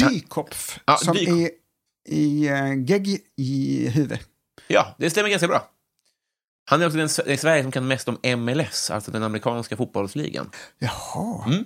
Dykopf, 0.09 0.79
Ja, 0.85 0.97
som 0.97 1.15
Dykhoff. 1.15 1.37
är 1.39 1.49
i 2.05 2.49
uh, 2.49 2.83
gegg 2.83 3.19
i 3.35 3.87
huvudet. 3.89 4.21
Ja, 4.67 4.95
det 4.97 5.09
stämmer 5.09 5.29
ganska 5.29 5.47
bra. 5.47 5.69
Han 6.69 6.81
är 6.81 6.85
också 6.85 6.97
den 6.97 7.33
i 7.33 7.37
Sverige 7.37 7.63
som 7.63 7.71
kan 7.71 7.87
mest 7.87 8.07
om 8.07 8.17
MLS, 8.37 8.91
alltså 8.91 9.11
den 9.11 9.23
amerikanska 9.23 9.77
fotbollsligan. 9.77 10.51
Jaha. 10.79 11.45
Mm. 11.47 11.65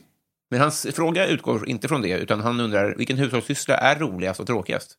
Men 0.51 0.61
hans 0.61 0.87
fråga 0.93 1.27
utgår 1.27 1.69
inte 1.69 1.87
från 1.87 2.01
det, 2.01 2.17
utan 2.17 2.41
han 2.41 2.59
undrar 2.59 2.95
vilken 2.95 3.17
hushållssyssla 3.17 3.77
är 3.77 3.95
roligast 3.99 4.39
och 4.39 4.47
tråkigast? 4.47 4.97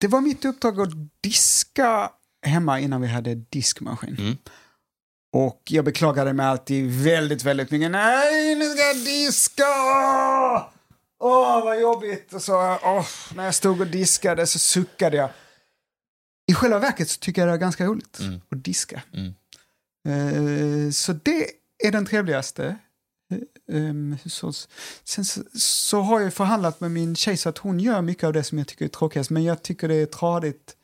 Det 0.00 0.08
var 0.08 0.20
mitt 0.20 0.44
uppdrag 0.44 0.80
att 0.80 0.92
diska 1.20 2.10
hemma 2.46 2.80
innan 2.80 3.00
vi 3.00 3.08
hade 3.08 3.34
diskmaskin. 3.34 4.16
Mm. 4.18 4.36
Och 5.32 5.62
jag 5.64 5.84
beklagade 5.84 6.32
mig 6.32 6.46
alltid 6.46 7.02
väldigt, 7.04 7.44
väldigt 7.44 7.70
mycket. 7.70 7.90
Nej, 7.90 8.54
nu 8.54 8.64
ska 8.64 8.82
jag 8.82 8.96
diska! 8.96 9.64
Åh, 11.20 11.64
vad 11.64 11.80
jobbigt! 11.80 12.32
Och 12.32 12.42
så, 12.42 12.78
åh, 12.82 13.06
när 13.34 13.44
jag 13.44 13.54
stod 13.54 13.80
och 13.80 13.86
diskade 13.86 14.46
så 14.46 14.58
suckade 14.58 15.16
jag. 15.16 15.30
I 16.50 16.54
själva 16.54 16.78
verket 16.78 17.08
så 17.08 17.18
tycker 17.20 17.42
jag 17.42 17.48
det 17.48 17.52
är 17.54 17.58
ganska 17.58 17.84
roligt 17.86 18.18
Mm. 18.20 18.40
att 18.50 18.64
diska. 18.64 19.02
Mm. 19.12 19.34
Eh, 20.08 20.90
så 20.90 21.12
det 21.12 21.46
är 21.84 21.92
den 21.92 22.06
trevligaste. 22.06 22.66
eh, 23.32 23.38
Um, 23.70 24.18
hushålls... 24.22 24.68
Sen 25.04 25.24
så, 25.24 25.42
så 25.54 26.00
har 26.00 26.20
jag 26.20 26.34
förhandlat 26.34 26.80
med 26.80 26.90
min 26.90 27.16
tjej 27.16 27.36
så 27.36 27.48
att 27.48 27.58
hon 27.58 27.80
gör 27.80 28.02
mycket 28.02 28.24
av 28.24 28.32
det 28.32 28.44
som 28.44 28.58
jag 28.58 28.66
tycker 28.68 28.84
är 28.84 28.88
tråkigast. 28.88 29.30
Men 29.30 29.44
jag 29.44 29.62
tycker 29.62 29.88
det 29.88 29.94
är 29.94 30.06
tradigt. 30.06 30.76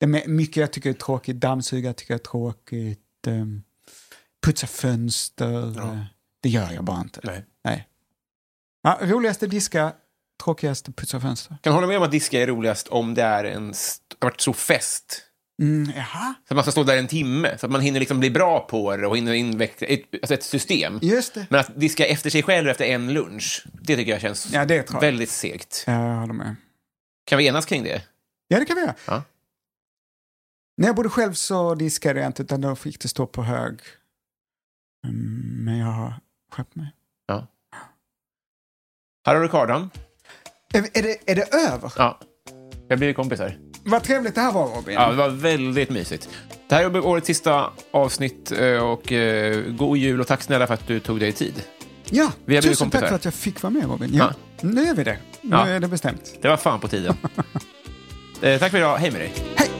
Det 0.00 0.04
är 0.06 0.28
mycket 0.28 0.56
jag 0.56 0.72
tycker 0.72 0.90
är 0.90 0.94
tråkigt. 0.94 1.36
Dammsuga 1.36 1.92
tycker 1.94 2.14
jag 2.14 2.20
är 2.20 2.24
tråkigt. 2.24 3.00
Um, 3.26 3.62
putsa 4.46 4.66
fönster. 4.66 5.74
Ja. 5.76 6.06
Det 6.42 6.48
gör 6.48 6.72
jag 6.72 6.84
bara 6.84 7.00
inte. 7.00 7.20
Nej. 7.24 7.44
Nej. 7.64 7.86
Ja, 8.82 8.98
roligaste 9.02 9.46
diska, 9.46 9.92
tråkigaste 10.44 10.92
putsa 10.92 11.20
fönster. 11.20 11.56
Kan 11.62 11.72
hålla 11.72 11.86
med 11.86 11.96
om 11.96 12.02
att 12.02 12.10
diska 12.10 12.42
är 12.42 12.46
roligast 12.46 12.88
om 12.88 13.14
det 13.14 13.22
är 13.22 13.44
en 13.44 13.74
har 14.20 14.26
varit 14.30 14.40
stor 14.40 14.52
fest. 14.52 15.26
Mm, 15.62 15.92
jaha, 15.96 16.34
Så 16.48 16.52
att 16.52 16.56
man 16.56 16.64
ska 16.64 16.72
stå 16.72 16.82
där 16.84 16.96
en 16.96 17.08
timme, 17.08 17.58
så 17.58 17.66
att 17.66 17.72
man 17.72 17.80
hinner 17.80 18.00
liksom 18.00 18.20
bli 18.20 18.30
bra 18.30 18.60
på 18.60 18.96
det 18.96 19.06
och 19.06 19.16
hinner 19.16 19.32
inveckla 19.32 19.86
ett, 19.86 20.02
alltså 20.12 20.34
ett 20.34 20.42
system. 20.42 20.98
just 21.02 21.34
det. 21.34 21.46
Men 21.50 21.60
att 21.60 21.80
diska 21.80 22.06
efter 22.06 22.30
sig 22.30 22.42
själv 22.42 22.68
efter 22.68 22.84
en 22.84 23.12
lunch, 23.12 23.64
det 23.72 23.96
tycker 23.96 24.12
jag 24.12 24.20
känns 24.20 24.52
Ja, 24.52 24.64
det 24.64 24.90
väldigt 25.00 25.30
segt. 25.30 25.84
Ja, 25.86 26.08
jag 26.08 26.16
håller 26.20 26.34
med. 26.34 26.56
Kan 27.26 27.38
vi 27.38 27.46
enas 27.46 27.66
kring 27.66 27.82
det? 27.84 28.02
Ja, 28.48 28.58
det 28.58 28.64
kan 28.64 28.76
vi 28.76 28.82
göra. 28.82 28.94
Ja. 29.06 29.22
När 30.76 30.86
jag 30.86 30.96
bodde 30.96 31.08
själv 31.08 31.32
så 31.32 31.74
diskade 31.74 32.20
jag 32.20 32.26
inte, 32.28 32.42
utan 32.42 32.60
då 32.60 32.76
fick 32.76 33.00
det 33.00 33.08
stå 33.08 33.26
på 33.26 33.42
hög. 33.42 33.80
Mm, 35.06 35.64
Men 35.64 35.78
jag 35.78 35.86
har 35.86 36.14
skärpt 36.52 36.74
mig. 36.76 36.92
Harry 39.24 39.46
och 39.46 39.50
Kardan. 39.50 39.90
Är, 40.74 40.78
är, 40.98 41.02
det, 41.02 41.30
är 41.30 41.34
det 41.34 41.54
över? 41.54 41.92
Ja. 41.96 42.18
Jag 42.88 42.98
blir 42.98 43.12
kompisar. 43.12 43.56
Vad 43.84 44.02
trevligt 44.02 44.34
det 44.34 44.40
här 44.40 44.52
var, 44.52 44.68
Robin. 44.76 44.94
Ja, 44.94 45.10
det 45.10 45.16
var 45.16 45.28
väldigt 45.28 45.90
mysigt. 45.90 46.28
Det 46.68 46.74
här 46.74 46.84
är 46.84 47.06
årets 47.06 47.26
sista 47.26 47.70
avsnitt 47.90 48.52
eh, 48.52 48.76
och 48.76 49.12
eh, 49.12 49.60
god 49.72 49.96
jul 49.96 50.20
och 50.20 50.26
tack 50.26 50.42
snälla 50.42 50.66
för 50.66 50.74
att 50.74 50.86
du 50.86 51.00
tog 51.00 51.20
dig 51.20 51.32
tid. 51.32 51.54
Ja, 52.10 52.32
Vi 52.44 52.54
har 52.54 52.62
blivit 52.62 52.64
tusen 52.64 52.90
tack 52.90 53.00
kompisar. 53.00 53.08
för 53.08 53.14
att 53.16 53.24
jag 53.24 53.34
fick 53.34 53.62
vara 53.62 53.70
med, 53.72 53.84
Robin. 53.84 54.10
Ja, 54.14 54.32
Nu 54.60 54.86
är 54.86 54.94
vi 54.94 55.04
det. 55.04 55.18
Nu 55.40 55.50
Ja. 55.56 55.66
är 55.66 55.80
det 55.80 55.88
bestämt. 55.88 56.38
Det 56.42 56.48
var 56.48 56.56
fan 56.56 56.80
på 56.80 56.88
tiden. 56.88 57.16
eh, 58.42 58.58
tack 58.58 58.70
för 58.70 58.78
idag. 58.78 58.96
Hej 58.96 59.10
med 59.10 59.20
dig. 59.20 59.32
Diamond 59.56 59.79